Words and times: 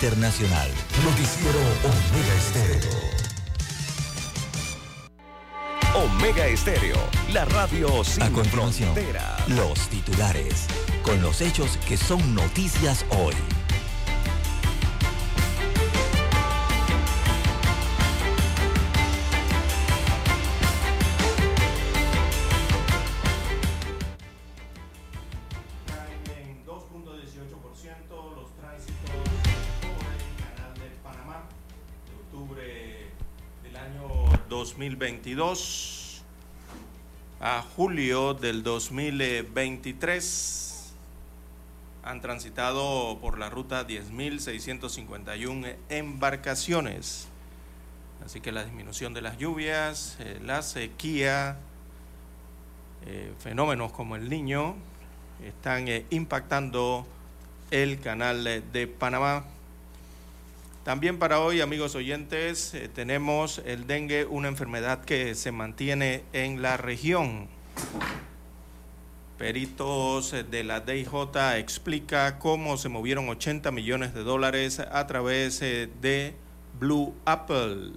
internacional. 0.00 0.70
Noticiero 1.04 1.58
Omega 1.84 2.34
Estéreo. 2.38 2.90
Omega 5.94 6.46
Estéreo, 6.46 6.96
la 7.34 7.44
radio 7.44 8.02
sin 8.02 8.22
A 8.22 8.30
continuación, 8.30 8.94
los 9.48 9.78
titulares, 9.90 10.68
con 11.02 11.20
los 11.20 11.42
hechos 11.42 11.78
que 11.86 11.98
son 11.98 12.34
noticias 12.34 13.04
hoy. 13.10 13.34
2022 35.34 36.22
a 37.40 37.62
julio 37.62 38.34
del 38.34 38.62
2023 38.62 40.92
han 42.02 42.20
transitado 42.20 43.18
por 43.20 43.38
la 43.38 43.48
ruta 43.50 43.86
10.651 43.86 45.76
embarcaciones. 45.88 47.28
Así 48.24 48.40
que 48.40 48.50
la 48.52 48.64
disminución 48.64 49.12
de 49.14 49.22
las 49.22 49.38
lluvias, 49.38 50.16
eh, 50.20 50.38
la 50.42 50.62
sequía, 50.62 51.56
eh, 53.06 53.32
fenómenos 53.38 53.92
como 53.92 54.16
el 54.16 54.28
niño 54.28 54.74
están 55.44 55.88
eh, 55.88 56.04
impactando 56.10 57.06
el 57.70 58.00
canal 58.00 58.64
de 58.72 58.86
Panamá. 58.86 59.44
También 60.84 61.18
para 61.18 61.40
hoy, 61.40 61.60
amigos 61.60 61.94
oyentes, 61.94 62.74
eh, 62.74 62.88
tenemos 62.88 63.60
el 63.66 63.86
dengue, 63.86 64.24
una 64.24 64.48
enfermedad 64.48 65.04
que 65.04 65.34
se 65.34 65.52
mantiene 65.52 66.24
en 66.32 66.62
la 66.62 66.76
región. 66.76 67.48
Peritos 69.36 70.34
de 70.50 70.64
la 70.64 70.80
DIJ 70.80 71.56
explica 71.56 72.38
cómo 72.38 72.76
se 72.76 72.88
movieron 72.88 73.28
80 73.28 73.70
millones 73.70 74.14
de 74.14 74.22
dólares 74.22 74.80
a 74.80 75.06
través 75.06 75.62
eh, 75.62 75.88
de 76.00 76.34
Blue 76.78 77.14
Apple. 77.24 77.92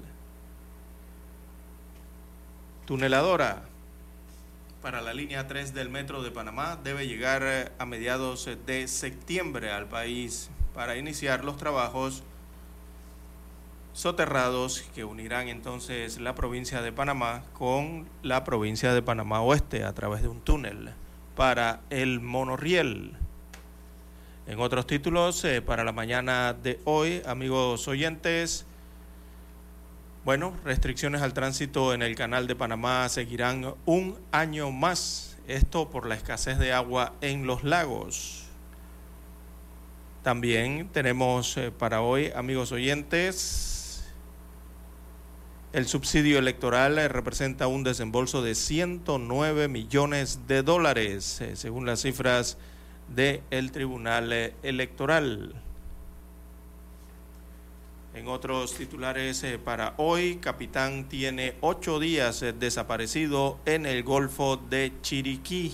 Tuneladora 2.85 3.63
para 4.83 5.01
la 5.01 5.13
línea 5.13 5.47
3 5.47 5.73
del 5.73 5.87
Metro 5.89 6.21
de 6.21 6.29
Panamá 6.29 6.77
debe 6.83 7.07
llegar 7.07 7.41
eh, 7.45 7.71
a 7.79 7.85
mediados 7.85 8.45
eh, 8.47 8.57
de 8.65 8.89
septiembre 8.89 9.71
al 9.71 9.87
país 9.87 10.49
para 10.73 10.97
iniciar 10.97 11.45
los 11.45 11.55
trabajos 11.55 12.21
soterrados 13.93 14.81
que 14.95 15.05
unirán 15.05 15.47
entonces 15.47 16.19
la 16.19 16.35
provincia 16.35 16.81
de 16.81 16.91
Panamá 16.91 17.43
con 17.53 18.07
la 18.23 18.43
provincia 18.43 18.93
de 18.93 19.01
Panamá 19.01 19.41
Oeste 19.41 19.83
a 19.83 19.93
través 19.93 20.23
de 20.23 20.27
un 20.27 20.41
túnel 20.41 20.89
para 21.35 21.81
el 21.89 22.19
monorriel. 22.19 23.13
En 24.45 24.59
otros 24.59 24.87
títulos, 24.87 25.45
eh, 25.45 25.61
para 25.61 25.83
la 25.83 25.93
mañana 25.93 26.53
de 26.53 26.79
hoy, 26.83 27.21
amigos 27.25 27.87
oyentes, 27.87 28.65
bueno, 30.25 30.53
restricciones 30.63 31.21
al 31.21 31.33
tránsito 31.33 31.93
en 31.93 32.01
el 32.01 32.15
canal 32.15 32.47
de 32.47 32.55
Panamá 32.55 33.07
seguirán 33.09 33.75
un 33.85 34.17
año 34.31 34.71
más. 34.71 35.37
Esto 35.47 35.89
por 35.89 36.07
la 36.07 36.15
escasez 36.15 36.57
de 36.57 36.71
agua 36.71 37.13
en 37.21 37.45
los 37.45 37.63
lagos. 37.63 38.45
También 40.23 40.87
tenemos 40.93 41.57
eh, 41.57 41.71
para 41.71 42.01
hoy, 42.01 42.31
amigos 42.33 42.71
oyentes, 42.71 43.72
el 45.73 45.87
subsidio 45.87 46.39
electoral 46.39 46.97
eh, 46.97 47.07
representa 47.07 47.67
un 47.67 47.83
desembolso 47.83 48.41
de 48.41 48.55
109 48.55 49.67
millones 49.67 50.47
de 50.47 50.63
dólares, 50.63 51.41
eh, 51.41 51.55
según 51.55 51.85
las 51.85 52.01
cifras 52.01 52.57
del 53.13 53.71
Tribunal 53.71 54.31
Electoral. 54.63 55.53
En 58.15 58.27
otros 58.27 58.75
titulares 58.75 59.43
eh, 59.43 59.57
para 59.57 59.95
hoy, 59.97 60.35
Capitán 60.35 61.09
tiene 61.09 61.55
ocho 61.61 61.99
días 61.99 62.43
eh, 62.43 62.53
desaparecido 62.53 63.57
en 63.65 63.87
el 63.87 64.03
Golfo 64.03 64.57
de 64.57 64.93
Chiriquí. 65.01 65.73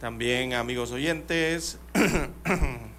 También, 0.00 0.54
amigos 0.54 0.92
oyentes, 0.92 1.80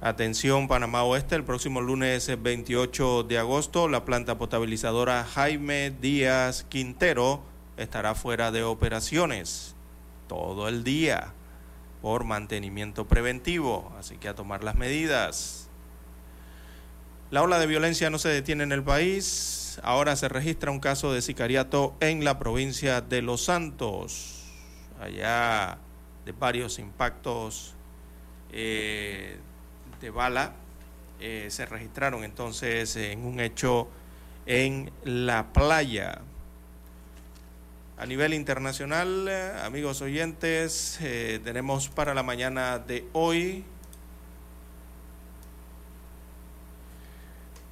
atención 0.00 0.66
Panamá 0.66 1.02
Oeste, 1.04 1.34
el 1.34 1.44
próximo 1.44 1.80
lunes 1.80 2.30
28 2.42 3.20
eh, 3.20 3.24
de 3.28 3.38
agosto, 3.38 3.88
la 3.88 4.04
planta 4.04 4.38
potabilizadora 4.38 5.24
Jaime 5.24 5.90
Díaz 5.90 6.64
Quintero 6.68 7.42
estará 7.76 8.14
fuera 8.14 8.50
de 8.50 8.62
operaciones 8.62 9.74
todo 10.26 10.68
el 10.68 10.84
día 10.84 11.32
por 12.00 12.24
mantenimiento 12.24 13.06
preventivo, 13.06 13.92
así 13.98 14.16
que 14.16 14.28
a 14.28 14.34
tomar 14.34 14.64
las 14.64 14.74
medidas. 14.76 15.68
La 17.30 17.42
ola 17.42 17.58
de 17.58 17.66
violencia 17.66 18.10
no 18.10 18.18
se 18.18 18.28
detiene 18.28 18.64
en 18.64 18.72
el 18.72 18.82
país, 18.82 19.78
ahora 19.82 20.16
se 20.16 20.28
registra 20.28 20.70
un 20.70 20.80
caso 20.80 21.12
de 21.12 21.20
sicariato 21.20 21.94
en 22.00 22.24
la 22.24 22.38
provincia 22.38 23.02
de 23.02 23.22
Los 23.22 23.44
Santos, 23.44 24.46
allá 24.98 25.78
de 26.24 26.32
varios 26.32 26.78
impactos 26.78 27.74
eh, 28.52 29.38
de 30.00 30.10
bala 30.10 30.52
eh, 31.20 31.48
se 31.50 31.66
registraron 31.66 32.24
entonces 32.24 32.96
en 32.96 33.24
un 33.26 33.40
hecho 33.40 33.88
en 34.46 34.90
la 35.04 35.52
playa. 35.52 36.22
A 37.98 38.06
nivel 38.06 38.32
internacional, 38.32 39.26
eh, 39.28 39.52
amigos 39.62 40.00
oyentes, 40.00 40.98
eh, 41.02 41.38
tenemos 41.44 41.90
para 41.90 42.14
la 42.14 42.22
mañana 42.22 42.78
de 42.78 43.06
hoy 43.12 43.64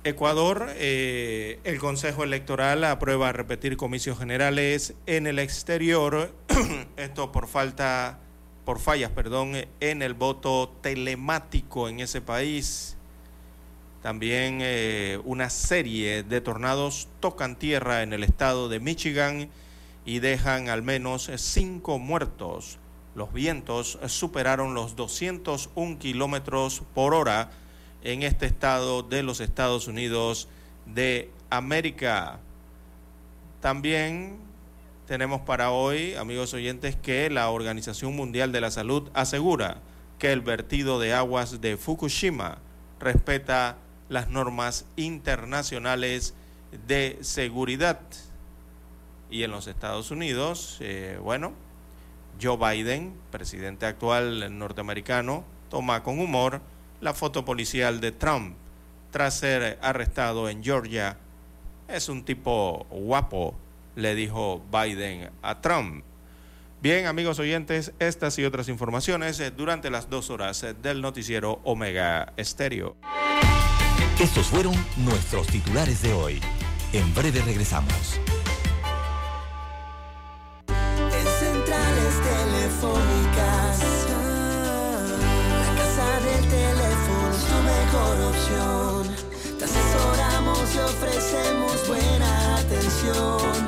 Ecuador, 0.05 0.71
el 0.79 1.79
Consejo 1.81 2.25
Electoral 2.25 2.85
aprueba 2.85 3.33
repetir 3.33 3.77
comicios 3.77 4.19
generales 4.19 4.95
en 5.07 5.27
el 5.27 5.39
exterior, 5.39 6.33
esto 6.97 7.31
por 7.31 7.47
falta, 7.47 8.19
por 8.69 8.81
fallas, 8.81 9.11
perdón, 9.11 9.55
en 9.81 10.03
el 10.03 10.13
voto 10.13 10.71
telemático 10.83 11.89
en 11.89 12.01
ese 12.01 12.21
país. 12.21 12.99
También 14.03 14.63
una 15.25 15.49
serie 15.49 16.23
de 16.23 16.43
tornados 16.43 17.09
tocan 17.19 17.57
tierra 17.57 18.03
en 18.03 18.13
el 18.13 18.23
estado 18.23 18.69
de 18.69 18.79
Michigan 18.79 19.49
y 20.05 20.19
dejan 20.19 20.69
al 20.69 20.83
menos 20.83 21.31
cinco 21.37 21.99
muertos. 21.99 22.79
Los 23.15 23.33
vientos 23.33 23.99
superaron 24.07 24.75
los 24.75 24.97
201 24.97 25.99
kilómetros 25.99 26.83
por 26.93 27.15
hora 27.15 27.51
en 28.05 28.23
este 28.23 28.45
estado 28.45 29.03
de 29.03 29.23
los 29.23 29.41
Estados 29.41 29.89
Unidos 29.89 30.47
de 30.85 31.31
América. 31.49 32.39
También 33.63 34.48
tenemos 35.09 35.41
para 35.41 35.71
hoy, 35.71 36.15
amigos 36.17 36.53
oyentes, 36.53 36.95
que 36.95 37.31
la 37.31 37.49
Organización 37.49 38.15
Mundial 38.15 38.53
de 38.53 38.61
la 38.61 38.71
Salud 38.71 39.09
asegura 39.15 39.79
que 40.19 40.33
el 40.33 40.43
vertido 40.43 41.01
de 41.01 41.15
aguas 41.15 41.63
de 41.63 41.79
Fukushima 41.79 42.59
respeta 43.01 43.79
las 44.11 44.29
normas 44.29 44.85
internacionales 44.97 46.35
de 46.87 47.17
seguridad. 47.23 48.01
Y 49.31 49.45
en 49.45 49.51
los 49.51 49.67
Estados 49.67 50.11
Unidos, 50.11 50.77
eh, 50.81 51.19
bueno, 51.23 51.55
Joe 52.41 52.59
Biden, 52.59 53.15
presidente 53.31 53.87
actual 53.87 54.59
norteamericano, 54.59 55.43
toma 55.71 56.03
con 56.03 56.21
humor 56.21 56.61
la 57.01 57.15
foto 57.15 57.47
policial 57.47 58.03
de 58.03 58.13
Trump 58.13 58.57
tras 59.11 59.39
ser 59.39 59.79
arrestado 59.81 60.51
en 60.51 60.63
Georgia. 60.63 61.17
Es 61.89 62.11
un 62.11 62.27
tipo 62.27 62.87
guapo, 62.91 63.55
le 63.97 64.15
dijo 64.15 64.63
Biden 64.71 65.31
a 65.43 65.61
Trump. 65.61 66.05
Bien, 66.81 67.07
amigos 67.07 67.39
oyentes, 67.39 67.93
estas 67.99 68.39
y 68.39 68.45
otras 68.45 68.69
informaciones 68.69 69.41
eh, 69.41 69.51
durante 69.51 69.91
las 69.91 70.09
dos 70.09 70.31
horas 70.31 70.63
eh, 70.63 70.75
del 70.75 71.03
noticiero 71.03 71.61
Omega 71.65 72.33
Estéreo. 72.37 72.97
Estos 74.21 74.47
fueron 74.47 74.75
nuestros 74.97 75.49
titulares 75.49 76.03
de 76.03 76.13
hoy. 76.13 76.41
En 76.93 77.13
breve 77.15 77.41
regresamos. 77.43 78.21
telefónicas. 82.69 83.79
La 85.61 85.69
casa 85.81 86.09
del 86.27 86.43
teléfono 86.49 87.31
es 87.35 87.45
tu 87.51 87.59
mejor 87.75 88.17
opción. 88.31 89.03
Te 89.59 89.65
asesoramos 89.65 90.75
y 90.75 90.79
ofrecemos 90.79 91.89
buena 91.89 92.59
atención. 92.59 93.68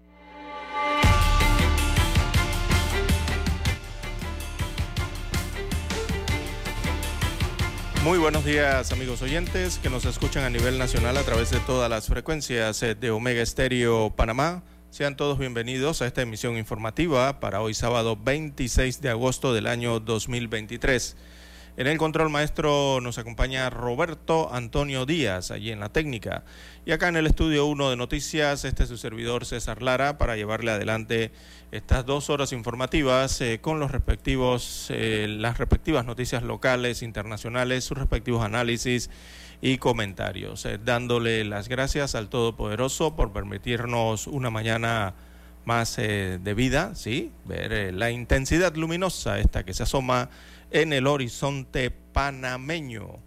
Muy 8.03 8.17
buenos 8.17 8.43
días 8.43 8.91
amigos 8.91 9.21
oyentes 9.21 9.77
que 9.77 9.91
nos 9.91 10.05
escuchan 10.05 10.43
a 10.43 10.49
nivel 10.49 10.79
nacional 10.79 11.17
a 11.17 11.21
través 11.21 11.51
de 11.51 11.59
todas 11.59 11.87
las 11.87 12.07
frecuencias 12.07 12.79
de 12.79 13.11
Omega 13.11 13.43
Estéreo 13.43 14.09
Panamá. 14.15 14.63
Sean 14.89 15.15
todos 15.15 15.37
bienvenidos 15.37 16.01
a 16.01 16.07
esta 16.07 16.23
emisión 16.23 16.57
informativa 16.57 17.39
para 17.39 17.61
hoy 17.61 17.75
sábado 17.75 18.17
26 18.17 19.01
de 19.01 19.09
agosto 19.09 19.53
del 19.53 19.67
año 19.67 19.99
2023. 19.99 21.15
En 21.77 21.87
el 21.87 21.97
control 21.97 22.29
maestro 22.29 22.99
nos 23.01 23.17
acompaña 23.17 23.69
Roberto 23.69 24.53
Antonio 24.53 25.05
Díaz, 25.05 25.51
allí 25.51 25.71
en 25.71 25.79
la 25.79 25.87
técnica. 25.87 26.43
Y 26.85 26.91
acá 26.91 27.07
en 27.07 27.15
el 27.15 27.27
estudio 27.27 27.65
1 27.65 27.91
de 27.91 27.95
noticias, 27.95 28.65
este 28.65 28.83
es 28.83 28.89
su 28.89 28.97
servidor 28.97 29.45
César 29.45 29.81
Lara 29.81 30.17
para 30.17 30.35
llevarle 30.35 30.71
adelante 30.71 31.31
estas 31.71 32.05
dos 32.05 32.29
horas 32.29 32.51
informativas 32.51 33.39
eh, 33.39 33.59
con 33.61 33.79
los 33.79 33.89
respectivos, 33.89 34.87
eh, 34.89 35.27
las 35.29 35.59
respectivas 35.59 36.05
noticias 36.05 36.43
locales, 36.43 37.03
internacionales, 37.03 37.85
sus 37.85 37.97
respectivos 37.97 38.43
análisis 38.43 39.09
y 39.61 39.77
comentarios. 39.77 40.65
Eh, 40.65 40.77
dándole 40.83 41.45
las 41.45 41.69
gracias 41.69 42.15
al 42.15 42.27
Todopoderoso 42.27 43.15
por 43.15 43.31
permitirnos 43.31 44.27
una 44.27 44.49
mañana 44.49 45.13
más 45.63 45.95
de 45.95 46.53
vida, 46.55 46.95
¿sí? 46.95 47.31
Ver 47.45 47.93
la 47.93 48.09
intensidad 48.09 48.75
luminosa 48.75 49.37
esta 49.37 49.63
que 49.63 49.75
se 49.75 49.83
asoma 49.83 50.27
en 50.71 50.93
el 50.93 51.07
horizonte 51.07 51.91
panameño. 51.91 53.19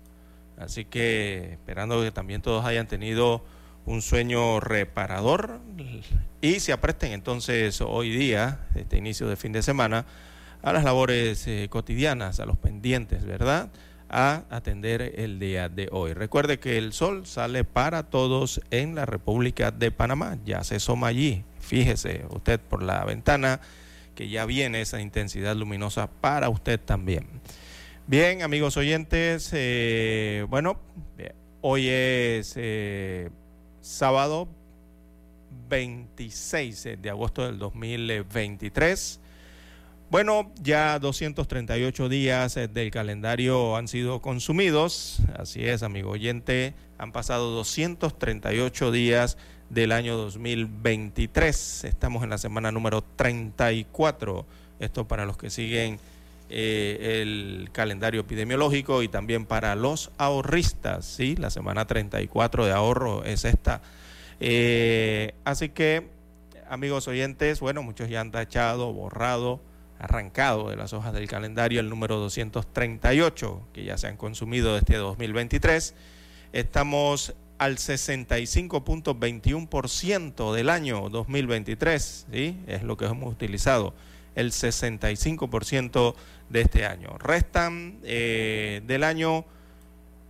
Así 0.57 0.85
que 0.85 1.53
esperando 1.53 2.01
que 2.03 2.11
también 2.11 2.43
todos 2.43 2.65
hayan 2.65 2.87
tenido 2.87 3.45
un 3.87 4.03
sueño 4.03 4.61
reparador 4.61 5.61
y 6.41 6.61
se 6.61 6.73
apresten 6.73 7.13
entonces 7.13 7.81
hoy 7.81 8.11
día, 8.11 8.67
este 8.75 8.97
inicio 8.97 9.29
de 9.29 9.37
fin 9.37 9.53
de 9.53 9.63
semana, 9.63 10.07
a 10.63 10.73
las 10.73 10.85
labores 10.85 11.47
eh, 11.47 11.69
cotidianas, 11.69 12.41
a 12.41 12.47
los 12.47 12.57
pendientes, 12.57 13.27
¿verdad? 13.27 13.71
A 14.09 14.45
atender 14.49 15.13
el 15.17 15.39
día 15.39 15.69
de 15.69 15.89
hoy. 15.93 16.15
Recuerde 16.15 16.59
que 16.59 16.79
el 16.79 16.93
sol 16.95 17.27
sale 17.27 17.65
para 17.65 18.05
todos 18.05 18.63
en 18.71 18.95
la 18.95 19.05
República 19.05 19.71
de 19.71 19.91
Panamá, 19.91 20.39
ya 20.47 20.65
se 20.65 20.77
asoma 20.77 21.09
allí, 21.09 21.45
fíjese 21.61 22.25
usted 22.31 22.61
por 22.61 22.83
la 22.83 23.05
ventana 23.05 23.61
que 24.15 24.29
ya 24.29 24.47
viene 24.47 24.81
esa 24.81 25.01
intensidad 25.01 25.57
luminosa 25.57 26.09
para 26.09 26.49
usted 26.49 26.81
también. 26.81 27.27
Bien, 28.07 28.43
amigos 28.43 28.77
oyentes, 28.77 29.51
eh, 29.53 30.47
bueno, 30.49 30.79
hoy 31.63 31.89
es 31.89 32.55
eh, 32.57 33.31
sábado 33.81 34.49
26 35.69 36.89
de 37.01 37.11
agosto 37.11 37.47
del 37.47 37.59
2023. 37.59 39.21
Bueno, 40.11 40.53
ya 40.63 40.99
238 40.99 42.09
días 42.09 42.57
eh, 42.57 42.69
del 42.69 42.91
calendario 42.91 43.77
han 43.77 43.89
sido 43.89 44.21
consumidos. 44.21 45.21
Así 45.37 45.65
es, 45.65 45.83
amigo 45.83 46.11
oyente, 46.11 46.75
han 46.99 47.11
pasado 47.11 47.51
238 47.53 48.93
días 48.93 49.39
del 49.71 49.93
año 49.93 50.17
2023. 50.17 51.85
Estamos 51.85 52.23
en 52.23 52.31
la 52.31 52.39
semana 52.39 52.73
número 52.73 53.03
34. 53.17 54.47
Esto 54.81 55.07
para 55.07 55.25
los 55.27 55.37
que 55.37 55.51
siguen 55.51 55.99
eh, 56.51 57.21
el 57.23 57.71
calendario 57.73 58.21
epidemiológico 58.21 59.03
y 59.03 59.09
también 59.09 59.47
para 59.47 59.75
los 59.75 60.11
ahorristas. 60.19 61.05
¿sí? 61.05 61.37
La 61.37 61.51
semana 61.51 61.87
34 61.87 62.67
de 62.67 62.73
ahorro 62.73 63.25
es 63.25 63.45
esta. 63.45 63.81
Eh, 64.41 65.35
así 65.45 65.71
que, 65.71 66.09
amigos 66.69 67.09
oyentes, 67.09 67.61
bueno, 67.61 67.83
muchos 67.83 68.09
ya 68.09 68.21
han 68.21 68.31
tachado, 68.31 68.93
borrado, 68.93 69.61
arrancado 69.99 70.71
de 70.71 70.77
las 70.77 70.93
hojas 70.93 71.13
del 71.13 71.29
calendario 71.29 71.81
el 71.81 71.89
número 71.89 72.19
238 72.19 73.69
que 73.73 73.85
ya 73.85 73.97
se 73.97 74.07
han 74.07 74.17
consumido 74.17 74.75
desde 74.75 74.97
2023. 74.97 75.95
Estamos 76.53 77.35
al 77.59 77.77
65.21% 77.77 80.53
del 80.53 80.71
año 80.71 81.09
2023, 81.09 82.27
¿sí? 82.33 82.59
Es 82.67 82.83
lo 82.83 82.97
que 82.97 83.05
hemos 83.07 83.33
utilizado, 83.33 83.95
el 84.35 84.51
65% 84.51 86.17
de 86.49 86.61
este 86.61 86.87
año. 86.87 87.17
Restan 87.19 87.99
eh, 88.03 88.83
del 88.87 89.05
año, 89.05 89.45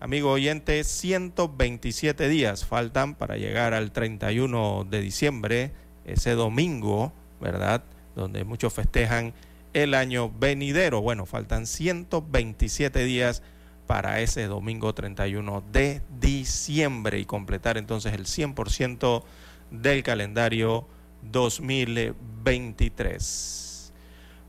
amigo 0.00 0.32
oyente, 0.32 0.84
127 0.84 2.28
días 2.28 2.64
faltan 2.64 3.14
para 3.14 3.36
llegar 3.36 3.74
al 3.74 3.92
31 3.92 4.86
de 4.90 5.00
diciembre, 5.00 5.72
ese 6.04 6.32
domingo, 6.32 7.12
¿verdad? 7.40 7.84
Donde 8.14 8.44
muchos 8.44 8.72
festejan 8.72 9.34
el 9.72 9.94
año 9.94 10.30
venidero. 10.30 11.00
Bueno, 11.00 11.26
faltan 11.26 11.66
127 11.66 13.04
días 13.04 13.42
para 13.86 14.20
ese 14.20 14.46
domingo 14.46 14.94
31 14.94 15.62
de 15.72 16.02
diciembre 16.20 17.18
y 17.18 17.24
completar 17.24 17.76
entonces 17.76 18.12
el 18.14 18.26
100% 18.26 19.24
del 19.70 20.02
calendario 20.02 20.86
2023. 21.22 23.92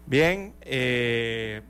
Bien, 0.06 0.54
eh, 0.62 1.62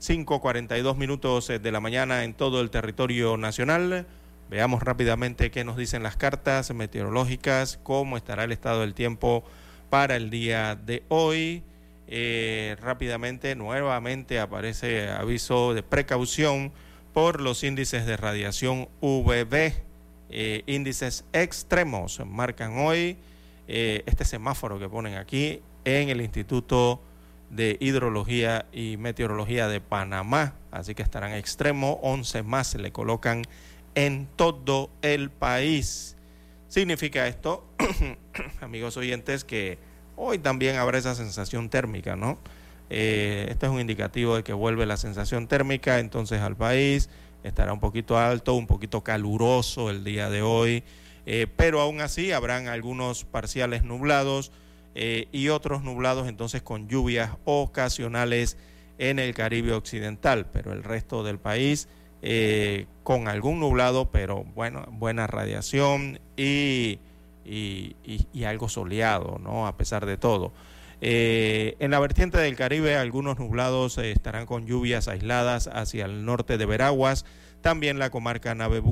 5.42 0.00 0.96
minutos 0.96 1.48
de 1.48 1.72
la 1.72 1.80
mañana 1.80 2.24
en 2.24 2.34
todo 2.34 2.60
el 2.60 2.70
territorio 2.70 3.36
nacional. 3.36 4.06
Veamos 4.48 4.82
rápidamente 4.82 5.50
qué 5.50 5.64
nos 5.64 5.76
dicen 5.76 6.02
las 6.02 6.16
cartas 6.16 6.72
meteorológicas, 6.72 7.78
cómo 7.82 8.16
estará 8.16 8.44
el 8.44 8.52
estado 8.52 8.82
del 8.82 8.94
tiempo 8.94 9.44
para 9.90 10.16
el 10.16 10.30
día 10.30 10.76
de 10.76 11.02
hoy. 11.08 11.64
Eh, 12.06 12.76
rápidamente, 12.80 13.56
nuevamente 13.56 14.38
aparece 14.38 15.10
aviso 15.10 15.74
de 15.74 15.82
precaución 15.82 16.72
por 17.16 17.40
los 17.40 17.64
índices 17.64 18.04
de 18.04 18.18
radiación 18.18 18.90
UVB, 19.00 19.72
eh, 20.28 20.62
índices 20.66 21.24
extremos. 21.32 22.20
Marcan 22.26 22.76
hoy 22.76 23.16
eh, 23.68 24.02
este 24.04 24.26
semáforo 24.26 24.78
que 24.78 24.86
ponen 24.86 25.14
aquí 25.14 25.62
en 25.86 26.10
el 26.10 26.20
Instituto 26.20 27.00
de 27.48 27.78
Hidrología 27.80 28.66
y 28.70 28.98
Meteorología 28.98 29.66
de 29.66 29.80
Panamá. 29.80 30.56
Así 30.70 30.94
que 30.94 31.02
estarán 31.02 31.32
extremos, 31.32 31.96
11 32.02 32.42
más 32.42 32.66
se 32.66 32.78
le 32.78 32.92
colocan 32.92 33.44
en 33.94 34.28
todo 34.36 34.90
el 35.00 35.30
país. 35.30 36.18
Significa 36.68 37.26
esto, 37.28 37.64
amigos 38.60 38.98
oyentes, 38.98 39.42
que 39.42 39.78
hoy 40.16 40.36
también 40.36 40.76
habrá 40.76 40.98
esa 40.98 41.14
sensación 41.14 41.70
térmica, 41.70 42.14
¿no? 42.14 42.38
Eh, 42.90 43.46
esto 43.50 43.66
es 43.66 43.72
un 43.72 43.80
indicativo 43.80 44.36
de 44.36 44.44
que 44.44 44.52
vuelve 44.52 44.86
la 44.86 44.96
sensación 44.96 45.48
térmica 45.48 45.98
entonces 45.98 46.40
al 46.40 46.56
país. 46.56 47.08
estará 47.42 47.72
un 47.72 47.80
poquito 47.80 48.18
alto, 48.18 48.54
un 48.54 48.66
poquito 48.66 49.02
caluroso 49.02 49.90
el 49.90 50.02
día 50.04 50.30
de 50.30 50.42
hoy, 50.42 50.82
eh, 51.26 51.46
pero 51.56 51.80
aún 51.80 52.00
así 52.00 52.32
habrán 52.32 52.68
algunos 52.68 53.24
parciales 53.24 53.82
nublados 53.84 54.52
eh, 54.94 55.28
y 55.32 55.48
otros 55.48 55.82
nublados 55.82 56.28
entonces 56.28 56.62
con 56.62 56.88
lluvias 56.88 57.32
ocasionales 57.44 58.56
en 58.98 59.18
el 59.18 59.34
Caribe 59.34 59.72
Occidental, 59.72 60.46
pero 60.52 60.72
el 60.72 60.82
resto 60.82 61.22
del 61.22 61.38
país 61.38 61.88
eh, 62.22 62.86
con 63.02 63.28
algún 63.28 63.60
nublado, 63.60 64.10
pero 64.10 64.44
bueno, 64.54 64.86
buena 64.90 65.26
radiación 65.26 66.18
y, 66.36 66.98
y, 67.44 68.44
algo 68.44 68.68
soleado, 68.68 69.38
¿no? 69.38 69.66
A 69.66 69.76
pesar 69.76 70.06
de 70.06 70.16
todo. 70.16 70.52
Eh, 71.00 71.76
en 71.78 71.90
la 71.90 72.00
vertiente 72.00 72.38
del 72.38 72.56
Caribe, 72.56 72.96
algunos 72.96 73.38
nublados 73.38 73.98
eh, 73.98 74.12
estarán 74.12 74.46
con 74.46 74.66
lluvias 74.66 75.08
aisladas 75.08 75.68
hacia 75.68 76.06
el 76.06 76.24
norte 76.24 76.56
de 76.56 76.64
Veraguas, 76.64 77.26
también 77.60 77.98
la 77.98 78.10
comarca 78.10 78.54
Nave. 78.54 78.82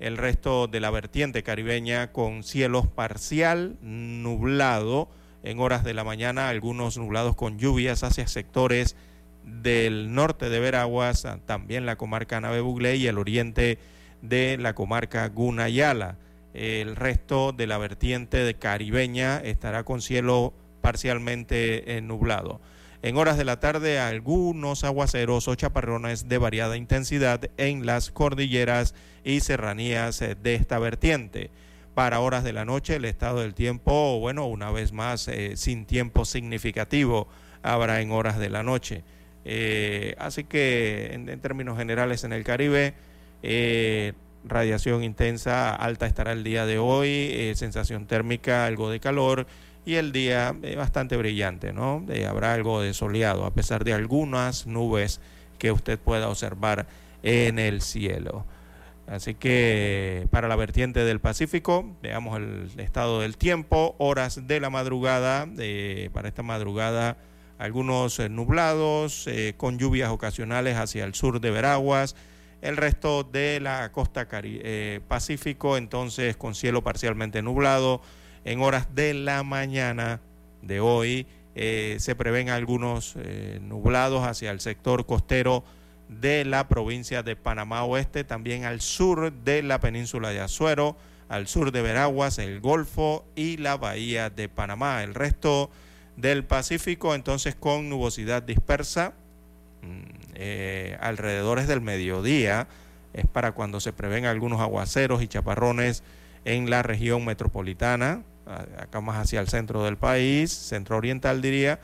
El 0.00 0.16
resto 0.16 0.66
de 0.66 0.80
la 0.80 0.90
vertiente 0.90 1.42
caribeña 1.42 2.12
con 2.12 2.42
cielos 2.42 2.86
parcial 2.88 3.76
nublado 3.80 5.08
en 5.42 5.60
horas 5.60 5.84
de 5.84 5.94
la 5.94 6.04
mañana, 6.04 6.48
algunos 6.48 6.98
nublados 6.98 7.36
con 7.36 7.58
lluvias 7.58 8.02
hacia 8.02 8.26
sectores 8.26 8.96
del 9.44 10.14
norte 10.14 10.48
de 10.48 10.58
Veraguas, 10.58 11.26
también 11.46 11.86
la 11.86 11.96
comarca 11.96 12.40
Nave 12.40 12.60
Buglé 12.60 12.96
y 12.96 13.06
el 13.06 13.18
oriente 13.18 13.78
de 14.22 14.56
la 14.58 14.74
comarca 14.74 15.28
Gunayala. 15.28 16.16
El 16.54 16.96
resto 16.96 17.52
de 17.52 17.66
la 17.66 17.78
vertiente 17.78 18.38
de 18.38 18.54
caribeña 18.54 19.38
estará 19.38 19.84
con 19.84 20.00
cielo 20.00 20.54
parcialmente 20.84 21.96
eh, 21.96 22.02
nublado. 22.02 22.60
En 23.00 23.16
horas 23.16 23.38
de 23.38 23.46
la 23.46 23.58
tarde, 23.58 23.98
algunos 23.98 24.84
aguaceros 24.84 25.48
o 25.48 25.54
chaparrones 25.54 26.28
de 26.28 26.36
variada 26.36 26.76
intensidad 26.76 27.40
en 27.56 27.86
las 27.86 28.10
cordilleras 28.10 28.94
y 29.24 29.40
serranías 29.40 30.20
eh, 30.20 30.34
de 30.34 30.56
esta 30.56 30.78
vertiente. 30.78 31.50
Para 31.94 32.20
horas 32.20 32.44
de 32.44 32.52
la 32.52 32.66
noche, 32.66 32.96
el 32.96 33.06
estado 33.06 33.40
del 33.40 33.54
tiempo, 33.54 34.20
bueno, 34.20 34.46
una 34.46 34.70
vez 34.70 34.92
más, 34.92 35.26
eh, 35.28 35.56
sin 35.56 35.86
tiempo 35.86 36.26
significativo, 36.26 37.28
habrá 37.62 38.02
en 38.02 38.12
horas 38.12 38.38
de 38.38 38.50
la 38.50 38.62
noche. 38.62 39.04
Eh, 39.46 40.14
así 40.18 40.44
que 40.44 41.14
en, 41.14 41.40
términos 41.40 41.78
generales 41.78 42.24
en 42.24 42.34
el 42.34 42.44
Caribe, 42.44 42.92
eh, 43.42 44.12
radiación 44.44 45.02
intensa 45.02 45.74
alta 45.74 46.06
estará 46.06 46.32
el 46.32 46.44
día 46.44 46.66
de 46.66 46.78
hoy, 46.78 47.08
eh, 47.08 47.54
sensación 47.56 48.06
térmica, 48.06 48.66
algo 48.66 48.90
de 48.90 49.00
calor 49.00 49.46
y 49.84 49.94
el 49.94 50.12
día 50.12 50.54
bastante 50.76 51.16
brillante, 51.16 51.72
¿no? 51.72 52.04
habrá 52.28 52.54
algo 52.54 52.80
de 52.80 52.94
soleado 52.94 53.44
a 53.44 53.52
pesar 53.52 53.84
de 53.84 53.92
algunas 53.92 54.66
nubes 54.66 55.20
que 55.58 55.72
usted 55.72 55.98
pueda 55.98 56.28
observar 56.28 56.86
en 57.22 57.58
el 57.58 57.80
cielo. 57.82 58.46
Así 59.06 59.34
que 59.34 60.26
para 60.30 60.48
la 60.48 60.56
vertiente 60.56 61.04
del 61.04 61.20
Pacífico, 61.20 61.94
veamos 62.02 62.38
el 62.38 62.70
estado 62.78 63.20
del 63.20 63.36
tiempo, 63.36 63.94
horas 63.98 64.46
de 64.46 64.60
la 64.60 64.70
madrugada, 64.70 65.46
para 66.12 66.28
esta 66.28 66.42
madrugada 66.42 67.18
algunos 67.58 68.18
eh, 68.18 68.28
nublados 68.28 69.26
eh, 69.26 69.54
con 69.56 69.78
lluvias 69.78 70.10
ocasionales 70.10 70.76
hacia 70.76 71.04
el 71.04 71.14
sur 71.14 71.40
de 71.40 71.50
Veraguas, 71.50 72.16
el 72.62 72.76
resto 72.76 73.24
de 73.24 73.60
la 73.60 73.92
costa 73.92 74.26
eh, 74.32 75.00
Pacífico 75.06 75.76
entonces 75.76 76.36
con 76.36 76.54
cielo 76.54 76.82
parcialmente 76.82 77.42
nublado. 77.42 78.00
En 78.44 78.60
horas 78.60 78.94
de 78.94 79.14
la 79.14 79.42
mañana 79.42 80.20
de 80.62 80.80
hoy 80.80 81.26
se 81.54 82.14
prevén 82.16 82.50
algunos 82.50 83.16
nublados 83.60 84.26
hacia 84.26 84.50
el 84.50 84.60
sector 84.60 85.06
costero 85.06 85.64
de 86.08 86.44
la 86.44 86.68
provincia 86.68 87.22
de 87.22 87.36
Panamá 87.36 87.84
Oeste, 87.84 88.24
también 88.24 88.64
al 88.64 88.80
sur 88.80 89.32
de 89.32 89.62
la 89.62 89.80
península 89.80 90.30
de 90.30 90.40
Azuero, 90.40 90.96
al 91.28 91.46
sur 91.46 91.72
de 91.72 91.82
Veraguas, 91.82 92.38
el 92.38 92.60
Golfo 92.60 93.24
y 93.34 93.56
la 93.56 93.76
bahía 93.76 94.30
de 94.30 94.48
Panamá. 94.48 95.02
El 95.02 95.14
resto 95.14 95.70
del 96.16 96.44
Pacífico, 96.44 97.14
entonces 97.14 97.54
con 97.54 97.88
nubosidad 97.88 98.42
dispersa, 98.42 99.14
mm, 99.82 100.02
eh, 100.34 100.98
alrededor 101.00 101.64
del 101.64 101.80
mediodía, 101.80 102.68
es 103.12 103.26
para 103.26 103.52
cuando 103.52 103.80
se 103.80 103.92
prevén 103.92 104.26
algunos 104.26 104.60
aguaceros 104.60 105.22
y 105.22 105.28
chaparrones 105.28 106.02
en 106.44 106.68
la 106.68 106.82
región 106.82 107.24
metropolitana, 107.24 108.22
acá 108.46 109.00
más 109.00 109.16
hacia 109.18 109.40
el 109.40 109.48
centro 109.48 109.84
del 109.84 109.96
país, 109.96 110.52
centro 110.52 110.96
oriental 110.96 111.40
diría, 111.42 111.80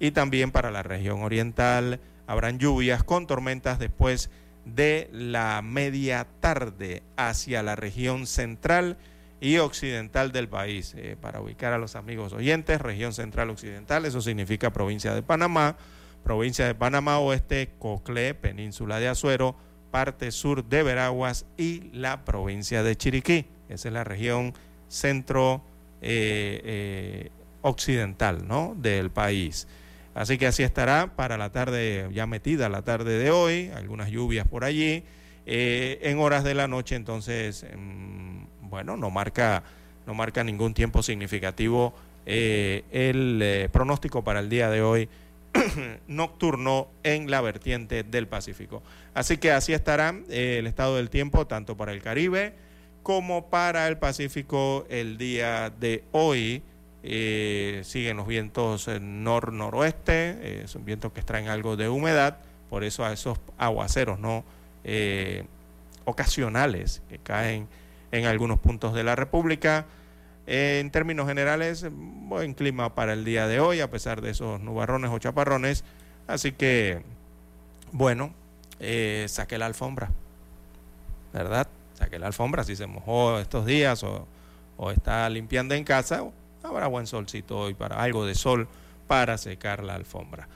y 0.00 0.10
también 0.10 0.50
para 0.50 0.70
la 0.70 0.82
región 0.82 1.22
oriental 1.22 2.00
habrán 2.26 2.58
lluvias 2.58 3.04
con 3.04 3.26
tormentas 3.26 3.78
después 3.78 4.30
de 4.64 5.08
la 5.12 5.60
media 5.62 6.26
tarde 6.40 7.02
hacia 7.16 7.62
la 7.62 7.76
región 7.76 8.26
central 8.26 8.96
y 9.40 9.58
occidental 9.58 10.32
del 10.32 10.48
país. 10.48 10.94
Eh, 10.96 11.16
para 11.20 11.40
ubicar 11.40 11.72
a 11.72 11.78
los 11.78 11.96
amigos 11.96 12.32
oyentes, 12.32 12.80
región 12.80 13.12
central 13.12 13.50
occidental, 13.50 14.06
eso 14.06 14.20
significa 14.20 14.72
provincia 14.72 15.14
de 15.14 15.22
Panamá, 15.22 15.76
provincia 16.22 16.66
de 16.66 16.74
Panamá 16.74 17.18
Oeste, 17.18 17.70
Coclé, 17.78 18.34
península 18.34 18.98
de 19.00 19.08
Azuero, 19.08 19.54
parte 19.90 20.32
sur 20.32 20.64
de 20.64 20.82
Veraguas 20.82 21.46
y 21.56 21.90
la 21.92 22.24
provincia 22.24 22.82
de 22.82 22.96
Chiriquí. 22.96 23.46
Esa 23.68 23.88
es 23.88 23.94
la 23.94 24.04
región 24.04 24.54
centro 24.88 25.62
eh, 26.04 26.60
eh, 26.64 27.30
occidental 27.62 28.46
¿no? 28.46 28.74
del 28.76 29.10
país. 29.10 29.66
Así 30.14 30.38
que 30.38 30.46
así 30.46 30.62
estará 30.62 31.16
para 31.16 31.36
la 31.36 31.50
tarde, 31.50 32.08
ya 32.12 32.26
metida 32.26 32.68
la 32.68 32.82
tarde 32.82 33.18
de 33.18 33.30
hoy, 33.30 33.70
algunas 33.74 34.10
lluvias 34.10 34.46
por 34.46 34.64
allí. 34.64 35.02
en 35.46 36.18
horas 36.18 36.44
de 36.44 36.54
la 36.54 36.68
noche, 36.68 36.94
entonces, 36.94 37.66
mm, 37.76 38.44
bueno, 38.60 38.96
no 38.96 39.10
marca, 39.10 39.64
no 40.06 40.14
marca 40.14 40.44
ningún 40.44 40.72
tiempo 40.72 41.02
significativo 41.02 41.94
eh, 42.26 42.84
el 42.90 43.40
eh, 43.42 43.68
pronóstico 43.70 44.24
para 44.24 44.40
el 44.40 44.48
día 44.48 44.70
de 44.70 44.80
hoy 44.80 45.08
nocturno 46.08 46.88
en 47.02 47.30
la 47.30 47.40
vertiente 47.42 48.02
del 48.02 48.26
Pacífico. 48.26 48.82
Así 49.12 49.36
que 49.36 49.52
así 49.52 49.74
estará 49.74 50.14
eh, 50.30 50.56
el 50.58 50.66
estado 50.66 50.96
del 50.96 51.10
tiempo 51.10 51.46
tanto 51.46 51.76
para 51.76 51.92
el 51.92 52.02
Caribe 52.02 52.54
como 53.04 53.46
para 53.50 53.86
el 53.86 53.98
Pacífico 53.98 54.84
el 54.88 55.16
día 55.16 55.70
de 55.70 56.02
hoy. 56.10 56.64
siguen 57.84 58.16
los 58.16 58.26
vientos 58.26 58.88
nor-noroeste, 58.88 60.66
son 60.66 60.84
vientos 60.84 61.12
que 61.12 61.20
extraen 61.20 61.48
algo 61.48 61.76
de 61.76 61.88
humedad, 61.88 62.38
por 62.68 62.82
eso 62.82 63.04
a 63.04 63.12
esos 63.12 63.38
aguaceros 63.58 64.18
no 64.18 64.42
ocasionales 66.06 67.02
que 67.08 67.18
caen 67.18 67.68
en 68.10 68.26
algunos 68.26 68.58
puntos 68.58 68.94
de 68.94 69.04
la 69.04 69.14
República. 69.14 69.86
en 70.46 70.90
términos 70.90 71.26
generales, 71.26 71.86
buen 71.90 72.54
clima 72.54 72.94
para 72.94 73.14
el 73.14 73.24
día 73.24 73.46
de 73.46 73.60
hoy, 73.60 73.80
a 73.80 73.90
pesar 73.90 74.20
de 74.20 74.30
esos 74.30 74.60
nubarrones 74.60 75.10
o 75.10 75.18
chaparrones. 75.18 75.84
Así 76.26 76.52
que, 76.52 77.02
bueno, 77.92 78.32
eh, 78.80 79.26
saque 79.28 79.56
la 79.58 79.66
alfombra, 79.66 80.10
¿verdad? 81.32 81.68
Saque 82.04 82.18
la 82.18 82.26
alfombra 82.26 82.64
si 82.64 82.76
se 82.76 82.86
mojó 82.86 83.38
estos 83.38 83.64
días 83.64 84.04
o, 84.04 84.28
está 84.90 85.26
limpiando 85.30 85.74
en 85.74 85.84
casa. 85.84 86.22
Habrá 86.62 86.86
buen 86.86 87.06
solcito 87.06 87.58
hoy 87.58 87.72
para 87.72 88.02
algo 88.02 88.26
de 88.26 88.34
sol 88.34 88.68
para 89.06 89.38
secar 89.38 89.82
la 89.82 89.94
alfombra. 89.94 90.46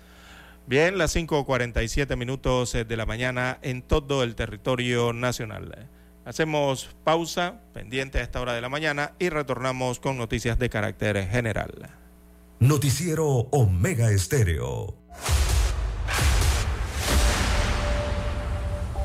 Bien, 0.66 0.98
las 0.98 1.16
5.47 1.16 2.18
minutos 2.18 2.74
de 2.74 2.96
la 2.98 3.06
mañana 3.06 3.58
en 3.62 3.80
todo 3.80 4.22
el 4.24 4.34
territorio 4.34 5.14
nacional. 5.14 5.88
Hacemos 6.26 6.94
pausa 7.02 7.62
pendiente 7.72 8.18
a 8.18 8.22
esta 8.22 8.42
hora 8.42 8.52
de 8.52 8.60
la 8.60 8.68
mañana 8.68 9.14
y 9.18 9.30
retornamos 9.30 10.00
con 10.00 10.18
noticias 10.18 10.58
de 10.58 10.68
carácter 10.68 11.26
general. 11.30 11.88
Noticiero 12.60 13.26
Omega 13.26 14.10
Estéreo. 14.10 14.94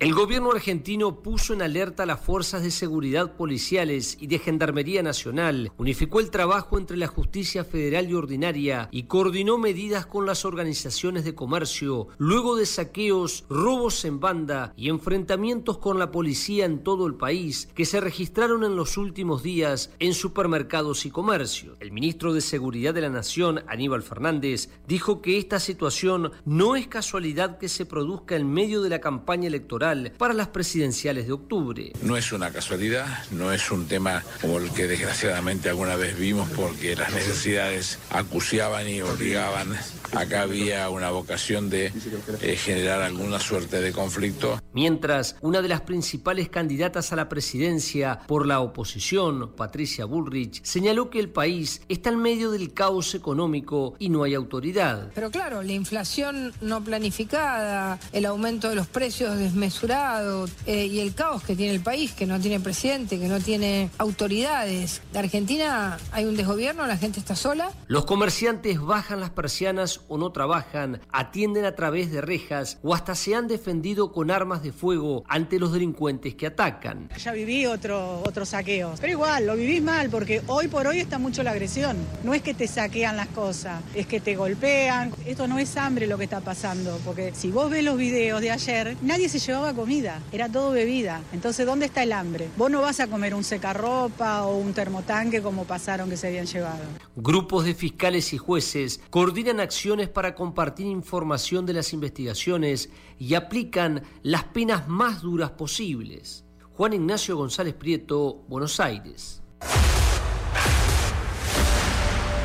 El 0.00 0.14
gobierno 0.14 0.52
argentino 0.52 1.22
puso 1.22 1.54
en 1.54 1.60
alerta 1.60 2.04
a 2.04 2.06
las 2.06 2.20
fuerzas 2.20 2.62
de 2.62 2.70
seguridad 2.70 3.34
policiales 3.34 4.16
y 4.20 4.28
de 4.28 4.38
Gendarmería 4.38 5.02
Nacional, 5.02 5.72
unificó 5.76 6.20
el 6.20 6.30
trabajo 6.30 6.78
entre 6.78 6.96
la 6.96 7.08
justicia 7.08 7.64
federal 7.64 8.08
y 8.08 8.14
ordinaria 8.14 8.88
y 8.92 9.04
coordinó 9.04 9.58
medidas 9.58 10.06
con 10.06 10.24
las 10.24 10.44
organizaciones 10.44 11.24
de 11.24 11.34
comercio, 11.34 12.06
luego 12.16 12.54
de 12.54 12.66
saqueos, 12.66 13.44
robos 13.50 14.04
en 14.04 14.20
banda 14.20 14.72
y 14.76 14.88
enfrentamientos 14.88 15.78
con 15.78 15.98
la 15.98 16.12
policía 16.12 16.64
en 16.64 16.84
todo 16.84 17.08
el 17.08 17.16
país 17.16 17.68
que 17.74 17.84
se 17.84 18.00
registraron 18.00 18.62
en 18.62 18.76
los 18.76 18.98
últimos 18.98 19.42
días 19.42 19.90
en 19.98 20.14
supermercados 20.14 21.06
y 21.06 21.10
comercios. 21.10 21.76
El 21.80 21.90
ministro 21.90 22.32
de 22.32 22.40
Seguridad 22.40 22.94
de 22.94 23.00
la 23.00 23.10
Nación, 23.10 23.64
Aníbal 23.66 24.04
Fernández, 24.04 24.70
dijo 24.86 25.20
que 25.20 25.38
esta 25.38 25.58
situación 25.58 26.30
no 26.44 26.76
es 26.76 26.86
casualidad 26.86 27.58
que 27.58 27.68
se 27.68 27.84
produzca 27.84 28.36
en 28.36 28.48
medio 28.48 28.80
de 28.80 28.90
la 28.90 29.00
campaña 29.00 29.48
electoral 29.48 29.87
para 30.16 30.34
las 30.34 30.48
presidenciales 30.48 31.26
de 31.26 31.32
octubre. 31.32 31.92
No 32.02 32.16
es 32.16 32.32
una 32.32 32.50
casualidad, 32.50 33.06
no 33.30 33.52
es 33.52 33.70
un 33.70 33.86
tema 33.86 34.22
como 34.40 34.58
el 34.58 34.70
que 34.70 34.86
desgraciadamente 34.86 35.68
alguna 35.68 35.96
vez 35.96 36.18
vimos 36.18 36.48
porque 36.50 36.96
las 36.96 37.12
necesidades 37.12 37.98
acuciaban 38.10 38.88
y 38.88 39.00
obligaban. 39.00 39.76
Acá 40.12 40.42
había 40.42 40.88
una 40.88 41.10
vocación 41.10 41.68
de 41.70 41.92
eh, 42.40 42.56
generar 42.56 43.02
alguna 43.02 43.38
suerte 43.38 43.80
de 43.80 43.92
conflicto. 43.92 44.60
Mientras, 44.72 45.36
una 45.40 45.60
de 45.60 45.68
las 45.68 45.82
principales 45.82 46.48
candidatas 46.48 47.12
a 47.12 47.16
la 47.16 47.28
presidencia 47.28 48.20
por 48.26 48.46
la 48.46 48.60
oposición, 48.60 49.52
Patricia 49.54 50.04
Bullrich, 50.04 50.62
señaló 50.64 51.10
que 51.10 51.18
el 51.18 51.28
país 51.28 51.82
está 51.88 52.10
en 52.10 52.20
medio 52.20 52.50
del 52.50 52.72
caos 52.72 53.14
económico 53.14 53.94
y 53.98 54.08
no 54.08 54.22
hay 54.22 54.34
autoridad. 54.34 55.10
Pero 55.14 55.30
claro, 55.30 55.62
la 55.62 55.72
inflación 55.72 56.52
no 56.60 56.82
planificada, 56.82 57.98
el 58.12 58.26
aumento 58.26 58.68
de 58.68 58.76
los 58.76 58.86
precios 58.86 59.36
desmesurado, 59.78 60.48
eh, 60.66 60.86
y 60.86 61.00
el 61.00 61.14
caos 61.14 61.42
que 61.42 61.54
tiene 61.54 61.72
el 61.74 61.80
país, 61.80 62.12
que 62.12 62.26
no 62.26 62.40
tiene 62.40 62.60
presidente, 62.60 63.18
que 63.18 63.28
no 63.28 63.40
tiene 63.40 63.90
autoridades. 63.98 65.02
¿De 65.12 65.18
Argentina 65.18 65.98
hay 66.12 66.24
un 66.24 66.36
desgobierno? 66.36 66.86
¿La 66.86 66.96
gente 66.96 67.20
está 67.20 67.36
sola? 67.36 67.70
Los 67.86 68.04
comerciantes 68.04 68.80
bajan 68.80 69.20
las 69.20 69.30
persianas 69.30 70.00
o 70.08 70.18
no 70.18 70.32
trabajan, 70.32 71.00
atienden 71.12 71.64
a 71.64 71.74
través 71.74 72.10
de 72.10 72.20
rejas 72.20 72.78
o 72.82 72.94
hasta 72.94 73.14
se 73.14 73.34
han 73.34 73.46
defendido 73.46 74.12
con 74.12 74.30
armas 74.30 74.62
de 74.62 74.72
fuego 74.72 75.24
ante 75.28 75.58
los 75.58 75.72
delincuentes 75.72 76.34
que 76.34 76.46
atacan. 76.46 77.08
Ya 77.16 77.32
viví 77.32 77.66
otro, 77.66 78.22
otro 78.26 78.44
saqueo, 78.44 78.94
pero 79.00 79.12
igual 79.12 79.46
lo 79.46 79.56
vivís 79.56 79.82
mal 79.82 80.10
porque 80.10 80.42
hoy 80.46 80.68
por 80.68 80.86
hoy 80.86 81.00
está 81.00 81.18
mucho 81.18 81.42
la 81.42 81.52
agresión. 81.52 81.96
No 82.24 82.34
es 82.34 82.42
que 82.42 82.54
te 82.54 82.66
saquean 82.66 83.16
las 83.16 83.28
cosas, 83.28 83.82
es 83.94 84.06
que 84.06 84.20
te 84.20 84.36
golpean. 84.36 85.12
Esto 85.26 85.46
no 85.46 85.58
es 85.58 85.76
hambre 85.76 86.06
lo 86.06 86.18
que 86.18 86.24
está 86.24 86.40
pasando, 86.40 86.98
porque 87.04 87.32
si 87.34 87.50
vos 87.50 87.70
ves 87.70 87.84
los 87.84 87.96
videos 87.96 88.40
de 88.40 88.50
ayer, 88.50 88.96
nadie 89.02 89.28
se 89.28 89.38
llevaba 89.38 89.67
comida, 89.74 90.20
era 90.32 90.48
todo 90.48 90.70
bebida. 90.70 91.22
Entonces, 91.32 91.66
¿dónde 91.66 91.86
está 91.86 92.02
el 92.02 92.12
hambre? 92.12 92.48
Vos 92.56 92.70
no 92.70 92.80
vas 92.80 93.00
a 93.00 93.06
comer 93.06 93.34
un 93.34 93.44
secarropa 93.44 94.44
o 94.44 94.56
un 94.56 94.72
termotanque 94.72 95.42
como 95.42 95.64
pasaron 95.64 96.10
que 96.10 96.16
se 96.16 96.28
habían 96.28 96.46
llevado. 96.46 96.84
Grupos 97.16 97.64
de 97.64 97.74
fiscales 97.74 98.32
y 98.32 98.38
jueces 98.38 99.00
coordinan 99.10 99.60
acciones 99.60 100.08
para 100.08 100.34
compartir 100.34 100.86
información 100.86 101.66
de 101.66 101.74
las 101.74 101.92
investigaciones 101.92 102.90
y 103.18 103.34
aplican 103.34 104.02
las 104.22 104.44
penas 104.44 104.88
más 104.88 105.22
duras 105.22 105.50
posibles. 105.50 106.44
Juan 106.72 106.92
Ignacio 106.92 107.36
González 107.36 107.74
Prieto, 107.74 108.44
Buenos 108.48 108.78
Aires. 108.78 109.42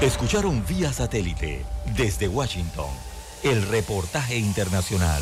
Escucharon 0.02 0.64
vía 0.68 0.92
satélite 0.92 1.66
desde 1.96 2.28
Washington 2.28 2.90
el 3.44 3.62
reportaje 3.68 4.38
internacional. 4.38 5.22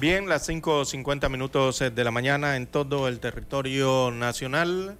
Bien, 0.00 0.30
las 0.30 0.48
5.50 0.48 1.28
minutos 1.28 1.82
eh, 1.82 1.90
de 1.90 2.04
la 2.04 2.10
mañana 2.10 2.56
en 2.56 2.66
todo 2.66 3.06
el 3.06 3.20
territorio 3.20 4.10
nacional. 4.10 4.96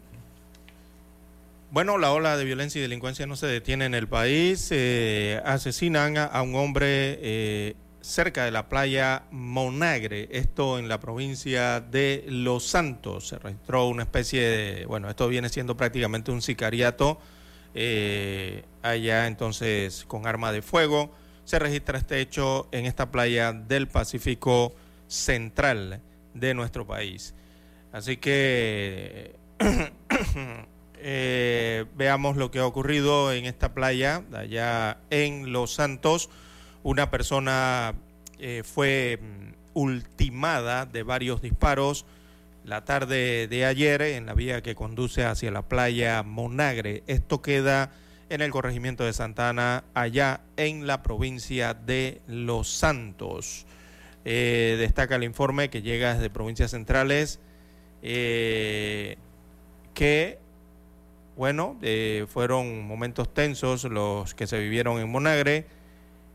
Bueno, 1.70 1.96
la 1.96 2.12
ola 2.12 2.36
de 2.36 2.44
violencia 2.44 2.80
y 2.80 2.82
delincuencia 2.82 3.26
no 3.26 3.34
se 3.34 3.46
detiene 3.46 3.86
en 3.86 3.94
el 3.94 4.08
país. 4.08 4.68
Eh, 4.72 5.40
asesinan 5.46 6.18
a 6.18 6.42
un 6.42 6.54
hombre 6.54 7.18
eh, 7.22 7.76
cerca 8.02 8.44
de 8.44 8.50
la 8.50 8.68
playa 8.68 9.22
Monagre, 9.30 10.28
esto 10.32 10.78
en 10.78 10.86
la 10.86 11.00
provincia 11.00 11.80
de 11.80 12.26
Los 12.28 12.66
Santos. 12.66 13.28
Se 13.28 13.38
registró 13.38 13.88
una 13.88 14.02
especie 14.02 14.42
de, 14.42 14.84
bueno, 14.84 15.08
esto 15.08 15.28
viene 15.28 15.48
siendo 15.48 15.78
prácticamente 15.78 16.30
un 16.30 16.42
sicariato 16.42 17.18
allá 18.82 19.26
entonces 19.26 20.04
con 20.06 20.26
arma 20.26 20.52
de 20.52 20.60
fuego. 20.60 21.10
Se 21.46 21.58
registra 21.58 21.96
este 21.96 22.20
hecho 22.20 22.68
en 22.70 22.84
esta 22.84 23.10
playa 23.10 23.54
del 23.54 23.88
Pacífico 23.88 24.74
central 25.10 26.00
de 26.32 26.54
nuestro 26.54 26.86
país. 26.86 27.34
Así 27.92 28.16
que 28.16 29.34
eh, 30.98 31.84
veamos 31.96 32.36
lo 32.36 32.50
que 32.50 32.60
ha 32.60 32.66
ocurrido 32.66 33.32
en 33.32 33.44
esta 33.44 33.74
playa, 33.74 34.22
allá 34.32 34.98
en 35.10 35.52
Los 35.52 35.74
Santos. 35.74 36.30
Una 36.82 37.10
persona 37.10 37.94
eh, 38.38 38.62
fue 38.64 39.18
mm, 39.20 39.52
ultimada 39.74 40.86
de 40.86 41.02
varios 41.02 41.42
disparos 41.42 42.06
la 42.64 42.84
tarde 42.84 43.48
de 43.48 43.64
ayer 43.64 44.02
en 44.02 44.26
la 44.26 44.34
vía 44.34 44.62
que 44.62 44.74
conduce 44.74 45.24
hacia 45.24 45.50
la 45.50 45.62
playa 45.62 46.22
Monagre. 46.22 47.02
Esto 47.06 47.40
queda 47.42 47.90
en 48.28 48.42
el 48.42 48.50
corregimiento 48.50 49.04
de 49.04 49.12
Santana, 49.12 49.82
allá 49.94 50.42
en 50.56 50.86
la 50.86 51.02
provincia 51.02 51.74
de 51.74 52.20
Los 52.28 52.68
Santos. 52.68 53.66
Eh, 54.24 54.76
destaca 54.78 55.16
el 55.16 55.24
informe 55.24 55.70
que 55.70 55.80
llega 55.82 56.14
desde 56.14 56.28
provincias 56.28 56.72
centrales 56.72 57.40
eh, 58.02 59.16
que, 59.94 60.38
bueno, 61.36 61.78
eh, 61.80 62.26
fueron 62.28 62.86
momentos 62.86 63.32
tensos 63.32 63.84
los 63.84 64.34
que 64.34 64.46
se 64.46 64.58
vivieron 64.58 65.00
en 65.00 65.10
Monagre. 65.10 65.66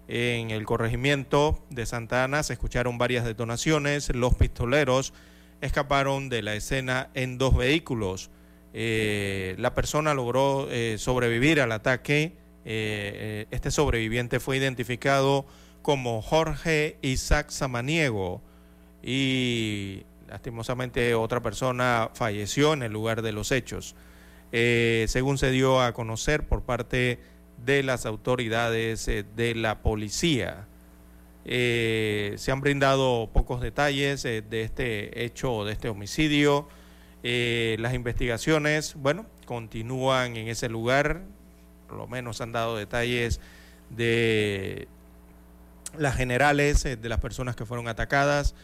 En 0.08 0.52
el 0.52 0.65
corregimiento 0.65 1.63
de 1.69 1.86
Santa 1.86 2.24
Ana 2.24 2.43
se 2.43 2.54
escucharon 2.54 2.98
varias 2.98 3.26
detonaciones. 3.26 4.13
Los 4.13 4.36
pistoleros 4.36 5.13
escaparon 5.62 6.30
de 6.30 6.43
la 6.43 6.54
escena 6.56 7.10
en 7.13 7.38
dos 7.38 7.56
vehículos. 7.56 8.30
la 8.74 9.74
persona 9.74 10.13
logró 10.13 10.67
sobrevivir 10.98 11.60
al 11.60 11.71
ataque. 11.71 12.34
este 12.65 13.71
sobreviviente 13.71 14.39
fue 14.39 14.58
identificado 14.58 15.48
como 15.86 16.24
Jorge 16.24 16.98
Isaac 17.04 17.52
Samaniego 17.52 18.41
y 19.04 20.02
lastimosamente 20.28 21.13
otra 21.13 21.43
persona 21.43 22.10
falleció 22.15 22.74
en 22.74 22.82
el 22.82 22.91
lugar 22.91 23.21
de 23.21 23.32
los 23.32 23.52
hechos. 23.52 23.95
Eh, 24.52 25.06
según 25.10 25.38
se 25.38 25.52
dio 25.52 25.80
a 25.84 25.93
conocer 25.93 26.48
por 26.48 26.63
parte 26.63 27.19
de 27.63 27.84
las 27.84 28.08
autoridades 28.08 29.08
eh, 29.08 29.26
de 29.36 29.54
la 29.54 29.84
policía. 29.84 30.65
Eh, 31.45 32.34
se 32.38 32.52
han 32.52 32.62
brindado 32.62 33.30
pocos 33.32 33.62
detalles 33.62 34.24
de 34.24 34.62
este 34.63 35.24
hecho, 35.24 35.65
de 35.65 35.74
este 35.74 35.89
homicidio. 35.89 36.67
las 37.21 37.93
investigaciones, 37.93 38.95
bueno, 38.95 39.28
continúan 39.45 40.36
en 40.36 40.48
ese 40.48 40.67
lugar. 40.67 41.21
Por 41.88 41.98
lo 41.98 42.08
menos 42.08 42.41
han 42.41 42.54
dado 42.54 42.76
detalles 42.76 43.39
de 43.91 44.88
las 45.99 46.15
generales 46.15 46.84
de 46.84 47.10
las 47.10 47.19
personas 47.19 47.55
que 47.55 47.65
fueron 47.65 47.88
atacadas. 47.88 48.55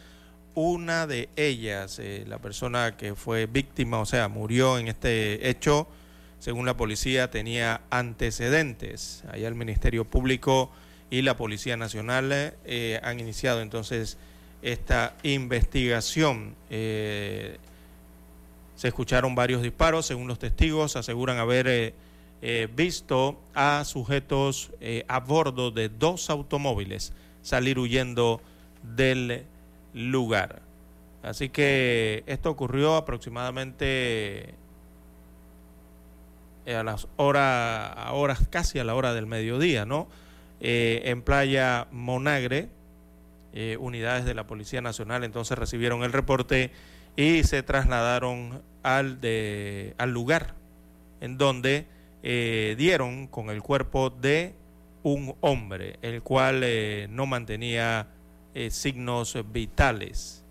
Una 0.54 1.06
de 1.06 1.28
ellas, 1.36 2.00
la 2.26 2.38
persona 2.38 2.96
que 2.96 3.14
fue 3.14 3.46
víctima, 3.46 4.00
o 4.00 4.06
sea, 4.06 4.28
murió 4.28 4.78
en 4.78 4.88
este 4.88 5.48
hecho, 5.48 5.88
según 6.42 6.66
la 6.66 6.76
policía, 6.76 7.30
tenía 7.30 7.82
antecedentes. 7.88 9.22
Allá 9.30 9.46
el 9.46 9.54
Ministerio 9.54 10.04
Público 10.04 10.72
y 11.08 11.22
la 11.22 11.36
Policía 11.36 11.76
Nacional 11.76 12.54
eh, 12.64 12.98
han 13.04 13.20
iniciado 13.20 13.60
entonces 13.60 14.16
esta 14.60 15.14
investigación. 15.22 16.56
Eh, 16.68 17.58
se 18.74 18.88
escucharon 18.88 19.36
varios 19.36 19.62
disparos, 19.62 20.06
según 20.06 20.26
los 20.26 20.40
testigos, 20.40 20.96
aseguran 20.96 21.38
haber 21.38 21.94
eh, 22.42 22.68
visto 22.74 23.38
a 23.54 23.84
sujetos 23.84 24.72
a 25.06 25.20
bordo 25.20 25.70
de 25.70 25.90
dos 25.90 26.28
automóviles 26.28 27.12
salir 27.42 27.78
huyendo 27.78 28.40
del 28.82 29.44
lugar. 29.94 30.62
Así 31.22 31.48
que 31.48 32.24
esto 32.26 32.50
ocurrió 32.50 32.96
aproximadamente 32.96 34.54
eh, 36.66 36.76
a 36.76 36.82
las 36.82 37.06
horas, 37.16 37.92
horas 38.12 38.40
casi 38.50 38.78
a 38.78 38.84
la 38.84 38.94
hora 38.94 39.14
del 39.14 39.26
mediodía, 39.26 39.84
¿no? 39.84 40.08
Eh, 40.60 41.02
en 41.06 41.22
Playa 41.22 41.86
Monagre, 41.90 42.68
eh, 43.52 43.76
unidades 43.78 44.24
de 44.24 44.34
la 44.34 44.46
Policía 44.46 44.80
Nacional 44.80 45.24
entonces 45.24 45.58
recibieron 45.58 46.02
el 46.02 46.12
reporte 46.12 46.70
y 47.16 47.42
se 47.44 47.62
trasladaron 47.62 48.62
al, 48.82 49.20
de, 49.20 49.94
al 49.98 50.12
lugar 50.12 50.54
en 51.20 51.36
donde 51.38 51.86
dieron 52.22 53.26
con 53.26 53.50
el 53.50 53.62
cuerpo 53.62 54.10
de 54.10 54.54
un 55.02 55.34
hombre, 55.40 55.98
el 56.02 56.22
cual 56.22 56.64
no 57.10 57.26
mantenía 57.26 58.06
signos 58.70 59.36
vitales. 59.52 60.44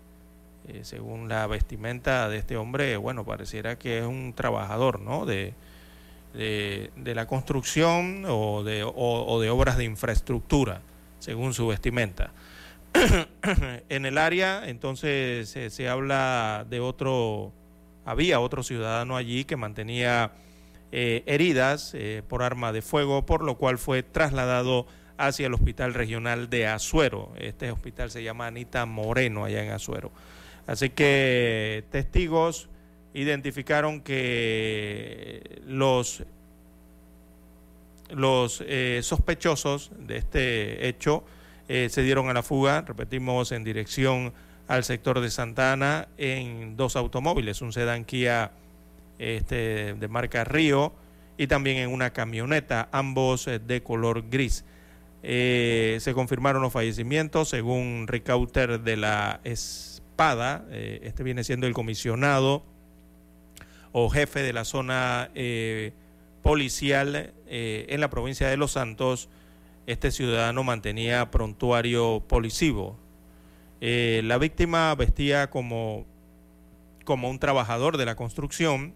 según 0.82 1.28
la 1.28 1.46
vestimenta 1.46 2.28
de 2.28 2.38
este 2.38 2.56
hombre, 2.56 2.96
bueno, 2.96 3.24
pareciera 3.24 3.78
que 3.78 3.98
es 3.98 4.04
un 4.04 4.32
trabajador, 4.34 5.00
¿no? 5.00 5.26
De, 5.26 5.54
de, 6.34 7.12
la 7.14 7.26
construcción 7.26 8.24
o 8.26 8.62
de, 8.64 8.84
o, 8.84 9.40
de 9.40 9.50
obras 9.50 9.76
de 9.76 9.84
infraestructura, 9.84 10.80
según 11.18 11.54
su 11.54 11.66
vestimenta. 11.66 12.30
en 13.88 14.06
el 14.06 14.18
área, 14.18 14.68
entonces, 14.68 15.48
se, 15.48 15.88
habla 15.88 16.66
de 16.68 16.80
otro, 16.80 17.52
había 18.04 18.40
otro 18.40 18.62
ciudadano 18.62 19.16
allí 19.16 19.44
que 19.44 19.56
mantenía 19.56 20.32
eh, 20.94 21.22
heridas 21.24 21.92
eh, 21.94 22.22
por 22.28 22.42
arma 22.42 22.70
de 22.70 22.82
fuego, 22.82 23.24
por 23.24 23.42
lo 23.42 23.56
cual 23.56 23.78
fue 23.78 24.02
trasladado 24.02 24.86
hacia 25.16 25.46
el 25.46 25.54
Hospital 25.54 25.94
Regional 25.94 26.50
de 26.50 26.66
Azuero. 26.66 27.32
Este 27.38 27.70
hospital 27.70 28.10
se 28.10 28.22
llama 28.22 28.46
Anita 28.46 28.84
Moreno, 28.84 29.44
allá 29.44 29.64
en 29.64 29.70
Azuero. 29.70 30.12
Así 30.66 30.90
que 30.90 31.84
testigos 31.90 32.68
identificaron 33.14 34.02
que 34.02 35.62
los, 35.66 36.24
los 38.10 38.62
eh, 38.66 39.00
sospechosos 39.02 39.92
de 39.98 40.18
este 40.18 40.88
hecho 40.88 41.24
se 41.68 42.02
dieron 42.02 42.28
a 42.28 42.34
la 42.34 42.42
fuga, 42.42 42.82
repetimos, 42.82 43.50
en 43.50 43.64
dirección 43.64 44.34
al 44.68 44.84
sector 44.84 45.20
de 45.20 45.30
Santana 45.30 46.08
en 46.18 46.76
dos 46.76 46.96
automóviles, 46.96 47.62
un 47.62 47.72
sedán 47.72 48.04
Kia 48.04 48.52
este, 49.18 49.94
de 49.94 50.08
marca 50.08 50.44
Río 50.44 50.92
y 51.36 51.46
también 51.46 51.78
en 51.78 51.90
una 51.90 52.12
camioneta, 52.12 52.88
ambos 52.92 53.46
eh, 53.48 53.58
de 53.58 53.82
color 53.82 54.28
gris. 54.28 54.64
se 55.22 56.12
confirmaron 56.14 56.62
los 56.62 56.72
fallecimientos 56.72 57.48
según 57.48 58.06
Ricauter 58.08 58.80
de 58.80 58.96
la 58.96 59.40
Espada, 59.44 60.64
este 60.70 61.22
viene 61.22 61.44
siendo 61.44 61.66
el 61.66 61.74
comisionado 61.74 62.64
o 63.92 64.08
jefe 64.08 64.42
de 64.42 64.52
la 64.52 64.64
zona 64.64 65.30
eh, 65.34 65.92
policial 66.42 67.32
eh, 67.46 67.86
en 67.88 68.00
la 68.00 68.10
provincia 68.10 68.48
de 68.48 68.56
Los 68.56 68.72
Santos, 68.72 69.28
este 69.86 70.10
ciudadano 70.10 70.64
mantenía 70.64 71.30
prontuario 71.30 72.20
policivo. 72.26 72.98
Eh, 73.80 74.22
la 74.24 74.38
víctima 74.38 74.94
vestía 74.94 75.50
como, 75.50 76.06
como 77.04 77.28
un 77.28 77.38
trabajador 77.38 77.96
de 77.98 78.06
la 78.06 78.16
construcción 78.16 78.94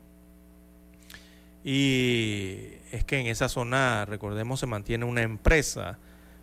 y 1.69 2.79
es 2.93 3.05
que 3.05 3.19
en 3.19 3.27
esa 3.27 3.49
zona, 3.49 4.05
recordemos, 4.05 4.61
se 4.61 4.67
mantiene 4.67 5.05
una 5.05 5.23
empresa 5.23 5.99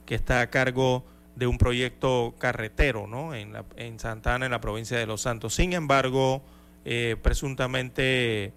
que 0.05 0.15
está 0.15 0.41
a 0.41 0.49
cargo 0.49 1.05
de 1.37 1.47
un 1.47 1.57
proyecto 1.57 2.35
carretero 2.37 3.07
¿no? 3.07 3.33
en, 3.33 3.53
la, 3.53 3.63
en 3.77 3.99
Santana, 3.99 4.47
en 4.47 4.51
la 4.51 4.59
provincia 4.59 4.97
de 4.97 5.05
Los 5.05 5.21
Santos. 5.21 5.55
Sin 5.55 5.71
embargo, 5.71 6.43
eh, 6.83 7.15
presuntamente, 7.21 8.51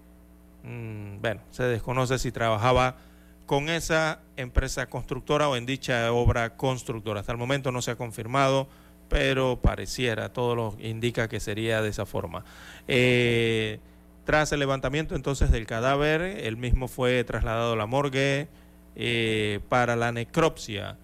mm, 0.63 1.21
bueno, 1.21 1.39
se 1.51 1.63
desconoce 1.63 2.19
si 2.19 2.33
trabajaba 2.33 2.97
con 3.45 3.69
esa 3.69 4.19
empresa 4.35 4.87
constructora 4.87 5.47
o 5.47 5.55
en 5.55 5.65
dicha 5.65 6.11
obra 6.11 6.57
constructora. 6.57 7.21
Hasta 7.21 7.31
el 7.31 7.37
momento 7.37 7.71
no 7.71 7.81
se 7.81 7.91
ha 7.91 7.95
confirmado, 7.95 8.67
pero 9.07 9.61
pareciera, 9.61 10.33
todo 10.33 10.53
lo 10.53 10.75
indica 10.79 11.29
que 11.29 11.39
sería 11.39 11.81
de 11.81 11.87
esa 11.87 12.05
forma. 12.05 12.43
Eh, 12.89 13.79
tras 14.27 14.51
el 14.51 14.59
levantamiento 14.59 15.15
entonces 15.15 15.49
del 15.49 15.65
cadáver, 15.65 16.21
el 16.21 16.55
mismo 16.55 16.87
fue 16.87 17.23
trasladado 17.23 17.73
a 17.73 17.75
la 17.75 17.87
morgue 17.87 18.47
eh, 18.95 19.61
para 19.69 19.95
la 19.95 20.11
necropsia. 20.11 20.99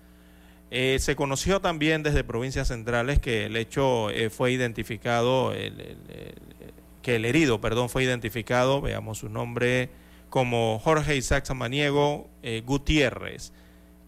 se 0.70 1.16
conoció 1.16 1.60
también 1.60 2.04
desde 2.04 2.24
provincias 2.24 2.68
centrales 2.68 3.18
que 3.18 3.46
el 3.46 3.58
hecho 3.58 4.10
fue 4.30 4.52
identificado, 4.52 5.54
que 7.04 7.16
el 7.18 7.26
herido, 7.26 7.62
perdón, 7.62 7.90
fue 7.90 8.04
identificado, 8.04 8.82
veamos 8.82 9.20
su 9.20 9.30
nombre, 9.30 9.90
como 10.34 10.80
Jorge 10.80 11.16
Isaac 11.16 11.46
Samaniego 11.46 12.28
eh, 12.42 12.64
Gutiérrez, 12.66 13.54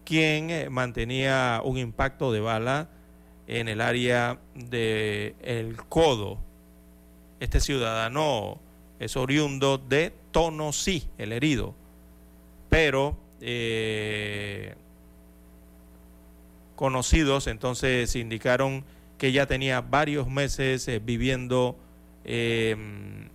quien 0.04 0.50
eh, 0.50 0.68
mantenía 0.70 1.60
un 1.62 1.78
impacto 1.78 2.32
de 2.32 2.40
bala 2.40 2.88
en 3.46 3.68
el 3.68 3.80
área 3.80 4.40
del 4.56 5.36
el 5.40 5.76
codo. 5.88 6.40
Este 7.38 7.60
ciudadano 7.60 8.60
es 8.98 9.16
oriundo 9.16 9.78
de 9.78 10.12
Tonosí, 10.30 11.08
el 11.18 11.32
herido, 11.32 11.74
pero 12.68 13.16
eh, 13.40 14.74
conocidos 16.74 17.46
entonces 17.46 18.14
indicaron 18.16 18.84
que 19.18 19.32
ya 19.32 19.46
tenía 19.46 19.80
varios 19.80 20.28
meses 20.28 20.90
viviendo 21.04 21.76
eh, 22.24 22.76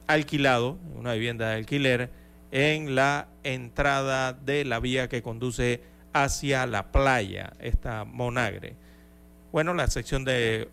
alquilado, 0.08 0.78
una 0.96 1.14
vivienda 1.14 1.50
de 1.50 1.56
alquiler, 1.56 2.10
en 2.52 2.96
la 2.96 3.28
entrada 3.44 4.34
de 4.34 4.66
la 4.66 4.80
vía 4.80 5.08
que 5.08 5.22
conduce 5.22 5.82
hacia 6.14 6.66
la 6.66 6.92
playa, 6.92 7.54
esta 7.60 8.04
Monagre. 8.04 8.76
Bueno, 9.52 9.74
la 9.74 9.88
sección 9.88 10.26
de 10.26 10.70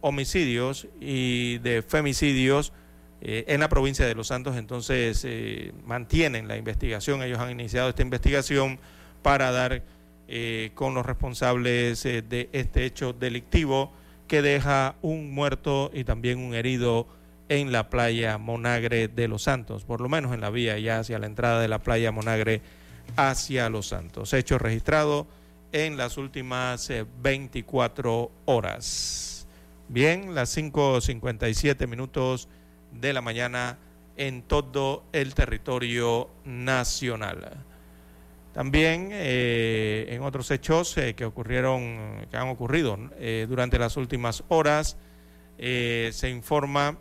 homicidios 0.00 0.86
y 1.00 1.58
de 1.58 1.82
femicidios 1.82 2.72
eh, 3.20 3.44
en 3.48 3.60
la 3.60 3.68
provincia 3.68 4.06
de 4.06 4.14
Los 4.14 4.28
Santos 4.28 4.56
entonces 4.56 5.22
eh, 5.24 5.72
mantienen 5.84 6.48
la 6.48 6.56
investigación, 6.56 7.22
ellos 7.22 7.38
han 7.38 7.50
iniciado 7.50 7.88
esta 7.88 8.02
investigación 8.02 8.78
para 9.22 9.50
dar 9.50 9.82
eh, 10.28 10.70
con 10.74 10.94
los 10.94 11.06
responsables 11.06 12.02
de 12.02 12.48
este 12.52 12.84
hecho 12.84 13.12
delictivo 13.12 13.92
que 14.28 14.42
deja 14.42 14.96
un 15.02 15.32
muerto 15.32 15.90
y 15.94 16.04
también 16.04 16.38
un 16.38 16.54
herido 16.54 17.06
en 17.48 17.72
la 17.72 17.90
playa 17.90 18.38
Monagre 18.38 19.08
de 19.08 19.28
Los 19.28 19.42
Santos, 19.42 19.84
por 19.84 20.00
lo 20.00 20.08
menos 20.08 20.34
en 20.34 20.40
la 20.40 20.50
vía 20.50 20.78
ya 20.78 20.98
hacia 20.98 21.18
la 21.18 21.26
entrada 21.26 21.60
de 21.60 21.68
la 21.68 21.78
playa 21.78 22.10
Monagre 22.12 22.60
hacia 23.16 23.68
Los 23.70 23.88
Santos. 23.88 24.32
Hecho 24.32 24.58
registrado 24.58 25.26
en 25.72 25.96
las 25.96 26.16
últimas 26.16 26.90
24 27.22 28.22
eh, 28.22 28.28
horas. 28.46 29.46
Bien, 29.88 30.34
las 30.34 30.56
5.57 30.56 31.86
minutos 31.86 32.48
de 33.00 33.12
la 33.12 33.20
mañana 33.20 33.78
en 34.16 34.42
todo 34.42 35.04
el 35.12 35.34
territorio 35.34 36.30
nacional. 36.44 37.64
También 38.52 39.10
eh, 39.12 40.06
en 40.10 40.22
otros 40.22 40.50
hechos 40.50 40.96
eh, 40.96 41.14
que 41.14 41.24
ocurrieron, 41.24 42.26
que 42.30 42.36
han 42.36 42.48
ocurrido 42.48 42.98
durante 43.48 43.78
las 43.78 43.96
últimas 43.96 44.44
horas, 44.48 44.96
se 45.58 46.30
informa 46.30 46.98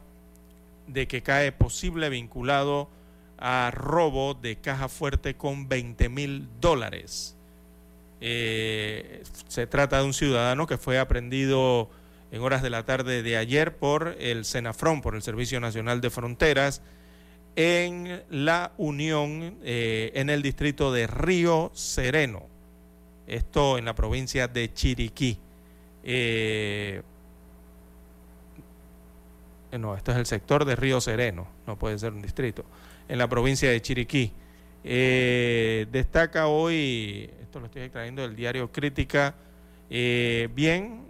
de 0.87 1.07
que 1.07 1.21
cae 1.21 1.51
posible 1.51 2.09
vinculado 2.09 2.89
a 3.37 3.71
robo 3.73 4.33
de 4.33 4.57
caja 4.57 4.89
fuerte 4.89 5.35
con 5.35 5.67
20 5.67 6.09
mil 6.09 6.47
dólares. 6.59 7.35
Eh, 8.21 9.23
se 9.47 9.67
trata 9.67 9.99
de 9.99 10.05
un 10.05 10.13
ciudadano 10.13 10.67
que 10.67 10.77
fue 10.77 10.99
aprendido 10.99 11.89
en 12.35 12.41
horas 12.41 12.61
de 12.61 12.69
la 12.69 12.83
tarde 12.83 13.23
de 13.23 13.37
ayer 13.37 13.77
por 13.77 14.17
el 14.19 14.43
Senafron, 14.43 15.01
por 15.01 15.15
el 15.15 15.21
Servicio 15.21 15.61
Nacional 15.61 16.01
de 16.01 16.09
Fronteras, 16.09 16.81
en 17.55 18.23
la 18.29 18.73
Unión, 18.75 19.57
eh, 19.63 20.11
en 20.15 20.29
el 20.29 20.41
distrito 20.41 20.91
de 20.91 21.07
Río 21.07 21.71
Sereno. 21.73 22.45
Esto 23.25 23.77
en 23.77 23.85
la 23.85 23.95
provincia 23.95 24.49
de 24.49 24.73
Chiriquí. 24.73 25.39
Eh, 26.03 27.01
no, 29.79 29.95
esto 29.95 30.11
es 30.11 30.17
el 30.17 30.25
sector 30.25 30.65
de 30.65 30.75
Río 30.75 30.99
Sereno, 30.99 31.47
no 31.65 31.79
puede 31.79 31.97
ser 31.97 32.11
un 32.11 32.21
distrito, 32.21 32.65
en 33.07 33.17
la 33.17 33.29
provincia 33.29 33.69
de 33.69 33.81
Chiriquí. 33.81 34.33
Eh, 34.83 35.87
destaca 35.89 36.47
hoy, 36.47 37.29
esto 37.41 37.61
lo 37.61 37.67
estoy 37.67 37.83
extrayendo 37.83 38.23
del 38.23 38.35
diario 38.35 38.73
Crítica, 38.73 39.35
eh, 39.89 40.49
bien, 40.53 41.05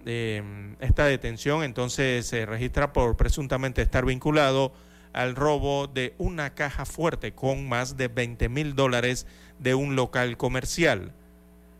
esta 0.79 1.05
detención 1.05 1.63
entonces 1.63 2.27
se 2.27 2.45
registra 2.45 2.93
por 2.93 3.17
presuntamente 3.17 3.81
estar 3.81 4.05
vinculado 4.05 4.73
al 5.13 5.35
robo 5.35 5.87
de 5.87 6.13
una 6.17 6.53
caja 6.53 6.85
fuerte 6.85 7.33
con 7.33 7.69
más 7.69 7.95
de 7.95 8.09
20 8.09 8.49
mil 8.49 8.75
dólares 8.75 9.25
de 9.59 9.73
un 9.73 9.95
local 9.95 10.35
comercial. 10.35 11.13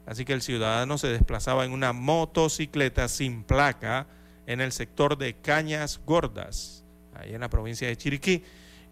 Así 0.06 0.24
que 0.24 0.34
el 0.34 0.42
ciudadano 0.42 0.98
se 0.98 1.08
desplazaba 1.08 1.66
en 1.66 1.72
una 1.72 1.92
motocicleta 1.92 3.08
sin 3.08 3.44
placa 3.44 4.08
en 4.48 4.62
el 4.62 4.72
sector 4.72 5.18
de 5.18 5.34
Cañas 5.36 6.00
Gordas, 6.06 6.86
ahí 7.14 7.34
en 7.34 7.42
la 7.42 7.50
provincia 7.50 7.88
de 7.88 7.98
Chiriquí, 7.98 8.44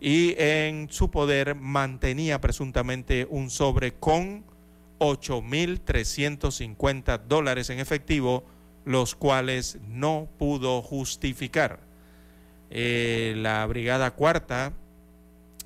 y 0.01 0.35
en 0.37 0.89
su 0.91 1.09
poder 1.09 1.55
mantenía 1.55 2.41
presuntamente 2.41 3.25
un 3.29 3.49
sobre 3.49 3.93
con 3.93 4.43
8.350 5.03 7.21
dólares 7.27 7.69
en 7.69 7.79
efectivo, 7.79 8.43
los 8.85 9.15
cuales 9.15 9.77
no 9.87 10.29
pudo 10.37 10.81
justificar. 10.81 11.81
Eh, 12.69 13.33
la 13.37 13.65
Brigada 13.65 14.11
Cuarta 14.11 14.71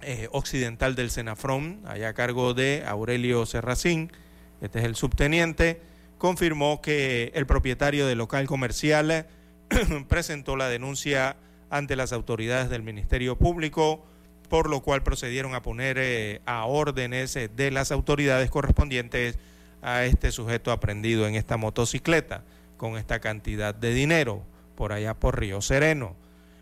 eh, 0.02 0.28
Occidental 0.32 0.96
del 0.96 1.12
Senafrón, 1.12 1.82
allá 1.86 2.10
a 2.10 2.14
cargo 2.14 2.56
de 2.56 2.84
Aurelio 2.86 3.46
Serracín, 3.46 4.12
este 4.60 4.80
es 4.80 4.86
el 4.86 4.96
subteniente, 4.96 5.82
confirmó 6.18 6.82
que 6.82 7.32
el 7.36 7.46
propietario 7.46 8.08
del 8.08 8.18
local 8.18 8.48
comercial 8.48 9.28
presentó 10.10 10.56
la 10.56 10.68
denuncia 10.68 11.38
ante 11.70 11.96
las 11.96 12.12
autoridades 12.12 12.72
del 12.72 12.82
Ministerio 12.82 13.38
Público, 13.38 14.04
por 14.50 14.70
lo 14.70 14.82
cual 14.82 15.04
procedieron 15.04 15.56
a 15.56 15.62
poner 15.62 15.98
eh, 16.00 16.42
a 16.46 16.66
órdenes 16.66 17.36
eh, 17.36 17.50
de 17.54 17.72
las 17.72 17.92
autoridades 17.92 18.50
correspondientes 18.50 19.38
a 19.82 20.06
este 20.06 20.32
sujeto 20.32 20.72
aprendido 20.72 21.28
en 21.28 21.36
esta 21.36 21.58
motocicleta 21.58 22.44
con 22.78 22.98
esta 22.98 23.20
cantidad 23.20 23.76
de 23.76 23.94
dinero 23.94 24.44
por 24.76 24.94
allá 24.94 25.14
por 25.14 25.40
Río 25.40 25.62
Sereno. 25.62 26.16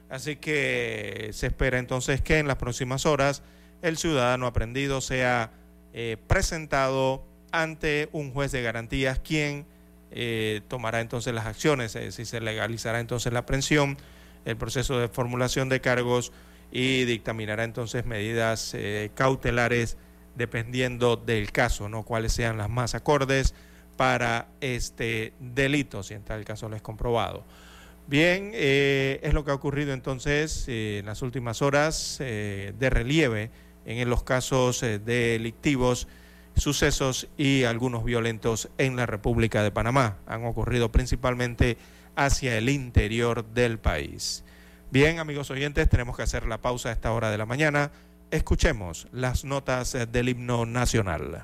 Así 0.09 0.35
que 0.37 1.29
se 1.33 1.47
espera 1.47 1.79
entonces 1.79 2.21
que 2.21 2.39
en 2.39 2.47
las 2.47 2.57
próximas 2.57 3.05
horas 3.05 3.43
el 3.81 3.97
ciudadano 3.97 4.47
aprendido 4.47 5.01
sea 5.01 5.51
eh, 5.93 6.17
presentado 6.27 7.25
ante 7.51 8.09
un 8.11 8.31
juez 8.31 8.51
de 8.51 8.61
garantías 8.61 9.19
quien 9.19 9.65
eh, 10.11 10.61
tomará 10.67 11.01
entonces 11.01 11.33
las 11.33 11.45
acciones, 11.45 11.95
es 11.95 12.03
decir, 12.05 12.25
se 12.25 12.39
legalizará 12.39 12.99
entonces 12.99 13.33
la 13.33 13.39
aprehensión, 13.39 13.97
el 14.45 14.57
proceso 14.57 14.99
de 14.99 15.07
formulación 15.07 15.69
de 15.69 15.81
cargos 15.81 16.31
y 16.71 17.05
dictaminará 17.05 17.63
entonces 17.63 18.05
medidas 18.05 18.73
eh, 18.73 19.11
cautelares 19.15 19.97
dependiendo 20.35 21.15
del 21.15 21.51
caso, 21.51 21.87
¿no? 21.89 22.03
Cuáles 22.03 22.33
sean 22.33 22.57
las 22.57 22.69
más 22.69 22.95
acordes 22.95 23.53
para 23.95 24.47
este 24.59 25.33
delito, 25.39 26.03
si 26.03 26.13
en 26.13 26.23
tal 26.23 26.43
caso 26.43 26.67
lo 26.67 26.75
es 26.75 26.81
comprobado. 26.81 27.45
Bien, 28.07 28.51
eh, 28.53 29.19
es 29.23 29.33
lo 29.33 29.45
que 29.45 29.51
ha 29.51 29.53
ocurrido 29.55 29.93
entonces 29.93 30.65
en 30.67 31.05
las 31.05 31.21
últimas 31.21 31.61
horas 31.61 32.17
de 32.19 32.89
relieve 32.91 33.49
en 33.85 34.09
los 34.09 34.23
casos 34.23 34.81
delictivos 34.81 36.07
sucesos 36.55 37.27
y 37.37 37.63
algunos 37.63 38.03
violentos 38.03 38.69
en 38.77 38.95
la 38.95 39.05
República 39.05 39.63
de 39.63 39.71
Panamá. 39.71 40.17
Han 40.25 40.45
ocurrido 40.45 40.91
principalmente 40.91 41.77
hacia 42.15 42.57
el 42.57 42.69
interior 42.69 43.45
del 43.45 43.77
país. 43.77 44.43
Bien, 44.95 45.19
amigos 45.19 45.51
oyentes, 45.51 45.89
tenemos 45.89 46.15
que 46.15 46.23
hacer 46.23 46.45
la 46.45 46.61
pausa 46.61 46.87
a 46.87 46.93
esta 46.93 47.11
hora 47.11 47.29
de 47.29 47.37
la 47.37 47.45
mañana. 47.45 47.91
Escuchemos 48.31 49.09
las 49.11 49.43
notas 49.43 49.91
del 50.09 50.29
himno 50.29 50.65
nacional. 50.65 51.43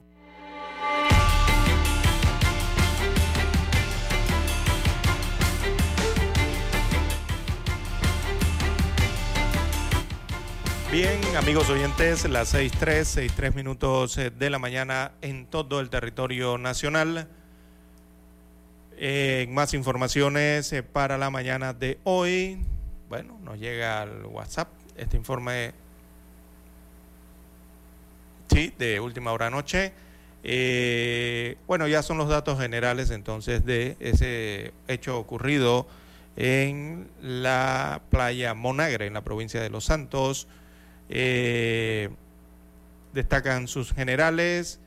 Bien, 10.91 11.21
amigos 11.37 11.69
oyentes, 11.69 12.27
las 12.27 12.53
6.3, 12.53 13.31
6.3 13.33 13.55
minutos 13.55 14.17
eh, 14.17 14.29
de 14.29 14.49
la 14.49 14.59
mañana 14.59 15.13
en 15.21 15.45
todo 15.45 15.79
el 15.79 15.89
territorio 15.89 16.57
nacional. 16.57 17.29
Eh, 18.97 19.47
más 19.51 19.73
informaciones 19.73 20.73
eh, 20.73 20.83
para 20.83 21.17
la 21.17 21.29
mañana 21.29 21.71
de 21.71 21.97
hoy. 22.03 22.57
Bueno, 23.07 23.39
nos 23.41 23.57
llega 23.57 24.01
al 24.01 24.25
WhatsApp 24.25 24.67
este 24.97 25.15
informe 25.15 25.71
sí, 28.49 28.73
de 28.77 28.99
última 28.99 29.31
hora 29.31 29.49
noche. 29.49 29.93
bueno, 31.67 31.87
ya 31.87 32.03
son 32.03 32.17
los 32.17 32.27
datos 32.27 32.59
generales 32.59 33.11
entonces 33.11 33.63
de 33.63 33.95
ese 34.01 34.73
hecho 34.89 35.17
ocurrido 35.17 35.87
en 36.35 37.09
la 37.21 38.01
playa 38.09 38.53
Monagre, 38.53 39.07
en 39.07 39.13
la 39.13 39.21
provincia 39.21 39.61
de 39.61 39.69
Los 39.69 39.85
Santos. 39.85 40.49
Eh, 41.13 42.09
destacan 43.11 43.67
sus 43.67 43.91
generales, 43.91 44.79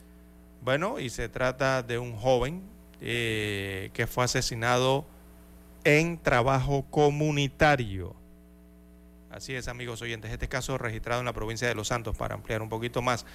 bueno, 0.63 0.99
y 0.99 1.11
se 1.11 1.29
trata 1.29 1.83
de 1.83 1.99
un 1.99 2.17
joven 2.17 2.63
eh, 3.03 3.91
que 3.93 4.07
fue 4.07 4.25
asesinado 4.25 5.05
en 5.85 6.17
trabajo 6.17 6.87
comunitario. 6.91 8.17
Así 9.31 9.55
es, 9.55 9.69
amigos 9.69 10.01
oyentes, 10.01 10.33
este 10.33 10.49
caso 10.49 10.79
registrado 10.79 11.21
en 11.21 11.27
la 11.27 11.35
provincia 11.35 11.69
de 11.69 11.75
Los 11.75 11.89
Santos, 11.89 12.17
para 12.17 12.35
ampliar 12.35 12.63
un 12.63 12.71
poquito 12.71 13.03
más. 13.03 13.27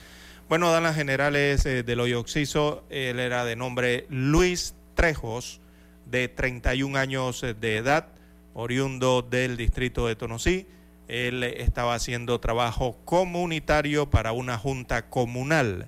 Bueno, 0.47 0.71
dan 0.71 0.81
las 0.81 0.95
generales 0.95 1.63
eh, 1.67 1.83
del 1.83 1.99
hoyo 1.99 2.19
Oxiso, 2.19 2.83
él 2.89 3.19
era 3.19 3.45
de 3.45 3.55
nombre 3.55 4.07
Luis 4.09 4.73
Trejos, 4.95 5.61
de 6.07 6.27
31 6.27 6.97
años 6.97 7.41
de 7.41 7.77
edad, 7.77 8.07
oriundo 8.55 9.21
del 9.21 9.57
distrito 9.57 10.07
de 10.07 10.15
Tonosí 10.15 10.65
él 11.09 11.43
estaba 11.43 11.95
haciendo 11.95 12.39
trabajo 12.39 12.95
comunitario 13.03 14.09
para 14.09 14.31
una 14.31 14.57
junta 14.57 15.09
comunal. 15.09 15.87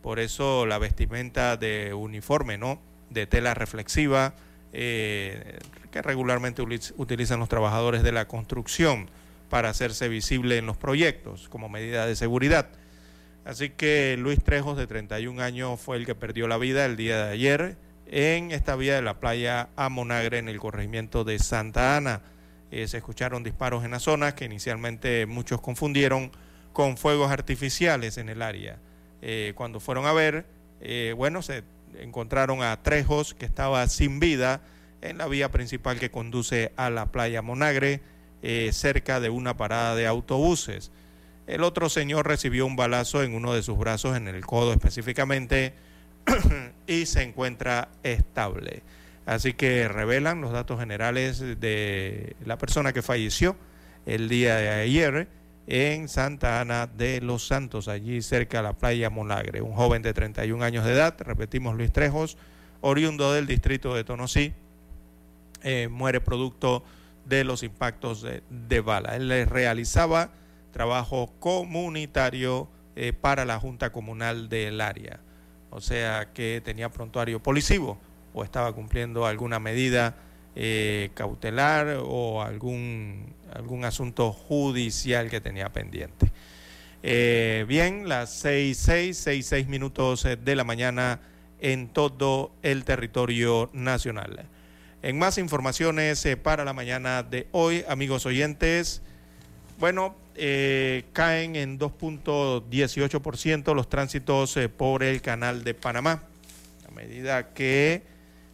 Por 0.00 0.20
eso 0.20 0.64
la 0.64 0.78
vestimenta 0.78 1.56
de 1.56 1.92
uniforme, 1.92 2.56
¿no? 2.56 2.80
De 3.10 3.26
tela 3.26 3.52
reflexiva, 3.52 4.34
eh, 4.72 5.58
que 5.90 6.02
regularmente 6.02 6.62
utilizan 6.62 7.40
los 7.40 7.48
trabajadores 7.48 8.04
de 8.04 8.12
la 8.12 8.28
construcción 8.28 9.10
para 9.48 9.70
hacerse 9.70 10.08
visible 10.08 10.56
en 10.56 10.66
los 10.66 10.76
proyectos 10.76 11.48
como 11.48 11.68
medida 11.68 12.06
de 12.06 12.14
seguridad. 12.14 12.68
Así 13.44 13.70
que 13.70 14.16
Luis 14.18 14.42
Trejos, 14.44 14.78
de 14.78 14.86
31 14.86 15.42
años, 15.42 15.80
fue 15.80 15.96
el 15.96 16.06
que 16.06 16.14
perdió 16.14 16.46
la 16.46 16.58
vida 16.58 16.84
el 16.84 16.96
día 16.96 17.24
de 17.24 17.32
ayer 17.32 17.76
en 18.06 18.52
esta 18.52 18.76
vía 18.76 18.94
de 18.94 19.02
la 19.02 19.18
playa 19.18 19.68
Amonagre, 19.74 20.38
en 20.38 20.48
el 20.48 20.60
corregimiento 20.60 21.24
de 21.24 21.40
Santa 21.40 21.96
Ana. 21.96 22.22
Eh, 22.70 22.86
se 22.86 22.98
escucharon 22.98 23.42
disparos 23.42 23.84
en 23.84 23.90
la 23.90 23.98
zona 23.98 24.34
que 24.34 24.44
inicialmente 24.44 25.26
muchos 25.26 25.60
confundieron 25.60 26.30
con 26.72 26.96
fuegos 26.96 27.30
artificiales 27.30 28.16
en 28.16 28.28
el 28.28 28.42
área. 28.42 28.78
Eh, 29.22 29.52
cuando 29.56 29.80
fueron 29.80 30.06
a 30.06 30.12
ver, 30.12 30.46
eh, 30.80 31.12
bueno, 31.16 31.42
se 31.42 31.64
encontraron 31.98 32.62
a 32.62 32.80
Trejos 32.82 33.34
que 33.34 33.44
estaba 33.44 33.86
sin 33.88 34.20
vida 34.20 34.60
en 35.02 35.18
la 35.18 35.26
vía 35.26 35.50
principal 35.50 35.98
que 35.98 36.10
conduce 36.10 36.72
a 36.76 36.90
la 36.90 37.06
playa 37.06 37.42
Monagre, 37.42 38.00
cerca 38.72 39.20
de 39.20 39.28
una 39.28 39.58
parada 39.58 39.94
de 39.94 40.06
autobuses. 40.06 40.90
El 41.46 41.62
otro 41.62 41.90
señor 41.90 42.26
recibió 42.26 42.64
un 42.64 42.74
balazo 42.74 43.22
en 43.22 43.34
uno 43.34 43.52
de 43.52 43.62
sus 43.62 43.76
brazos, 43.76 44.16
en 44.16 44.28
el 44.28 44.46
codo 44.46 44.72
específicamente, 44.72 45.74
y 46.86 47.04
se 47.04 47.22
encuentra 47.22 47.88
estable. 48.02 48.82
Así 49.30 49.52
que 49.52 49.86
revelan 49.86 50.40
los 50.40 50.50
datos 50.50 50.80
generales 50.80 51.38
de 51.38 52.34
la 52.44 52.58
persona 52.58 52.92
que 52.92 53.00
falleció 53.00 53.54
el 54.04 54.28
día 54.28 54.56
de 54.56 54.68
ayer 54.70 55.28
en 55.68 56.08
Santa 56.08 56.60
Ana 56.60 56.88
de 56.88 57.20
los 57.20 57.46
Santos, 57.46 57.86
allí 57.86 58.22
cerca 58.22 58.56
de 58.56 58.64
la 58.64 58.72
playa 58.72 59.08
Monagre. 59.08 59.62
Un 59.62 59.74
joven 59.74 60.02
de 60.02 60.12
31 60.12 60.64
años 60.64 60.84
de 60.84 60.94
edad, 60.94 61.14
repetimos 61.20 61.76
Luis 61.76 61.92
Trejos, 61.92 62.38
oriundo 62.80 63.32
del 63.32 63.46
distrito 63.46 63.94
de 63.94 64.02
Tonosí, 64.02 64.52
eh, 65.62 65.86
muere 65.88 66.20
producto 66.20 66.82
de 67.24 67.44
los 67.44 67.62
impactos 67.62 68.26
de, 68.50 68.80
bala. 68.80 69.14
Él 69.14 69.46
realizaba 69.46 70.32
trabajo 70.72 71.32
comunitario 71.38 72.68
eh, 72.96 73.12
para 73.12 73.44
la 73.44 73.60
Junta 73.60 73.92
Comunal 73.92 74.48
del 74.48 74.80
área, 74.80 75.20
o 75.70 75.80
sea 75.80 76.32
que 76.32 76.60
tenía 76.64 76.88
prontuario 76.88 77.40
policivo 77.40 78.00
o 78.32 78.44
estaba 78.44 78.72
cumpliendo 78.72 79.26
alguna 79.26 79.58
medida 79.58 80.16
eh, 80.56 81.10
cautelar 81.14 82.00
o 82.02 82.42
algún, 82.42 83.32
algún 83.54 83.84
asunto 83.84 84.32
judicial 84.32 85.30
que 85.30 85.40
tenía 85.40 85.68
pendiente. 85.72 86.32
Eh, 87.04 87.64
bien, 87.68 88.08
las 88.08 88.34
seis, 88.34 88.76
seis, 88.76 89.16
seis, 89.16 89.46
seis 89.46 89.68
minutos 89.68 90.24
eh, 90.24 90.36
de 90.36 90.56
la 90.56 90.64
mañana 90.64 91.20
en 91.60 91.88
todo 91.88 92.50
el 92.62 92.84
territorio 92.84 93.70
nacional. 93.72 94.44
En 95.02 95.18
más 95.18 95.38
informaciones 95.38 96.26
para 96.42 96.64
la 96.64 96.72
mañana 96.72 97.22
de 97.22 97.46
hoy, 97.52 97.84
amigos 97.88 98.26
oyentes, 98.26 99.02
bueno, 99.78 100.16
caen 100.34 101.56
en 101.56 101.78
2.18% 101.78 103.74
los 103.74 103.88
tránsitos 103.88 104.58
por 104.76 105.02
el 105.02 105.22
canal 105.22 105.64
de 105.64 105.74
Panamá, 105.74 106.24
a 106.86 106.90
medida 106.90 107.54
que 107.54 108.02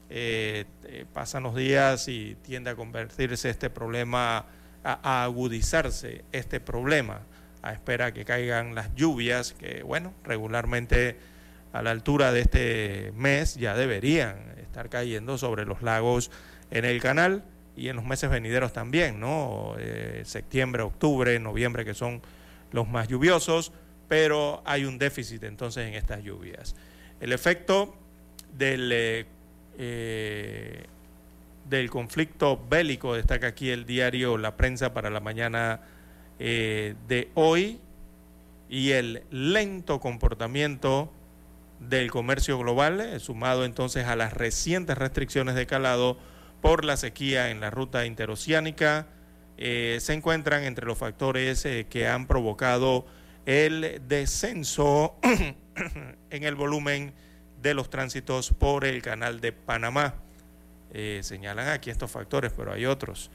eh, 0.09 0.67
eh, 0.85 1.05
pasan 1.13 1.43
los 1.43 1.57
días 1.57 2.07
y 2.09 2.37
tiende 2.43 2.71
a 2.71 2.77
convertirse 2.77 3.51
este 3.51 3.71
problema, 3.71 4.47
a, 4.85 5.25
agudizarse 5.25 6.25
este 6.31 6.61
problema, 6.61 7.23
a 7.63 7.73
espera 7.73 8.13
que 8.13 8.25
caigan 8.25 8.75
las 8.75 8.95
lluvias, 8.95 9.53
que 9.53 9.83
bueno, 9.83 10.15
regularmente 10.23 11.17
a 11.73 11.83
la 11.83 11.91
altura 11.91 12.31
de 12.31 12.41
este 12.41 13.13
mes 13.17 13.57
ya 13.57 13.75
deberían 13.75 14.37
estar 14.63 14.89
cayendo 14.89 15.39
sobre 15.39 15.65
los 15.65 15.83
lagos 15.83 16.31
en 16.71 16.85
el 16.85 17.01
canal 17.01 17.43
y 17.77 17.89
en 17.89 17.97
los 17.97 18.05
meses 18.05 18.31
venideros 18.31 18.73
también, 18.73 19.19
¿no? 19.19 19.75
Eh, 19.79 20.23
septiembre, 20.25 20.83
octubre, 20.83 21.39
noviembre, 21.41 21.85
que 21.85 21.95
son 21.95 22.23
los 22.71 22.89
más 22.89 23.09
lluviosos, 23.09 23.73
pero 24.09 24.63
hay 24.65 24.85
un 24.85 24.99
déficit 24.99 25.43
entonces 25.43 25.89
en 25.89 25.95
estas 25.95 26.23
lluvias. 26.23 26.77
El 27.21 27.33
efecto 27.33 27.97
del 28.53 29.27
del 29.77 30.89
conflicto 31.91 32.61
bélico, 32.69 33.15
destaca 33.15 33.49
aquí 33.49 33.71
el 33.71 33.87
diario 33.87 34.39
La 34.39 34.57
Prensa 34.57 34.95
para 34.95 35.11
la 35.11 35.21
mañana 35.21 35.81
eh, 36.39 36.95
de 37.09 37.31
hoy, 37.35 37.81
y 38.69 38.93
el 38.93 39.23
lento 39.31 40.01
comportamiento 40.01 41.13
del 41.81 42.11
comercio 42.11 42.59
global, 42.59 43.01
eh, 43.01 43.21
sumado 43.21 43.65
entonces 43.65 44.07
a 44.07 44.17
las 44.17 44.33
recientes 44.33 44.99
restricciones 44.99 45.55
de 45.55 45.67
calado 45.67 46.19
por 46.61 46.85
la 46.85 46.97
sequía 46.97 47.51
en 47.51 47.61
la 47.61 47.71
ruta 47.71 48.07
interoceánica, 48.07 49.07
se 49.59 50.13
encuentran 50.13 50.65
entre 50.65 50.85
los 50.85 50.99
factores 50.99 51.67
que 51.89 52.07
han 52.07 52.27
provocado 52.27 53.07
el 53.47 54.03
descenso 54.07 55.15
en 55.23 56.45
el 56.45 56.55
volumen 56.57 57.15
de 57.67 57.75
los 57.75 57.91
tránsitos 57.91 58.53
por 58.53 58.85
el 58.85 59.03
canal 59.03 59.41
de 59.41 59.53
Panamá. 59.53 60.15
Eh, 60.93 61.21
señalan 61.23 61.69
aquí 61.69 61.91
estos 61.91 62.11
factores, 62.11 62.53
pero 62.57 62.73
hay 62.73 62.87
otros. 62.87 63.31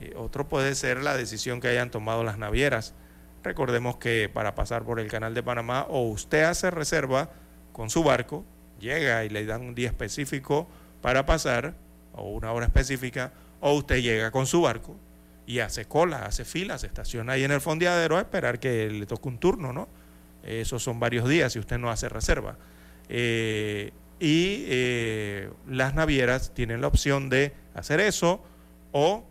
Eh, 0.00 0.14
otro 0.16 0.48
puede 0.48 0.74
ser 0.74 1.02
la 1.02 1.16
decisión 1.16 1.60
que 1.60 1.68
hayan 1.68 1.90
tomado 1.90 2.22
las 2.22 2.38
navieras. 2.38 2.94
Recordemos 3.42 3.96
que 3.96 4.30
para 4.32 4.54
pasar 4.54 4.84
por 4.84 5.00
el 5.00 5.08
canal 5.08 5.34
de 5.34 5.42
Panamá 5.42 5.86
o 5.88 6.02
usted 6.02 6.44
hace 6.44 6.70
reserva 6.70 7.30
con 7.72 7.90
su 7.90 8.04
barco, 8.04 8.44
llega 8.78 9.24
y 9.24 9.28
le 9.28 9.44
dan 9.44 9.62
un 9.62 9.74
día 9.74 9.88
específico 9.88 10.68
para 11.00 11.26
pasar, 11.26 11.74
o 12.12 12.30
una 12.30 12.52
hora 12.52 12.66
específica, 12.66 13.32
o 13.60 13.74
usted 13.74 14.00
llega 14.00 14.30
con 14.30 14.46
su 14.46 14.62
barco 14.62 14.96
y 15.44 15.58
hace 15.58 15.86
cola, 15.86 16.24
hace 16.24 16.44
fila, 16.44 16.78
se 16.78 16.86
estaciona 16.86 17.32
ahí 17.32 17.42
en 17.42 17.50
el 17.50 17.60
fondeadero 17.60 18.16
a 18.16 18.20
esperar 18.20 18.60
que 18.60 18.88
le 18.88 19.06
toque 19.06 19.28
un 19.28 19.38
turno, 19.38 19.72
¿no? 19.72 19.88
Esos 20.44 20.82
son 20.84 21.00
varios 21.00 21.28
días 21.28 21.52
si 21.52 21.58
usted 21.58 21.78
no 21.78 21.90
hace 21.90 22.08
reserva. 22.08 22.56
Eh, 23.14 23.92
y 24.20 24.64
eh, 24.68 25.50
las 25.68 25.94
navieras 25.94 26.54
tienen 26.54 26.80
la 26.80 26.86
opción 26.86 27.28
de 27.28 27.52
hacer 27.74 28.00
eso 28.00 28.42
o 28.90 29.26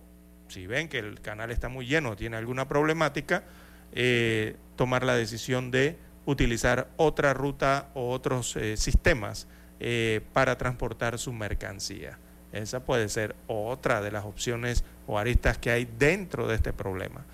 si 0.50 0.68
ven 0.68 0.88
que 0.88 1.00
el 1.00 1.20
canal 1.22 1.50
está 1.50 1.68
muy 1.68 1.88
lleno, 1.88 2.16
tiene 2.16 2.38
alguna 2.38 2.68
problemática, 2.68 3.44
eh, 3.94 4.56
tomar 4.76 5.04
la 5.04 5.16
decisión 5.16 5.72
de 5.72 5.98
utilizar 6.28 6.90
otra 6.98 7.34
ruta 7.34 7.90
o 7.96 8.12
otros 8.12 8.56
sistemas 8.76 9.48
para 10.34 10.60
transportar 10.60 11.18
su 11.18 11.34
mercancía. 11.34 12.20
Esa 12.52 12.82
puede 12.82 13.10
ser 13.10 13.36
otra 13.48 14.02
de 14.02 14.12
las 14.12 14.26
opciones 14.26 14.84
o 15.08 15.18
aristas 15.18 15.58
que 15.58 15.72
hay 15.72 15.90
dentro 15.98 16.48
de 16.48 16.56
este 16.56 16.74
problema. 16.74 17.26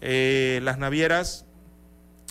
las 0.00 0.78
navieras, 0.78 1.44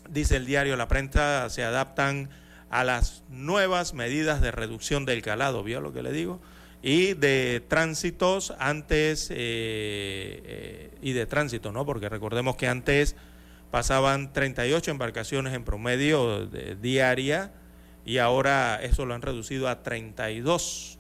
dice 0.09 0.35
el 0.35 0.45
diario 0.45 0.75
La 0.75 0.89
Prensa, 0.89 1.49
se 1.49 1.63
adaptan 1.63 2.29
a 2.73 2.83
las 2.83 3.23
nuevas 3.29 3.93
medidas 3.93 4.41
de 4.41 4.49
reducción 4.49 5.05
del 5.05 5.21
calado, 5.21 5.61
¿vio 5.63 5.79
lo 5.79 5.93
que 5.93 6.01
le 6.01 6.11
digo? 6.11 6.41
Y 6.81 7.13
de 7.13 7.63
tránsitos 7.67 8.51
antes, 8.57 9.29
eh, 9.29 9.35
eh, 9.37 10.91
y 10.99 11.13
de 11.13 11.27
tránsito, 11.27 11.71
¿no? 11.71 11.85
Porque 11.85 12.09
recordemos 12.09 12.55
que 12.55 12.67
antes 12.67 13.15
pasaban 13.69 14.33
38 14.33 14.89
embarcaciones 14.89 15.53
en 15.53 15.63
promedio 15.63 16.47
diaria 16.47 17.51
y 18.05 18.17
ahora 18.17 18.79
eso 18.81 19.05
lo 19.05 19.13
han 19.13 19.21
reducido 19.21 19.69
a 19.69 19.83
32, 19.83 20.97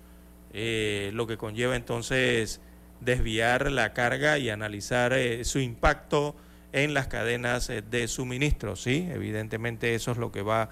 eh, 0.53 1.09
lo 1.15 1.25
que 1.25 1.37
conlleva 1.37 1.75
entonces 1.75 2.61
desviar 2.99 3.71
la 3.71 3.93
carga 3.93 4.37
y 4.37 4.51
analizar 4.51 5.15
su 5.41 5.57
impacto 5.57 6.35
en 6.71 6.93
las 6.93 7.07
cadenas 7.07 7.71
de 7.89 8.07
suministro, 8.07 8.75
¿sí? 8.75 9.09
Evidentemente 9.11 9.95
eso 9.95 10.11
es 10.11 10.19
lo 10.19 10.31
que 10.31 10.43
va 10.43 10.69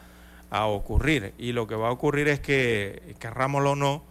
a 0.52 0.68
ocurrir. 0.68 1.34
Y 1.40 1.54
lo 1.54 1.66
que 1.66 1.76
va 1.76 1.88
a 1.88 1.92
ocurrir 1.92 2.28
es 2.28 2.40
que, 2.40 3.16
querrámoslo 3.20 3.72
o 3.72 3.76
no, 3.76 4.04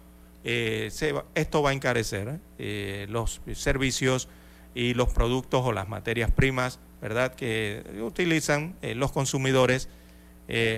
eh, 0.43 0.91
esto 1.35 1.63
va 1.63 1.71
a 1.71 1.73
encarecer 1.75 2.41
eh, 2.59 3.07
los 3.11 3.43
servicios 3.53 4.29
y 4.75 4.95
los 4.95 5.13
productos 5.13 5.61
o 5.65 5.73
las 5.73 5.89
materias 5.89 6.31
primas, 6.31 6.81
¿verdad?, 7.03 7.35
que 7.35 7.85
utilizan 8.03 8.75
eh, 8.83 8.95
los 8.95 9.13
consumidores 9.13 9.89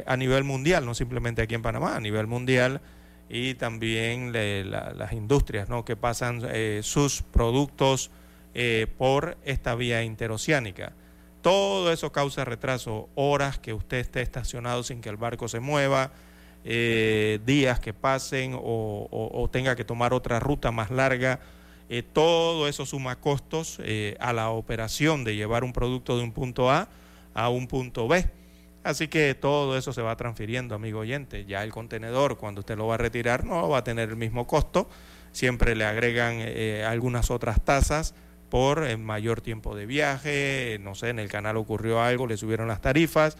a 0.04 0.18
nivel 0.18 0.44
mundial, 0.44 0.84
no 0.84 0.92
simplemente 0.92 1.40
aquí 1.40 1.54
en 1.54 1.62
Panamá, 1.62 1.96
a 1.96 2.00
nivel 2.00 2.26
mundial, 2.26 2.82
y 3.30 3.54
también 3.54 4.30
las 4.30 5.14
industrias, 5.14 5.70
¿no?, 5.70 5.86
que 5.86 5.96
pasan 5.96 6.42
sus 6.82 7.22
productos 7.22 8.10
por 8.98 9.38
esta 9.46 9.74
vía 9.74 10.02
interoceánica. 10.02 10.92
Todo 11.42 11.92
eso 11.92 12.12
causa 12.12 12.44
retraso, 12.44 13.08
horas 13.16 13.58
que 13.58 13.74
usted 13.74 13.98
esté 13.98 14.22
estacionado 14.22 14.84
sin 14.84 15.00
que 15.00 15.08
el 15.08 15.16
barco 15.16 15.48
se 15.48 15.58
mueva, 15.58 16.12
eh, 16.64 17.40
días 17.44 17.80
que 17.80 17.92
pasen 17.92 18.56
o, 18.56 19.48
tenga 19.50 19.74
que 19.74 19.84
tomar 19.84 20.14
otra 20.14 20.38
ruta 20.38 20.70
más 20.70 20.92
larga. 20.92 21.40
Eh, 21.88 22.04
todo 22.04 22.68
eso 22.68 22.86
suma 22.86 23.16
costos 23.16 23.78
eh, 23.82 24.16
a 24.20 24.32
la 24.32 24.50
operación 24.50 25.24
de 25.24 25.34
llevar 25.34 25.64
un 25.64 25.72
producto 25.72 26.16
de 26.16 26.22
un 26.22 26.30
punto 26.30 26.70
A 26.70 26.88
a 27.34 27.48
un 27.48 27.66
punto 27.66 28.06
B. 28.06 28.24
Así 28.84 29.08
que 29.08 29.34
todo 29.34 29.76
eso 29.76 29.92
se 29.92 30.00
va 30.00 30.16
transfiriendo, 30.16 30.76
amigo 30.76 31.00
oyente. 31.00 31.44
Ya 31.44 31.64
el 31.64 31.72
contenedor, 31.72 32.38
cuando 32.38 32.60
usted 32.60 32.76
lo 32.76 32.86
va 32.86 32.94
a 32.94 32.98
retirar, 32.98 33.44
no 33.44 33.68
va 33.68 33.78
a 33.78 33.84
tener 33.84 34.10
el 34.10 34.16
mismo 34.16 34.46
costo. 34.46 34.88
Siempre 35.32 35.74
le 35.74 35.84
agregan 35.84 36.40
algunas 36.84 37.30
otras 37.30 37.64
tasas 37.64 38.14
por 38.52 38.84
eh, 38.84 38.98
mayor 38.98 39.40
tiempo 39.40 39.74
de 39.74 39.86
viaje, 39.86 40.78
no 40.82 40.94
sé, 40.94 41.08
en 41.08 41.18
el 41.18 41.30
canal 41.30 41.56
ocurrió 41.56 42.02
algo, 42.02 42.26
le 42.26 42.36
subieron 42.36 42.68
las 42.68 42.82
tarifas, 42.82 43.38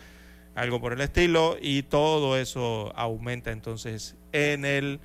algo 0.55 0.81
por 0.81 0.95
el 0.95 1.03
estilo, 1.03 1.59
y 1.61 1.83
todo 1.83 2.39
eso 2.39 2.95
aumenta 2.97 3.51
entonces 3.51 4.17
en 4.33 4.65
el 4.65 5.01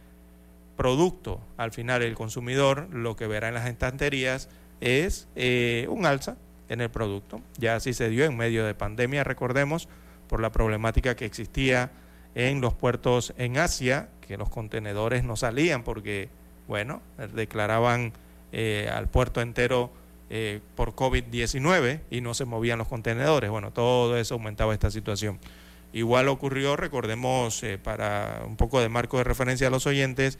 producto. 0.77 1.41
Al 1.57 1.73
final 1.73 2.03
el 2.03 2.15
consumidor 2.15 2.87
lo 2.89 3.17
que 3.17 3.27
verá 3.27 3.49
en 3.49 3.55
las 3.55 3.67
estanterías 3.67 4.47
es 4.79 5.27
eh, 5.35 5.87
un 5.89 6.05
alza 6.05 6.37
en 6.69 6.79
el 6.79 6.89
producto. 6.89 7.41
Ya 7.57 7.75
así 7.75 7.93
se 7.93 8.07
dio 8.07 8.23
en 8.23 8.37
medio 8.37 8.65
de 8.65 8.75
pandemia, 8.75 9.25
recordemos, 9.25 9.89
por 10.29 10.39
la 10.39 10.53
problemática 10.53 11.17
que 11.17 11.25
existía 11.25 11.91
en 12.33 12.61
los 12.61 12.73
puertos 12.73 13.33
en 13.37 13.57
Asia, 13.57 14.07
que 14.25 14.37
los 14.37 14.47
contenedores 14.47 15.25
no 15.25 15.35
salían 15.35 15.83
porque, 15.83 16.29
bueno, 16.65 17.01
declaraban 17.33 18.13
eh, 18.51 18.89
al 18.93 19.07
puerto 19.07 19.41
entero 19.41 19.91
eh, 20.29 20.61
por 20.75 20.95
COVID-19 20.95 22.01
y 22.09 22.21
no 22.21 22.33
se 22.33 22.45
movían 22.45 22.77
los 22.77 22.87
contenedores. 22.87 23.49
Bueno, 23.49 23.71
todo 23.71 24.17
eso 24.17 24.35
aumentaba 24.35 24.73
esta 24.73 24.91
situación. 24.91 25.39
Igual 25.93 26.27
ocurrió, 26.27 26.75
recordemos, 26.75 27.63
eh, 27.63 27.77
para 27.77 28.43
un 28.45 28.57
poco 28.57 28.81
de 28.81 28.89
marco 28.89 29.17
de 29.17 29.23
referencia 29.23 29.67
a 29.67 29.69
los 29.69 29.85
oyentes, 29.85 30.37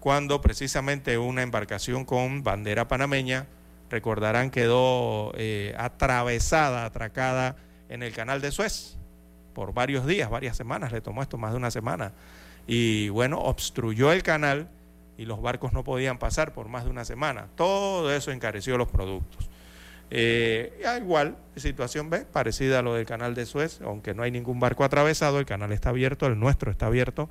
cuando 0.00 0.40
precisamente 0.40 1.18
una 1.18 1.42
embarcación 1.42 2.04
con 2.04 2.42
bandera 2.42 2.88
panameña, 2.88 3.46
recordarán, 3.90 4.50
quedó 4.50 5.32
atravesada, 5.76 6.84
atracada 6.84 7.56
en 7.88 8.02
el 8.02 8.12
canal 8.12 8.40
de 8.40 8.50
Suez 8.50 8.96
por 9.56 9.72
varios 9.72 10.06
días, 10.06 10.28
varias 10.28 10.54
semanas, 10.54 10.92
le 10.92 11.00
tomó 11.00 11.22
esto 11.22 11.38
más 11.38 11.52
de 11.52 11.56
una 11.56 11.70
semana. 11.70 12.12
Y 12.66 13.08
bueno, 13.08 13.38
obstruyó 13.38 14.12
el 14.12 14.22
canal 14.22 14.68
y 15.18 15.24
los 15.24 15.40
barcos 15.40 15.72
no 15.72 15.84
podían 15.84 16.18
pasar 16.18 16.52
por 16.52 16.68
más 16.68 16.84
de 16.84 16.90
una 16.90 17.04
semana. 17.04 17.48
Todo 17.56 18.14
eso 18.14 18.30
encareció 18.32 18.76
los 18.76 18.88
productos. 18.88 19.48
Eh, 20.10 20.80
igual, 21.00 21.36
situación 21.56 22.10
B, 22.10 22.20
parecida 22.20 22.78
a 22.78 22.82
lo 22.82 22.94
del 22.94 23.06
canal 23.06 23.34
de 23.34 23.44
Suez, 23.44 23.80
aunque 23.82 24.14
no 24.14 24.22
hay 24.22 24.30
ningún 24.30 24.60
barco 24.60 24.84
atravesado, 24.84 25.38
el 25.38 25.46
canal 25.46 25.72
está 25.72 25.88
abierto, 25.88 26.26
el 26.26 26.38
nuestro 26.38 26.70
está 26.70 26.86
abierto, 26.86 27.28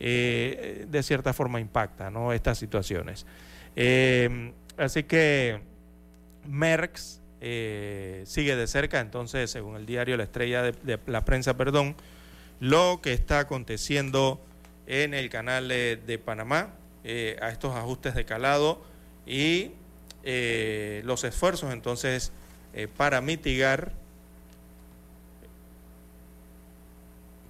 eh, 0.00 0.86
de 0.88 1.02
cierta 1.02 1.32
forma 1.32 1.60
impacta 1.60 2.10
¿no? 2.10 2.32
estas 2.32 2.58
situaciones. 2.58 3.26
Eh, 3.76 4.52
así 4.78 5.02
que 5.02 5.60
Merckx 6.48 7.20
sigue 8.24 8.56
de 8.56 8.66
cerca, 8.66 9.00
entonces, 9.00 9.50
según 9.50 9.76
el 9.76 9.84
diario 9.84 10.16
La 10.16 10.24
Estrella 10.24 10.62
de, 10.62 10.98
la 11.06 11.26
Prensa, 11.26 11.58
perdón, 11.58 11.94
lo 12.58 13.00
que 13.02 13.12
está 13.12 13.40
aconteciendo 13.40 14.40
en 14.86 15.12
el 15.12 15.28
canal 15.28 15.68
de 15.68 16.22
Panamá, 16.24 16.70
eh, 17.06 17.36
a 17.42 17.50
estos 17.50 17.76
ajustes 17.76 18.14
de 18.14 18.24
calado 18.24 18.82
y 19.26 19.72
eh, 20.22 21.02
los 21.04 21.22
esfuerzos 21.24 21.70
entonces 21.70 22.32
eh, 22.72 22.88
para 22.88 23.20
mitigar 23.20 23.92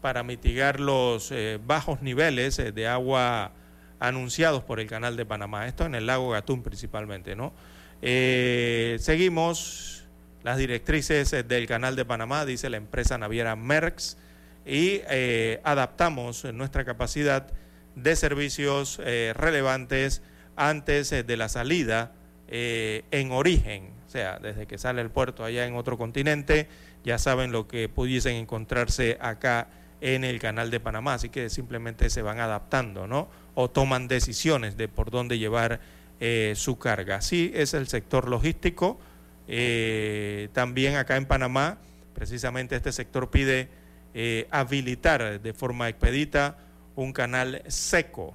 para 0.00 0.24
mitigar 0.24 0.80
los 0.80 1.32
bajos 1.64 2.02
niveles 2.02 2.56
de 2.56 2.88
agua 2.88 3.52
anunciados 4.00 4.64
por 4.64 4.80
el 4.80 4.88
canal 4.88 5.16
de 5.16 5.24
Panamá. 5.24 5.68
Esto 5.68 5.86
en 5.86 5.94
el 5.94 6.06
lago 6.06 6.30
Gatún 6.30 6.62
principalmente, 6.62 7.36
¿no? 7.36 7.54
seguimos 8.02 10.04
las 10.42 10.58
directrices 10.58 11.30
del 11.48 11.66
canal 11.66 11.96
de 11.96 12.04
Panamá, 12.04 12.44
dice 12.44 12.68
la 12.68 12.76
empresa 12.76 13.16
naviera 13.16 13.56
Merckx, 13.56 14.18
y 14.66 15.00
adaptamos 15.62 16.44
nuestra 16.52 16.84
capacidad 16.84 17.46
de 17.96 18.16
servicios 18.16 19.00
eh, 19.04 19.32
relevantes 19.36 20.22
antes 20.56 21.12
eh, 21.12 21.22
de 21.22 21.36
la 21.36 21.48
salida 21.48 22.12
eh, 22.48 23.04
en 23.10 23.32
origen, 23.32 23.90
o 24.06 24.10
sea, 24.10 24.38
desde 24.38 24.66
que 24.66 24.78
sale 24.78 25.00
el 25.00 25.10
puerto 25.10 25.44
allá 25.44 25.66
en 25.66 25.74
otro 25.74 25.96
continente, 25.96 26.68
ya 27.04 27.18
saben 27.18 27.52
lo 27.52 27.66
que 27.68 27.88
pudiesen 27.88 28.36
encontrarse 28.36 29.18
acá 29.20 29.68
en 30.00 30.24
el 30.24 30.38
canal 30.38 30.70
de 30.70 30.80
Panamá, 30.80 31.14
así 31.14 31.28
que 31.28 31.48
simplemente 31.48 32.10
se 32.10 32.22
van 32.22 32.38
adaptando, 32.38 33.06
¿no? 33.06 33.28
O 33.54 33.70
toman 33.70 34.08
decisiones 34.08 34.76
de 34.76 34.88
por 34.88 35.10
dónde 35.10 35.38
llevar 35.38 35.80
su 36.54 36.78
carga. 36.78 37.16
Así 37.16 37.52
es 37.54 37.74
el 37.74 37.86
sector 37.88 38.28
logístico. 38.28 38.98
también 40.52 40.96
acá 40.96 41.16
en 41.16 41.26
Panamá, 41.26 41.78
precisamente 42.14 42.76
este 42.76 42.92
sector 42.92 43.30
pide 43.30 43.68
habilitar 44.50 45.40
de 45.40 45.52
forma 45.52 45.88
expedita 45.88 46.56
un 46.96 47.12
canal 47.12 47.62
seco. 47.68 48.32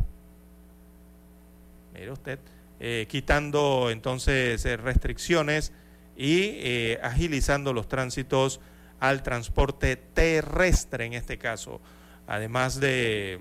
Mire 1.93 2.11
usted, 2.11 2.39
eh, 2.79 3.07
quitando 3.09 3.89
entonces 3.91 4.63
eh, 4.65 4.77
restricciones 4.77 5.73
y 6.15 6.41
eh, 6.59 6.99
agilizando 7.01 7.73
los 7.73 7.87
tránsitos 7.87 8.59
al 8.99 9.23
transporte 9.23 9.95
terrestre 9.95 11.05
en 11.05 11.13
este 11.13 11.37
caso, 11.37 11.81
además 12.27 12.79
de 12.79 13.39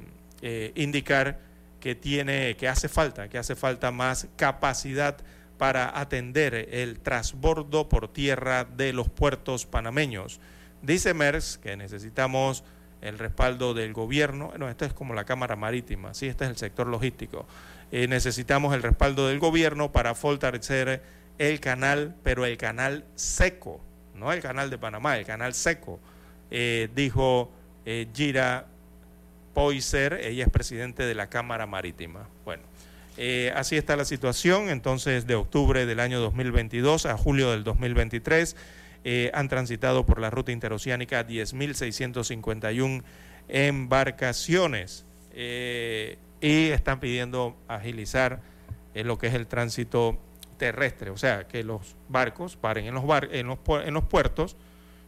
indicar 0.77 1.41
que 1.81 1.97
tiene, 1.97 2.57
que 2.57 2.69
hace 2.69 2.89
falta, 2.89 3.29
que 3.29 3.39
hace 3.39 3.57
falta 3.57 3.91
más 3.91 4.29
capacidad 4.37 5.17
para 5.59 5.99
atender 5.99 6.55
el 6.71 7.01
transbordo 7.01 7.89
por 7.89 8.13
tierra 8.13 8.65
de 8.65 8.93
los 8.93 9.09
puertos 9.09 9.67
panameños. 9.67 10.39
Dice 10.81 11.13
MERS 11.13 11.59
que 11.59 11.77
necesitamos 11.77 12.63
el 13.01 13.19
respaldo 13.19 13.75
del 13.75 13.93
gobierno. 13.93 14.49
Bueno, 14.49 14.69
esto 14.69 14.85
es 14.85 14.93
como 14.93 15.15
la 15.15 15.25
Cámara 15.25 15.57
Marítima, 15.57 16.15
¿sí? 16.15 16.27
este 16.27 16.45
es 16.45 16.51
el 16.51 16.57
sector 16.57 16.87
logístico. 16.87 17.47
Eh, 17.91 18.07
necesitamos 18.09 18.75
el 18.75 18.83
respaldo 18.83 19.29
del 19.29 19.39
gobierno 19.39 19.93
para 19.93 20.15
fortalecer 20.15 21.03
el 21.39 21.61
canal, 21.61 22.15
pero 22.23 22.45
el 22.45 22.57
canal 22.59 23.05
seco, 23.15 23.81
no 24.15 24.33
el 24.33 24.41
canal 24.41 24.71
de 24.71 24.79
Panamá, 24.79 25.17
el 25.17 25.25
canal 25.25 25.55
seco, 25.55 26.01
eh, 26.51 26.89
dijo 26.95 27.51
eh, 27.87 28.09
Gira 28.13 28.67
Poiser, 29.55 30.15
ella 30.15 30.45
es 30.45 30.51
presidente 30.51 31.05
de 31.05 31.15
la 31.15 31.29
Cámara 31.29 31.67
Marítima. 31.67 32.29
Bueno, 32.45 32.65
así 33.55 33.77
está 33.77 33.97
la 33.97 34.05
situación, 34.05 34.69
entonces 34.69 35.27
de 35.27 35.35
octubre 35.35 35.87
del 35.87 35.99
año 35.99 36.21
2022 36.21 37.07
a 37.07 37.17
julio 37.17 37.51
del 37.51 37.65
2023 37.65 38.55
eh, 39.05 39.31
han 39.35 39.49
transitado 39.49 40.07
por 40.07 40.21
la 40.21 40.31
ruta 40.31 40.53
interoceánica 40.53 41.27
10.651 41.27 43.03
embarcaciones 43.49 45.05
eh, 45.33 46.19
y 46.41 46.67
están 46.69 47.01
pidiendo 47.01 47.57
agilizar 47.69 48.41
lo 48.95 49.17
que 49.17 49.29
es 49.29 49.35
el 49.35 49.47
tránsito 49.47 50.19
terrestre, 50.59 51.11
o 51.11 51.17
sea, 51.17 51.47
que 51.47 51.65
los 51.65 51.97
barcos 52.09 52.57
paren 52.57 52.87
en 52.87 52.95
los, 52.95 53.07
bar 53.07 53.29
en 53.33 53.47
los, 53.47 53.59
en 53.85 53.95
los 53.95 54.05
puertos. 54.05 54.57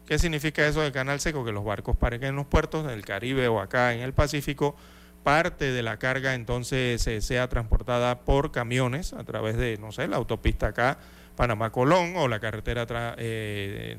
¿Qué 0.06 0.18
significa 0.18 0.66
eso 0.66 0.80
del 0.80 0.92
canal 0.92 1.20
seco? 1.20 1.44
Que 1.44 1.52
los 1.52 1.64
barcos 1.64 1.96
paren 1.96 2.24
en 2.24 2.36
los 2.36 2.46
puertos 2.46 2.86
del 2.86 3.04
Caribe 3.04 3.48
o 3.48 3.60
acá 3.60 3.92
en 3.92 4.00
el 4.00 4.14
Pacífico. 4.14 4.74
Parte 5.22 5.70
de 5.72 5.82
la 5.82 5.98
carga 5.98 6.34
entonces 6.34 7.06
eh, 7.06 7.20
sea 7.20 7.48
transportada 7.48 8.20
por 8.20 8.52
camiones 8.52 9.12
a 9.12 9.22
través 9.24 9.56
de, 9.56 9.76
no 9.76 9.92
sé, 9.92 10.08
la 10.08 10.16
autopista 10.16 10.68
acá, 10.68 10.98
Panamá-Colón 11.40 12.14
o 12.16 12.28
la 12.28 12.38
carretera, 12.38 12.86
eh, 13.16 13.96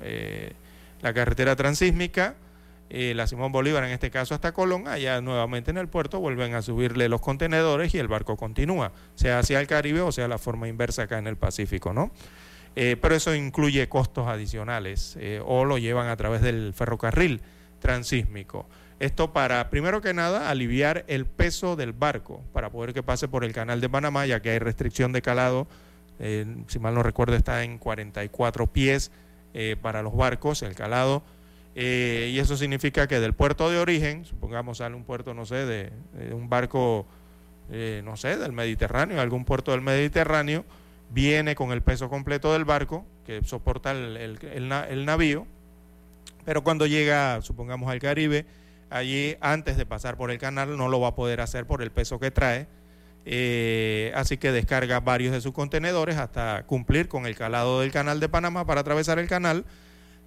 eh, 0.00 0.52
la 1.00 1.14
carretera 1.14 1.56
transísmica 1.56 2.36
eh, 2.88 3.14
la 3.16 3.26
Simón 3.26 3.50
Bolívar, 3.50 3.82
en 3.82 3.90
este 3.90 4.10
caso 4.10 4.34
hasta 4.34 4.52
Colón, 4.52 4.86
allá 4.86 5.20
nuevamente 5.20 5.72
en 5.72 5.76
el 5.76 5.88
puerto 5.88 6.20
vuelven 6.20 6.54
a 6.54 6.62
subirle 6.62 7.08
los 7.08 7.20
contenedores 7.20 7.92
y 7.94 7.98
el 7.98 8.06
barco 8.06 8.36
continúa, 8.36 8.92
sea 9.16 9.40
hacia 9.40 9.58
el 9.60 9.66
Caribe 9.66 10.02
o 10.02 10.12
sea 10.12 10.28
la 10.28 10.38
forma 10.38 10.68
inversa 10.68 11.02
acá 11.02 11.18
en 11.18 11.26
el 11.26 11.36
Pacífico, 11.36 11.92
¿no? 11.92 12.12
Eh, 12.76 12.96
pero 13.00 13.16
eso 13.16 13.34
incluye 13.34 13.88
costos 13.88 14.28
adicionales 14.28 15.16
eh, 15.18 15.42
o 15.44 15.64
lo 15.64 15.78
llevan 15.78 16.08
a 16.08 16.16
través 16.16 16.42
del 16.42 16.74
ferrocarril 16.74 17.40
transísmico. 17.80 18.68
Esto 19.00 19.32
para, 19.32 19.68
primero 19.68 20.00
que 20.00 20.14
nada, 20.14 20.48
aliviar 20.48 21.04
el 21.08 21.26
peso 21.26 21.74
del 21.74 21.92
barco, 21.92 22.44
para 22.52 22.70
poder 22.70 22.94
que 22.94 23.02
pase 23.02 23.26
por 23.26 23.44
el 23.44 23.52
canal 23.52 23.80
de 23.80 23.88
Panamá, 23.88 24.26
ya 24.26 24.40
que 24.40 24.50
hay 24.50 24.58
restricción 24.58 25.12
de 25.12 25.22
calado, 25.22 25.66
si 26.18 26.78
mal 26.78 26.94
no 26.94 27.02
recuerdo 27.02 27.36
está 27.36 27.62
en 27.64 27.78
44 27.78 28.66
pies 28.66 29.10
para 29.82 30.02
los 30.02 30.14
barcos, 30.14 30.62
el 30.62 30.74
calado. 30.74 31.22
Eh, 31.78 32.30
y 32.32 32.38
eso 32.38 32.56
significa 32.56 33.06
que 33.06 33.20
del 33.20 33.34
puerto 33.34 33.70
de 33.70 33.78
origen, 33.78 34.24
supongamos 34.24 34.78
sale 34.78 34.96
un 34.96 35.04
puerto, 35.04 35.34
no 35.34 35.44
sé, 35.44 35.66
de, 35.66 35.92
un 36.32 36.48
barco, 36.48 37.06
eh, 37.70 38.00
no 38.02 38.16
sé, 38.16 38.38
del 38.38 38.52
Mediterráneo, 38.52 39.20
algún 39.20 39.44
puerto 39.44 39.72
del 39.72 39.82
Mediterráneo, 39.82 40.64
viene 41.10 41.54
con 41.54 41.72
el 41.72 41.82
peso 41.82 42.08
completo 42.08 42.54
del 42.54 42.64
barco 42.64 43.04
que 43.26 43.44
soporta 43.44 43.90
el, 43.90 45.04
navío, 45.04 45.46
pero 46.46 46.64
cuando 46.64 46.86
llega, 46.86 47.42
supongamos, 47.42 47.90
al 47.90 47.98
Caribe, 47.98 48.46
allí 48.88 49.36
antes 49.42 49.76
de 49.76 49.84
pasar 49.84 50.16
por 50.16 50.30
el 50.30 50.38
canal 50.38 50.78
no 50.78 50.88
lo 50.88 50.98
va 50.98 51.08
a 51.08 51.14
poder 51.14 51.42
hacer 51.42 51.66
por 51.66 51.82
el 51.82 51.90
peso 51.90 52.18
que 52.18 52.30
trae, 52.30 52.68
eh, 53.26 54.12
así 54.14 54.38
que 54.38 54.52
descarga 54.52 55.00
varios 55.00 55.32
de 55.32 55.40
sus 55.40 55.52
contenedores 55.52 56.16
hasta 56.16 56.62
cumplir 56.66 57.08
con 57.08 57.26
el 57.26 57.36
calado 57.36 57.80
del 57.80 57.92
canal 57.92 58.20
de 58.20 58.28
Panamá 58.28 58.64
para 58.64 58.80
atravesar 58.80 59.18
el 59.18 59.28
canal 59.28 59.66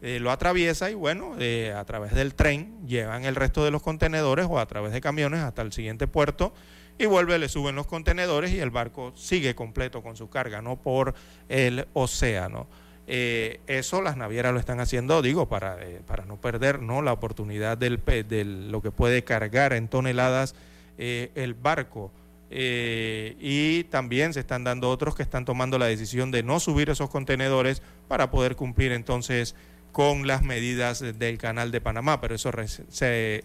eh, 0.02 0.20
lo 0.22 0.32
atraviesa 0.32 0.90
y 0.90 0.94
bueno, 0.94 1.36
eh, 1.40 1.74
a 1.76 1.84
través 1.84 2.14
del 2.14 2.34
tren 2.34 2.88
llevan 2.88 3.26
el 3.26 3.36
resto 3.36 3.66
de 3.66 3.72
los 3.72 3.82
contenedores 3.82 4.48
o 4.50 4.58
a 4.58 4.66
través 4.66 4.94
de 4.94 5.02
camiones 5.02 5.42
hasta 5.42 5.62
el 5.62 5.74
siguiente 5.74 6.08
puerto 6.08 6.54
y 6.98 7.06
vuelve, 7.06 7.38
le 7.38 7.50
suben 7.50 7.76
los 7.76 7.86
contenedores 7.86 8.52
y 8.52 8.60
el 8.60 8.70
barco 8.70 9.12
sigue 9.18 9.56
completo 9.56 10.02
con 10.02 10.16
su 10.16 10.30
carga, 10.30 10.62
no 10.62 10.78
por 10.78 11.16
el 11.50 11.86
océano. 11.92 12.68
Eh, 13.08 13.60
eso 13.68 14.02
las 14.02 14.16
navieras 14.16 14.54
lo 14.54 14.60
están 14.60 14.80
haciendo, 14.80 15.22
digo, 15.22 15.50
para, 15.50 15.78
para 16.08 16.24
no 16.24 16.40
perder 16.40 16.82
¿no? 16.82 17.02
la 17.02 17.12
oportunidad 17.12 17.78
del, 17.78 18.02
de 18.06 18.46
lo 18.46 18.82
que 18.82 18.92
puede 18.92 19.26
cargar 19.26 19.74
en 19.74 19.90
toneladas 19.90 20.56
el 20.98 21.54
barco. 21.56 22.12
Y 22.52 23.84
también 23.86 24.34
se 24.34 24.40
están 24.40 24.64
dando 24.64 24.90
otros 24.90 25.16
que 25.16 25.24
están 25.24 25.46
tomando 25.46 25.78
la 25.78 25.86
decisión 25.86 26.32
de 26.32 26.42
no 26.42 26.60
subir 26.60 26.90
esos 26.90 27.10
contenedores 27.10 27.82
para 28.08 28.32
poder 28.32 28.56
cumplir 28.56 28.92
entonces 28.92 29.56
con 29.92 30.28
las 30.28 30.44
medidas 30.44 31.00
del 31.00 31.38
canal 31.38 31.72
de 31.72 31.82
Panamá, 31.82 32.22
pero 32.22 32.36
eso, 32.36 32.52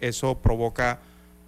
eso 0.00 0.38
provoca 0.40 1.00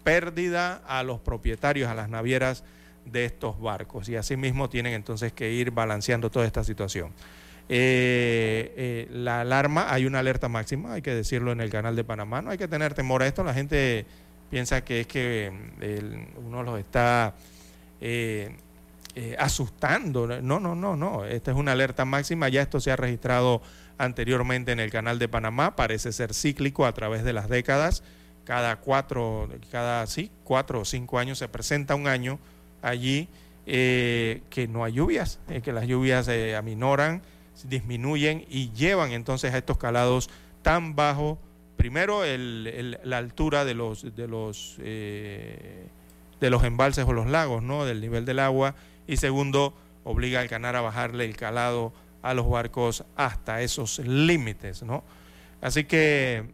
pérdida 0.05 0.83
a 0.87 1.03
los 1.03 1.21
propietarios, 1.21 1.91
a 1.91 1.95
las 1.95 2.09
navieras 2.09 2.65
de 3.05 3.25
estos 3.25 3.61
barcos. 3.61 4.09
Y 4.09 4.17
asimismo 4.17 4.69
tienen 4.69 4.95
entonces 4.95 5.33
que 5.33 5.53
ir 5.53 5.71
balanceando 5.71 6.31
toda 6.31 6.47
esta 6.47 6.65
situación. 6.65 7.13
Eh, 7.69 8.73
eh, 8.77 9.09
la 9.11 9.41
alarma, 9.41 9.93
hay 9.93 10.07
una 10.07 10.21
alerta 10.21 10.49
máxima, 10.49 10.95
hay 10.95 11.03
que 11.03 11.15
decirlo 11.15 11.51
en 11.51 11.61
el 11.61 11.71
canal 11.71 11.97
de 11.97 12.05
Panamá, 12.05 12.41
no 12.41 12.51
hay 12.51 12.59
que 12.59 12.69
tener 12.69 12.95
temor 12.95 13.23
a 13.23 13.27
esto, 13.27 13.43
la 13.43 13.55
gente 13.55 14.07
piensa 14.51 14.85
que 14.85 15.01
es 15.01 15.07
que 15.07 15.51
mm, 15.51 16.47
uno 16.47 16.63
los 16.63 16.79
está 16.79 17.35
eh, 18.01 18.57
asustando, 19.39 20.27
no, 20.27 20.61
no, 20.61 20.75
no, 20.75 20.95
no, 20.95 21.25
esta 21.25 21.51
es 21.51 21.57
una 21.57 21.73
alerta 21.73 22.05
máxima, 22.05 22.49
ya 22.51 22.61
esto 22.61 22.81
se 22.81 22.91
ha 22.91 22.97
registrado 22.97 23.63
anteriormente 23.99 24.73
en 24.73 24.81
el 24.81 24.91
canal 24.91 25.19
de 25.19 25.29
Panamá, 25.29 25.75
parece 25.75 26.13
ser 26.13 26.35
cíclico 26.35 26.85
a 26.85 26.93
través 26.93 27.25
de 27.25 27.33
las 27.33 27.49
décadas, 27.49 28.03
cada 28.45 28.77
cuatro, 28.77 29.49
cada 29.71 30.07
sí, 30.07 30.31
cuatro 30.45 30.81
o 30.81 30.85
cinco 30.85 31.19
años 31.19 31.39
se 31.39 31.49
presenta 31.49 31.95
un 31.95 32.07
año 32.07 32.39
allí 32.81 33.29
eh, 33.67 34.43
que 34.49 34.69
no 34.69 34.85
hay 34.85 34.95
lluvias, 34.95 35.41
eh, 35.49 35.61
que 35.61 35.73
las 35.73 35.87
lluvias 35.87 36.27
se 36.27 36.51
eh, 36.51 36.57
aminoran, 36.57 37.23
disminuyen 37.65 38.45
y 38.49 38.71
llevan 38.71 39.11
entonces 39.11 39.53
a 39.53 39.59
estos 39.59 39.79
calados 39.79 40.31
tan 40.63 40.95
bajos, 40.95 41.39
primero 41.77 42.23
la 42.25 43.19
altura 43.19 43.65
de 43.65 43.75
los 43.75 44.15
de 44.17 44.29
los 44.29 44.77
de 44.79 46.51
los 46.51 46.65
embalses 46.65 47.05
o 47.07 47.13
los 47.13 47.27
lagos, 47.27 47.63
¿no? 47.63 47.85
del 47.85 48.01
nivel 48.01 48.25
del 48.25 48.39
agua 48.41 48.75
y 49.07 49.17
segundo 49.17 49.75
obliga 50.05 50.41
al 50.41 50.49
canal 50.49 50.77
a 50.77 50.81
bajarle 50.81 51.25
el 51.25 51.37
calado 51.37 51.93
a 52.23 52.35
los 52.35 52.49
barcos 52.49 53.05
hasta 53.17 53.63
esos 53.63 53.99
límites, 54.01 54.83
¿no? 54.83 55.05
Así 55.61 55.85
que, 55.85 56.45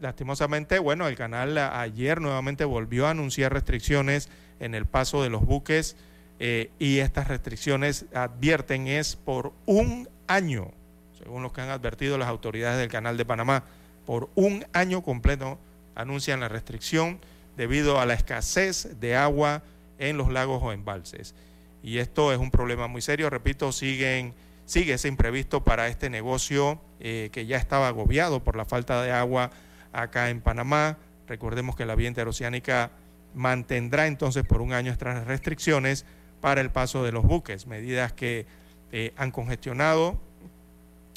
lastimosamente, 0.00 0.78
bueno, 0.78 1.06
el 1.06 1.16
canal 1.16 1.58
ayer 1.58 2.20
nuevamente 2.20 2.64
volvió 2.64 3.06
a 3.06 3.10
anunciar 3.10 3.52
restricciones 3.52 4.28
en 4.58 4.74
el 4.74 4.86
paso 4.86 5.22
de 5.22 5.30
los 5.30 5.44
buques 5.44 5.96
eh, 6.38 6.70
y 6.78 6.98
estas 6.98 7.28
restricciones 7.28 8.06
advierten 8.14 8.88
es 8.88 9.16
por 9.16 9.52
un 9.66 10.08
año, 10.26 10.70
según 11.18 11.42
lo 11.42 11.52
que 11.52 11.60
han 11.60 11.70
advertido 11.70 12.18
las 12.18 12.28
autoridades 12.28 12.78
del 12.78 12.88
canal 12.88 13.16
de 13.16 13.24
Panamá, 13.24 13.64
por 14.06 14.30
un 14.34 14.66
año 14.72 15.02
completo 15.02 15.58
anuncian 15.94 16.40
la 16.40 16.48
restricción 16.48 17.18
debido 17.56 18.00
a 18.00 18.06
la 18.06 18.14
escasez 18.14 19.00
de 19.00 19.16
agua 19.16 19.62
en 19.98 20.16
los 20.16 20.32
lagos 20.32 20.62
o 20.62 20.72
embalses. 20.72 21.34
Y 21.82 21.98
esto 21.98 22.32
es 22.32 22.38
un 22.38 22.50
problema 22.50 22.86
muy 22.86 23.02
serio, 23.02 23.30
repito, 23.30 23.72
siguen 23.72 24.34
sigue 24.64 24.94
ese 24.94 25.08
imprevisto 25.08 25.64
para 25.64 25.88
este 25.88 26.08
negocio 26.08 26.80
eh, 27.00 27.30
que 27.32 27.46
ya 27.46 27.56
estaba 27.56 27.88
agobiado 27.88 28.42
por 28.42 28.56
la 28.56 28.64
falta 28.64 29.02
de 29.02 29.12
agua 29.12 29.50
acá 29.92 30.30
en 30.30 30.40
Panamá. 30.40 30.96
Recordemos 31.26 31.76
que 31.76 31.84
la 31.84 31.94
vía 31.94 32.08
interoceánica 32.08 32.90
mantendrá 33.34 34.06
entonces 34.06 34.44
por 34.44 34.62
un 34.62 34.72
año 34.72 34.92
estas 34.92 35.26
restricciones 35.26 36.04
para 36.40 36.60
el 36.60 36.70
paso 36.70 37.04
de 37.04 37.12
los 37.12 37.24
buques, 37.24 37.66
medidas 37.66 38.12
que 38.12 38.46
eh, 38.92 39.12
han 39.16 39.30
congestionado, 39.30 40.18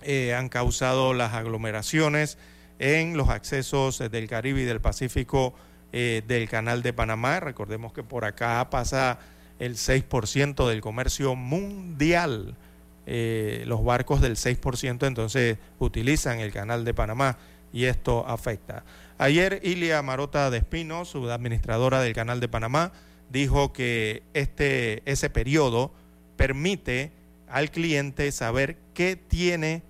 eh, 0.04 0.34
han 0.34 0.50
causado 0.50 1.14
las 1.14 1.34
aglomeraciones 1.34 2.38
en 2.80 3.18
los 3.18 3.30
accesos 3.30 4.00
del 4.00 4.28
Caribe 4.28 4.62
y 4.62 4.66
del 4.66 4.82
Pacífico 4.82 5.54
del 5.92 6.50
Canal 6.50 6.84
de 6.84 6.92
Panamá. 6.92 7.40
Recordemos 7.40 7.94
que 7.94 8.04
por 8.04 8.26
acá 8.26 8.70
pasa 8.70 9.20
el 9.60 9.76
6% 9.76 10.68
del 10.68 10.82
comercio 10.82 11.36
mundial 11.36 12.58
eh, 13.08 13.64
los 13.68 13.84
barcos 13.84 14.20
del 14.20 14.36
6% 14.36 15.06
entonces 15.06 15.60
utilizan 15.78 16.40
el 16.40 16.52
canal 16.52 16.86
de 16.86 16.94
Panamá 16.94 17.38
y 17.72 17.86
esto 17.86 18.26
afecta. 18.28 18.84
Ayer 19.18 19.60
Ilia 19.64 20.02
Marota 20.02 20.50
de 20.50 20.58
Espino, 20.58 21.06
su 21.06 21.30
administradora 21.30 22.02
del 22.02 22.14
canal 22.14 22.40
de 22.40 22.48
Panamá, 22.48 22.92
dijo 23.30 23.74
que 23.74 24.24
este, 24.34 25.04
ese 25.10 25.30
periodo 25.30 25.92
permite 26.36 27.12
al 27.48 27.70
cliente 27.70 28.32
saber 28.32 28.78
qué 28.94 29.16
tiene 29.16 29.84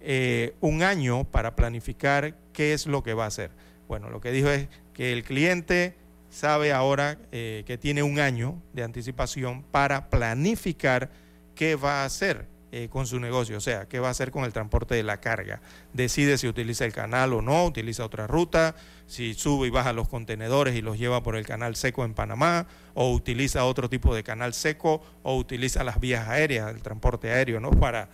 eh, 0.00 0.54
un 0.60 0.82
año 0.82 1.24
para 1.24 1.56
planificar 1.56 2.34
qué 2.52 2.72
es 2.72 2.86
lo 2.86 3.02
que 3.02 3.14
va 3.14 3.24
a 3.24 3.28
hacer. 3.28 3.50
Bueno, 3.88 4.10
lo 4.10 4.20
que 4.20 4.32
dijo 4.32 4.48
es 4.48 4.68
que 4.94 5.12
el 5.12 5.24
cliente 5.24 5.94
sabe 6.30 6.72
ahora 6.72 7.18
eh, 7.32 7.64
que 7.66 7.76
tiene 7.76 8.02
un 8.02 8.20
año 8.20 8.62
de 8.72 8.84
anticipación 8.84 9.62
para 9.64 10.08
planificar 10.08 11.10
qué 11.54 11.74
va 11.74 12.02
a 12.02 12.04
hacer 12.04 12.46
eh, 12.72 12.88
con 12.88 13.04
su 13.04 13.18
negocio, 13.18 13.56
o 13.56 13.60
sea, 13.60 13.88
qué 13.88 13.98
va 13.98 14.06
a 14.06 14.10
hacer 14.12 14.30
con 14.30 14.44
el 14.44 14.52
transporte 14.52 14.94
de 14.94 15.02
la 15.02 15.20
carga. 15.20 15.60
Decide 15.92 16.38
si 16.38 16.46
utiliza 16.46 16.84
el 16.84 16.92
canal 16.92 17.32
o 17.32 17.42
no, 17.42 17.64
utiliza 17.66 18.04
otra 18.04 18.28
ruta, 18.28 18.76
si 19.08 19.34
sube 19.34 19.66
y 19.66 19.70
baja 19.70 19.92
los 19.92 20.08
contenedores 20.08 20.76
y 20.76 20.80
los 20.80 20.96
lleva 20.96 21.20
por 21.20 21.34
el 21.34 21.44
canal 21.44 21.74
seco 21.74 22.04
en 22.04 22.14
Panamá, 22.14 22.68
o 22.94 23.12
utiliza 23.12 23.64
otro 23.64 23.88
tipo 23.88 24.14
de 24.14 24.22
canal 24.22 24.54
seco, 24.54 25.02
o 25.24 25.36
utiliza 25.36 25.82
las 25.82 25.98
vías 25.98 26.28
aéreas, 26.28 26.72
el 26.72 26.80
transporte 26.80 27.32
aéreo, 27.32 27.58
¿no? 27.58 27.72
Para 27.72 28.08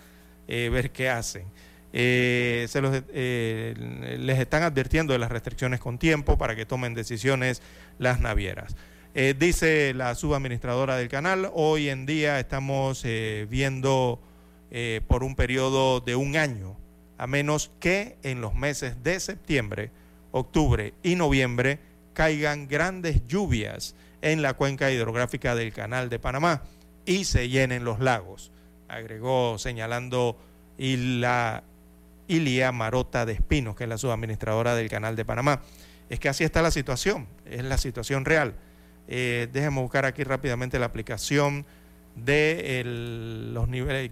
eh, 0.48 0.70
ver 0.72 0.90
qué 0.90 1.10
hacen. 1.10 1.44
Eh, 1.98 2.66
se 2.68 2.82
eh, 3.14 3.74
les 4.18 4.38
están 4.38 4.62
advirtiendo 4.62 5.14
de 5.14 5.18
las 5.18 5.32
restricciones 5.32 5.80
con 5.80 5.96
tiempo 5.96 6.36
para 6.36 6.54
que 6.54 6.66
tomen 6.66 6.92
decisiones 6.92 7.62
las 7.98 8.20
navieras. 8.20 8.76
Eh, 9.14 9.34
dice 9.38 9.94
la 9.94 10.14
subadministradora 10.14 10.98
del 10.98 11.08
canal, 11.08 11.50
hoy 11.54 11.88
en 11.88 12.04
día 12.04 12.38
estamos 12.38 13.02
viendo 13.48 14.20
por 15.06 15.24
un 15.24 15.36
periodo 15.36 16.00
de 16.00 16.16
un 16.16 16.36
año, 16.36 16.76
a 17.16 17.26
menos 17.26 17.70
que 17.80 18.18
en 18.22 18.42
los 18.42 18.54
meses 18.54 19.02
de 19.02 19.18
septiembre, 19.18 19.90
octubre 20.32 20.92
y 21.02 21.14
noviembre 21.14 21.78
caigan 22.12 22.68
grandes 22.68 23.26
lluvias 23.26 23.94
en 24.20 24.42
la 24.42 24.52
cuenca 24.52 24.90
hidrográfica 24.90 25.54
del 25.54 25.72
canal 25.72 26.10
de 26.10 26.18
Panamá 26.18 26.62
y 27.06 27.24
se 27.24 27.48
llenen 27.48 27.84
los 27.84 28.00
lagos, 28.00 28.52
agregó 28.86 29.56
señalando 29.56 30.36
y 30.76 31.20
la 31.20 31.64
Ilia 32.28 32.72
Marota 32.72 33.26
de 33.26 33.32
Espinos, 33.32 33.76
que 33.76 33.84
es 33.84 33.88
la 33.88 33.98
subadministradora 33.98 34.74
del 34.74 34.88
Canal 34.88 35.16
de 35.16 35.24
Panamá. 35.24 35.62
Es 36.08 36.20
que 36.20 36.28
así 36.28 36.44
está 36.44 36.62
la 36.62 36.70
situación, 36.70 37.26
es 37.44 37.64
la 37.64 37.78
situación 37.78 38.24
real. 38.24 38.54
Eh, 39.08 39.48
déjenme 39.52 39.80
buscar 39.80 40.04
aquí 40.04 40.24
rápidamente 40.24 40.78
la 40.78 40.86
aplicación 40.86 41.64
de 42.16 42.82
los 43.52 43.68
niveles 43.68 44.10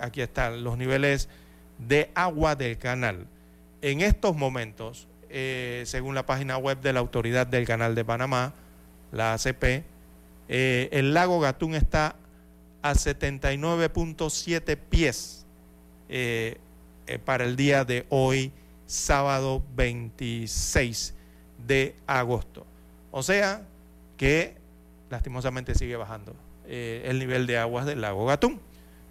aquí 0.00 0.22
están 0.22 0.64
los 0.64 0.78
niveles 0.78 1.28
de 1.78 2.10
agua 2.14 2.56
del 2.56 2.78
canal. 2.78 3.26
En 3.82 4.00
estos 4.00 4.36
momentos, 4.36 5.06
eh, 5.28 5.82
según 5.86 6.14
la 6.14 6.24
página 6.24 6.56
web 6.56 6.80
de 6.80 6.92
la 6.92 7.00
Autoridad 7.00 7.46
del 7.46 7.66
Canal 7.66 7.94
de 7.94 8.04
Panamá, 8.04 8.54
la 9.10 9.34
ACP, 9.34 9.84
eh, 10.48 10.88
el 10.92 11.14
lago 11.14 11.40
Gatún 11.40 11.74
está 11.74 12.16
a 12.82 12.94
79.7 12.94 14.76
pies 14.76 15.46
eh, 16.08 16.58
eh, 17.06 17.18
para 17.18 17.44
el 17.44 17.56
día 17.56 17.84
de 17.84 18.06
hoy, 18.08 18.52
sábado 18.86 19.62
26 19.74 21.14
de 21.66 21.94
agosto. 22.06 22.64
O 23.10 23.22
sea 23.22 23.62
que 24.16 24.54
lastimosamente 25.10 25.74
sigue 25.74 25.96
bajando 25.96 26.34
eh, 26.66 27.02
el 27.06 27.18
nivel 27.18 27.46
de 27.46 27.58
aguas 27.58 27.84
del 27.86 28.00
lago 28.00 28.24
Gatún. 28.26 28.60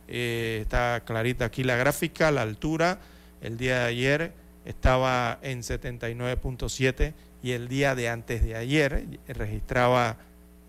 está 0.08 1.04
clarita 1.06 1.46
aquí 1.46 1.64
la 1.64 1.76
gráfica, 1.76 2.32
la 2.32 2.42
altura. 2.42 2.98
El 3.42 3.58
día 3.58 3.80
de 3.80 3.86
ayer 3.86 4.34
estaba 4.66 5.40
en 5.42 5.62
79.7 5.62 7.14
y 7.44 7.52
el 7.52 7.68
día 7.68 7.96
de 7.96 8.10
antes 8.10 8.44
de 8.44 8.56
ayer 8.56 9.20
registraba 9.28 10.18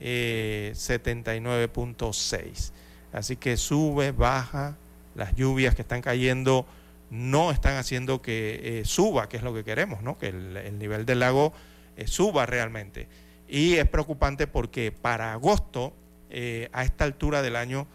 79.6. 0.01 2.73
Así 3.13 3.37
que 3.37 3.57
sube, 3.57 4.13
baja, 4.13 4.77
las 5.15 5.35
lluvias 5.35 5.75
que 5.75 5.83
están 5.83 6.01
cayendo 6.01 6.67
no 7.13 7.53
están 7.53 7.77
haciendo 7.77 8.23
que 8.23 8.81
eh, 8.81 8.85
suba, 8.87 9.29
que 9.29 9.37
es 9.37 9.43
lo 9.43 9.53
que 9.53 9.65
queremos, 9.65 10.03
¿no? 10.03 10.17
que 10.17 10.29
el, 10.29 10.79
nivel 10.79 11.05
del 11.05 11.21
lago 11.21 11.53
eh, 11.99 12.07
suba 12.07 12.47
realmente. 12.47 13.07
Y 13.47 13.75
es 13.75 13.87
preocupante 13.87 14.47
porque 14.47 14.93
para 14.93 15.35
agosto, 15.35 15.93
eh, 16.31 16.71
a 16.73 16.85
esta 16.85 17.05
altura 17.05 17.43
del 17.43 17.57
año, 17.57 17.87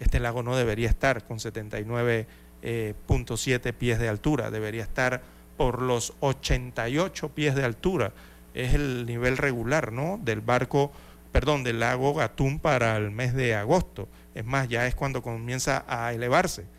este 0.00 0.18
lago 0.18 0.42
no 0.42 0.56
debería 0.56 0.88
estar 0.88 1.24
con 1.24 1.38
79.7 1.38 3.72
pies 3.74 4.00
de 4.00 4.08
altura, 4.08 4.50
debería 4.50 4.82
estar 4.82 5.22
por 5.56 5.80
los 5.80 6.14
88 6.18 7.28
pies 7.28 7.54
de 7.54 7.62
altura. 7.62 8.12
Es 8.54 8.74
el 8.74 9.06
nivel 9.06 9.36
regular 9.36 9.92
¿no? 9.92 10.18
del 10.20 10.40
barco, 10.40 10.90
perdón, 11.30 11.62
del 11.62 11.78
lago 11.78 12.12
Gatún 12.12 12.58
para 12.58 12.96
el 12.96 13.12
mes 13.12 13.34
de 13.34 13.54
agosto. 13.54 14.08
Es 14.34 14.44
más, 14.44 14.68
ya 14.68 14.88
es 14.88 14.96
cuando 14.96 15.22
comienza 15.22 15.84
a 15.86 16.12
elevarse. 16.12 16.73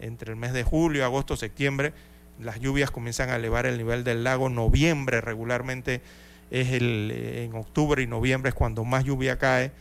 Entre 0.00 0.32
el 0.32 0.36
mes 0.36 0.52
de 0.52 0.64
julio, 0.64 1.04
agosto, 1.04 1.36
septiembre, 1.36 1.92
las 2.40 2.60
lluvias 2.60 2.90
comienzan 2.90 3.30
a 3.30 3.36
elevar 3.36 3.66
el 3.66 3.76
nivel 3.78 4.04
del 4.04 4.24
lago. 4.24 4.48
Noviembre 4.48 5.20
regularmente 5.20 6.00
es 6.50 6.72
el, 6.72 7.10
en 7.10 7.54
octubre 7.54 8.02
y 8.02 8.06
noviembre 8.06 8.48
es 8.48 8.54
cuando 8.54 8.84
más 8.84 9.04
lluvia 9.04 9.38
cae 9.38 9.72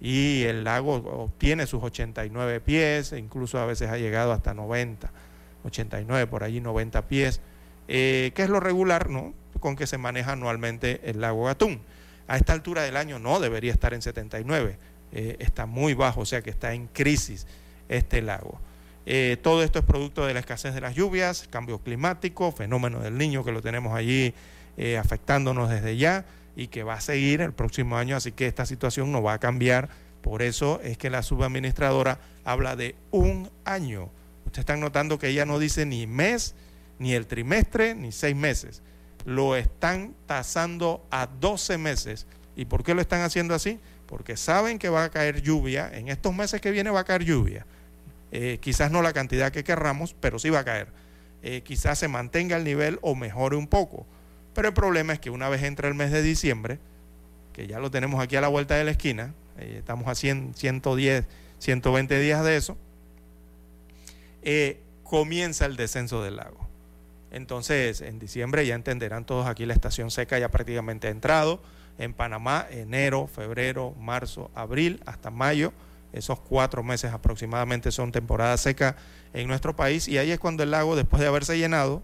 y 0.00 0.44
el 0.44 0.64
lago 0.64 0.94
obtiene 0.94 1.66
sus 1.66 1.82
89 1.82 2.60
pies, 2.60 3.12
e 3.12 3.18
incluso 3.18 3.58
a 3.58 3.66
veces 3.66 3.90
ha 3.90 3.98
llegado 3.98 4.32
hasta 4.32 4.54
90, 4.54 5.10
89, 5.64 6.26
por 6.28 6.44
allí 6.44 6.60
90 6.60 7.08
pies, 7.08 7.40
eh, 7.88 8.32
que 8.34 8.42
es 8.42 8.50
lo 8.50 8.60
regular, 8.60 9.10
¿no? 9.10 9.34
Con 9.60 9.74
que 9.74 9.86
se 9.86 9.98
maneja 9.98 10.32
anualmente 10.32 11.00
el 11.04 11.20
lago 11.20 11.44
Gatún. 11.44 11.80
A 12.28 12.36
esta 12.36 12.52
altura 12.52 12.82
del 12.82 12.96
año 12.96 13.18
no 13.18 13.40
debería 13.40 13.72
estar 13.72 13.94
en 13.94 14.02
79. 14.02 14.76
Eh, 15.10 15.36
está 15.40 15.66
muy 15.66 15.94
bajo, 15.94 16.20
o 16.20 16.26
sea 16.26 16.42
que 16.42 16.50
está 16.50 16.74
en 16.74 16.86
crisis 16.88 17.46
este 17.88 18.22
lago. 18.22 18.60
Eh, 19.10 19.38
todo 19.40 19.62
esto 19.62 19.78
es 19.78 19.86
producto 19.86 20.26
de 20.26 20.34
la 20.34 20.40
escasez 20.40 20.74
de 20.74 20.82
las 20.82 20.94
lluvias, 20.94 21.48
cambio 21.48 21.78
climático, 21.78 22.52
fenómeno 22.52 23.00
del 23.00 23.16
niño 23.16 23.42
que 23.42 23.52
lo 23.52 23.62
tenemos 23.62 23.96
allí 23.96 24.34
eh, 24.76 24.98
afectándonos 24.98 25.70
desde 25.70 25.96
ya 25.96 26.26
y 26.54 26.66
que 26.66 26.82
va 26.82 26.92
a 26.92 27.00
seguir 27.00 27.40
el 27.40 27.54
próximo 27.54 27.96
año, 27.96 28.16
así 28.16 28.32
que 28.32 28.46
esta 28.46 28.66
situación 28.66 29.10
no 29.10 29.22
va 29.22 29.32
a 29.32 29.38
cambiar. 29.38 29.88
Por 30.20 30.42
eso 30.42 30.78
es 30.82 30.98
que 30.98 31.08
la 31.08 31.22
subadministradora 31.22 32.20
habla 32.44 32.76
de 32.76 32.96
un 33.10 33.50
año. 33.64 34.10
Ustedes 34.44 34.58
están 34.58 34.80
notando 34.80 35.18
que 35.18 35.28
ella 35.28 35.46
no 35.46 35.58
dice 35.58 35.86
ni 35.86 36.06
mes, 36.06 36.54
ni 36.98 37.14
el 37.14 37.26
trimestre, 37.26 37.94
ni 37.94 38.12
seis 38.12 38.36
meses. 38.36 38.82
Lo 39.24 39.56
están 39.56 40.14
tasando 40.26 41.02
a 41.10 41.28
12 41.28 41.78
meses. 41.78 42.26
¿Y 42.56 42.66
por 42.66 42.84
qué 42.84 42.92
lo 42.92 43.00
están 43.00 43.22
haciendo 43.22 43.54
así? 43.54 43.80
porque 44.08 44.36
saben 44.36 44.78
que 44.78 44.88
va 44.88 45.04
a 45.04 45.10
caer 45.10 45.42
lluvia, 45.42 45.90
en 45.92 46.08
estos 46.08 46.34
meses 46.34 46.60
que 46.60 46.70
viene 46.70 46.90
va 46.90 47.00
a 47.00 47.04
caer 47.04 47.24
lluvia, 47.24 47.66
eh, 48.32 48.58
quizás 48.60 48.90
no 48.90 49.02
la 49.02 49.12
cantidad 49.12 49.52
que 49.52 49.64
querramos, 49.64 50.14
pero 50.20 50.38
sí 50.38 50.50
va 50.50 50.60
a 50.60 50.64
caer. 50.64 50.88
Eh, 51.42 51.62
quizás 51.64 51.98
se 51.98 52.08
mantenga 52.08 52.56
el 52.56 52.64
nivel 52.64 52.98
o 53.02 53.14
mejore 53.14 53.56
un 53.56 53.66
poco. 53.66 54.06
Pero 54.54 54.68
el 54.68 54.74
problema 54.74 55.12
es 55.12 55.20
que 55.20 55.30
una 55.30 55.48
vez 55.48 55.62
entra 55.62 55.88
el 55.88 55.94
mes 55.94 56.10
de 56.10 56.22
diciembre, 56.22 56.78
que 57.52 57.66
ya 57.66 57.78
lo 57.78 57.90
tenemos 57.90 58.22
aquí 58.22 58.36
a 58.36 58.40
la 58.40 58.48
vuelta 58.48 58.74
de 58.74 58.84
la 58.84 58.90
esquina, 58.90 59.34
eh, 59.58 59.76
estamos 59.78 60.08
a 60.08 60.14
100, 60.14 60.54
110, 60.54 61.26
120 61.58 62.18
días 62.18 62.44
de 62.44 62.56
eso, 62.56 62.76
comienza 65.02 65.66
el 65.66 65.76
descenso 65.76 66.22
del 66.22 66.36
lago. 66.36 66.68
Entonces, 67.30 68.00
en 68.00 68.18
diciembre 68.18 68.66
ya 68.66 68.74
entenderán 68.74 69.24
todos 69.24 69.46
aquí 69.46 69.66
la 69.66 69.74
estación 69.74 70.10
seca 70.10 70.38
ya 70.38 70.48
prácticamente 70.48 71.08
ha 71.08 71.10
entrado 71.10 71.60
en 71.98 72.14
Panamá 72.14 72.66
enero, 72.70 73.26
febrero, 73.26 73.94
marzo, 73.98 74.50
abril 74.54 75.02
hasta 75.04 75.30
mayo. 75.30 75.72
Esos 76.12 76.40
cuatro 76.40 76.82
meses 76.82 77.12
aproximadamente 77.12 77.92
son 77.92 78.12
temporada 78.12 78.56
seca 78.56 78.96
en 79.34 79.46
nuestro 79.46 79.76
país 79.76 80.08
y 80.08 80.18
ahí 80.18 80.30
es 80.30 80.38
cuando 80.38 80.62
el 80.62 80.70
lago, 80.70 80.96
después 80.96 81.20
de 81.20 81.28
haberse 81.28 81.58
llenado, 81.58 82.02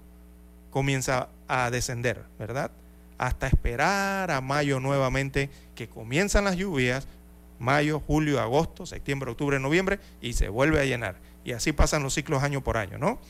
comienza 0.70 1.28
a 1.48 1.70
descender, 1.70 2.24
¿verdad? 2.38 2.70
Hasta 3.16 3.46
esperar 3.46 4.30
a 4.30 4.40
mayo 4.40 4.80
nuevamente 4.80 5.48
que 5.74 5.88
comienzan 5.88 6.44
las 6.44 6.56
lluvias, 6.56 7.06
mayo, 7.58 8.00
julio, 8.00 8.40
agosto, 8.40 8.84
septiembre, 8.84 9.30
octubre, 9.30 9.58
noviembre, 9.58 10.00
y 10.20 10.34
se 10.34 10.48
vuelve 10.48 10.80
a 10.80 10.84
llenar. 10.84 11.16
Y 11.44 11.52
así 11.52 11.72
pasan 11.72 12.02
los 12.02 12.14
ciclos 12.14 12.42
año 12.42 12.62
por 12.62 12.76
año, 12.76 12.98
¿no? 12.98 13.20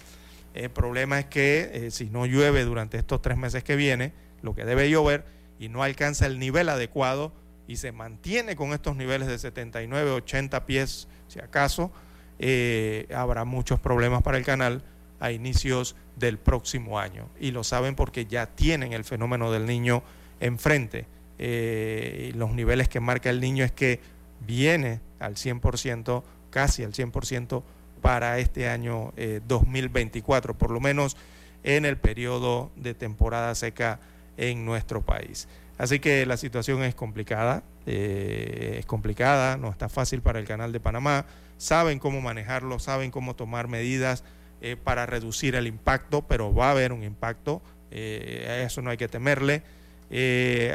El 0.55 0.71
problema 0.71 1.19
es 1.19 1.27
que 1.27 1.71
eh, 1.73 1.91
si 1.91 2.07
no 2.07 2.27
llueve 2.27 2.65
durante 2.65 2.97
estos 2.97 3.21
tres 3.21 3.37
meses 3.37 3.63
que 3.63 3.77
viene, 3.77 4.13
lo 4.43 4.55
que 4.55 4.65
debe 4.65 4.89
llover, 4.89 5.25
y 5.59 5.69
no 5.69 5.83
alcanza 5.83 6.27
el 6.27 6.39
nivel 6.39 6.69
adecuado 6.69 7.33
y 7.67 7.77
se 7.77 7.93
mantiene 7.93 8.57
con 8.57 8.73
estos 8.73 8.97
niveles 8.97 9.29
de 9.29 9.39
79, 9.39 10.11
80 10.11 10.67
pies, 10.67 11.09
si 11.29 11.41
acaso, 11.41 11.91
eh, 12.39 13.07
habrá 13.15 13.45
muchos 13.45 13.81
problemas 13.81 14.23
para 14.23 14.39
el 14.39 14.45
canal 14.45 14.83
a 15.21 15.31
inicios 15.33 15.97
del 16.17 16.39
próximo 16.39 16.99
año. 16.99 17.29
Y 17.41 17.53
lo 17.53 17.65
saben 17.65 17.95
porque 17.95 18.27
ya 18.27 18.47
tienen 18.47 18.93
el 18.93 19.05
fenómeno 19.05 19.51
del 19.51 19.67
niño 19.67 20.03
enfrente. 20.41 21.07
Eh, 21.39 22.33
los 22.37 22.53
niveles 22.53 22.89
que 22.89 23.01
marca 23.01 23.31
el 23.31 23.41
niño 23.41 23.65
es 23.65 23.73
que 23.73 24.01
viene 24.47 25.01
al 25.19 25.37
100%, 25.37 26.23
casi 26.51 26.85
al 26.85 26.93
100% 26.93 27.63
para 28.03 28.39
este 28.39 28.69
año 28.69 29.15
2024, 29.47 30.53
eh, 30.53 30.57
por 30.57 30.71
lo 30.71 30.81
menos 30.81 31.17
en 31.63 31.87
el 31.87 31.97
periodo 31.97 32.71
de 32.77 32.93
temporada 32.93 33.55
seca 33.55 33.99
en 34.37 34.67
nuestro 34.67 35.01
país. 35.03 35.49
Así 35.77 35.99
que 35.99 36.25
la 36.25 36.37
situación 36.37 36.83
es 36.85 36.95
complicada, 36.95 37.63
eh, 37.87 38.77
es 38.79 38.87
complicada, 38.87 39.57
no 39.57 39.71
está 39.71 39.89
fácil 39.89 40.23
para 40.23 40.39
el 40.39 40.47
Canal 40.47 40.73
de 40.73 40.81
Panamá. 40.81 41.27
Saben 41.57 41.99
cómo 41.99 42.21
manejarlo, 42.21 42.79
saben 42.79 43.11
cómo 43.11 43.35
tomar 43.35 43.67
medidas 43.67 44.23
eh, 44.61 44.77
para 44.77 45.07
reducir 45.07 45.57
el 45.57 45.67
impacto, 45.67 46.23
pero 46.23 46.55
va 46.55 46.69
a 46.69 46.71
haber 46.71 46.93
un 46.93 47.03
impacto, 47.03 47.61
eh, 47.91 48.47
a 48.49 48.63
eso 48.63 48.83
no 48.83 48.91
hay 48.91 48.97
que 48.97 49.09
temerle. 49.09 49.63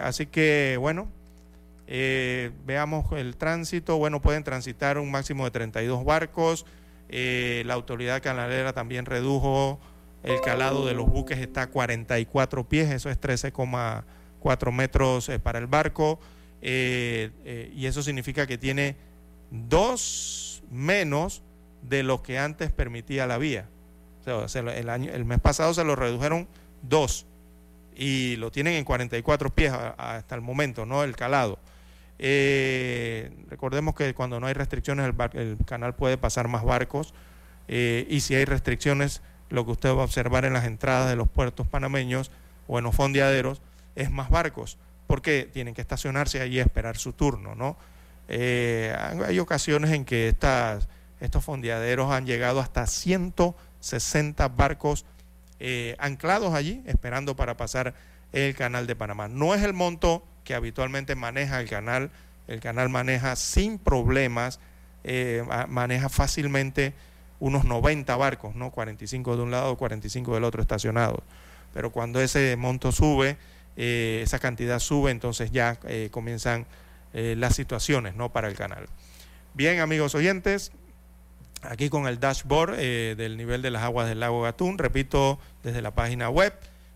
así 0.03 0.25
que, 0.25 0.75
bueno, 0.79 1.09
veamos 2.65 3.11
el 3.13 3.37
tránsito. 3.37 3.97
Bueno, 3.97 4.21
pueden 4.21 4.43
transitar 4.43 4.97
un 4.97 5.09
máximo 5.11 5.45
de 5.45 5.51
32 5.51 6.03
barcos. 6.03 6.65
la 7.09 7.73
autoridad 7.73 8.21
canalera 8.21 8.73
también 8.73 9.05
redujo 9.05 9.79
el 10.23 10.41
calado 10.41 10.85
de 10.85 10.93
los 10.93 11.09
buques 11.09 11.39
está 11.39 11.63
a 11.63 11.67
44 11.67 12.67
pies, 12.67 12.91
eso 12.91 13.09
es 13.09 13.17
13,4 14.39 14.71
metros 14.71 15.29
eh, 15.29 15.39
para 15.39 15.59
el 15.59 15.67
barco. 15.67 16.19
Eh, 16.61 17.31
eh, 17.45 17.71
y 17.75 17.85
eso 17.85 18.03
significa 18.03 18.45
que 18.47 18.57
tiene 18.57 18.95
dos 19.51 20.61
menos 20.69 21.41
de 21.81 22.03
lo 22.03 22.21
que 22.21 22.37
antes 22.37 22.71
permitía 22.71 23.27
la 23.27 23.37
vía. 23.37 23.67
El, 24.53 24.89
año, 24.89 25.11
el 25.11 25.25
mes 25.25 25.39
pasado 25.39 25.73
se 25.73 25.83
lo 25.83 25.95
redujeron 25.95 26.47
dos 26.83 27.25
y 27.95 28.35
lo 28.35 28.51
tienen 28.51 28.73
en 28.73 28.83
44 28.83 29.49
pies 29.49 29.73
hasta 29.97 30.35
el 30.35 30.41
momento, 30.41 30.85
¿no? 30.85 31.03
El 31.03 31.15
calado. 31.15 31.57
Recordemos 32.19 33.95
que 33.95 34.13
cuando 34.13 34.39
no 34.39 34.45
hay 34.45 34.53
restricciones 34.53 35.11
el, 35.33 35.57
canal 35.65 35.95
puede 35.95 36.17
pasar 36.19 36.47
más 36.47 36.63
barcos 36.63 37.15
y 37.67 38.19
si 38.19 38.35
hay 38.35 38.45
restricciones, 38.45 39.23
lo 39.49 39.65
que 39.65 39.71
usted 39.71 39.89
va 39.89 40.01
a 40.01 40.05
observar 40.05 40.45
en 40.45 40.53
las 40.53 40.65
entradas 40.65 41.09
de 41.09 41.15
los 41.15 41.27
puertos 41.27 41.65
panameños 41.65 42.29
o 42.67 42.77
en 42.77 42.83
los 42.83 42.95
fondeaderos 42.95 43.63
es 43.95 44.11
más 44.11 44.29
barcos, 44.29 44.77
porque 45.07 45.49
tienen 45.51 45.73
que 45.73 45.81
estacionarse 45.81 46.41
allí 46.41 46.59
a 46.59 46.63
esperar 46.63 46.97
su 46.97 47.13
turno, 47.13 47.55
¿no? 47.55 47.77
Eh, 48.27 48.95
hay 49.25 49.39
ocasiones 49.39 49.91
en 49.91 50.05
que 50.05 50.27
estas, 50.27 50.87
estos 51.19 51.43
fondeaderos 51.43 52.11
han 52.11 52.27
llegado 52.27 52.59
hasta 52.59 52.85
160 52.85 54.47
barcos 54.49 55.05
eh, 55.59 55.95
anclados 55.99 56.53
allí, 56.53 56.83
esperando 56.85 57.35
para 57.35 57.57
pasar 57.57 57.95
el 58.31 58.55
canal 58.55 58.85
de 58.85 58.95
Panamá. 58.95 59.27
No 59.27 59.55
es 59.55 59.63
el 59.63 59.73
monto 59.73 60.23
que 60.43 60.53
habitualmente 60.53 61.15
maneja 61.15 61.59
el 61.59 61.67
canal, 61.67 62.11
el 62.47 62.59
canal 62.59 62.89
maneja 62.89 63.35
sin 63.35 63.79
problemas, 63.79 64.59
eh, 65.03 65.43
maneja 65.67 66.09
fácilmente 66.09 66.93
unos 67.39 67.65
90 67.65 68.15
barcos, 68.15 68.55
¿no? 68.55 68.71
45 68.71 69.37
de 69.37 69.43
un 69.43 69.51
lado, 69.51 69.77
45 69.77 70.35
del 70.35 70.43
otro 70.43 70.61
estacionados. 70.61 71.21
Pero 71.73 71.91
cuando 71.91 72.21
ese 72.21 72.55
monto 72.57 72.91
sube, 72.91 73.37
eh, 73.79 74.19
esa 74.21 74.37
cantidad 74.37 74.77
sube, 74.77 75.09
entonces 75.09 75.51
ya 75.51 75.79
comienzan 76.11 76.67
las 77.11 77.55
situaciones, 77.55 78.13
¿no? 78.13 78.31
Para 78.31 78.47
el 78.47 78.53
canal. 78.53 78.85
Bien, 79.55 79.79
amigos 79.79 80.13
oyentes, 80.13 80.71
aquí 81.63 81.89
con 81.89 82.07
el 82.07 82.19
dashboard 82.19 82.75
eh, 82.77 83.15
del 83.17 83.35
nivel 83.35 83.61
de 83.61 83.71
las 83.71 83.83
aguas 83.83 84.07
del 84.07 84.19
lago 84.19 84.41
Gatún, 84.41 84.77
repito, 84.77 85.39
desde 85.63 85.81
la 85.81 85.91
página 85.91 86.29
web 86.29 86.53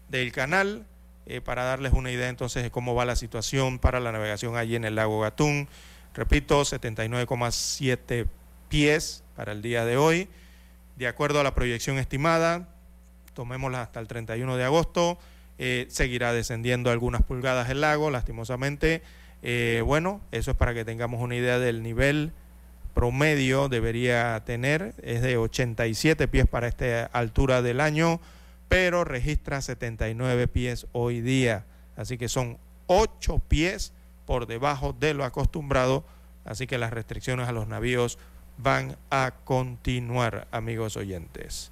del 0.09 0.31
canal, 0.31 0.85
eh, 1.25 1.41
para 1.41 1.63
darles 1.63 1.93
una 1.93 2.11
idea 2.11 2.29
entonces 2.29 2.63
de 2.63 2.71
cómo 2.71 2.95
va 2.95 3.05
la 3.05 3.15
situación 3.15 3.79
para 3.79 3.99
la 3.99 4.11
navegación 4.11 4.55
allí 4.55 4.75
en 4.75 4.85
el 4.85 4.95
lago 4.95 5.19
Gatún. 5.19 5.67
Repito, 6.13 6.61
79,7 6.61 8.27
pies 8.69 9.23
para 9.35 9.51
el 9.51 9.61
día 9.61 9.83
de 9.83 9.97
hoy. 9.97 10.29
De 10.95 11.07
acuerdo 11.07 11.39
a 11.39 11.43
la 11.43 11.55
proyección 11.55 11.97
estimada, 11.97 12.69
tomémosla 13.33 13.81
hasta 13.81 13.99
el 13.99 14.07
31 14.07 14.57
de 14.57 14.63
agosto, 14.63 15.17
eh, 15.57 15.85
seguirá 15.89 16.33
descendiendo 16.33 16.91
algunas 16.91 17.23
pulgadas 17.23 17.69
el 17.69 17.81
lago, 17.81 18.09
lastimosamente. 18.11 19.01
bueno, 19.85 20.21
eso 20.31 20.51
es 20.51 20.57
para 20.57 20.73
que 20.73 20.85
tengamos 20.85 21.21
una 21.21 21.35
idea 21.35 21.59
del 21.59 21.83
nivel 21.83 22.31
promedio 22.93 23.69
debería 23.69 24.41
tener, 24.45 24.93
es 25.01 25.21
de 25.21 25.37
87 25.37 26.27
pies 26.27 26.47
para 26.47 26.67
esta 26.67 27.05
altura 27.05 27.61
del 27.61 27.81
año, 27.81 28.19
pero 28.69 29.03
registra 29.03 29.61
79 29.61 30.47
pies 30.47 30.87
hoy 30.91 31.21
día. 31.21 31.65
Así 31.95 32.17
que 32.17 32.29
son 32.29 32.57
8 32.87 33.39
pies 33.47 33.93
por 34.25 34.47
debajo 34.47 34.93
de 34.93 35.13
lo 35.13 35.25
acostumbrado, 35.25 36.05
así 36.45 36.67
que 36.67 36.77
las 36.77 36.91
restricciones 36.91 37.47
a 37.47 37.51
los 37.51 37.67
navíos 37.67 38.17
van 38.57 38.95
a 39.09 39.33
continuar, 39.43 40.47
amigos 40.51 40.95
oyentes. 40.97 41.71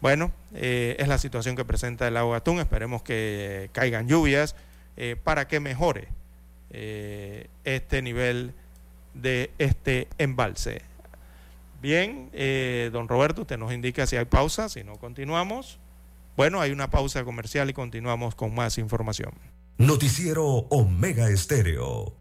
Bueno, 0.00 0.32
eh, 0.54 0.96
es 0.98 1.08
la 1.08 1.18
situación 1.18 1.56
que 1.56 1.64
presenta 1.64 2.06
el 2.06 2.14
lago 2.14 2.34
Atún. 2.34 2.58
Esperemos 2.58 3.02
que 3.02 3.70
caigan 3.72 4.08
lluvias 4.08 4.54
eh, 4.96 5.16
para 5.22 5.46
que 5.48 5.60
mejore 5.60 6.08
eh, 6.70 7.48
este 7.64 8.02
nivel 8.02 8.54
de 9.14 9.50
este 9.58 10.08
embalse. 10.18 10.82
Bien, 11.82 12.30
eh, 12.32 12.90
don 12.92 13.08
Roberto, 13.08 13.42
usted 13.42 13.58
nos 13.58 13.72
indica 13.72 14.06
si 14.06 14.16
hay 14.16 14.24
pausa, 14.24 14.68
si 14.68 14.82
no 14.84 14.96
continuamos. 14.96 15.78
Bueno, 16.36 16.60
hay 16.60 16.72
una 16.72 16.90
pausa 16.90 17.24
comercial 17.24 17.70
y 17.70 17.72
continuamos 17.72 18.34
con 18.34 18.54
más 18.54 18.78
información. 18.78 19.32
Noticiero 19.78 20.44
Omega 20.44 21.28
Estéreo. 21.28 22.14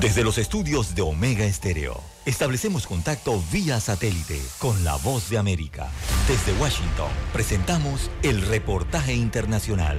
Desde 0.00 0.24
los 0.24 0.38
estudios 0.38 0.94
de 0.94 1.02
Omega 1.02 1.44
Estéreo, 1.44 2.02
establecemos 2.26 2.86
contacto 2.86 3.42
vía 3.50 3.80
satélite 3.80 4.42
con 4.58 4.84
la 4.84 4.96
voz 4.96 5.30
de 5.30 5.38
América. 5.38 5.88
Desde 6.28 6.52
Washington, 6.60 7.10
presentamos 7.32 8.10
el 8.22 8.42
reportaje 8.42 9.14
internacional. 9.14 9.98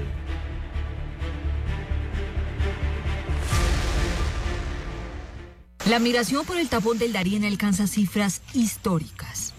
La 5.89 5.99
migración 5.99 6.45
por 6.45 6.57
el 6.57 6.67
tapón 6.67 6.97
del 6.97 7.13
Darién 7.13 7.45
alcanza 7.45 7.87
cifras 7.87 8.41
históricas. 8.53 9.53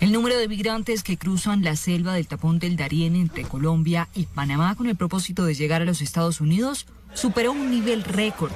El 0.00 0.10
número 0.10 0.36
de 0.38 0.48
migrantes 0.48 1.04
que 1.04 1.18
cruzan 1.18 1.62
la 1.62 1.76
selva 1.76 2.14
del 2.14 2.26
tapón 2.26 2.58
del 2.58 2.76
Darién 2.76 3.14
entre 3.14 3.44
Colombia 3.44 4.08
y 4.12 4.26
Panamá 4.26 4.74
con 4.74 4.88
el 4.88 4.96
propósito 4.96 5.44
de 5.44 5.54
llegar 5.54 5.82
a 5.82 5.84
los 5.84 6.02
Estados 6.02 6.40
Unidos 6.40 6.86
superó 7.14 7.52
un 7.52 7.70
nivel 7.70 8.02
récord. 8.02 8.50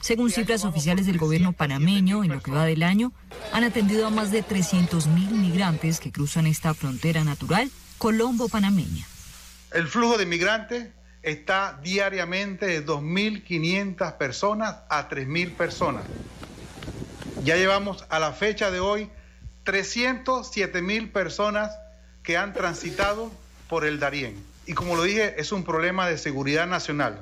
Según 0.00 0.30
cifras 0.30 0.64
oficiales 0.64 1.06
del 1.06 1.18
gobierno 1.18 1.52
panameño, 1.52 2.24
en 2.24 2.30
lo 2.30 2.40
que 2.40 2.50
va 2.50 2.64
del 2.64 2.82
año, 2.82 3.12
han 3.52 3.64
atendido 3.64 4.06
a 4.06 4.10
más 4.10 4.30
de 4.30 4.42
300.000 4.42 5.06
migrantes 5.30 6.00
que 6.00 6.10
cruzan 6.10 6.46
esta 6.46 6.72
frontera 6.72 7.22
natural 7.22 7.70
colombo-panameña. 7.98 9.06
El 9.72 9.86
flujo 9.86 10.16
de 10.16 10.24
migrantes 10.24 10.88
está 11.22 11.78
diariamente 11.82 12.66
de 12.66 12.84
2.500 12.84 14.16
personas 14.16 14.76
a 14.88 15.08
3.000 15.10 15.54
personas. 15.54 16.04
Ya 17.44 17.56
llevamos 17.56 18.06
a 18.08 18.18
la 18.18 18.32
fecha 18.32 18.70
de 18.70 18.80
hoy 18.80 19.10
307.000 19.66 21.12
personas 21.12 21.72
que 22.22 22.38
han 22.38 22.54
transitado 22.54 23.30
por 23.68 23.84
el 23.84 24.00
Darién. 24.00 24.42
Y 24.66 24.72
como 24.72 24.96
lo 24.96 25.02
dije, 25.02 25.34
es 25.38 25.52
un 25.52 25.64
problema 25.64 26.08
de 26.08 26.16
seguridad 26.16 26.66
nacional. 26.66 27.20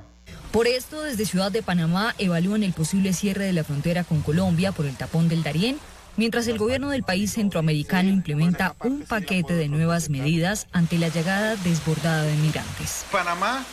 Por 0.52 0.66
esto, 0.66 1.02
desde 1.02 1.26
Ciudad 1.26 1.52
de 1.52 1.62
Panamá 1.62 2.14
evalúan 2.18 2.62
el 2.62 2.72
posible 2.72 3.12
cierre 3.12 3.44
de 3.44 3.52
la 3.52 3.64
frontera 3.64 4.04
con 4.04 4.22
Colombia 4.22 4.72
por 4.72 4.86
el 4.86 4.96
tapón 4.96 5.28
del 5.28 5.42
Darién 5.42 5.78
mientras 6.18 6.48
el 6.48 6.58
gobierno 6.58 6.90
del 6.90 7.04
país 7.04 7.32
centroamericano 7.32 8.08
implementa 8.08 8.74
un 8.80 9.02
paquete 9.02 9.54
de 9.54 9.68
nuevas 9.68 10.10
medidas 10.10 10.66
ante 10.72 10.98
la 10.98 11.08
llegada 11.08 11.54
desbordada 11.56 12.24
de 12.24 12.34
migrantes. 12.34 13.06
Panamá 13.12 13.64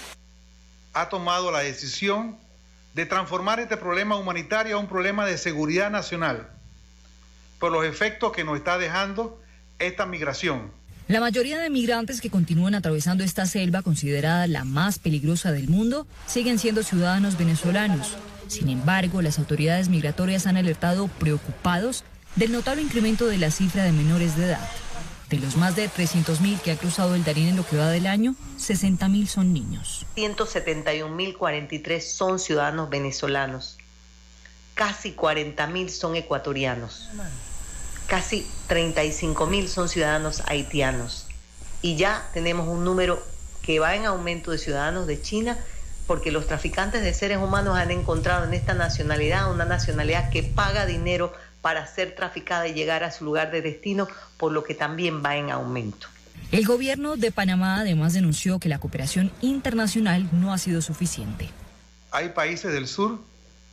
ha 0.93 1.09
tomado 1.09 1.51
la 1.51 1.59
decisión 1.59 2.37
de 2.93 3.07
transformar 3.07 3.59
este 3.59 3.77
problema 3.77 4.15
humanitario 4.15 4.77
a 4.77 4.79
un 4.79 4.87
problema 4.87 5.25
de 5.25 5.39
seguridad 5.39 5.89
nacional 5.89 6.47
por 7.59 7.71
los 7.71 7.83
efectos 7.83 8.31
que 8.31 8.43
nos 8.43 8.57
está 8.57 8.77
dejando 8.77 9.41
esta 9.79 10.05
migración. 10.05 10.71
La 11.07 11.19
mayoría 11.19 11.59
de 11.59 11.69
migrantes 11.69 12.19
que 12.19 12.31
continúan 12.31 12.73
atravesando 12.73 13.23
esta 13.23 13.45
selva, 13.45 13.83
considerada 13.83 14.47
la 14.47 14.65
más 14.65 14.97
peligrosa 14.97 15.51
del 15.51 15.67
mundo, 15.67 16.07
siguen 16.25 16.57
siendo 16.57 16.81
ciudadanos 16.81 17.37
venezolanos. 17.37 18.15
Sin 18.47 18.69
embargo, 18.69 19.21
las 19.21 19.37
autoridades 19.37 19.87
migratorias 19.87 20.47
han 20.47 20.57
alertado 20.57 21.07
preocupados 21.07 22.03
del 22.35 22.51
notable 22.51 22.81
incremento 22.81 23.27
de 23.27 23.37
la 23.37 23.51
cifra 23.51 23.83
de 23.83 23.91
menores 23.91 24.35
de 24.35 24.45
edad. 24.45 24.67
De 25.29 25.37
los 25.37 25.57
más 25.57 25.75
de 25.75 25.91
300.000 25.91 26.59
que 26.61 26.71
ha 26.71 26.75
cruzado 26.75 27.13
el 27.13 27.23
Darién 27.23 27.49
en 27.49 27.55
lo 27.55 27.67
que 27.67 27.77
va 27.77 27.91
del 27.91 28.07
año, 28.07 28.35
60.000 28.57 29.27
son 29.27 29.53
niños. 29.53 30.07
171.043 30.15 32.01
son 32.01 32.39
ciudadanos 32.39 32.89
venezolanos. 32.89 33.77
Casi 34.73 35.13
40.000 35.13 35.89
son 35.89 36.15
ecuatorianos. 36.15 37.09
Casi 38.07 38.45
35.000 38.69 39.67
son 39.67 39.89
ciudadanos 39.89 40.43
haitianos. 40.47 41.27
Y 41.81 41.95
ya 41.95 42.29
tenemos 42.33 42.67
un 42.67 42.83
número 42.83 43.21
que 43.61 43.79
va 43.79 43.95
en 43.95 44.05
aumento 44.05 44.51
de 44.51 44.57
ciudadanos 44.57 45.07
de 45.07 45.21
China 45.21 45.57
porque 46.07 46.31
los 46.31 46.45
traficantes 46.47 47.01
de 47.03 47.13
seres 47.13 47.39
humanos 47.39 47.77
han 47.77 47.91
encontrado 47.91 48.45
en 48.45 48.53
esta 48.53 48.73
nacionalidad 48.73 49.51
una 49.51 49.65
nacionalidad 49.65 50.29
que 50.29 50.43
paga 50.43 50.85
dinero 50.85 51.33
para 51.61 51.87
ser 51.87 52.13
traficada 52.13 52.67
y 52.67 52.73
llegar 52.73 53.03
a 53.03 53.11
su 53.11 53.25
lugar 53.25 53.49
de 53.49 53.63
destino, 53.63 54.07
por 54.37 54.51
lo 54.51 54.63
que 54.63 54.75
también 54.75 55.23
va 55.25 55.35
en 55.35 55.49
aumento. 55.49 56.07
El 56.51 56.65
gobierno 56.65 57.15
de 57.15 57.31
Panamá 57.31 57.79
además 57.79 58.13
denunció 58.13 58.59
que 58.59 58.69
la 58.69 58.77
cooperación 58.77 59.31
internacional 59.41 60.29
no 60.31 60.53
ha 60.53 60.59
sido 60.59 60.81
suficiente. 60.81 61.49
Hay 62.11 62.29
países 62.29 62.71
del 62.71 62.87
sur 62.87 63.19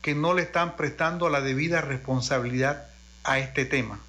que 0.00 0.14
no 0.14 0.32
le 0.32 0.42
están 0.42 0.76
prestando 0.76 1.28
la 1.28 1.42
debida 1.42 1.82
responsabilidad 1.82 2.86
a 3.24 3.38
este 3.38 3.66
tema. 3.66 4.00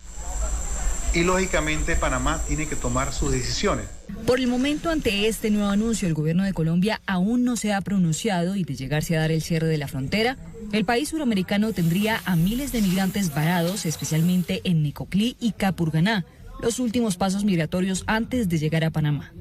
Y 1.13 1.23
lógicamente 1.23 1.95
Panamá 1.95 2.41
tiene 2.47 2.67
que 2.67 2.75
tomar 2.75 3.13
sus 3.13 3.31
decisiones. 3.31 3.85
Por 4.25 4.39
el 4.39 4.47
momento, 4.47 4.89
ante 4.89 5.27
este 5.27 5.51
nuevo 5.51 5.69
anuncio, 5.69 6.07
el 6.07 6.15
gobierno 6.15 6.43
de 6.43 6.53
Colombia 6.53 7.01
aún 7.05 7.43
no 7.43 7.55
se 7.55 7.71
ha 7.71 7.81
pronunciado 7.81 8.55
y 8.55 8.63
de 8.63 8.75
llegarse 8.75 9.15
a 9.15 9.21
dar 9.21 9.31
el 9.31 9.43
cierre 9.43 9.67
de 9.67 9.77
la 9.77 9.87
frontera, 9.87 10.37
el 10.71 10.85
país 10.85 11.09
suramericano 11.09 11.71
tendría 11.71 12.21
a 12.25 12.35
miles 12.35 12.71
de 12.71 12.81
migrantes 12.81 13.33
varados, 13.33 13.85
especialmente 13.85 14.61
en 14.63 14.81
Nicoclí 14.81 15.37
y 15.39 15.51
Capurganá, 15.51 16.25
los 16.61 16.79
últimos 16.79 17.15
pasos 17.15 17.43
migratorios 17.43 18.03
antes 18.07 18.49
de 18.49 18.57
llegar 18.57 18.83
a 18.83 18.89
Panamá. 18.89 19.33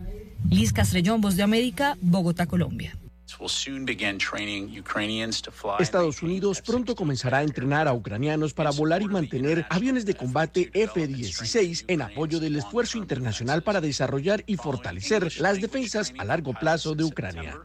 Liz 0.51 0.72
Castrellón, 0.72 1.20
de 1.20 1.43
América, 1.43 1.97
Bogotá, 2.01 2.47
Colombia. 2.47 2.99
Estados 5.80 6.22
Unidos 6.22 6.61
pronto 6.61 6.95
comenzará 6.95 7.39
a 7.39 7.43
entrenar 7.43 7.89
a 7.89 7.93
ucranianos 7.93 8.55
para 8.55 8.70
volar 8.70 9.03
y 9.03 9.09
mantener 9.09 9.66
aviones 9.70 10.05
de 10.05 10.14
combate 10.14 10.70
F-16 10.72 11.85
en 11.89 12.03
apoyo 12.03 12.41
del 12.41 12.57
esfuerzo 12.57 12.99
internacional 12.99 13.62
para 13.62 13.80
desarrollar 13.80 14.45
y 14.47 14.57
fortalecer 14.57 15.41
las 15.41 15.61
defensas 15.61 16.12
a 16.18 16.24
largo 16.24 16.53
plazo 16.55 16.95
de 16.95 17.05
Ucrania. 17.05 17.61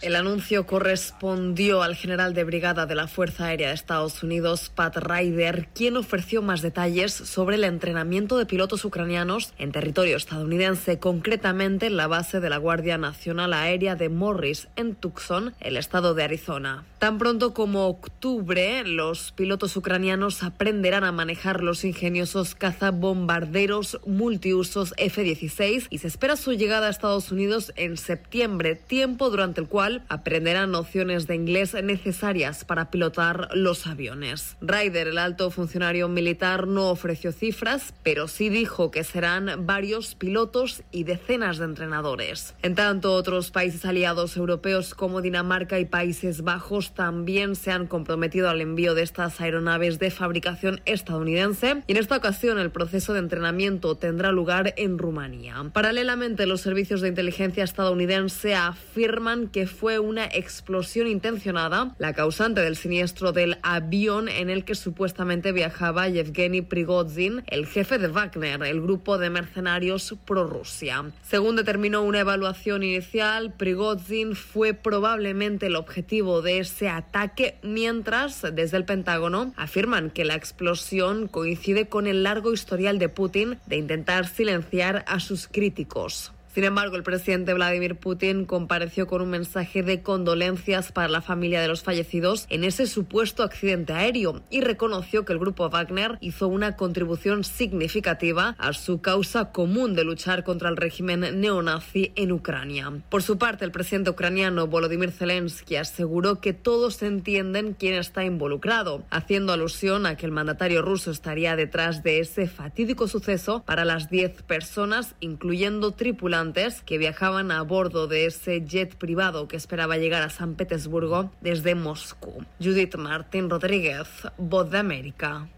El 0.00 0.16
anuncio 0.16 0.66
correspondió 0.66 1.82
al 1.82 1.94
general 1.94 2.34
de 2.34 2.44
brigada 2.44 2.86
de 2.86 2.94
la 2.94 3.08
Fuerza 3.08 3.46
Aérea 3.46 3.68
de 3.68 3.74
Estados 3.74 4.22
Unidos, 4.22 4.70
Pat 4.74 4.96
Ryder, 4.96 5.68
quien 5.74 5.96
ofreció 5.96 6.42
más 6.42 6.62
detalles 6.62 7.12
sobre 7.12 7.56
el 7.56 7.64
entrenamiento 7.64 8.38
de 8.38 8.46
pilotos 8.46 8.84
ucranianos 8.84 9.52
en 9.58 9.72
territorio 9.72 10.16
estadounidense, 10.16 10.98
concretamente 10.98 11.86
en 11.86 11.96
la 11.96 12.06
base 12.06 12.40
de 12.40 12.50
la 12.50 12.58
Guardia 12.58 12.98
Nacional 12.98 13.52
Aérea 13.52 13.96
de 13.96 14.08
Morris, 14.08 14.68
en 14.76 14.94
Tucson, 14.94 15.54
el 15.60 15.76
estado 15.76 16.14
de 16.14 16.24
Arizona. 16.24 16.84
Tan 16.98 17.18
pronto 17.18 17.52
como 17.52 17.88
octubre, 17.88 18.84
los 18.84 19.32
pilotos 19.32 19.76
ucranianos 19.76 20.42
aprenderán 20.42 21.02
a 21.02 21.10
manejar 21.10 21.62
los 21.62 21.84
ingeniosos 21.84 22.54
cazabombarderos 22.54 24.00
multiusos 24.06 24.94
F-16 24.96 25.86
y 25.90 25.98
se 25.98 26.06
espera 26.06 26.36
su 26.36 26.52
llegada 26.52 26.86
a 26.86 26.90
Estados 26.90 27.32
Unidos 27.32 27.72
en 27.76 27.96
septiembre, 27.96 28.76
tiempo 28.76 29.30
durante 29.30 29.60
el 29.60 29.66
cual 29.72 30.04
aprenderán 30.10 30.70
nociones 30.70 31.26
de 31.26 31.34
inglés 31.34 31.74
necesarias 31.82 32.66
para 32.66 32.90
pilotar 32.90 33.48
los 33.54 33.86
aviones. 33.86 34.58
Ryder, 34.60 35.08
el 35.08 35.16
alto 35.16 35.50
funcionario 35.50 36.08
militar, 36.08 36.68
no 36.68 36.90
ofreció 36.90 37.32
cifras, 37.32 37.94
pero 38.02 38.28
sí 38.28 38.50
dijo 38.50 38.90
que 38.90 39.02
serán 39.02 39.64
varios 39.64 40.14
pilotos 40.14 40.82
y 40.92 41.04
decenas 41.04 41.56
de 41.56 41.64
entrenadores. 41.64 42.54
En 42.60 42.74
tanto, 42.74 43.14
otros 43.14 43.50
países 43.50 43.86
aliados 43.86 44.36
europeos 44.36 44.94
como 44.94 45.22
Dinamarca 45.22 45.80
y 45.80 45.86
Países 45.86 46.42
Bajos 46.42 46.92
también 46.92 47.56
se 47.56 47.72
han 47.72 47.86
comprometido 47.86 48.50
al 48.50 48.60
envío 48.60 48.94
de 48.94 49.02
estas 49.02 49.40
aeronaves 49.40 49.98
de 49.98 50.10
fabricación 50.10 50.82
estadounidense 50.84 51.82
y 51.86 51.92
en 51.92 51.96
esta 51.98 52.18
ocasión 52.18 52.58
el 52.58 52.70
proceso 52.70 53.14
de 53.14 53.20
entrenamiento 53.20 53.96
tendrá 53.96 54.32
lugar 54.32 54.74
en 54.76 54.98
Rumanía. 54.98 55.64
Paralelamente, 55.72 56.44
los 56.44 56.60
servicios 56.60 57.00
de 57.00 57.08
inteligencia 57.08 57.64
estadounidense 57.64 58.54
afirman 58.54 59.48
que 59.48 59.61
fue 59.66 59.98
una 59.98 60.26
explosión 60.26 61.06
intencionada 61.06 61.94
la 61.98 62.12
causante 62.12 62.60
del 62.60 62.76
siniestro 62.76 63.32
del 63.32 63.58
avión 63.62 64.28
en 64.28 64.50
el 64.50 64.64
que 64.64 64.74
supuestamente 64.74 65.52
viajaba 65.52 66.08
Yevgeny 66.08 66.62
Prigozhin, 66.62 67.44
el 67.46 67.66
jefe 67.66 67.98
de 67.98 68.08
Wagner, 68.08 68.62
el 68.62 68.80
grupo 68.80 69.18
de 69.18 69.30
mercenarios 69.30 70.14
pro-Rusia. 70.24 71.04
Según 71.22 71.56
determinó 71.56 72.02
una 72.02 72.20
evaluación 72.20 72.82
inicial, 72.82 73.52
Prigozhin 73.52 74.34
fue 74.34 74.74
probablemente 74.74 75.66
el 75.66 75.76
objetivo 75.76 76.42
de 76.42 76.58
ese 76.58 76.88
ataque, 76.88 77.56
mientras 77.62 78.42
desde 78.52 78.76
el 78.76 78.84
Pentágono 78.84 79.52
afirman 79.56 80.10
que 80.10 80.24
la 80.24 80.34
explosión 80.34 81.28
coincide 81.28 81.88
con 81.88 82.06
el 82.06 82.22
largo 82.22 82.52
historial 82.52 82.98
de 82.98 83.08
Putin 83.08 83.58
de 83.66 83.76
intentar 83.76 84.26
silenciar 84.26 85.04
a 85.06 85.20
sus 85.20 85.48
críticos. 85.48 86.32
Sin 86.54 86.64
embargo, 86.64 86.96
el 86.96 87.02
presidente 87.02 87.54
Vladimir 87.54 87.96
Putin 87.96 88.44
compareció 88.44 89.06
con 89.06 89.22
un 89.22 89.30
mensaje 89.30 89.82
de 89.82 90.02
condolencias 90.02 90.92
para 90.92 91.08
la 91.08 91.22
familia 91.22 91.62
de 91.62 91.68
los 91.68 91.82
fallecidos 91.82 92.44
en 92.50 92.64
ese 92.64 92.86
supuesto 92.86 93.42
accidente 93.42 93.94
aéreo 93.94 94.42
y 94.50 94.60
reconoció 94.60 95.24
que 95.24 95.32
el 95.32 95.38
grupo 95.38 95.70
Wagner 95.70 96.18
hizo 96.20 96.48
una 96.48 96.76
contribución 96.76 97.42
significativa 97.42 98.54
a 98.58 98.74
su 98.74 99.00
causa 99.00 99.50
común 99.50 99.94
de 99.94 100.04
luchar 100.04 100.44
contra 100.44 100.68
el 100.68 100.76
régimen 100.76 101.40
neonazi 101.40 102.12
en 102.16 102.32
Ucrania. 102.32 102.92
Por 103.08 103.22
su 103.22 103.38
parte, 103.38 103.64
el 103.64 103.72
presidente 103.72 104.10
ucraniano 104.10 104.66
Volodymyr 104.66 105.10
Zelensky 105.10 105.76
aseguró 105.76 106.42
que 106.42 106.52
todos 106.52 107.02
entienden 107.02 107.74
quién 107.78 107.94
está 107.94 108.24
involucrado, 108.24 109.04
haciendo 109.08 109.54
alusión 109.54 110.04
a 110.04 110.18
que 110.18 110.26
el 110.26 110.32
mandatario 110.32 110.82
ruso 110.82 111.12
estaría 111.12 111.56
detrás 111.56 112.02
de 112.02 112.18
ese 112.20 112.46
fatídico 112.46 113.08
suceso 113.08 113.62
para 113.64 113.86
las 113.86 114.10
10 114.10 114.42
personas, 114.42 115.14
incluyendo 115.20 115.92
tripulantes 115.92 116.41
que 116.84 116.98
viajaban 116.98 117.52
a 117.52 117.62
bordo 117.62 118.08
de 118.08 118.26
ese 118.26 118.64
jet 118.66 118.96
privado 118.96 119.46
que 119.46 119.56
esperaba 119.56 119.96
llegar 119.96 120.22
a 120.22 120.30
San 120.30 120.54
Petersburgo 120.54 121.30
desde 121.40 121.76
Moscú. 121.76 122.44
Judith 122.60 122.96
Martín 122.96 123.48
Rodríguez, 123.48 124.08
Voz 124.38 124.68
de 124.70 124.78
América. 124.78 125.48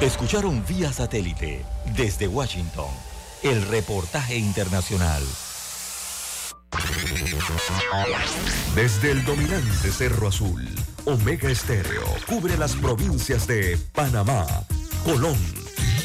Escucharon 0.00 0.64
vía 0.66 0.92
satélite 0.92 1.64
desde 1.96 2.26
Washington 2.26 2.90
el 3.44 3.62
reportaje 3.68 4.36
internacional. 4.36 5.22
Desde 8.74 9.12
el 9.12 9.24
dominante 9.24 9.92
Cerro 9.92 10.28
Azul, 10.28 10.68
Omega 11.04 11.48
Estéreo 11.48 12.02
cubre 12.26 12.56
las 12.56 12.74
provincias 12.74 13.46
de 13.46 13.78
Panamá, 13.92 14.46
Colón, 15.04 15.38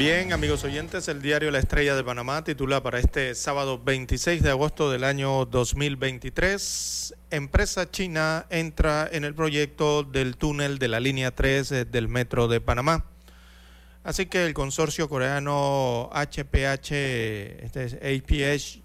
Bien, 0.00 0.32
amigos 0.32 0.64
oyentes, 0.64 1.08
el 1.08 1.20
diario 1.20 1.50
La 1.50 1.58
Estrella 1.58 1.94
de 1.94 2.02
Panamá 2.02 2.42
titula 2.42 2.82
para 2.82 2.98
este 2.98 3.34
sábado 3.34 3.78
26 3.84 4.42
de 4.42 4.48
agosto 4.48 4.90
del 4.90 5.04
año 5.04 5.44
2023, 5.44 7.14
empresa 7.30 7.90
china 7.90 8.46
entra 8.48 9.06
en 9.12 9.24
el 9.24 9.34
proyecto 9.34 10.02
del 10.02 10.38
túnel 10.38 10.78
de 10.78 10.88
la 10.88 11.00
línea 11.00 11.32
3 11.32 11.72
eh, 11.72 11.84
del 11.84 12.08
metro 12.08 12.48
de 12.48 12.62
Panamá. 12.62 13.04
Así 14.02 14.24
que 14.24 14.46
el 14.46 14.54
consorcio 14.54 15.06
coreano 15.06 16.08
HPH, 16.14 16.92
este 16.92 17.84
es 17.84 18.78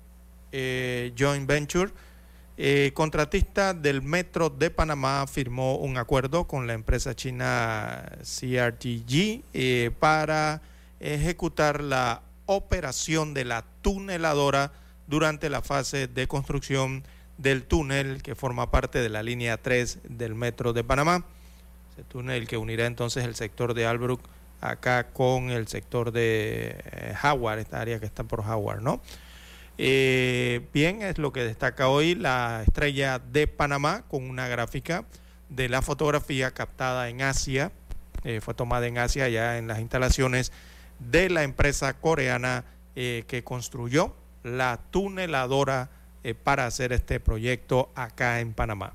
eh, 0.52 1.14
Joint 1.18 1.48
Venture, 1.48 1.92
eh, 2.58 2.92
contratista 2.94 3.74
del 3.74 4.02
Metro 4.02 4.50
de 4.50 4.70
Panamá 4.70 5.26
firmó 5.28 5.78
un 5.78 5.98
acuerdo 5.98 6.46
con 6.46 6.68
la 6.68 6.74
empresa 6.74 7.16
china 7.16 8.04
CRTG 8.22 9.94
para 9.98 10.62
ejecutar 11.14 11.84
la 11.84 12.22
operación 12.46 13.34
de 13.34 13.46
la 13.46 13.64
tuneladora 13.82 14.72
durante 15.08 15.50
la 15.50 15.62
fase 15.62 16.08
de 16.08 16.28
construcción 16.28 17.04
del 17.38 17.64
túnel 17.64 18.24
que 18.24 18.36
forma 18.36 18.72
parte 18.72 19.00
de 19.00 19.10
la 19.10 19.24
línea 19.24 19.58
3 19.58 20.00
del 20.10 20.36
metro 20.36 20.74
de 20.74 20.84
Panamá. 20.84 21.26
Ese 21.94 22.04
túnel 22.04 22.48
que 22.48 22.58
unirá 22.58 22.86
entonces 22.86 23.24
el 23.26 23.36
sector 23.36 23.74
de 23.74 23.86
Albrook 23.86 24.22
acá 24.62 25.08
con 25.08 25.50
el 25.50 25.68
sector 25.68 26.12
de 26.12 26.76
eh, 26.92 27.14
Howard, 27.24 27.60
esta 27.60 27.82
área 27.82 28.00
que 28.00 28.06
está 28.06 28.24
por 28.24 28.40
Howard, 28.40 28.82
¿no? 28.82 29.02
Eh, 29.78 30.66
bien, 30.74 31.02
es 31.02 31.18
lo 31.18 31.34
que 31.34 31.44
destaca 31.44 31.90
hoy 31.90 32.16
la 32.16 32.64
estrella 32.66 33.20
de 33.20 33.48
Panamá 33.48 34.04
con 34.08 34.30
una 34.30 34.48
gráfica 34.48 35.06
de 35.50 35.68
la 35.68 35.82
fotografía 35.82 36.52
captada 36.52 37.10
en 37.10 37.22
Asia, 37.22 37.72
eh, 38.24 38.40
fue 38.42 38.54
tomada 38.54 38.88
en 38.88 38.98
Asia 38.98 39.28
ya 39.30 39.58
en 39.58 39.68
las 39.68 39.80
instalaciones 39.80 40.52
de 41.00 41.30
la 41.30 41.44
empresa 41.44 41.94
coreana 41.94 42.66
eh, 42.96 43.24
que 43.28 43.44
construyó 43.44 44.16
la 44.44 44.80
tuneladora 44.92 45.90
eh, 46.24 46.34
para 46.34 46.66
hacer 46.66 46.94
este 46.94 47.20
proyecto 47.20 47.92
acá 47.96 48.40
en 48.40 48.54
Panamá. 48.54 48.94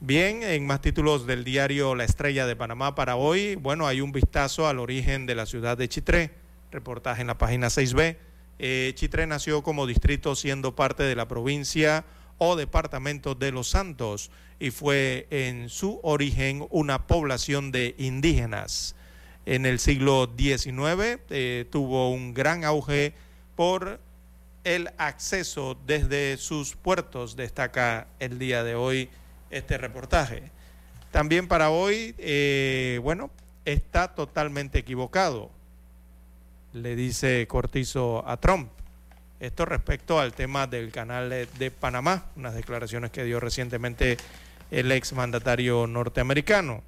Bien, 0.00 0.42
en 0.42 0.66
más 0.66 0.80
títulos 0.80 1.26
del 1.26 1.44
diario 1.44 1.94
La 1.94 2.04
Estrella 2.04 2.46
de 2.46 2.56
Panamá 2.56 2.94
para 2.96 3.14
hoy, 3.16 3.54
bueno, 3.54 3.86
hay 3.86 4.00
un 4.00 4.10
vistazo 4.10 4.66
al 4.66 4.80
origen 4.80 5.26
de 5.26 5.36
la 5.36 5.46
ciudad 5.46 5.78
de 5.78 5.88
Chitré, 5.88 6.32
reportaje 6.72 7.20
en 7.20 7.28
la 7.28 7.38
página 7.38 7.68
6B. 7.68 8.16
Eh, 8.58 8.92
Chitré 8.96 9.26
nació 9.26 9.62
como 9.62 9.86
distrito 9.86 10.34
siendo 10.34 10.74
parte 10.74 11.04
de 11.04 11.14
la 11.14 11.28
provincia 11.28 12.04
o 12.38 12.56
departamento 12.56 13.36
de 13.36 13.52
Los 13.52 13.68
Santos 13.68 14.32
y 14.58 14.70
fue 14.70 15.28
en 15.30 15.68
su 15.68 16.00
origen 16.02 16.66
una 16.70 17.06
población 17.06 17.70
de 17.70 17.94
indígenas. 17.98 18.96
En 19.44 19.66
el 19.66 19.78
siglo 19.80 20.30
XIX 20.36 21.20
eh, 21.30 21.66
tuvo 21.70 22.10
un 22.10 22.32
gran 22.32 22.64
auge 22.64 23.12
por 23.56 23.98
el 24.64 24.90
acceso 24.98 25.76
desde 25.86 26.36
sus 26.36 26.76
puertos, 26.76 27.34
destaca 27.34 28.06
el 28.20 28.38
día 28.38 28.62
de 28.62 28.76
hoy 28.76 29.08
este 29.50 29.78
reportaje. 29.78 30.50
También 31.10 31.48
para 31.48 31.70
hoy, 31.70 32.14
eh, 32.18 33.00
bueno, 33.02 33.30
está 33.64 34.14
totalmente 34.14 34.78
equivocado, 34.78 35.50
le 36.72 36.94
dice 36.94 37.46
Cortizo 37.48 38.26
a 38.26 38.36
Trump. 38.36 38.70
Esto 39.40 39.64
respecto 39.64 40.20
al 40.20 40.34
tema 40.34 40.68
del 40.68 40.92
canal 40.92 41.28
de 41.28 41.70
Panamá, 41.72 42.26
unas 42.36 42.54
declaraciones 42.54 43.10
que 43.10 43.24
dio 43.24 43.40
recientemente 43.40 44.16
el 44.70 44.92
exmandatario 44.92 45.88
norteamericano. 45.88 46.84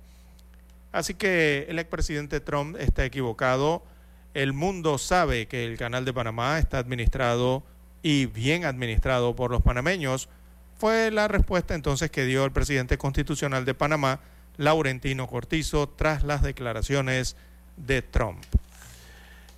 Así 0.94 1.14
que 1.14 1.66
el 1.68 1.80
expresidente 1.80 2.38
Trump 2.38 2.76
está 2.78 3.04
equivocado. 3.04 3.82
El 4.32 4.52
mundo 4.52 4.96
sabe 4.96 5.46
que 5.48 5.64
el 5.64 5.76
canal 5.76 6.04
de 6.04 6.12
Panamá 6.12 6.56
está 6.60 6.78
administrado 6.78 7.64
y 8.00 8.26
bien 8.26 8.64
administrado 8.64 9.34
por 9.34 9.50
los 9.50 9.60
panameños. 9.60 10.28
Fue 10.78 11.10
la 11.10 11.26
respuesta 11.26 11.74
entonces 11.74 12.12
que 12.12 12.24
dio 12.24 12.44
el 12.44 12.52
presidente 12.52 12.96
constitucional 12.96 13.64
de 13.64 13.74
Panamá, 13.74 14.20
Laurentino 14.56 15.26
Cortizo, 15.26 15.88
tras 15.88 16.22
las 16.22 16.42
declaraciones 16.42 17.34
de 17.76 18.00
Trump. 18.00 18.44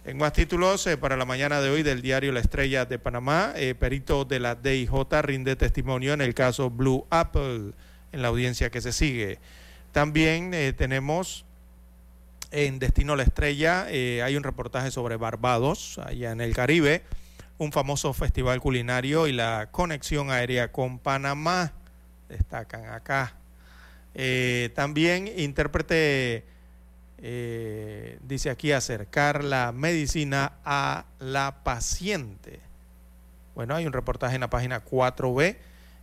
En 0.07 0.17
más 0.17 0.33
títulos, 0.33 0.87
eh, 0.87 0.97
para 0.97 1.19
la 1.19 1.27
mañana 1.27 1.61
de 1.61 1.69
hoy 1.69 1.83
del 1.83 2.01
diario 2.01 2.33
La 2.33 2.41
Estrella 2.41 2.87
de 2.87 2.99
Panamá, 2.99 3.53
eh, 3.57 3.75
perito 3.75 4.25
de 4.25 4.41
la 4.41 4.55
DIJ 4.55 5.21
rinde 5.21 5.55
testimonio 5.55 6.15
en 6.15 6.23
el 6.23 6.33
caso 6.33 6.71
Blue 6.71 7.07
Apple, 7.11 7.73
en 8.13 8.23
la 8.23 8.29
audiencia 8.29 8.71
que 8.71 8.81
se 8.81 8.93
sigue. 8.93 9.39
También 9.97 10.53
eh, 10.53 10.75
tenemos 10.75 11.47
en 12.51 12.79
Destino 12.79 13.17
La 13.17 13.23
Estrella, 13.23 13.87
hay 13.87 14.37
un 14.37 14.43
reportaje 14.43 14.91
sobre 14.91 15.17
Barbados, 15.17 15.99
allá 16.05 16.33
en 16.33 16.43
el 16.43 16.55
Caribe, 16.55 17.03
un 17.57 17.73
famoso 17.73 18.13
festival 18.13 18.61
culinario 18.61 19.27
y 19.27 19.33
la 19.33 19.71
conexión 19.73 20.31
aérea 20.31 20.71
con 20.71 20.99
Panamá, 20.99 21.73
destacan 22.29 22.91
acá. 22.91 23.37
también 24.75 25.33
intérprete 25.35 26.45
eh, 27.19 28.19
dice 28.23 28.51
aquí, 28.51 28.73
acercar 28.73 29.43
la 29.45 29.73
medicina 29.73 30.59
a 30.63 31.07
la 31.21 31.63
paciente. 31.65 32.61
Bueno, 33.55 33.75
hay 33.75 33.87
un 33.87 33.95
reportaje 33.95 34.35
en 34.35 34.43
la 34.43 34.51
página 34.51 34.85
4B 34.85 35.57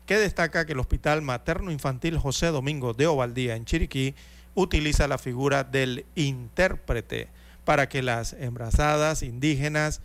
que 0.06 0.18
destaca 0.18 0.66
que 0.66 0.74
el 0.74 0.80
Hospital 0.80 1.22
Materno 1.22 1.72
Infantil 1.72 2.18
José 2.18 2.47
Domingo 2.47 2.93
de 2.93 3.08
Ovaldía 3.08 3.56
en 3.56 3.66
Chiriquí 3.66 4.16
utiliza 4.56 5.08
la 5.08 5.18
figura 5.18 5.64
del 5.64 6.06
intérprete 6.16 7.30
para 7.66 7.88
que 7.88 8.01
las 8.01 8.34
embarazadas 8.34 9.24
indígenas 9.24 10.01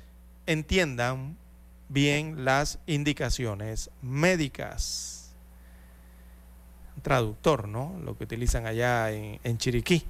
entiendan 0.47 1.37
bien 1.89 2.45
las 2.45 2.79
indicaciones 2.87 3.91
médicas. 4.03 5.35
Traductor, 7.03 7.69
¿no? 7.69 7.99
Lo 8.05 8.17
que 8.17 8.25
utilizan 8.25 8.67
allá 8.67 9.11
en, 9.13 9.59
Chiriquí. 9.59 10.05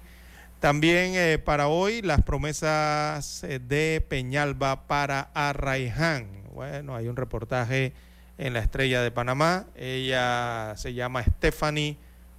También 0.61 1.13
eh, 1.15 1.39
para 1.39 1.69
hoy 1.69 2.03
las 2.03 2.23
promesas 2.23 3.45
eh, 3.45 3.59
de 3.61 4.05
Peñalba 4.07 4.87
para 4.87 5.31
Arraiján. 5.35 6.27
Bueno, 6.53 6.97
hay 6.97 7.09
un 7.09 7.17
reportaje 7.17 7.93
en 8.39 8.55
la 8.55 8.61
Estrella 8.61 9.03
de 9.03 9.11
Panamá. 9.11 9.67
Ella 9.77 10.75
se 10.77 10.95
llama 10.95 11.23
Stephanie 11.25 11.97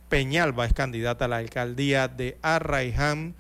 Peñalba, 0.07 0.65
es 0.65 0.73
candidata 0.73 1.25
a 1.25 1.27
la 1.27 1.37
alcaldía 1.37 2.07
de 2.07 2.37
Arraiján. 2.41 3.35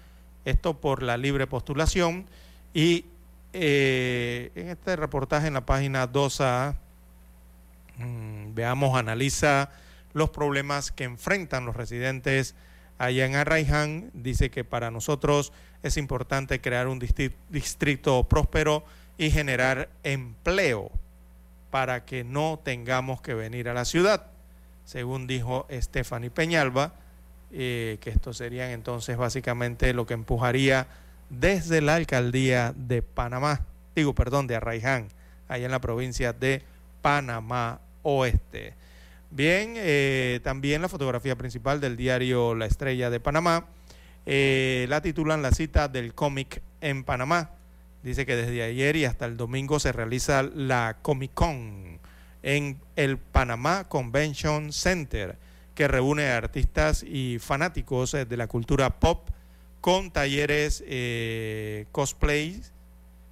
Esto 0.45 0.79
por 0.79 1.01
la 1.01 1.17
libre 1.17 1.47
postulación. 1.47 2.25
Y 2.73 3.05
eh, 3.53 4.51
en 4.55 4.69
este 4.69 4.95
reportaje 4.95 5.47
en 5.47 5.55
la 5.55 5.65
página 5.65 6.11
2A, 6.11 6.75
mm, 7.97 8.53
veamos, 8.53 8.97
analiza 8.97 9.71
los 10.13 10.29
problemas 10.29 10.91
que 10.91 11.05
enfrentan 11.05 11.65
los 11.65 11.75
residentes 11.75 12.55
allá 12.97 13.25
en 13.25 13.35
Arraiján, 13.35 14.11
dice 14.13 14.51
que 14.51 14.65
para 14.65 14.91
nosotros 14.91 15.53
es 15.83 15.95
importante 15.97 16.59
crear 16.59 16.87
un 16.87 16.99
distrito 16.99 18.27
próspero 18.27 18.83
y 19.17 19.31
generar 19.31 19.89
empleo 20.03 20.91
para 21.69 22.05
que 22.05 22.23
no 22.23 22.59
tengamos 22.63 23.21
que 23.21 23.33
venir 23.33 23.69
a 23.69 23.73
la 23.73 23.85
ciudad, 23.85 24.27
según 24.85 25.27
dijo 25.27 25.67
Stephanie 25.71 26.29
Peñalba, 26.29 26.93
eh, 27.51 27.97
que 28.01 28.09
esto 28.09 28.33
sería 28.33 28.71
entonces 28.71 29.17
básicamente 29.17 29.93
lo 29.93 30.05
que 30.05 30.13
empujaría 30.13 30.87
desde 31.29 31.81
la 31.81 31.95
alcaldía 31.95 32.73
de 32.75 33.01
Panamá, 33.01 33.65
digo, 33.95 34.13
perdón, 34.13 34.47
de 34.47 34.55
Arraiján, 34.55 35.07
allá 35.47 35.65
en 35.65 35.71
la 35.71 35.81
provincia 35.81 36.33
de 36.33 36.63
Panamá 37.01 37.79
Oeste. 38.03 38.73
Bien, 39.31 39.73
eh, 39.77 40.39
también 40.43 40.81
la 40.81 40.89
fotografía 40.89 41.35
principal 41.35 41.79
del 41.79 41.97
diario 41.97 42.55
La 42.55 42.65
Estrella 42.65 43.09
de 43.09 43.19
Panamá 43.19 43.65
eh, 44.31 44.85
la 44.89 45.01
titulan 45.01 45.41
La 45.41 45.49
cita 45.49 45.87
del 45.87 46.13
cómic 46.13 46.61
en 46.81 47.03
Panamá. 47.03 47.49
Dice 48.03 48.25
que 48.25 48.35
desde 48.35 48.63
ayer 48.63 48.95
y 48.95 49.05
hasta 49.05 49.25
el 49.25 49.37
domingo 49.37 49.79
se 49.79 49.91
realiza 49.91 50.43
la 50.43 50.97
Comic 51.01 51.33
Con 51.33 51.99
en 52.41 52.79
el 52.95 53.17
Panamá 53.17 53.89
Convention 53.89 54.71
Center, 54.71 55.37
que 55.75 55.87
reúne 55.87 56.29
a 56.29 56.37
artistas 56.37 57.03
y 57.03 57.39
fanáticos 57.39 58.13
eh, 58.13 58.25
de 58.25 58.37
la 58.37 58.47
cultura 58.47 58.99
pop 58.99 59.29
con 59.81 60.11
talleres 60.11 60.83
cosplay, 61.91 62.61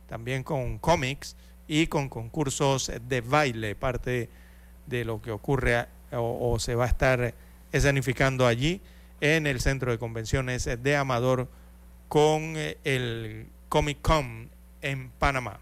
también 0.08 0.44
con 0.44 0.78
cómics 0.80 1.36
y 1.68 1.88
con 1.88 2.10
concursos 2.10 2.92
de 3.08 3.22
baile, 3.22 3.76
parte 3.76 4.30
de 4.86 5.06
lo 5.06 5.22
que 5.22 5.32
ocurre 5.32 5.86
o, 6.12 6.58
se 6.60 6.76
va 6.76 6.86
a 6.86 6.88
estar 6.88 7.34
escenificando 7.72 8.48
allí 8.48 8.82
en 9.20 9.46
el 9.48 9.60
centro 9.60 9.92
de 9.92 9.98
convenciones 9.98 10.70
de 10.82 10.96
Amador 10.96 11.50
con 12.08 12.56
eh, 12.56 12.78
el 12.86 13.48
Comic 13.70 14.02
Con 14.02 14.50
en 14.88 15.10
Panamá. 15.10 15.60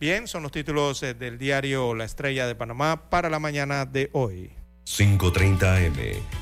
Bien, 0.00 0.28
son 0.28 0.42
los 0.42 0.52
títulos 0.52 1.02
eh, 1.02 1.14
del 1.14 1.38
diario 1.38 1.94
La 1.94 2.04
Estrella 2.04 2.46
de 2.46 2.54
Panamá 2.54 3.08
para 3.10 3.28
la 3.28 3.38
mañana 3.38 3.84
de 3.84 4.10
hoy. 4.12 4.50
530 4.84 5.76
AM, 5.76 5.96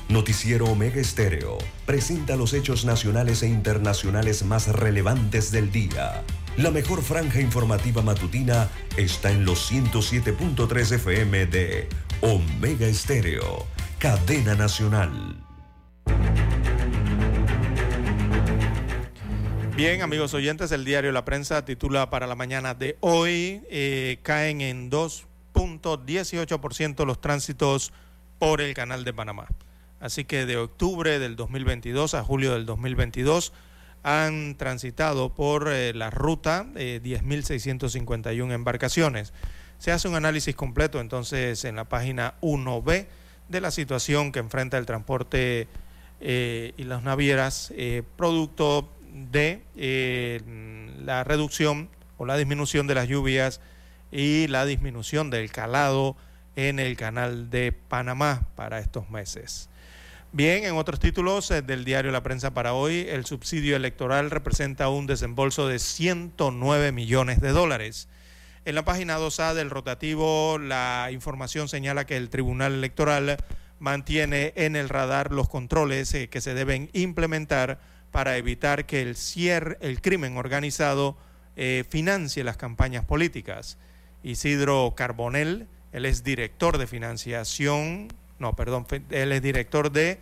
Noticiero 0.07 0.65
Omega 0.67 1.01
Estéreo, 1.01 1.57
presenta 1.85 2.37
los 2.37 2.53
hechos 2.53 2.85
nacionales 2.85 3.43
e 3.43 3.47
internacionales 3.47 4.43
más 4.43 4.67
relevantes 4.69 5.51
del 5.51 5.69
día. 5.69 6.23
La 6.55 6.71
mejor 6.71 7.01
franja 7.01 7.41
informativa 7.41 8.01
matutina 8.01 8.69
está 8.95 9.31
en 9.31 9.43
los 9.43 9.69
107.3 9.71 10.93
FM 10.93 11.45
de 11.47 11.89
Omega 12.21 12.87
Estéreo, 12.87 13.67
cadena 13.99 14.55
nacional. 14.55 15.43
Bien, 19.77 20.01
amigos 20.01 20.33
oyentes, 20.33 20.71
el 20.71 20.85
diario 20.85 21.11
La 21.11 21.23
Prensa 21.23 21.63
titula 21.63 22.09
para 22.09 22.25
la 22.25 22.33
mañana 22.33 22.73
de 22.73 22.97
hoy, 22.99 23.61
eh, 23.69 24.17
caen 24.23 24.61
en 24.61 24.89
2.18% 24.89 27.05
los 27.05 27.21
tránsitos 27.21 27.93
por 28.39 28.59
el 28.59 28.73
canal 28.73 29.03
de 29.03 29.13
Panamá. 29.13 29.45
Así 29.99 30.25
que 30.25 30.47
de 30.47 30.57
octubre 30.57 31.19
del 31.19 31.35
2022 31.35 32.15
a 32.15 32.23
julio 32.23 32.53
del 32.53 32.65
2022 32.65 33.53
han 34.01 34.57
transitado 34.57 35.35
por 35.35 35.71
eh, 35.71 35.93
la 35.93 36.09
ruta 36.09 36.65
10.651 36.73 38.51
embarcaciones. 38.51 39.31
Se 39.77 39.91
hace 39.91 40.07
un 40.07 40.15
análisis 40.15 40.55
completo 40.55 40.99
entonces 40.99 41.63
en 41.65 41.75
la 41.75 41.85
página 41.85 42.33
1B 42.41 43.05
de 43.47 43.61
la 43.61 43.69
situación 43.69 44.31
que 44.31 44.39
enfrenta 44.39 44.79
el 44.79 44.87
transporte 44.87 45.67
eh, 46.19 46.73
y 46.77 46.83
las 46.85 47.03
navieras 47.03 47.71
eh, 47.75 48.01
producto 48.15 48.89
de 49.13 50.41
la 51.03 51.23
reducción 51.23 51.89
o 52.17 52.25
la 52.25 52.37
disminución 52.37 52.87
de 52.87 52.95
las 52.95 53.07
lluvias 53.07 53.61
y 54.11 54.47
la 54.47 54.65
disminución 54.65 55.29
del 55.29 55.51
calado 55.51 56.15
en 56.55 56.79
el 56.79 56.97
canal 56.97 57.49
de 57.49 57.71
Panamá 57.71 58.47
para 58.55 58.79
estos 58.79 59.09
meses. 59.09 59.69
Bien, 60.33 60.65
en 60.65 60.75
otros 60.75 60.99
títulos 60.99 61.49
eh, 61.51 61.61
del 61.61 61.85
diario 61.85 62.11
La 62.11 62.21
Prensa 62.21 62.53
para 62.53 62.73
hoy, 62.73 63.07
el 63.09 63.25
subsidio 63.25 63.75
electoral 63.75 64.29
representa 64.29 64.89
un 64.89 65.07
desembolso 65.07 65.67
de 65.67 65.79
109 65.79 66.91
millones 66.91 67.39
de 67.39 67.51
dólares. 67.51 68.09
En 68.65 68.75
la 68.75 68.83
página 68.83 69.17
2A 69.17 69.53
del 69.53 69.69
rotativo, 69.69 70.57
la 70.57 71.09
información 71.11 71.69
señala 71.69 72.05
que 72.05 72.17
el 72.17 72.29
Tribunal 72.29 72.73
Electoral 72.73 73.37
mantiene 73.79 74.51
en 74.57 74.75
el 74.75 74.89
radar 74.89 75.31
los 75.31 75.47
controles 75.47 76.13
eh, 76.13 76.27
que 76.27 76.41
se 76.41 76.53
deben 76.53 76.89
implementar 76.91 77.79
para 78.11 78.37
evitar 78.37 78.85
que 78.85 79.01
el, 79.01 79.15
el 79.81 80.01
crimen 80.01 80.37
organizado 80.37 81.17
eh, 81.55 81.83
financie 81.89 82.43
las 82.43 82.57
campañas 82.57 83.05
políticas. 83.05 83.77
Isidro 84.23 84.93
Carbonel, 84.95 85.67
él 85.91 86.05
es 86.05 86.23
director 86.23 86.77
de 86.77 86.87
financiación, 86.87 88.09
no, 88.39 88.55
perdón, 88.55 88.85
él 89.09 89.31
es 89.31 89.41
director 89.41 89.91
de 89.91 90.19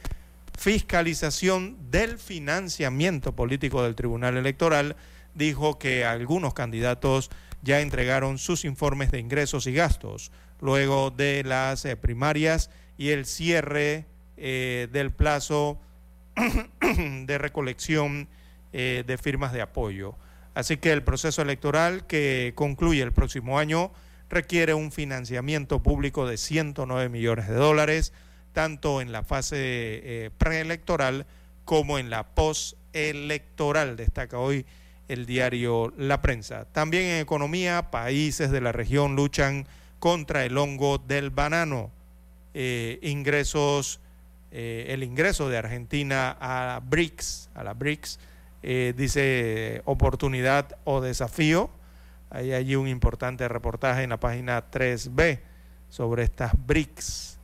fiscalización 0.57 1.77
del 1.91 2.17
financiamiento 2.17 3.35
político 3.35 3.83
del 3.83 3.95
Tribunal 3.95 4.37
Electoral, 4.37 4.95
dijo 5.33 5.77
que 5.77 6.05
algunos 6.05 6.53
candidatos 6.53 7.29
ya 7.61 7.81
entregaron 7.81 8.37
sus 8.37 8.63
informes 8.63 9.11
de 9.11 9.19
ingresos 9.19 9.67
y 9.67 9.73
gastos 9.73 10.31
luego 10.61 11.11
de 11.11 11.43
las 11.43 11.83
eh, 11.85 11.95
primarias 11.95 12.69
y 12.97 13.09
el 13.09 13.25
cierre 13.25 14.05
eh, 14.37 14.87
del 14.91 15.11
plazo 15.11 15.79
de 17.25 17.37
recolección 17.37 18.27
eh, 18.73 19.03
de 19.05 19.17
firmas 19.17 19.53
de 19.53 19.61
apoyo. 19.61 20.15
Así 20.53 20.77
que 20.77 20.91
el 20.91 21.03
proceso 21.03 21.41
electoral 21.41 22.07
que 22.07 22.53
concluye 22.55 23.01
el 23.01 23.11
próximo 23.11 23.59
año 23.59 23.91
requiere 24.29 24.73
un 24.73 24.91
financiamiento 24.91 25.83
público 25.83 26.27
de 26.27 26.37
109 26.37 27.09
millones 27.09 27.47
de 27.47 27.55
dólares, 27.55 28.13
tanto 28.53 29.01
en 29.01 29.11
la 29.11 29.23
fase 29.23 29.57
eh, 29.57 30.31
preelectoral 30.37 31.25
como 31.65 31.99
en 31.99 32.09
la 32.09 32.35
postelectoral, 32.35 33.97
destaca 33.97 34.37
hoy 34.37 34.65
el 35.07 35.25
diario 35.25 35.93
La 35.97 36.21
Prensa. 36.21 36.65
También 36.65 37.03
en 37.03 37.21
economía, 37.21 37.91
países 37.91 38.51
de 38.51 38.61
la 38.61 38.71
región 38.71 39.15
luchan 39.15 39.67
contra 39.99 40.45
el 40.45 40.57
hongo 40.57 40.97
del 40.97 41.29
banano. 41.29 41.91
Eh, 42.53 42.99
ingresos, 43.01 43.99
eh, 44.57 44.93
el 44.93 45.03
ingreso 45.03 45.49
de 45.49 45.57
Argentina 45.57 46.37
a 46.39 46.81
BRICS, 46.83 47.49
a 47.53 47.63
la 47.63 47.73
BRICS, 47.73 48.19
dice 48.95 49.83
oportunidad 49.85 50.77
o 50.85 50.99
desafío 50.99 51.69
hay 52.35 52.51
allí 52.51 52.75
un 52.75 52.87
importante 52.87 53.47
reportaje 53.47 54.03
en 54.03 54.09
la 54.09 54.19
página 54.19 54.69
3B 54.69 55.39
sobre 55.89 56.23
estas 56.23 56.51
BRICS. 56.65 57.37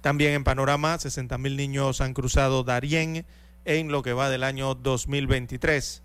También 0.00 0.34
en 0.34 0.44
Panorama, 0.44 0.96
60 0.96 1.38
mil 1.38 1.56
niños 1.56 2.00
han 2.00 2.14
cruzado 2.14 2.62
Darién 2.62 3.26
en 3.64 3.90
lo 3.90 4.02
que 4.02 4.12
va 4.12 4.30
del 4.30 4.44
año 4.44 4.76
2023. 4.76 6.02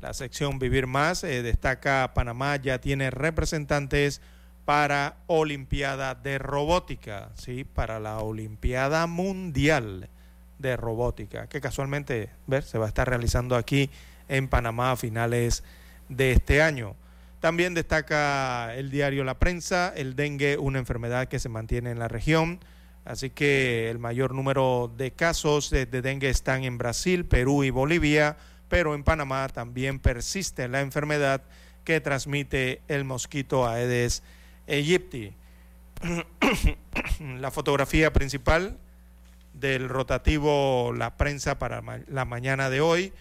La 0.00 0.14
sección 0.14 0.58
Vivir 0.58 0.86
Más 0.86 1.24
eh, 1.24 1.42
destaca 1.42 2.12
Panamá 2.14 2.56
ya 2.56 2.80
tiene 2.80 3.10
representantes 3.10 4.22
para 4.64 5.16
Olimpiada 5.26 6.14
de 6.14 6.38
Robótica, 6.38 7.30
¿sí? 7.34 7.64
para 7.64 8.00
la 8.00 8.18
Olimpiada 8.18 9.06
Mundial 9.06 10.08
de 10.58 10.76
Robótica, 10.76 11.48
que 11.48 11.60
casualmente 11.60 12.30
ver, 12.46 12.62
se 12.62 12.78
va 12.78 12.86
a 12.86 12.88
estar 12.88 13.08
realizando 13.08 13.56
aquí 13.56 13.90
en 14.28 14.48
Panamá 14.48 14.92
a 14.92 14.96
finales 14.96 15.64
de 16.08 16.32
este 16.32 16.62
año. 16.62 16.96
También 17.40 17.74
destaca 17.74 18.74
el 18.74 18.90
diario 18.90 19.22
La 19.22 19.38
Prensa, 19.38 19.92
el 19.94 20.16
dengue, 20.16 20.56
una 20.56 20.78
enfermedad 20.78 21.28
que 21.28 21.38
se 21.38 21.50
mantiene 21.50 21.90
en 21.90 21.98
la 21.98 22.08
región. 22.08 22.58
Así 23.04 23.28
que 23.28 23.90
el 23.90 23.98
mayor 23.98 24.34
número 24.34 24.90
de 24.96 25.10
casos 25.10 25.68
de, 25.68 25.84
dengue 25.84 26.30
están 26.30 26.64
en 26.64 26.78
Brasil, 26.78 27.26
Perú 27.26 27.62
y 27.62 27.68
Bolivia, 27.68 28.38
pero 28.70 28.94
en 28.94 29.04
Panamá 29.04 29.46
también 29.48 29.98
persiste 29.98 30.68
la 30.68 30.80
enfermedad 30.80 31.42
que 31.84 32.00
transmite 32.00 32.80
el 32.88 33.04
mosquito 33.04 33.66
Aedes 33.68 34.22
aegypti. 34.68 35.32
la 37.40 37.50
fotografía 37.50 38.12
principal 38.12 38.78
del 39.52 39.88
rotativo 39.88 40.92
La 40.96 41.16
Prensa 41.16 41.58
para 41.58 41.82
la 42.08 42.24
mañana 42.24 42.70
de 42.70 42.80
hoy 42.80 43.12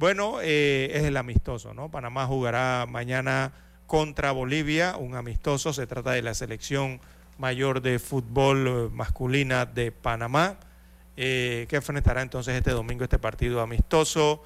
bueno, 0.00 0.38
eh, 0.40 0.92
es 0.94 1.04
el 1.04 1.18
amistoso, 1.18 1.74
¿no? 1.74 1.90
Panamá 1.90 2.26
jugará 2.26 2.86
mañana 2.88 3.52
contra 3.86 4.32
Bolivia, 4.32 4.96
un 4.96 5.14
amistoso, 5.14 5.74
se 5.74 5.86
trata 5.86 6.12
de 6.12 6.22
la 6.22 6.32
selección 6.32 7.02
mayor 7.36 7.82
de 7.82 7.98
fútbol 7.98 8.66
eh, 8.66 8.88
masculina 8.94 9.66
de 9.66 9.92
Panamá, 9.92 10.56
eh, 11.18 11.66
que 11.68 11.76
enfrentará 11.76 12.22
entonces 12.22 12.56
este 12.56 12.70
domingo 12.70 13.04
este 13.04 13.18
partido 13.18 13.60
amistoso. 13.60 14.42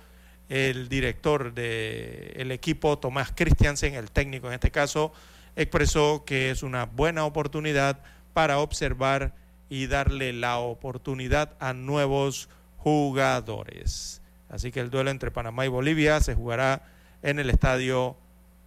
El 0.49 0.89
director 0.89 1.55
del 1.55 2.51
equipo, 2.51 2.99
Tomás 2.99 3.31
Christiansen, 3.33 3.95
el 3.95 4.11
técnico 4.11 4.49
en 4.49 4.55
este 4.55 4.73
caso, 4.73 5.13
expresó 5.57 6.25
que 6.25 6.51
es 6.51 6.63
una 6.63 6.87
buena 6.87 7.25
oportunidad 7.25 8.01
para 8.33 8.59
observar 8.59 9.35
y 9.69 9.87
darle 9.87 10.33
la 10.33 10.59
oportunidad 10.59 11.55
a 11.61 11.73
nuevos 11.73 12.49
jugadores. 12.77 14.21
Así 14.49 14.71
que 14.71 14.81
el 14.81 14.91
duelo 14.91 15.11
entre 15.11 15.31
Panamá 15.31 15.65
y 15.65 15.69
Bolivia 15.69 16.21
se 16.21 16.35
jugará 16.35 16.83
en 17.23 17.39
el 17.39 17.51
estadio 17.51 18.17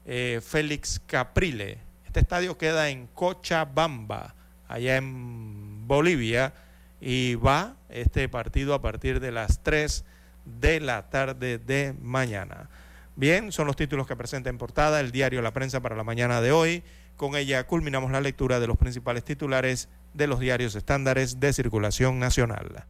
eh, 0.05 0.41
Félix 0.43 1.01
Caprile. 1.05 1.79
Este 2.05 2.19
estadio 2.19 2.57
queda 2.57 2.89
en 2.89 3.07
Cochabamba, 3.07 4.35
allá 4.67 4.97
en 4.97 5.87
Bolivia, 5.87 6.53
y 6.99 7.35
va 7.35 7.75
este 7.89 8.27
partido 8.27 8.73
a 8.73 8.81
partir 8.81 9.19
de 9.19 9.31
las 9.31 9.61
3 9.63 10.03
de 10.45 10.79
la 10.79 11.09
tarde 11.09 11.57
de 11.57 11.93
mañana. 12.01 12.69
Bien, 13.17 13.51
son 13.51 13.65
los 13.65 13.75
títulos 13.75 14.05
que 14.05 14.15
presenta 14.15 14.51
en 14.51 14.59
portada 14.59 14.99
el 14.99 15.11
diario 15.11 15.41
La 15.41 15.51
Prensa 15.51 15.81
para 15.81 15.95
la 15.95 16.03
mañana 16.03 16.39
de 16.39 16.51
hoy. 16.51 16.83
Con 17.15 17.35
ella 17.35 17.65
culminamos 17.65 18.11
la 18.11 18.21
lectura 18.21 18.59
de 18.59 18.67
los 18.67 18.77
principales 18.77 19.23
titulares 19.23 19.89
de 20.13 20.27
los 20.27 20.39
diarios 20.39 20.75
estándares 20.75 21.39
de 21.39 21.51
circulación 21.51 22.19
nacional. 22.19 22.85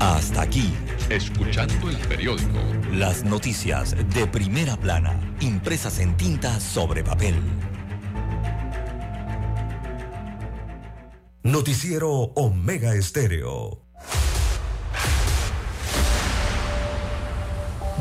Hasta 0.00 0.40
aquí, 0.40 0.72
escuchando 1.10 1.90
el 1.90 1.98
periódico. 2.08 2.58
Las 2.90 3.22
noticias 3.22 3.94
de 4.14 4.26
primera 4.26 4.78
plana, 4.78 5.36
impresas 5.40 5.98
en 5.98 6.16
tinta 6.16 6.58
sobre 6.58 7.04
papel. 7.04 7.34
Noticiero 11.42 12.10
Omega 12.10 12.94
Estéreo. 12.94 13.83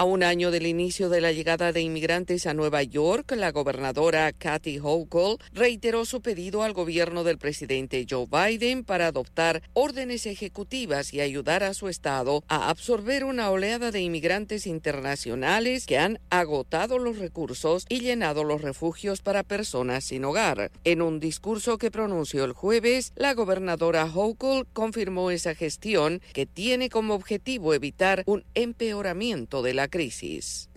A 0.00 0.04
un 0.04 0.22
año 0.22 0.52
del 0.52 0.68
inicio 0.68 1.08
de 1.08 1.20
la 1.20 1.32
llegada 1.32 1.72
de 1.72 1.80
inmigrantes 1.80 2.46
a 2.46 2.54
Nueva 2.54 2.84
York, 2.84 3.32
la 3.32 3.50
gobernadora 3.50 4.32
Kathy 4.32 4.78
Hochul 4.80 5.38
reiteró 5.52 6.04
su 6.04 6.22
pedido 6.22 6.62
al 6.62 6.72
gobierno 6.72 7.24
del 7.24 7.36
presidente 7.36 8.06
Joe 8.08 8.28
Biden 8.30 8.84
para 8.84 9.08
adoptar 9.08 9.60
órdenes 9.72 10.26
ejecutivas 10.26 11.12
y 11.12 11.20
ayudar 11.20 11.64
a 11.64 11.74
su 11.74 11.88
estado 11.88 12.44
a 12.46 12.70
absorber 12.70 13.24
una 13.24 13.50
oleada 13.50 13.90
de 13.90 14.00
inmigrantes 14.00 14.68
internacionales 14.68 15.84
que 15.84 15.98
han 15.98 16.20
agotado 16.30 17.00
los 17.00 17.18
recursos 17.18 17.84
y 17.88 17.98
llenado 17.98 18.44
los 18.44 18.62
refugios 18.62 19.20
para 19.20 19.42
personas 19.42 20.04
sin 20.04 20.24
hogar. 20.24 20.70
En 20.84 21.02
un 21.02 21.18
discurso 21.18 21.76
que 21.76 21.90
pronunció 21.90 22.44
el 22.44 22.52
jueves, 22.52 23.12
la 23.16 23.34
gobernadora 23.34 24.04
Hochul 24.04 24.68
confirmó 24.72 25.32
esa 25.32 25.56
gestión 25.56 26.22
que 26.34 26.46
tiene 26.46 26.88
como 26.88 27.14
objetivo 27.14 27.74
evitar 27.74 28.22
un 28.26 28.44
empeoramiento 28.54 29.60
de 29.60 29.74
la 29.74 29.87
crisis. 29.88 30.68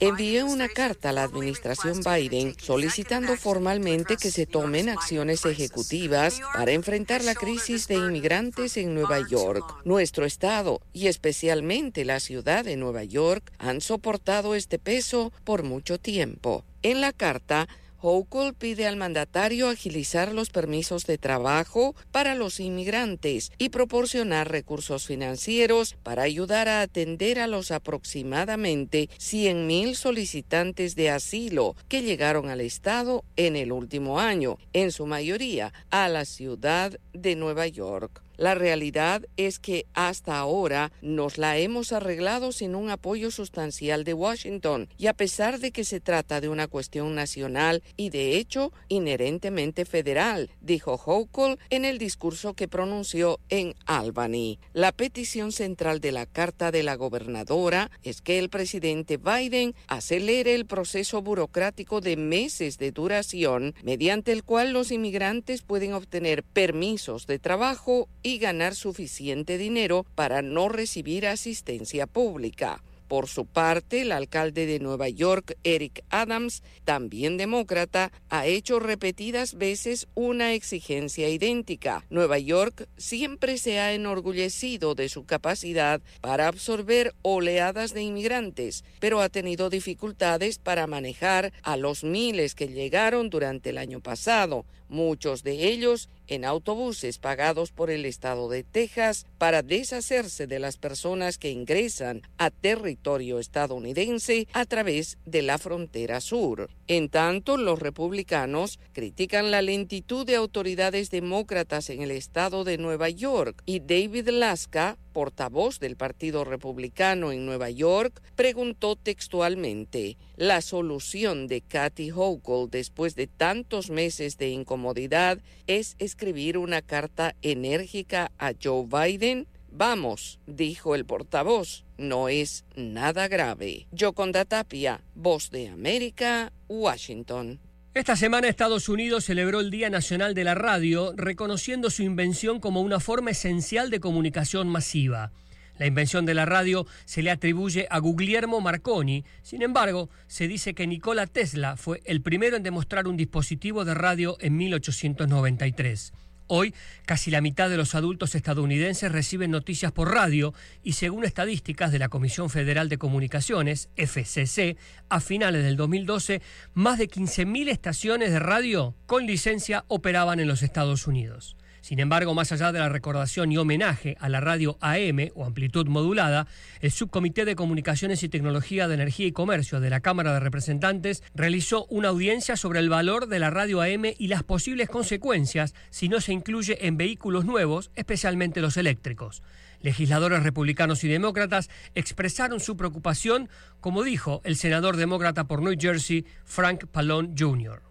Envié 0.00 0.42
una 0.42 0.68
carta 0.68 1.10
a 1.10 1.12
la 1.12 1.22
administración 1.22 2.00
Biden 2.00 2.54
solicitando 2.58 3.36
formalmente 3.36 4.16
que 4.16 4.30
se 4.30 4.46
tomen 4.46 4.88
acciones 4.88 5.44
ejecutivas 5.44 6.40
para 6.52 6.72
enfrentar 6.72 7.24
la 7.24 7.34
crisis 7.34 7.88
de 7.88 7.94
inmigrantes 7.94 8.76
en 8.76 8.94
Nueva 8.94 9.26
York. 9.26 9.64
Nuestro 9.84 10.26
estado 10.26 10.80
y 10.92 11.06
especialmente 11.06 12.04
la 12.04 12.20
ciudad 12.20 12.64
de 12.64 12.76
Nueva 12.76 13.04
York 13.04 13.52
han 13.58 13.80
soportado 13.80 14.54
este 14.54 14.78
peso 14.78 15.32
por 15.44 15.62
mucho 15.62 15.98
tiempo. 15.98 16.64
En 16.82 17.00
la 17.00 17.12
carta, 17.12 17.68
Hochul 18.00 18.54
pide 18.54 18.86
al 18.86 18.96
mandatario 18.96 19.68
agilizar 19.68 20.32
los 20.32 20.50
permisos 20.50 21.06
de 21.06 21.18
trabajo 21.18 21.94
para 22.12 22.34
los 22.34 22.60
inmigrantes 22.60 23.52
y 23.58 23.70
proporcionar 23.70 24.50
recursos 24.50 25.06
financieros 25.06 25.96
para 26.02 26.22
ayudar 26.22 26.68
a 26.68 26.82
atender 26.82 27.38
a 27.38 27.46
los 27.46 27.70
aproximadamente 27.70 29.08
100.000 29.18 29.94
solicitantes 29.94 30.94
de 30.94 31.10
asilo 31.10 31.76
que 31.88 32.02
llegaron 32.02 32.48
al 32.48 32.60
estado 32.60 33.24
en 33.36 33.56
el 33.56 33.72
último 33.72 34.20
año, 34.20 34.58
en 34.72 34.92
su 34.92 35.06
mayoría 35.06 35.72
a 35.90 36.08
la 36.08 36.24
ciudad 36.24 36.98
de 37.12 37.36
Nueva 37.36 37.66
York. 37.66 38.25
La 38.36 38.54
realidad 38.54 39.26
es 39.36 39.58
que 39.58 39.86
hasta 39.94 40.38
ahora 40.38 40.92
nos 41.00 41.38
la 41.38 41.56
hemos 41.58 41.92
arreglado 41.92 42.52
sin 42.52 42.74
un 42.74 42.90
apoyo 42.90 43.30
sustancial 43.30 44.04
de 44.04 44.14
Washington 44.14 44.88
y 44.98 45.06
a 45.06 45.14
pesar 45.14 45.58
de 45.58 45.72
que 45.72 45.84
se 45.84 46.00
trata 46.00 46.40
de 46.40 46.48
una 46.48 46.68
cuestión 46.68 47.14
nacional 47.14 47.82
y 47.96 48.10
de 48.10 48.36
hecho 48.36 48.72
inherentemente 48.88 49.84
federal, 49.84 50.50
dijo 50.60 51.00
Hochul 51.04 51.58
en 51.70 51.84
el 51.84 51.98
discurso 51.98 52.54
que 52.54 52.68
pronunció 52.68 53.40
en 53.48 53.74
Albany. 53.86 54.58
La 54.72 54.92
petición 54.92 55.52
central 55.52 56.00
de 56.00 56.12
la 56.12 56.26
carta 56.26 56.70
de 56.70 56.82
la 56.82 56.96
gobernadora 56.96 57.90
es 58.02 58.20
que 58.20 58.38
el 58.38 58.50
presidente 58.50 59.16
Biden 59.16 59.74
acelere 59.86 60.54
el 60.54 60.66
proceso 60.66 61.22
burocrático 61.22 62.00
de 62.00 62.16
meses 62.16 62.78
de 62.78 62.92
duración 62.92 63.74
mediante 63.82 64.32
el 64.32 64.44
cual 64.44 64.72
los 64.72 64.90
inmigrantes 64.90 65.62
pueden 65.62 65.92
obtener 65.94 66.42
permisos 66.42 67.26
de 67.26 67.38
trabajo 67.38 68.08
y 68.26 68.38
ganar 68.38 68.74
suficiente 68.74 69.56
dinero 69.56 70.04
para 70.16 70.42
no 70.42 70.68
recibir 70.68 71.28
asistencia 71.28 72.08
pública. 72.08 72.82
Por 73.06 73.28
su 73.28 73.46
parte, 73.46 74.02
el 74.02 74.10
alcalde 74.10 74.66
de 74.66 74.80
Nueva 74.80 75.08
York, 75.08 75.56
Eric 75.62 76.02
Adams, 76.10 76.64
también 76.84 77.36
demócrata, 77.36 78.10
ha 78.28 78.46
hecho 78.46 78.80
repetidas 78.80 79.54
veces 79.54 80.08
una 80.14 80.54
exigencia 80.54 81.28
idéntica. 81.28 82.04
Nueva 82.10 82.40
York 82.40 82.88
siempre 82.96 83.58
se 83.58 83.78
ha 83.78 83.92
enorgullecido 83.94 84.96
de 84.96 85.08
su 85.08 85.24
capacidad 85.24 86.00
para 86.20 86.48
absorber 86.48 87.14
oleadas 87.22 87.94
de 87.94 88.02
inmigrantes, 88.02 88.84
pero 88.98 89.20
ha 89.20 89.28
tenido 89.28 89.70
dificultades 89.70 90.58
para 90.58 90.88
manejar 90.88 91.52
a 91.62 91.76
los 91.76 92.02
miles 92.02 92.56
que 92.56 92.66
llegaron 92.66 93.30
durante 93.30 93.70
el 93.70 93.78
año 93.78 94.00
pasado, 94.00 94.64
muchos 94.88 95.42
de 95.42 95.68
ellos 95.68 96.08
en 96.28 96.44
autobuses 96.44 97.18
pagados 97.18 97.70
por 97.70 97.90
el 97.90 98.04
estado 98.04 98.48
de 98.48 98.64
Texas 98.64 99.26
para 99.38 99.62
deshacerse 99.62 100.46
de 100.46 100.58
las 100.58 100.76
personas 100.76 101.38
que 101.38 101.50
ingresan 101.50 102.22
a 102.38 102.50
territorio 102.50 103.38
estadounidense 103.38 104.48
a 104.52 104.64
través 104.64 105.18
de 105.24 105.42
la 105.42 105.58
frontera 105.58 106.20
sur. 106.20 106.68
En 106.86 107.08
tanto, 107.08 107.56
los 107.56 107.78
republicanos 107.78 108.78
critican 108.92 109.50
la 109.50 109.62
lentitud 109.62 110.26
de 110.26 110.36
autoridades 110.36 111.10
demócratas 111.10 111.90
en 111.90 112.02
el 112.02 112.10
estado 112.10 112.64
de 112.64 112.78
Nueva 112.78 113.08
York 113.08 113.62
y 113.66 113.80
David 113.80 114.28
Laska, 114.28 114.98
portavoz 115.16 115.80
del 115.80 115.96
Partido 115.96 116.44
Republicano 116.44 117.32
en 117.32 117.46
Nueva 117.46 117.70
York, 117.70 118.20
preguntó 118.34 118.96
textualmente, 118.96 120.18
¿la 120.36 120.60
solución 120.60 121.46
de 121.46 121.62
Kathy 121.62 122.10
Hochul 122.10 122.68
después 122.70 123.14
de 123.14 123.26
tantos 123.26 123.88
meses 123.88 124.36
de 124.36 124.50
incomodidad 124.50 125.38
es 125.66 125.96
escribir 125.98 126.58
una 126.58 126.82
carta 126.82 127.34
enérgica 127.40 128.30
a 128.36 128.52
Joe 128.62 128.84
Biden? 128.84 129.48
Vamos, 129.70 130.38
dijo 130.46 130.94
el 130.94 131.06
portavoz, 131.06 131.86
no 131.96 132.28
es 132.28 132.66
nada 132.74 133.26
grave. 133.26 133.86
Yoconda 133.92 134.44
Tapia, 134.44 135.00
Voz 135.14 135.48
de 135.50 135.68
América, 135.68 136.52
Washington. 136.68 137.58
Esta 137.96 138.14
semana 138.14 138.48
Estados 138.48 138.90
Unidos 138.90 139.24
celebró 139.24 139.58
el 139.58 139.70
Día 139.70 139.88
Nacional 139.88 140.34
de 140.34 140.44
la 140.44 140.54
Radio, 140.54 141.14
reconociendo 141.16 141.88
su 141.88 142.02
invención 142.02 142.60
como 142.60 142.82
una 142.82 143.00
forma 143.00 143.30
esencial 143.30 143.88
de 143.88 144.00
comunicación 144.00 144.68
masiva. 144.68 145.32
La 145.78 145.86
invención 145.86 146.26
de 146.26 146.34
la 146.34 146.44
radio 146.44 146.86
se 147.06 147.22
le 147.22 147.30
atribuye 147.30 147.86
a 147.88 147.98
Guglielmo 147.98 148.60
Marconi, 148.60 149.24
sin 149.40 149.62
embargo, 149.62 150.10
se 150.26 150.46
dice 150.46 150.74
que 150.74 150.86
Nikola 150.86 151.26
Tesla 151.26 151.78
fue 151.78 152.02
el 152.04 152.20
primero 152.20 152.58
en 152.58 152.62
demostrar 152.62 153.08
un 153.08 153.16
dispositivo 153.16 153.86
de 153.86 153.94
radio 153.94 154.36
en 154.40 154.58
1893. 154.58 156.12
Hoy, 156.48 156.74
casi 157.06 157.30
la 157.30 157.40
mitad 157.40 157.68
de 157.68 157.76
los 157.76 157.94
adultos 157.94 158.34
estadounidenses 158.34 159.10
reciben 159.10 159.50
noticias 159.50 159.90
por 159.90 160.12
radio 160.12 160.54
y 160.82 160.92
según 160.92 161.24
estadísticas 161.24 161.90
de 161.90 161.98
la 161.98 162.08
Comisión 162.08 162.50
Federal 162.50 162.88
de 162.88 162.98
Comunicaciones, 162.98 163.88
FCC, 163.96 164.76
a 165.08 165.20
finales 165.20 165.64
del 165.64 165.76
2012, 165.76 166.42
más 166.74 166.98
de 166.98 167.08
15.000 167.08 167.68
estaciones 167.68 168.30
de 168.30 168.38
radio 168.38 168.94
con 169.06 169.26
licencia 169.26 169.84
operaban 169.88 170.38
en 170.38 170.46
los 170.46 170.62
Estados 170.62 171.06
Unidos. 171.06 171.56
Sin 171.86 172.00
embargo, 172.00 172.34
más 172.34 172.50
allá 172.50 172.72
de 172.72 172.80
la 172.80 172.88
recordación 172.88 173.52
y 173.52 173.58
homenaje 173.58 174.16
a 174.18 174.28
la 174.28 174.40
radio 174.40 174.76
AM 174.80 175.30
o 175.36 175.44
amplitud 175.44 175.86
modulada, 175.86 176.48
el 176.80 176.90
Subcomité 176.90 177.44
de 177.44 177.54
Comunicaciones 177.54 178.24
y 178.24 178.28
Tecnología 178.28 178.88
de 178.88 178.94
Energía 178.94 179.28
y 179.28 179.30
Comercio 179.30 179.78
de 179.78 179.88
la 179.88 180.00
Cámara 180.00 180.34
de 180.34 180.40
Representantes 180.40 181.22
realizó 181.36 181.86
una 181.86 182.08
audiencia 182.08 182.56
sobre 182.56 182.80
el 182.80 182.88
valor 182.88 183.28
de 183.28 183.38
la 183.38 183.50
radio 183.50 183.82
AM 183.82 184.04
y 184.18 184.26
las 184.26 184.42
posibles 184.42 184.88
consecuencias 184.88 185.76
si 185.90 186.08
no 186.08 186.20
se 186.20 186.32
incluye 186.32 186.88
en 186.88 186.96
vehículos 186.96 187.44
nuevos, 187.44 187.92
especialmente 187.94 188.60
los 188.60 188.76
eléctricos. 188.76 189.44
Legisladores 189.80 190.42
republicanos 190.42 191.04
y 191.04 191.08
demócratas 191.08 191.70
expresaron 191.94 192.58
su 192.58 192.76
preocupación, 192.76 193.48
como 193.78 194.02
dijo 194.02 194.40
el 194.42 194.56
senador 194.56 194.96
demócrata 194.96 195.44
por 195.44 195.62
New 195.62 195.76
Jersey, 195.78 196.26
Frank 196.44 196.86
Pallone 196.86 197.32
Jr. 197.38 197.85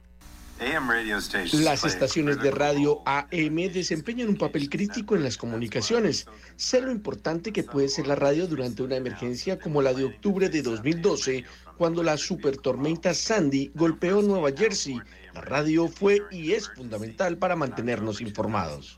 Las 1.53 1.83
estaciones 1.83 2.39
de 2.39 2.49
radio 2.49 3.01
AM 3.05 3.55
desempeñan 3.73 4.29
un 4.29 4.37
papel 4.37 4.69
crítico 4.69 5.15
en 5.15 5.23
las 5.23 5.35
comunicaciones. 5.37 6.27
Sé 6.55 6.81
lo 6.81 6.91
importante 6.91 7.51
que 7.51 7.63
puede 7.63 7.89
ser 7.89 8.07
la 8.07 8.15
radio 8.15 8.47
durante 8.47 8.81
una 8.81 8.95
emergencia 8.95 9.59
como 9.59 9.81
la 9.81 9.93
de 9.93 10.05
octubre 10.05 10.47
de 10.47 10.61
2012, 10.61 11.43
cuando 11.77 12.03
la 12.03 12.15
supertormenta 12.15 13.13
Sandy 13.13 13.71
golpeó 13.75 14.21
Nueva 14.21 14.51
Jersey. 14.55 15.01
La 15.33 15.41
radio 15.41 15.89
fue 15.89 16.21
y 16.31 16.53
es 16.53 16.69
fundamental 16.69 17.37
para 17.37 17.57
mantenernos 17.57 18.21
informados. 18.21 18.97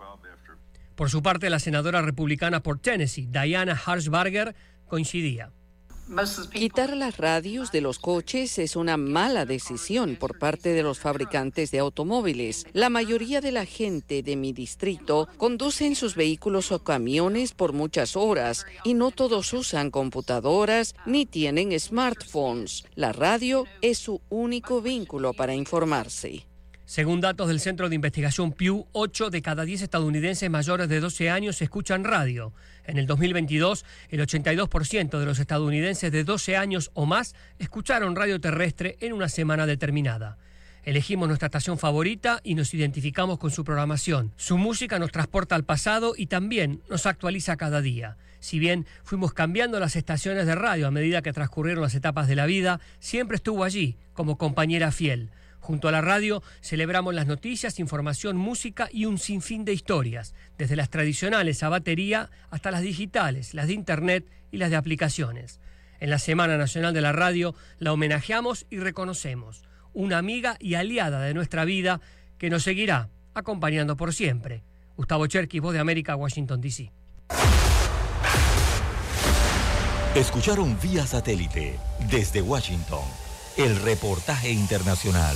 Por 0.96 1.10
su 1.10 1.24
parte, 1.24 1.50
la 1.50 1.60
senadora 1.60 2.04
republicana 2.04 2.62
por 2.62 2.80
Tennessee, 2.80 3.28
Diana 3.32 3.80
Harshbarger, 3.84 4.56
coincidía. 4.88 5.52
Quitar 6.54 6.96
las 6.96 7.18
radios 7.18 7.72
de 7.74 7.82
los 7.82 8.00
coches 8.00 8.60
es 8.60 8.78
una 8.78 8.96
mala 8.96 9.46
decisión 9.46 10.16
por 10.16 10.40
parte 10.40 10.70
de 10.70 10.82
los 10.82 11.00
fabricantes 11.00 11.70
de 11.72 11.80
automóviles. 11.80 12.66
La 12.72 12.90
mayoría 12.90 13.42
de 13.42 13.52
la 13.52 13.66
gente 13.66 14.24
de 14.24 14.38
mi 14.38 14.54
distrito 14.54 15.28
conducen 15.38 15.96
sus 15.96 16.16
vehículos 16.16 16.72
o 16.72 16.80
camiones 16.80 17.52
por 17.52 17.74
muchas 17.74 18.16
horas 18.16 18.66
y 18.86 18.94
no 18.94 19.12
todos 19.12 19.52
usan 19.52 19.92
computadoras 19.92 20.96
ni 21.06 21.26
tienen 21.26 21.78
smartphones. 21.78 22.86
La 22.96 23.12
radio 23.12 23.66
es 23.82 23.98
su 23.98 24.22
único 24.30 24.82
vínculo 24.82 25.34
para 25.34 25.56
informarse. 25.56 26.47
Según 26.88 27.20
datos 27.20 27.50
del 27.50 27.60
Centro 27.60 27.90
de 27.90 27.96
Investigación 27.96 28.54
Pew, 28.54 28.88
8 28.94 29.30
de 29.30 29.42
cada 29.42 29.66
10 29.66 29.82
estadounidenses 29.82 30.50
mayores 30.50 30.88
de 30.88 31.02
12 31.02 31.30
años 31.30 31.62
escuchan 31.62 32.06
radio. 32.06 32.54
En 32.86 32.98
el 32.98 33.06
2022, 33.06 33.84
el 34.08 34.22
82% 34.22 35.20
de 35.20 35.26
los 35.26 35.40
estadounidenses 35.40 36.14
de 36.14 36.24
12 36.24 36.56
años 36.56 36.92
o 36.94 37.06
más 37.06 37.36
escucharon 37.60 38.16
radio 38.16 38.40
terrestre 38.40 38.96
en 39.02 39.12
una 39.12 39.28
semana 39.28 39.66
determinada. 39.66 40.38
Elegimos 40.86 41.28
nuestra 41.28 41.48
estación 41.48 41.78
favorita 41.78 42.40
y 42.42 42.56
nos 42.56 42.74
identificamos 42.74 43.38
con 43.38 43.52
su 43.52 43.66
programación. 43.66 44.32
Su 44.38 44.58
música 44.58 44.98
nos 44.98 45.12
transporta 45.12 45.56
al 45.56 45.66
pasado 45.66 46.14
y 46.16 46.28
también 46.28 46.82
nos 46.90 47.06
actualiza 47.06 47.58
cada 47.58 47.82
día. 47.82 48.16
Si 48.40 48.60
bien 48.60 48.86
fuimos 49.04 49.34
cambiando 49.34 49.82
las 49.82 49.98
estaciones 49.98 50.46
de 50.46 50.56
radio 50.56 50.88
a 50.88 50.92
medida 50.92 51.22
que 51.22 51.34
transcurrieron 51.34 51.84
las 51.84 51.96
etapas 51.96 52.30
de 52.30 52.38
la 52.38 52.46
vida, 52.46 52.80
siempre 53.02 53.36
estuvo 53.36 53.66
allí 53.66 53.98
como 54.14 54.38
compañera 54.38 54.94
fiel. 54.94 55.32
Junto 55.68 55.90
a 55.90 55.92
la 55.92 56.00
radio 56.00 56.42
celebramos 56.62 57.14
las 57.14 57.28
noticias, 57.28 57.78
información, 57.78 58.38
música 58.38 58.88
y 58.90 59.04
un 59.04 59.18
sinfín 59.18 59.66
de 59.66 59.74
historias, 59.74 60.34
desde 60.58 60.78
las 60.78 60.90
tradicionales 60.90 61.62
a 61.62 61.68
batería 61.68 62.30
hasta 62.50 62.72
las 62.72 62.84
digitales, 62.84 63.54
las 63.54 63.68
de 63.68 63.74
Internet 63.74 64.26
y 64.50 64.60
las 64.60 64.70
de 64.70 64.78
aplicaciones. 64.78 65.60
En 66.00 66.10
la 66.10 66.20
Semana 66.20 66.58
Nacional 66.58 66.94
de 66.94 67.02
la 67.02 67.12
Radio 67.12 67.54
la 67.80 67.92
homenajeamos 67.92 68.66
y 68.70 68.78
reconocemos, 68.78 69.66
una 69.92 70.20
amiga 70.20 70.56
y 70.62 70.76
aliada 70.76 71.20
de 71.20 71.34
nuestra 71.34 71.66
vida 71.66 72.00
que 72.38 72.50
nos 72.50 72.64
seguirá 72.64 73.10
acompañando 73.34 73.98
por 73.98 74.14
siempre. 74.14 74.64
Gustavo 74.96 75.28
Cherkis, 75.28 75.60
Voz 75.60 75.74
de 75.74 75.80
América, 75.80 76.16
Washington, 76.16 76.62
D.C. 76.62 76.94
Escucharon 80.16 80.80
vía 80.82 81.06
satélite 81.06 81.78
desde 82.10 82.42
Washington 82.42 83.04
el 83.58 83.76
reportaje 83.82 84.50
internacional. 84.50 85.36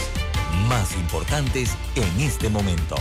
más 0.67 0.95
importantes 0.95 1.75
en 1.95 2.21
este 2.21 2.49
momento. 2.49 2.95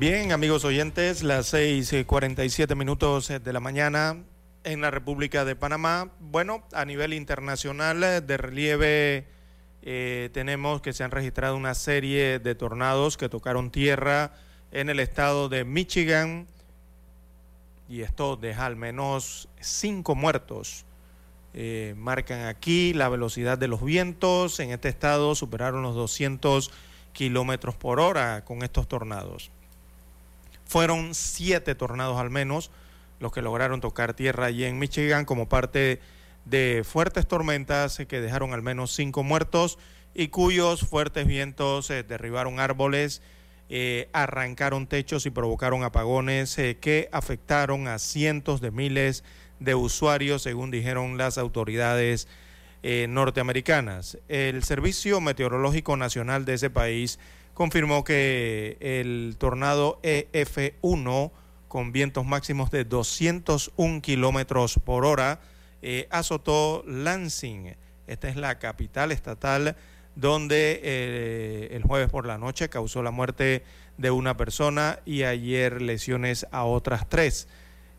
Bien, 0.00 0.32
amigos 0.32 0.64
oyentes, 0.64 1.22
las 1.22 1.52
6:47 1.52 2.74
minutos 2.74 3.28
de 3.28 3.52
la 3.52 3.60
mañana 3.60 4.16
en 4.64 4.80
la 4.80 4.90
República 4.90 5.44
de 5.44 5.56
Panamá. 5.56 6.10
Bueno, 6.20 6.64
a 6.72 6.86
nivel 6.86 7.12
internacional 7.12 8.26
de 8.26 8.36
relieve 8.38 9.26
eh, 9.82 10.30
tenemos 10.32 10.80
que 10.80 10.94
se 10.94 11.04
han 11.04 11.10
registrado 11.10 11.54
una 11.54 11.74
serie 11.74 12.38
de 12.38 12.54
tornados 12.54 13.18
que 13.18 13.28
tocaron 13.28 13.70
tierra 13.70 14.32
en 14.72 14.88
el 14.88 15.00
estado 15.00 15.50
de 15.50 15.66
Michigan 15.66 16.46
y 17.86 18.00
esto 18.00 18.36
deja 18.36 18.64
al 18.64 18.76
menos 18.76 19.50
cinco 19.60 20.14
muertos. 20.14 20.86
Eh, 21.52 21.94
marcan 21.98 22.46
aquí 22.46 22.94
la 22.94 23.10
velocidad 23.10 23.58
de 23.58 23.68
los 23.68 23.84
vientos 23.84 24.60
en 24.60 24.70
este 24.70 24.88
estado 24.88 25.34
superaron 25.34 25.82
los 25.82 25.94
200 25.94 26.70
kilómetros 27.12 27.74
por 27.74 28.00
hora 28.00 28.46
con 28.46 28.62
estos 28.62 28.88
tornados. 28.88 29.50
Fueron 30.70 31.16
siete 31.16 31.74
tornados 31.74 32.20
al 32.20 32.30
menos 32.30 32.70
los 33.18 33.32
que 33.32 33.42
lograron 33.42 33.80
tocar 33.80 34.14
tierra 34.14 34.46
allí 34.46 34.64
en 34.64 34.78
Michigan 34.78 35.24
como 35.24 35.48
parte 35.48 35.98
de 36.44 36.84
fuertes 36.88 37.26
tormentas 37.26 37.98
que 38.06 38.20
dejaron 38.20 38.52
al 38.52 38.62
menos 38.62 38.92
cinco 38.92 39.24
muertos 39.24 39.80
y 40.14 40.28
cuyos 40.28 40.82
fuertes 40.82 41.26
vientos 41.26 41.90
eh, 41.90 42.04
derribaron 42.04 42.60
árboles, 42.60 43.20
eh, 43.68 44.10
arrancaron 44.12 44.86
techos 44.86 45.26
y 45.26 45.30
provocaron 45.30 45.82
apagones 45.82 46.56
eh, 46.56 46.78
que 46.80 47.08
afectaron 47.10 47.88
a 47.88 47.98
cientos 47.98 48.60
de 48.60 48.70
miles 48.70 49.24
de 49.58 49.74
usuarios, 49.74 50.42
según 50.42 50.70
dijeron 50.70 51.18
las 51.18 51.36
autoridades 51.36 52.28
norteamericanas. 53.08 54.18
El 54.28 54.62
Servicio 54.62 55.20
Meteorológico 55.20 55.96
Nacional 55.96 56.44
de 56.44 56.54
ese 56.54 56.70
país 56.70 57.18
confirmó 57.60 58.04
que 58.04 58.78
el 58.80 59.36
tornado 59.36 60.00
EF1 60.02 61.30
con 61.68 61.92
vientos 61.92 62.24
máximos 62.24 62.70
de 62.70 62.86
201 62.86 64.00
kilómetros 64.00 64.80
por 64.82 65.04
hora 65.04 65.40
eh, 65.82 66.08
azotó 66.10 66.82
Lansing. 66.86 67.76
Esta 68.06 68.30
es 68.30 68.36
la 68.36 68.58
capital 68.58 69.12
estatal 69.12 69.76
donde 70.16 70.80
eh, 70.82 71.68
el 71.72 71.82
jueves 71.82 72.08
por 72.08 72.24
la 72.24 72.38
noche 72.38 72.70
causó 72.70 73.02
la 73.02 73.10
muerte 73.10 73.62
de 73.98 74.10
una 74.10 74.38
persona 74.38 75.00
y 75.04 75.24
ayer 75.24 75.82
lesiones 75.82 76.46
a 76.52 76.64
otras 76.64 77.10
tres. 77.10 77.46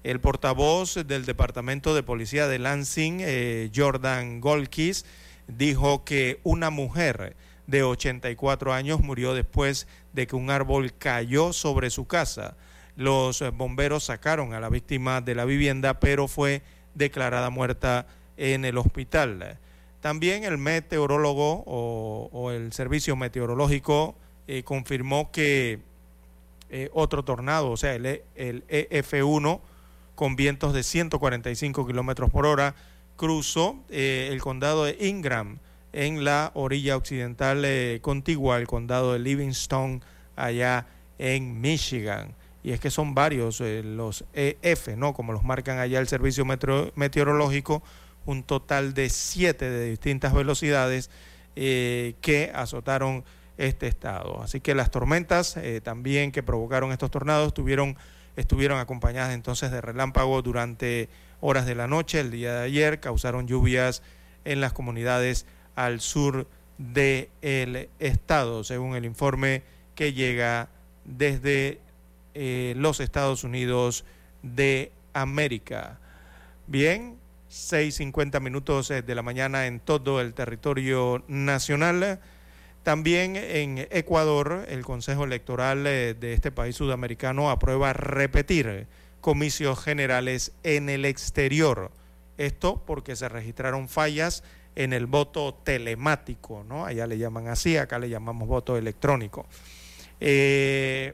El 0.03 0.19
portavoz 0.19 0.95
del 1.05 1.25
Departamento 1.27 1.93
de 1.93 2.01
Policía 2.01 2.47
de 2.47 2.57
Lansing, 2.57 3.19
eh, 3.21 3.69
Jordan 3.75 4.41
Golkis, 4.41 5.05
dijo 5.47 6.03
que 6.03 6.39
una 6.41 6.71
mujer 6.71 7.35
de 7.71 7.83
84 7.83 8.73
años 8.73 9.01
murió 9.01 9.33
después 9.33 9.87
de 10.13 10.27
que 10.27 10.35
un 10.35 10.51
árbol 10.51 10.93
cayó 10.93 11.53
sobre 11.53 11.89
su 11.89 12.05
casa. 12.05 12.55
Los 12.95 13.43
bomberos 13.53 14.03
sacaron 14.03 14.53
a 14.53 14.59
la 14.59 14.69
víctima 14.69 15.21
de 15.21 15.33
la 15.33 15.45
vivienda, 15.45 15.99
pero 15.99 16.27
fue 16.27 16.61
declarada 16.93 17.49
muerta 17.49 18.05
en 18.37 18.65
el 18.65 18.77
hospital. 18.77 19.57
También 20.01 20.43
el 20.43 20.57
meteorólogo 20.57 21.63
o, 21.65 22.51
el 22.51 22.73
servicio 22.73 23.15
meteorológico 23.15 24.15
eh, 24.47 24.63
confirmó 24.63 25.31
que 25.31 25.79
eh, 26.69 26.89
otro 26.93 27.23
tornado, 27.23 27.71
o 27.71 27.77
sea, 27.77 27.95
el, 27.95 28.23
el 28.35 28.67
EF1, 28.67 29.61
con 30.15 30.35
vientos 30.35 30.73
de 30.73 30.83
145 30.83 31.87
kilómetros 31.87 32.29
por 32.29 32.45
hora, 32.45 32.75
cruzó 33.15 33.79
eh, 33.89 34.29
el 34.31 34.41
condado 34.41 34.85
de 34.85 34.97
Ingram 34.99 35.59
en 35.93 36.23
la 36.23 36.51
orilla 36.53 36.95
occidental 36.95 37.63
eh, 37.65 37.99
contigua 38.01 38.55
al 38.55 38.67
condado 38.67 39.13
de 39.13 39.19
Livingston, 39.19 40.03
allá 40.35 40.87
en 41.17 41.59
Michigan. 41.59 42.35
Y 42.63 42.71
es 42.71 42.79
que 42.79 42.91
son 42.91 43.13
varios 43.13 43.59
eh, 43.61 43.81
los 43.83 44.23
EF, 44.33 44.89
¿no? 44.95 45.13
Como 45.13 45.33
los 45.33 45.43
marcan 45.43 45.79
allá 45.79 45.99
el 45.99 46.07
Servicio 46.07 46.45
Meteorológico, 46.45 47.83
un 48.25 48.43
total 48.43 48.93
de 48.93 49.09
siete 49.09 49.69
de 49.69 49.89
distintas 49.89 50.33
velocidades 50.33 51.09
eh, 51.55 52.13
que 52.21 52.51
azotaron 52.53 53.23
este 53.57 53.87
estado. 53.87 54.41
Así 54.41 54.61
que 54.61 54.75
las 54.75 54.91
tormentas 54.91 55.57
también 55.83 56.31
que 56.31 56.41
provocaron 56.41 56.91
estos 56.91 57.11
tornados 57.11 57.47
estuvieron, 57.47 57.97
estuvieron 58.35 58.79
acompañadas 58.79 59.33
entonces 59.33 59.71
de 59.71 59.81
relámpagos 59.81 60.43
durante 60.43 61.09
horas 61.41 61.65
de 61.65 61.75
la 61.75 61.87
noche. 61.87 62.21
El 62.21 62.31
día 62.31 62.55
de 62.55 62.65
ayer 62.65 62.99
causaron 62.99 63.47
lluvias 63.47 64.01
en 64.45 64.61
las 64.61 64.73
comunidades 64.73 65.45
al 65.75 66.01
sur 66.01 66.47
del 66.77 67.89
estado, 67.99 68.63
según 68.63 68.95
el 68.95 69.05
informe 69.05 69.63
que 69.95 70.13
llega 70.13 70.69
desde 71.05 71.79
eh, 72.33 72.73
los 72.77 72.99
Estados 72.99 73.43
Unidos 73.43 74.05
de 74.41 74.91
América. 75.13 75.99
Bien, 76.67 77.17
6.50 77.51 78.39
minutos 78.39 78.89
eh, 78.91 79.01
de 79.01 79.15
la 79.15 79.21
mañana 79.21 79.67
en 79.67 79.79
todo 79.79 80.21
el 80.21 80.33
territorio 80.33 81.23
nacional. 81.27 82.19
También 82.83 83.35
en 83.35 83.87
Ecuador, 83.91 84.65
el 84.69 84.83
Consejo 84.83 85.25
Electoral 85.25 85.85
eh, 85.85 86.15
de 86.19 86.33
este 86.33 86.51
país 86.51 86.75
sudamericano 86.75 87.51
aprueba 87.51 87.93
repetir 87.93 88.87
comicios 89.19 89.83
generales 89.83 90.53
en 90.63 90.89
el 90.89 91.05
exterior. 91.05 91.91
Esto 92.37 92.81
porque 92.87 93.15
se 93.15 93.29
registraron 93.29 93.87
fallas 93.87 94.43
en 94.75 94.93
el 94.93 95.05
voto 95.05 95.53
telemático, 95.63 96.63
¿no? 96.67 96.85
Allá 96.85 97.07
le 97.07 97.17
llaman 97.17 97.47
así, 97.47 97.77
acá 97.77 97.99
le 97.99 98.09
llamamos 98.09 98.47
voto 98.47 98.77
electrónico. 98.77 99.45
Eh, 100.19 101.13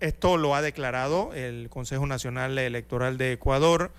esto 0.00 0.36
lo 0.36 0.54
ha 0.54 0.62
declarado 0.62 1.32
el 1.34 1.68
Consejo 1.70 2.06
Nacional 2.06 2.58
Electoral 2.58 3.16
de 3.18 3.32
Ecuador 3.32 3.92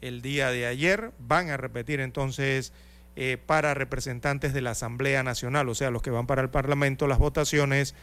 el 0.00 0.22
día 0.22 0.50
de 0.50 0.66
ayer. 0.66 1.10
Van 1.18 1.50
a 1.50 1.56
repetir 1.56 2.00
entonces 2.00 2.72
eh, 3.16 3.36
para 3.44 3.74
representantes 3.74 4.54
de 4.54 4.60
la 4.62 4.70
Asamblea 4.70 5.22
Nacional, 5.22 5.68
o 5.68 5.74
sea, 5.74 5.90
los 5.90 6.02
que 6.02 6.10
van 6.10 6.26
para 6.26 6.42
el 6.42 6.50
Parlamento, 6.50 7.08
las 7.08 7.18
votaciones 7.18 7.94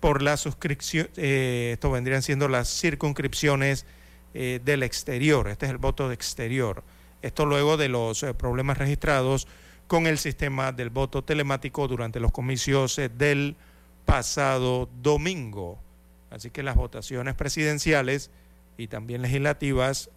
por 0.00 0.22
la 0.22 0.36
suscripción, 0.36 1.08
eh, 1.16 1.70
esto 1.74 1.90
vendrían 1.90 2.22
siendo 2.22 2.48
las 2.48 2.68
circunscripciones 2.68 3.86
del 4.34 4.82
exterior, 4.82 5.46
este 5.46 5.66
es 5.66 5.70
el 5.70 5.78
voto 5.78 6.08
de 6.08 6.14
exterior. 6.16 6.82
Esto 7.24 7.46
luego 7.46 7.78
de 7.78 7.88
los 7.88 8.22
eh, 8.22 8.34
problemas 8.34 8.76
registrados 8.76 9.48
con 9.86 10.06
el 10.06 10.18
sistema 10.18 10.72
del 10.72 10.90
voto 10.90 11.24
telemático 11.24 11.88
durante 11.88 12.20
los 12.20 12.30
comicios 12.32 12.98
eh, 12.98 13.08
del 13.08 13.56
pasado 14.04 14.90
domingo. 15.00 15.78
Así 16.30 16.50
que 16.50 16.62
las 16.62 16.76
votaciones 16.76 17.34
presidenciales 17.34 18.30
y 18.76 18.88
también 18.88 19.22
legislativas 19.22 20.10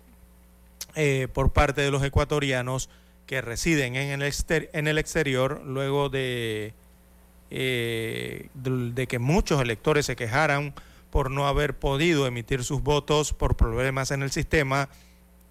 eh, 0.95 1.29
por 1.33 1.53
parte 1.53 1.79
de 1.79 1.91
los 1.91 2.03
ecuatorianos 2.03 2.89
que 3.25 3.39
residen 3.39 3.95
en 3.95 4.21
el, 4.21 4.33
en 4.73 4.87
el 4.87 4.97
exterior 4.97 5.61
luego 5.63 6.09
de, 6.09 6.73
de 7.49 9.07
que 9.07 9.19
muchos 9.19 9.61
electores 9.61 10.07
se 10.07 10.17
quejaran 10.17 10.73
por 11.09 11.31
no 11.31 11.47
haber 11.47 11.73
podido 11.79 12.27
emitir 12.27 12.65
sus 12.65 12.83
votos 12.83 13.31
por 13.31 13.55
problemas 13.55 14.11
en 14.11 14.23
el 14.23 14.31
sistema 14.31 14.89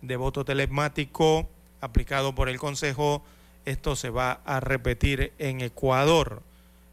de 0.07 0.17
voto 0.17 0.45
telemático 0.45 1.49
aplicado 1.81 2.35
por 2.35 2.49
el 2.49 2.59
Consejo. 2.59 3.23
Esto 3.65 3.97
se 3.97 4.11
va 4.11 4.41
a 4.45 4.61
repetir 4.61 5.33
en 5.39 5.61
Ecuador. 5.61 6.43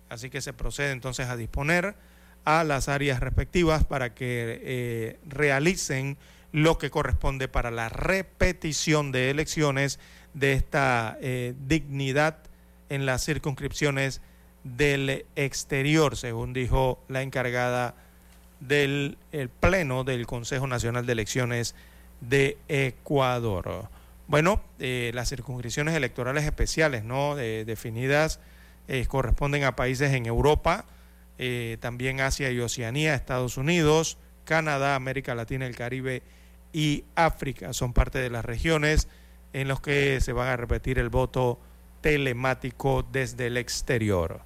Así 0.09 0.29
que 0.29 0.41
se 0.41 0.53
procede 0.53 0.91
entonces 0.91 1.27
a 1.27 1.35
disponer 1.35 1.95
a 2.45 2.63
las 2.63 2.89
áreas 2.89 3.19
respectivas 3.19 3.83
para 3.83 4.13
que 4.13 4.59
eh, 4.63 5.19
realicen 5.27 6.17
lo 6.51 6.77
que 6.77 6.89
corresponde 6.89 7.47
para 7.47 7.71
la 7.71 7.89
repetición 7.89 9.11
de 9.11 9.29
elecciones 9.29 9.99
de 10.33 10.53
esta 10.53 11.17
eh, 11.21 11.53
dignidad 11.67 12.37
en 12.89 13.05
las 13.05 13.25
circunscripciones 13.25 14.21
del 14.63 15.25
exterior, 15.35 16.15
según 16.15 16.53
dijo 16.53 17.03
la 17.07 17.21
encargada 17.21 17.95
del 18.59 19.17
Pleno 19.59 20.03
del 20.03 20.25
Consejo 20.25 20.67
Nacional 20.67 21.05
de 21.05 21.13
Elecciones 21.13 21.75
de 22.29 22.57
Ecuador. 22.67 23.89
Bueno, 24.27 24.61
eh, 24.79 25.11
las 25.13 25.29
circunscripciones 25.29 25.95
electorales 25.95 26.45
especiales, 26.45 27.03
¿no? 27.03 27.35
definidas, 27.35 28.39
eh, 28.87 29.05
corresponden 29.05 29.63
a 29.63 29.75
países 29.75 30.11
en 30.13 30.25
Europa, 30.25 30.85
eh, 31.37 31.77
también 31.79 32.21
Asia 32.21 32.51
y 32.51 32.59
Oceanía, 32.59 33.15
Estados 33.15 33.57
Unidos, 33.57 34.17
Canadá, 34.45 34.95
América 34.95 35.35
Latina, 35.35 35.65
el 35.65 35.75
Caribe 35.75 36.21
y 36.73 37.05
África. 37.15 37.73
Son 37.73 37.93
parte 37.93 38.19
de 38.19 38.29
las 38.29 38.43
regiones 38.43 39.07
en 39.53 39.67
las 39.67 39.79
que 39.79 40.19
se 40.19 40.33
va 40.33 40.51
a 40.51 40.57
repetir 40.57 40.99
el 40.99 41.09
voto 41.09 41.59
telemático 42.01 43.05
desde 43.09 43.47
el 43.47 43.57
exterior. 43.57 44.41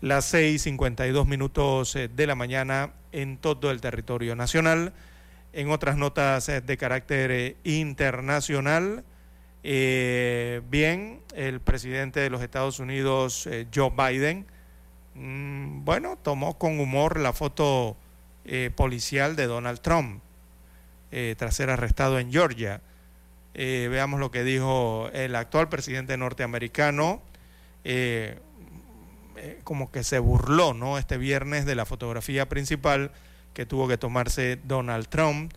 Las 0.00 0.32
6.52 0.34 1.26
minutos 1.26 1.94
de 1.94 2.26
la 2.26 2.34
mañana 2.34 2.92
en 3.12 3.38
todo 3.38 3.70
el 3.70 3.80
territorio 3.80 4.34
nacional. 4.34 4.92
En 5.56 5.70
otras 5.70 5.96
notas 5.96 6.48
eh, 6.50 6.60
de 6.60 6.76
carácter 6.76 7.30
eh, 7.30 7.56
internacional, 7.64 9.04
bien, 9.64 11.22
el 11.34 11.60
presidente 11.60 12.20
de 12.20 12.30
los 12.30 12.42
Estados 12.42 12.78
Unidos, 12.78 13.48
Joe 13.74 13.90
Biden, 13.90 14.46
mm, 15.14 15.84
bueno, 15.84 16.18
tomó 16.22 16.56
con 16.56 16.78
humor 16.78 17.18
la 17.18 17.32
foto 17.32 17.96
policial 18.76 19.34
de 19.34 19.46
Donald 19.46 19.80
Trump 19.80 20.22
tras 21.36 21.56
ser 21.56 21.70
arrestado 21.70 22.20
en 22.20 22.30
Georgia. 22.30 22.80
veamos 23.54 24.20
lo 24.20 24.30
que 24.30 24.44
dijo 24.44 25.10
el 25.12 25.34
actual 25.34 25.68
presidente 25.68 26.16
norteamericano. 26.16 27.22
Eh, 29.38 29.60
como 29.64 29.90
que 29.90 30.02
se 30.02 30.18
burló, 30.18 30.72
¿no? 30.72 30.96
Este 30.96 31.18
viernes 31.18 31.66
de 31.66 31.74
la 31.74 31.84
fotografía 31.84 32.48
principal 32.48 33.10
que 33.56 33.64
tuvo 33.64 33.88
que 33.88 33.96
tomarse 33.96 34.60
Donald 34.64 35.08
Trump 35.08 35.50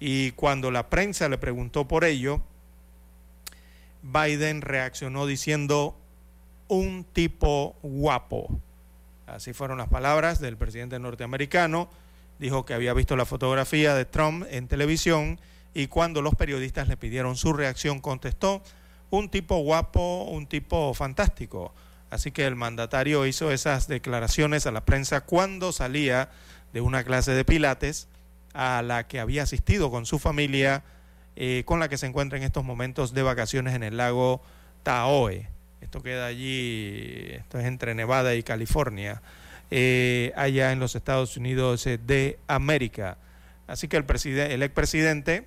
y 0.00 0.32
cuando 0.32 0.72
la 0.72 0.90
prensa 0.90 1.28
le 1.28 1.38
preguntó 1.38 1.86
por 1.86 2.04
ello, 2.04 2.42
Biden 4.02 4.60
reaccionó 4.60 5.24
diciendo 5.24 5.96
un 6.66 7.04
tipo 7.04 7.76
guapo. 7.80 8.48
Así 9.28 9.52
fueron 9.52 9.78
las 9.78 9.86
palabras 9.86 10.40
del 10.40 10.56
presidente 10.56 10.98
norteamericano. 10.98 11.88
Dijo 12.40 12.64
que 12.64 12.74
había 12.74 12.92
visto 12.92 13.14
la 13.14 13.24
fotografía 13.24 13.94
de 13.94 14.04
Trump 14.04 14.44
en 14.50 14.66
televisión 14.66 15.38
y 15.74 15.86
cuando 15.86 16.22
los 16.22 16.34
periodistas 16.34 16.88
le 16.88 16.96
pidieron 16.96 17.36
su 17.36 17.52
reacción 17.52 18.00
contestó, 18.00 18.64
un 19.10 19.28
tipo 19.28 19.58
guapo, 19.58 20.24
un 20.24 20.48
tipo 20.48 20.92
fantástico. 20.92 21.72
Así 22.10 22.32
que 22.32 22.46
el 22.46 22.56
mandatario 22.56 23.26
hizo 23.26 23.52
esas 23.52 23.86
declaraciones 23.86 24.66
a 24.66 24.72
la 24.72 24.84
prensa 24.84 25.20
cuando 25.20 25.70
salía 25.70 26.30
de 26.74 26.80
una 26.82 27.04
clase 27.04 27.30
de 27.30 27.44
pilates 27.44 28.08
a 28.52 28.82
la 28.82 29.06
que 29.06 29.20
había 29.20 29.44
asistido 29.44 29.90
con 29.90 30.04
su 30.04 30.18
familia, 30.18 30.82
eh, 31.36 31.62
con 31.64 31.78
la 31.80 31.88
que 31.88 31.96
se 31.96 32.06
encuentra 32.06 32.36
en 32.36 32.44
estos 32.44 32.64
momentos 32.64 33.14
de 33.14 33.22
vacaciones 33.22 33.74
en 33.74 33.84
el 33.84 33.96
lago 33.96 34.42
Tahoe. 34.82 35.48
Esto 35.80 36.02
queda 36.02 36.26
allí, 36.26 37.28
esto 37.30 37.60
es 37.60 37.66
entre 37.66 37.94
Nevada 37.94 38.34
y 38.34 38.42
California, 38.42 39.22
eh, 39.70 40.32
allá 40.34 40.72
en 40.72 40.80
los 40.80 40.96
Estados 40.96 41.36
Unidos 41.36 41.86
eh, 41.86 41.96
de 41.96 42.38
América. 42.48 43.18
Así 43.68 43.88
que 43.88 43.96
el, 43.96 44.04
el 44.36 44.62
expresidente, 44.62 45.44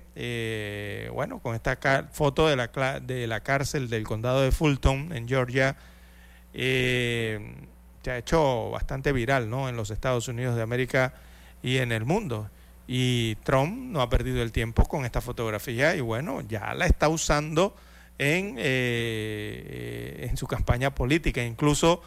bueno, 1.12 1.38
con 1.38 1.54
esta 1.54 1.78
foto 2.10 2.48
de 2.48 2.56
la, 2.56 3.00
de 3.00 3.26
la 3.28 3.40
cárcel 3.40 3.88
del 3.88 4.04
condado 4.04 4.40
de 4.40 4.50
Fulton, 4.50 5.12
en 5.12 5.28
Georgia, 5.28 5.76
eh, 6.54 7.38
se 8.08 8.12
ha 8.12 8.16
hecho 8.16 8.70
bastante 8.70 9.12
viral 9.12 9.50
¿no? 9.50 9.68
en 9.68 9.76
los 9.76 9.90
Estados 9.90 10.28
Unidos 10.28 10.56
de 10.56 10.62
América 10.62 11.12
y 11.62 11.76
en 11.76 11.92
el 11.92 12.06
mundo. 12.06 12.48
Y 12.86 13.34
Trump 13.44 13.76
no 13.76 14.00
ha 14.00 14.08
perdido 14.08 14.40
el 14.42 14.50
tiempo 14.50 14.86
con 14.86 15.04
esta 15.04 15.20
fotografía 15.20 15.94
y 15.94 16.00
bueno, 16.00 16.40
ya 16.40 16.72
la 16.72 16.86
está 16.86 17.10
usando 17.10 17.76
en, 18.16 18.54
eh, 18.56 20.26
en 20.30 20.38
su 20.38 20.46
campaña 20.46 20.94
política. 20.94 21.44
Incluso 21.44 22.00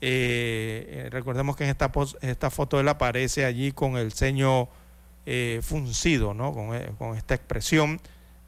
eh, 0.00 1.08
recordemos 1.10 1.56
que 1.56 1.64
en 1.64 1.70
esta, 1.70 1.90
esta 2.20 2.50
foto 2.50 2.78
él 2.78 2.86
aparece 2.86 3.44
allí 3.44 3.72
con 3.72 3.96
el 3.96 4.12
ceño 4.12 4.68
eh, 5.26 5.58
funcido, 5.60 6.34
¿no? 6.34 6.54
con, 6.54 6.80
con 6.98 7.16
esta 7.16 7.34
expresión 7.34 8.00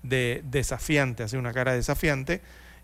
de 0.04 0.42
desafiante, 0.44 1.24
hace 1.24 1.38
una 1.38 1.52
cara 1.52 1.72
desafiante 1.72 2.40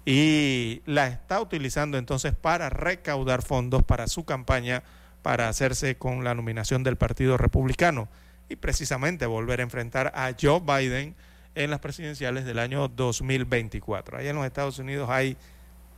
y 0.07 0.83
la 0.87 1.09
está 1.09 1.41
utilizando 1.41 1.99
entonces 1.99 2.33
para 2.33 2.71
recaudar 2.71 3.43
fondos 3.43 3.83
para 3.83 4.07
su 4.07 4.25
campaña 4.25 4.85
para 5.21 5.49
hacerse 5.49 5.97
con 5.97 6.23
la 6.23 6.37
nominación 6.37 6.85
del 6.85 6.95
Partido 6.95 7.37
Republicano 7.37 8.09
y 8.49 8.55
precisamente 8.55 9.27
volver 9.27 9.59
a 9.59 9.65
enfrentar 9.65 10.13
a 10.15 10.33
Joe 10.41 10.61
Biden 10.61 11.17
en 11.57 11.71
las 11.71 11.81
presidenciales 11.81 12.45
del 12.45 12.61
año 12.61 12.87
2024. 12.87 14.19
Allá 14.19 14.31
en 14.31 14.37
los 14.37 14.47
Estados 14.47 14.79
Unidos 14.79 15.11
hay 15.11 15.37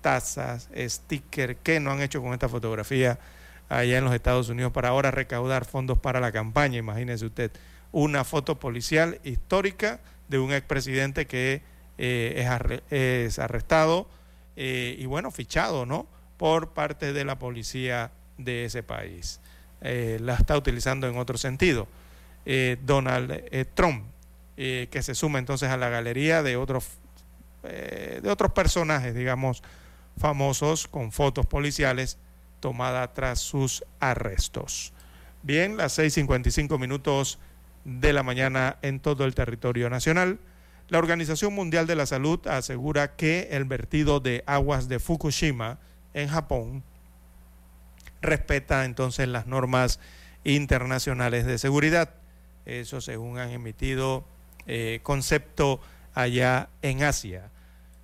tazas, 0.00 0.70
stickers 0.74 1.58
que 1.62 1.78
no 1.78 1.90
han 1.90 2.00
hecho 2.00 2.22
con 2.22 2.32
esta 2.32 2.48
fotografía 2.48 3.18
allá 3.68 3.98
en 3.98 4.04
los 4.04 4.14
Estados 4.14 4.48
Unidos 4.48 4.72
para 4.72 4.88
ahora 4.88 5.10
recaudar 5.10 5.66
fondos 5.66 5.98
para 5.98 6.18
la 6.18 6.32
campaña. 6.32 6.78
Imagínese 6.78 7.26
usted, 7.26 7.50
una 7.92 8.24
foto 8.24 8.58
policial 8.58 9.20
histórica 9.24 10.00
de 10.28 10.38
un 10.38 10.54
expresidente 10.54 11.26
que 11.26 11.60
eh, 11.98 12.80
es, 12.90 13.38
arrestado 13.38 14.08
eh, 14.56 14.96
y 14.98 15.06
bueno, 15.06 15.30
fichado, 15.30 15.84
¿no? 15.84 16.06
Por 16.36 16.72
parte 16.72 17.12
de 17.12 17.24
la 17.24 17.38
policía 17.38 18.12
de 18.36 18.64
ese 18.64 18.82
país. 18.82 19.40
Eh, 19.80 20.18
la 20.20 20.34
está 20.34 20.56
utilizando 20.56 21.08
en 21.08 21.18
otro 21.18 21.36
sentido. 21.38 21.88
Donald 22.82 23.42
Trump, 23.74 24.06
que 24.56 25.02
se 25.02 25.14
suma 25.14 25.38
entonces 25.38 25.68
a 25.68 25.76
la 25.76 25.90
galería 25.90 26.42
de 26.42 26.56
otros, 26.56 26.88
de 27.62 28.26
otros 28.30 28.52
personajes, 28.52 29.14
digamos, 29.14 29.62
famosos 30.16 30.88
con 30.88 31.12
fotos 31.12 31.44
policiales 31.44 32.16
tomadas 32.60 33.12
tras 33.12 33.40
sus 33.40 33.84
arrestos. 34.00 34.94
Bien, 35.42 35.76
las 35.76 35.98
6.55 35.98 36.78
minutos 36.78 37.38
de 37.84 38.14
la 38.14 38.22
mañana 38.22 38.78
en 38.80 39.00
todo 39.00 39.26
el 39.26 39.34
territorio 39.34 39.90
nacional. 39.90 40.38
La 40.88 40.98
Organización 40.98 41.54
Mundial 41.54 41.86
de 41.86 41.96
la 41.96 42.06
Salud 42.06 42.46
asegura 42.46 43.14
que 43.14 43.48
el 43.50 43.66
vertido 43.66 44.20
de 44.20 44.42
aguas 44.46 44.88
de 44.88 44.98
Fukushima 44.98 45.78
en 46.14 46.28
Japón 46.28 46.82
respeta 48.22 48.86
entonces 48.86 49.28
las 49.28 49.46
normas 49.46 50.00
internacionales 50.44 51.44
de 51.44 51.58
seguridad. 51.58 52.14
Eso 52.64 53.02
según 53.02 53.38
han 53.38 53.50
emitido 53.50 54.24
eh, 54.66 55.00
concepto 55.02 55.80
allá 56.14 56.70
en 56.80 57.02
Asia. 57.02 57.50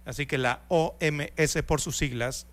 Así 0.05 0.27
que 0.27 0.36
la 0.36 0.61
OMS 0.69 1.62
por 1.66 1.81
sus 1.81 1.97
siglas 1.97 2.47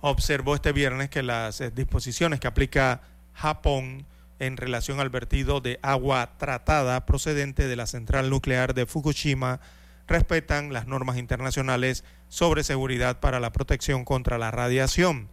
observó 0.00 0.56
este 0.56 0.72
viernes 0.72 1.10
que 1.10 1.22
las 1.22 1.60
eh, 1.60 1.70
disposiciones 1.70 2.40
que 2.40 2.48
aplica 2.48 3.02
Japón 3.34 4.04
en 4.40 4.56
relación 4.56 4.98
al 4.98 5.10
vertido 5.10 5.60
de 5.60 5.78
agua 5.82 6.32
tratada 6.38 7.06
procedente 7.06 7.68
de 7.68 7.76
la 7.76 7.86
central 7.86 8.30
nuclear 8.30 8.74
de 8.74 8.86
Fukushima 8.86 9.60
respetan 10.08 10.72
las 10.72 10.88
normas 10.88 11.18
internacionales 11.18 12.02
sobre 12.28 12.64
seguridad 12.64 13.20
para 13.20 13.38
la 13.38 13.52
protección 13.52 14.04
contra 14.04 14.38
la 14.38 14.50
radiación. 14.50 15.28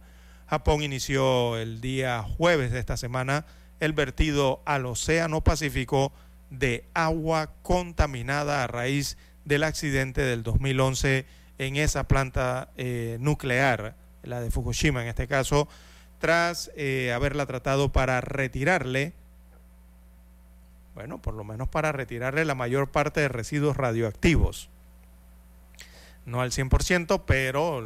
Japón 0.46 0.82
inició 0.82 1.56
el 1.56 1.80
día 1.80 2.22
jueves 2.22 2.70
de 2.70 2.78
esta 2.78 2.96
semana 2.96 3.46
el 3.80 3.92
vertido 3.92 4.62
al 4.66 4.86
Océano 4.86 5.42
Pacífico 5.42 6.12
de 6.50 6.84
agua 6.94 7.52
contaminada 7.62 8.62
a 8.62 8.66
raíz 8.66 9.16
del 9.44 9.64
accidente 9.64 10.20
del 10.20 10.42
2011 10.42 11.26
en 11.58 11.76
esa 11.76 12.04
planta 12.06 12.70
eh, 12.76 13.16
nuclear, 13.20 13.96
la 14.22 14.40
de 14.40 14.50
Fukushima 14.50 15.02
en 15.02 15.08
este 15.08 15.26
caso, 15.26 15.66
tras 16.18 16.70
eh, 16.76 17.12
haberla 17.12 17.46
tratado 17.46 17.90
para 17.90 18.20
retirarle, 18.20 19.12
bueno, 20.94 21.22
por 21.22 21.34
lo 21.34 21.44
menos 21.44 21.68
para 21.68 21.92
retirarle 21.92 22.44
la 22.44 22.54
mayor 22.54 22.90
parte 22.90 23.20
de 23.20 23.28
residuos 23.28 23.76
radioactivos. 23.76 24.68
No 26.26 26.40
al 26.42 26.50
100%, 26.50 27.22
pero 27.24 27.80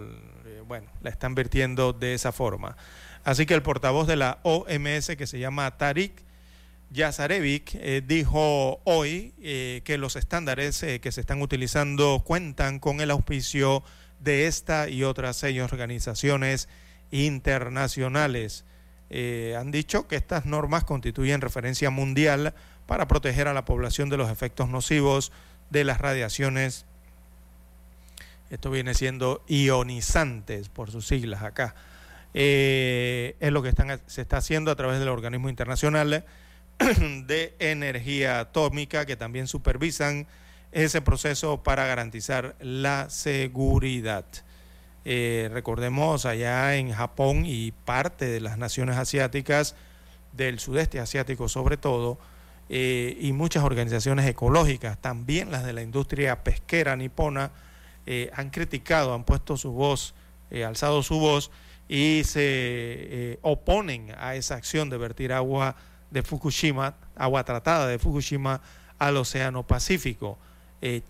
eh, 0.46 0.62
bueno, 0.66 0.90
la 1.02 1.10
están 1.10 1.34
vertiendo 1.34 1.92
de 1.92 2.14
esa 2.14 2.32
forma. 2.32 2.76
Así 3.22 3.46
que 3.46 3.54
el 3.54 3.62
portavoz 3.62 4.06
de 4.06 4.16
la 4.16 4.38
OMS, 4.42 5.14
que 5.16 5.26
se 5.26 5.38
llama 5.38 5.76
Tarik 5.76 6.12
Yazarevic, 6.90 7.74
eh, 7.74 8.02
dijo 8.04 8.80
hoy 8.84 9.32
que 9.84 9.96
los 9.98 10.16
estándares 10.16 10.80
que 10.80 11.12
se 11.12 11.20
están 11.20 11.40
utilizando 11.40 12.22
cuentan 12.24 12.80
con 12.80 13.00
el 13.00 13.10
auspicio 13.10 13.84
de 14.18 14.46
esta 14.46 14.88
y 14.88 15.04
otras 15.04 15.36
seis 15.36 15.60
organizaciones 15.60 16.68
internacionales. 17.12 18.64
Eh, 19.10 19.54
han 19.56 19.70
dicho 19.70 20.08
que 20.08 20.16
estas 20.16 20.46
normas 20.46 20.82
constituyen 20.84 21.40
referencia 21.40 21.90
mundial 21.90 22.54
para 22.86 23.06
proteger 23.06 23.46
a 23.46 23.54
la 23.54 23.64
población 23.64 24.08
de 24.08 24.16
los 24.16 24.30
efectos 24.30 24.68
nocivos 24.68 25.30
de 25.70 25.84
las 25.84 26.00
radiaciones. 26.00 26.86
Esto 28.50 28.70
viene 28.70 28.94
siendo 28.94 29.44
ionizantes 29.46 30.68
por 30.68 30.90
sus 30.90 31.06
siglas 31.06 31.42
acá. 31.42 31.74
Eh, 32.34 33.36
es 33.40 33.52
lo 33.52 33.62
que 33.62 33.72
se 34.06 34.22
está 34.22 34.38
haciendo 34.38 34.70
a 34.70 34.76
través 34.76 34.98
del 34.98 35.08
organismo 35.08 35.50
internacional 35.50 36.24
de 37.26 37.54
energía 37.58 38.40
atómica 38.40 39.04
que 39.04 39.16
también 39.16 39.46
supervisan 39.46 40.26
ese 40.72 41.02
proceso 41.02 41.62
para 41.62 41.86
garantizar 41.86 42.56
la 42.60 43.10
seguridad. 43.10 44.24
Eh, 45.04 45.50
recordemos 45.52 46.26
allá 46.26 46.76
en 46.76 46.92
Japón 46.92 47.44
y 47.44 47.72
parte 47.72 48.26
de 48.26 48.40
las 48.40 48.56
naciones 48.58 48.96
asiáticas, 48.96 49.74
del 50.32 50.60
sudeste 50.60 51.00
asiático 51.00 51.48
sobre 51.48 51.76
todo, 51.76 52.18
eh, 52.68 53.18
y 53.20 53.32
muchas 53.32 53.64
organizaciones 53.64 54.26
ecológicas, 54.26 54.96
también 54.98 55.50
las 55.50 55.64
de 55.64 55.72
la 55.72 55.82
industria 55.82 56.44
pesquera 56.44 56.96
nipona, 56.96 57.50
eh, 58.06 58.30
han 58.34 58.50
criticado, 58.50 59.14
han 59.14 59.24
puesto 59.24 59.56
su 59.56 59.72
voz, 59.72 60.14
alzado 60.66 61.02
su 61.02 61.18
voz 61.18 61.50
y 61.88 62.22
se 62.24 63.38
oponen 63.40 64.14
a 64.18 64.34
esa 64.34 64.56
acción 64.56 64.90
de 64.90 64.98
vertir 64.98 65.32
agua 65.32 65.76
de 66.10 66.22
Fukushima, 66.22 66.94
agua 67.16 67.42
tratada 67.44 67.86
de 67.86 67.98
Fukushima, 67.98 68.60
al 68.98 69.16
Océano 69.16 69.66
Pacífico. 69.66 70.36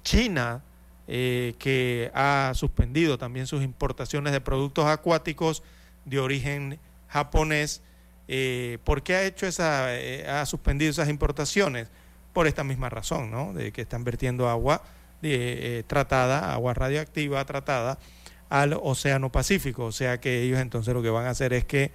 China, 0.04 0.62
que 1.06 2.10
ha 2.14 2.52
suspendido 2.54 3.18
también 3.18 3.46
sus 3.46 3.62
importaciones 3.62 4.32
de 4.32 4.40
productos 4.40 4.86
acuáticos 4.86 5.62
de 6.04 6.20
origen 6.20 6.78
japonés, 7.08 7.82
eh, 8.28 8.78
¿Por 8.84 9.02
qué 9.02 9.14
ha 9.14 9.24
hecho 9.24 9.46
esa, 9.46 9.94
eh, 9.94 10.26
ha 10.28 10.46
suspendido 10.46 10.90
esas 10.90 11.08
importaciones? 11.08 11.88
Por 12.32 12.46
esta 12.46 12.64
misma 12.64 12.88
razón, 12.88 13.30
¿no? 13.30 13.52
De 13.52 13.72
que 13.72 13.82
están 13.82 14.04
vertiendo 14.04 14.48
agua 14.48 14.82
eh, 15.22 15.84
tratada, 15.86 16.52
agua 16.52 16.72
radioactiva 16.72 17.44
tratada 17.44 17.98
al 18.48 18.72
Océano 18.82 19.30
Pacífico. 19.30 19.84
O 19.84 19.92
sea 19.92 20.18
que 20.18 20.42
ellos 20.42 20.60
entonces 20.60 20.94
lo 20.94 21.02
que 21.02 21.10
van 21.10 21.26
a 21.26 21.30
hacer 21.30 21.52
es 21.52 21.64
que, 21.66 21.92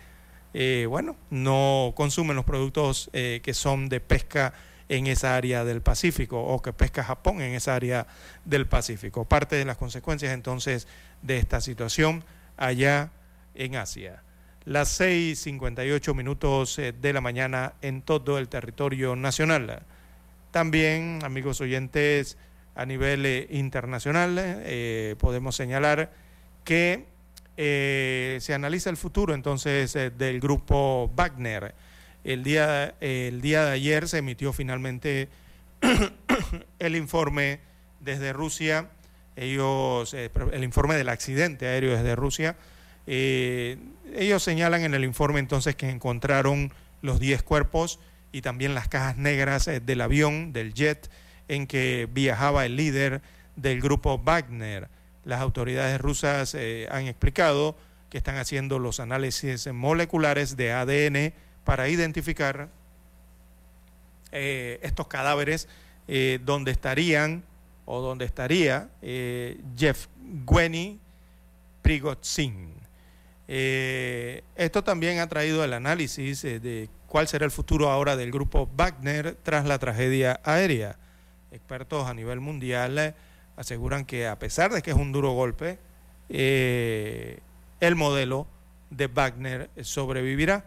bueno, 0.88 1.16
no 1.30 1.94
consumen 1.96 2.36
los 2.36 2.46
productos 2.46 3.10
que 3.14 3.54
son 3.54 3.90
de 3.90 4.00
pesca 4.00 4.54
en 4.90 5.08
esa 5.08 5.36
área 5.36 5.66
del 5.66 5.82
Pacífico 5.82 6.42
o 6.42 6.62
que 6.62 6.74
pesca 6.74 7.04
Japón 7.04 7.42
en 7.42 7.54
esa 7.54 7.76
área 7.76 8.08
del 8.46 8.68
Pacífico. 8.68 9.26
Parte 9.26 9.56
de 9.56 9.66
las 9.66 9.78
consecuencias 9.78 10.34
entonces 10.34 10.88
de 11.22 11.38
esta 11.38 11.62
situación 11.62 12.24
allá 12.58 13.12
en 13.56 13.76
Asia 13.76 14.24
las 14.68 15.00
6.58 15.00 16.14
minutos 16.14 16.78
eh, 16.78 16.92
de 16.92 17.14
la 17.14 17.22
mañana 17.22 17.76
en 17.82 18.02
todo 18.02 18.38
el 18.38 18.50
territorio 18.50 19.16
nacional. 19.16 19.84
También, 20.52 21.22
amigos 21.24 21.62
oyentes, 21.62 22.38
a 22.76 22.86
nivel 22.86 23.26
eh, 23.26 23.48
internacional, 23.50 24.36
eh, 24.38 25.16
podemos 25.20 25.56
señalar 25.56 26.12
que 26.66 27.06
se 27.56 28.54
analiza 28.54 28.90
el 28.92 28.98
futuro 28.98 29.34
entonces 29.34 29.94
del 29.94 30.40
grupo 30.40 31.12
Wagner. 31.16 31.74
El 32.24 32.44
día, 32.44 32.96
el 33.00 33.42
día 33.42 33.66
de 33.66 33.72
ayer 33.72 34.08
se 34.08 34.18
emitió 34.18 34.54
finalmente 34.54 35.30
el 36.80 36.96
informe 36.96 37.60
desde 38.00 38.34
Rusia, 38.34 38.90
ellos, 39.36 40.14
el 40.14 40.64
informe 40.64 40.96
del 40.96 41.10
accidente 41.10 41.68
aéreo 41.68 41.96
desde 41.96 42.16
Rusia 42.16 42.58
eh, 43.08 43.78
ellos 44.14 44.44
señalan 44.44 44.84
en 44.84 44.94
el 44.94 45.06
informe 45.06 45.40
entonces 45.40 45.76
que 45.76 45.90
encontraron 45.90 46.74
los 47.02 47.20
10 47.20 47.42
cuerpos 47.42 48.00
y 48.34 48.42
también 48.42 48.76
las 48.76 48.90
cajas 48.90 49.16
negras 49.16 49.68
eh, 49.70 49.80
del 49.80 50.02
avión, 50.02 50.52
del 50.52 50.74
jet, 50.74 51.10
en 51.48 51.66
que 51.66 52.08
viajaba 52.12 52.66
el 52.66 52.76
líder 52.76 53.22
del 53.56 53.82
grupo 53.82 54.20
Wagner. 54.20 54.90
Las 55.24 55.40
autoridades 55.40 56.00
rusas 56.02 56.54
eh, 56.54 56.88
han 56.92 57.08
explicado 57.08 57.78
que 58.10 58.18
están 58.18 58.36
haciendo 58.38 58.78
los 58.78 59.00
análisis 59.00 59.68
moleculares 59.74 60.58
de 60.58 60.74
ADN 60.74 61.34
para 61.68 61.90
identificar 61.90 62.70
estos 64.32 65.08
cadáveres 65.08 65.68
donde 66.42 66.72
estarían 66.72 67.44
o 67.86 68.00
donde 68.00 68.24
estaría 68.24 68.90
Jeff 69.76 70.08
Gwenny 70.46 71.00
Prigozhin. 71.82 72.74
Eh, 73.48 74.44
esto 74.58 74.84
también 74.84 75.20
ha 75.20 75.28
traído 75.28 75.64
el 75.64 75.72
análisis 75.72 76.44
eh, 76.44 76.60
de 76.60 76.90
cuál 77.08 77.30
será 77.30 77.46
el 77.46 77.52
futuro 77.52 77.90
ahora 77.90 78.18
del 78.18 78.30
grupo 78.30 78.70
Wagner 78.76 79.38
tras 79.42 79.66
la 79.66 79.80
tragedia 79.80 80.42
aérea. 80.44 80.98
Expertos 81.52 82.08
a 82.08 82.14
nivel 82.14 82.42
mundial 82.42 82.98
eh, 83.00 83.14
aseguran 83.56 84.04
que 84.04 84.28
a 84.28 84.38
pesar 84.38 84.74
de 84.74 84.82
que 84.82 84.92
es 84.92 84.98
un 84.98 85.14
duro 85.14 85.32
golpe, 85.32 85.80
el 86.30 87.96
modelo 87.96 88.48
de 88.90 89.08
Wagner 89.08 89.70
sobrevivirá. 89.82 90.66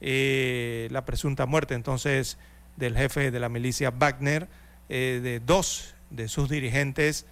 La 0.00 1.04
presunta 1.04 1.46
muerte 1.46 1.74
entonces 1.74 2.38
del 2.76 2.96
jefe 2.96 3.30
de 3.30 3.40
la 3.40 3.48
milicia 3.48 3.90
Wagner, 3.90 4.48
de 4.88 5.40
dos 5.44 5.94
de 6.10 6.28
sus 6.28 6.48
dirigentes, 6.48 7.26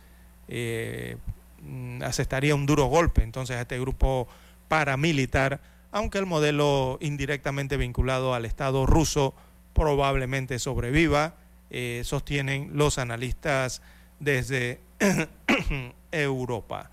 mm, 0.49 2.03
asestaría 2.03 2.55
un 2.55 2.67
duro 2.67 2.87
golpe 2.87 3.23
entonces 3.23 3.57
a 3.57 3.63
este 3.63 3.79
grupo 3.79 4.29
paramilitar, 4.69 5.61
aunque 5.93 6.19
el 6.19 6.27
modelo 6.27 6.99
indirectamente 7.01 7.77
vinculado 7.77 8.35
al 8.35 8.45
Estado 8.45 8.87
ruso 8.87 9.35
probablemente 9.73 10.59
sobreviva, 10.59 11.35
eh, 11.71 12.03
sostienen 12.05 12.71
los 12.75 12.99
analistas 12.99 13.83
desde 14.21 14.81
Europa. 16.13 16.91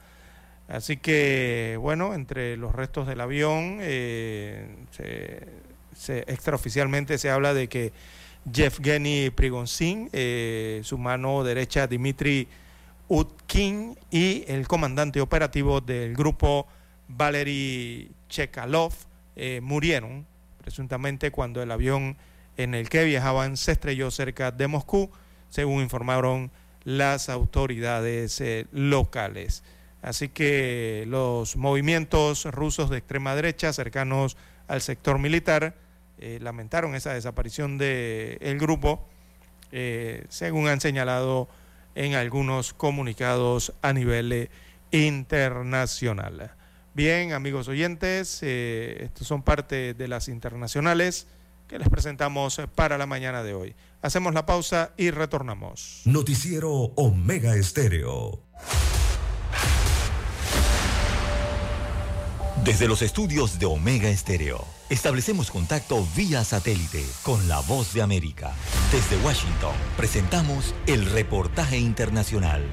Así 0.67 0.97
que, 0.97 1.77
bueno, 1.79 2.13
entre 2.13 2.57
los 2.57 2.73
restos 2.73 3.07
del 3.07 3.21
avión, 3.21 3.77
eh, 3.81 4.67
extraoficialmente 6.07 7.17
se 7.17 7.29
habla 7.29 7.53
de 7.53 7.67
que 7.67 7.93
Yevgeny 8.51 9.29
Prigonsin, 9.29 10.09
eh, 10.11 10.81
su 10.83 10.97
mano 10.97 11.43
derecha 11.43 11.87
Dmitry 11.87 12.47
Utkin 13.07 13.97
y 14.11 14.43
el 14.47 14.67
comandante 14.67 15.21
operativo 15.21 15.81
del 15.81 16.15
grupo 16.15 16.67
Valery 17.07 18.11
Chekalov 18.29 18.93
eh, 19.35 19.59
murieron 19.61 20.25
presuntamente 20.61 21.31
cuando 21.31 21.61
el 21.61 21.71
avión 21.71 22.17
en 22.57 22.73
el 22.73 22.89
que 22.89 23.03
viajaban 23.03 23.57
se 23.57 23.73
estrelló 23.73 24.11
cerca 24.11 24.51
de 24.51 24.67
Moscú, 24.67 25.09
según 25.49 25.81
informaron 25.81 26.51
las 26.83 27.29
autoridades 27.29 28.39
eh, 28.41 28.67
locales. 28.71 29.63
Así 30.01 30.29
que 30.29 31.05
los 31.07 31.55
movimientos 31.55 32.45
rusos 32.45 32.89
de 32.89 32.97
extrema 32.97 33.35
derecha 33.35 33.71
cercanos 33.71 34.37
al 34.67 34.81
sector 34.81 35.17
militar 35.17 35.75
eh, 36.17 36.39
lamentaron 36.41 36.95
esa 36.95 37.13
desaparición 37.13 37.77
del 37.77 38.37
el 38.41 38.59
grupo, 38.59 39.07
según 40.29 40.67
han 40.67 40.79
señalado 40.79 41.49
en 41.95 42.13
algunos 42.13 42.73
comunicados 42.73 43.73
a 43.81 43.91
nivel 43.93 44.49
internacional. 44.91 46.51
Bien, 46.93 47.33
amigos 47.33 47.67
oyentes, 47.67 48.39
eh, 48.43 49.05
estos 49.05 49.27
son 49.27 49.41
parte 49.41 49.95
de 49.95 50.07
las 50.07 50.27
internacionales 50.27 51.27
que 51.67 51.79
les 51.79 51.89
presentamos 51.89 52.61
para 52.75 52.99
la 52.99 53.07
mañana 53.07 53.41
de 53.41 53.55
hoy. 53.55 53.75
Hacemos 54.03 54.33
la 54.35 54.45
pausa 54.45 54.91
y 54.95 55.09
retornamos. 55.09 56.01
Noticiero 56.05 56.71
Omega 56.71 57.55
Estéreo. 57.55 58.43
Desde 62.61 62.87
los 62.87 63.01
estudios 63.01 63.59
de 63.59 63.65
Omega 63.65 64.09
Estéreo, 64.09 64.65
establecemos 64.89 65.51
contacto 65.51 66.07
vía 66.15 66.45
satélite 66.45 67.03
con 67.23 67.49
la 67.49 67.59
voz 67.59 67.93
de 67.93 68.01
América. 68.01 68.53
Desde 68.89 69.17
Washington, 69.25 69.73
presentamos 69.97 70.73
el 70.87 71.05
reportaje 71.07 71.77
internacional. 71.77 72.63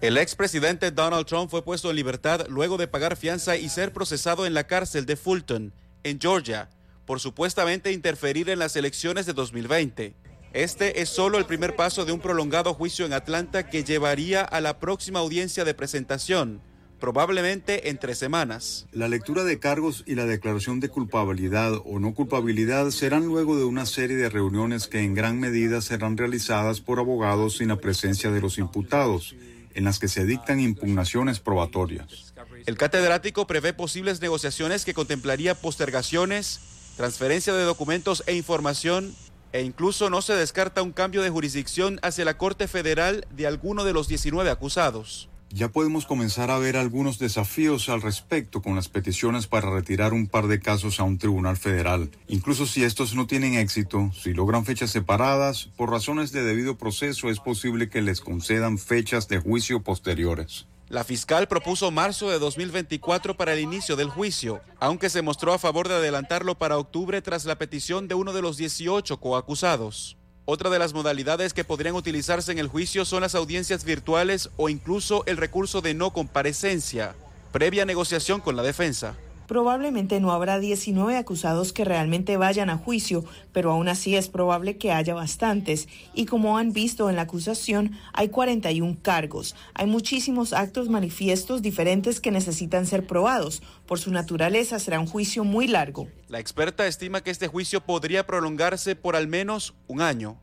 El 0.00 0.16
expresidente 0.16 0.90
Donald 0.90 1.26
Trump 1.26 1.50
fue 1.50 1.62
puesto 1.62 1.90
en 1.90 1.96
libertad 1.96 2.46
luego 2.48 2.76
de 2.78 2.88
pagar 2.88 3.16
fianza 3.16 3.56
y 3.56 3.68
ser 3.68 3.92
procesado 3.92 4.44
en 4.44 4.54
la 4.54 4.66
cárcel 4.66 5.06
de 5.06 5.16
Fulton, 5.16 5.72
en 6.02 6.18
Georgia, 6.20 6.68
por 7.06 7.20
supuestamente 7.20 7.92
interferir 7.92 8.50
en 8.50 8.58
las 8.58 8.74
elecciones 8.74 9.24
de 9.26 9.34
2020. 9.34 10.14
Este 10.54 11.02
es 11.02 11.08
solo 11.08 11.38
el 11.38 11.46
primer 11.46 11.74
paso 11.74 12.04
de 12.04 12.12
un 12.12 12.20
prolongado 12.20 12.74
juicio 12.74 13.04
en 13.04 13.12
Atlanta 13.12 13.68
que 13.68 13.82
llevaría 13.82 14.40
a 14.42 14.60
la 14.60 14.78
próxima 14.78 15.18
audiencia 15.18 15.64
de 15.64 15.74
presentación, 15.74 16.60
probablemente 17.00 17.88
en 17.90 17.98
tres 17.98 18.18
semanas. 18.18 18.86
La 18.92 19.08
lectura 19.08 19.42
de 19.42 19.58
cargos 19.58 20.04
y 20.06 20.14
la 20.14 20.26
declaración 20.26 20.78
de 20.78 20.90
culpabilidad 20.90 21.72
o 21.84 21.98
no 21.98 22.14
culpabilidad 22.14 22.88
serán 22.90 23.26
luego 23.26 23.56
de 23.56 23.64
una 23.64 23.84
serie 23.84 24.16
de 24.16 24.28
reuniones 24.28 24.86
que 24.86 25.00
en 25.00 25.14
gran 25.14 25.40
medida 25.40 25.80
serán 25.80 26.16
realizadas 26.16 26.80
por 26.80 27.00
abogados 27.00 27.56
sin 27.56 27.66
la 27.66 27.80
presencia 27.80 28.30
de 28.30 28.40
los 28.40 28.56
imputados 28.56 29.34
en 29.74 29.82
las 29.82 29.98
que 29.98 30.06
se 30.06 30.24
dictan 30.24 30.60
impugnaciones 30.60 31.40
probatorias. 31.40 32.32
El 32.64 32.76
catedrático 32.76 33.48
prevé 33.48 33.72
posibles 33.72 34.20
negociaciones 34.20 34.84
que 34.84 34.94
contemplaría 34.94 35.56
postergaciones, 35.56 36.60
transferencia 36.96 37.52
de 37.54 37.64
documentos 37.64 38.22
e 38.28 38.36
información 38.36 39.16
e 39.54 39.62
incluso 39.62 40.10
no 40.10 40.20
se 40.20 40.34
descarta 40.34 40.82
un 40.82 40.90
cambio 40.90 41.22
de 41.22 41.30
jurisdicción 41.30 42.00
hacia 42.02 42.24
la 42.24 42.36
Corte 42.36 42.66
Federal 42.66 43.24
de 43.30 43.46
alguno 43.46 43.84
de 43.84 43.92
los 43.92 44.08
19 44.08 44.50
acusados. 44.50 45.28
Ya 45.48 45.68
podemos 45.68 46.06
comenzar 46.06 46.50
a 46.50 46.58
ver 46.58 46.76
algunos 46.76 47.20
desafíos 47.20 47.88
al 47.88 48.02
respecto 48.02 48.62
con 48.62 48.74
las 48.74 48.88
peticiones 48.88 49.46
para 49.46 49.70
retirar 49.70 50.12
un 50.12 50.26
par 50.26 50.48
de 50.48 50.58
casos 50.58 50.98
a 50.98 51.04
un 51.04 51.18
tribunal 51.18 51.56
federal. 51.56 52.10
Incluso 52.26 52.66
si 52.66 52.82
estos 52.82 53.14
no 53.14 53.28
tienen 53.28 53.54
éxito, 53.54 54.10
si 54.20 54.34
logran 54.34 54.64
fechas 54.64 54.90
separadas, 54.90 55.70
por 55.76 55.88
razones 55.88 56.32
de 56.32 56.42
debido 56.42 56.76
proceso 56.76 57.30
es 57.30 57.38
posible 57.38 57.88
que 57.88 58.02
les 58.02 58.20
concedan 58.20 58.78
fechas 58.78 59.28
de 59.28 59.38
juicio 59.38 59.84
posteriores. 59.84 60.66
La 60.94 61.02
fiscal 61.02 61.48
propuso 61.48 61.90
marzo 61.90 62.30
de 62.30 62.38
2024 62.38 63.36
para 63.36 63.52
el 63.52 63.58
inicio 63.58 63.96
del 63.96 64.10
juicio, 64.10 64.60
aunque 64.78 65.10
se 65.10 65.22
mostró 65.22 65.52
a 65.52 65.58
favor 65.58 65.88
de 65.88 65.96
adelantarlo 65.96 66.54
para 66.54 66.78
octubre 66.78 67.20
tras 67.20 67.46
la 67.46 67.58
petición 67.58 68.06
de 68.06 68.14
uno 68.14 68.32
de 68.32 68.40
los 68.40 68.56
18 68.56 69.18
coacusados. 69.18 70.16
Otra 70.44 70.70
de 70.70 70.78
las 70.78 70.94
modalidades 70.94 71.52
que 71.52 71.64
podrían 71.64 71.96
utilizarse 71.96 72.52
en 72.52 72.60
el 72.60 72.68
juicio 72.68 73.04
son 73.04 73.22
las 73.22 73.34
audiencias 73.34 73.82
virtuales 73.82 74.50
o 74.56 74.68
incluso 74.68 75.24
el 75.26 75.36
recurso 75.36 75.80
de 75.80 75.94
no 75.94 76.12
comparecencia, 76.12 77.16
previa 77.50 77.84
negociación 77.84 78.40
con 78.40 78.54
la 78.54 78.62
defensa. 78.62 79.16
Probablemente 79.46 80.20
no 80.20 80.32
habrá 80.32 80.58
19 80.58 81.16
acusados 81.16 81.72
que 81.72 81.84
realmente 81.84 82.36
vayan 82.36 82.70
a 82.70 82.78
juicio, 82.78 83.24
pero 83.52 83.70
aún 83.70 83.88
así 83.88 84.16
es 84.16 84.28
probable 84.28 84.78
que 84.78 84.92
haya 84.92 85.14
bastantes. 85.14 85.88
Y 86.14 86.26
como 86.26 86.56
han 86.58 86.72
visto 86.72 87.10
en 87.10 87.16
la 87.16 87.22
acusación, 87.22 87.92
hay 88.12 88.28
41 88.28 88.98
cargos. 89.02 89.54
Hay 89.74 89.86
muchísimos 89.86 90.52
actos 90.52 90.88
manifiestos 90.88 91.62
diferentes 91.62 92.20
que 92.20 92.30
necesitan 92.30 92.86
ser 92.86 93.06
probados. 93.06 93.62
Por 93.86 93.98
su 93.98 94.10
naturaleza 94.10 94.78
será 94.78 95.00
un 95.00 95.06
juicio 95.06 95.44
muy 95.44 95.66
largo. 95.66 96.08
La 96.28 96.40
experta 96.40 96.86
estima 96.86 97.22
que 97.22 97.30
este 97.30 97.48
juicio 97.48 97.80
podría 97.80 98.26
prolongarse 98.26 98.96
por 98.96 99.16
al 99.16 99.28
menos 99.28 99.74
un 99.86 100.00
año. 100.00 100.38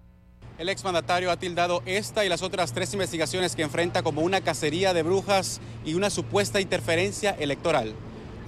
El 0.57 0.69
exmandatario 0.69 1.32
ha 1.32 1.40
tildado 1.40 1.82
esta 1.88 2.23
y 2.23 2.30
las 2.30 2.44
otras 2.44 2.72
tres 2.72 2.94
investigaciones 2.94 3.56
que 3.56 3.64
enfrenta 3.64 4.03
como 4.03 4.22
una 4.22 4.41
cacería 4.41 4.94
de 4.94 5.02
brujas 5.02 5.60
y 5.84 5.95
una 5.95 6.11
supuesta 6.11 6.61
interferencia 6.61 7.32
electoral. 7.32 7.95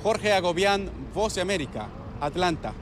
Jorge 0.04 0.34
Agobián, 0.34 0.92
Voz 1.14 1.36
de 1.36 1.42
América, 1.42 1.88
Atlanta. 2.20 2.74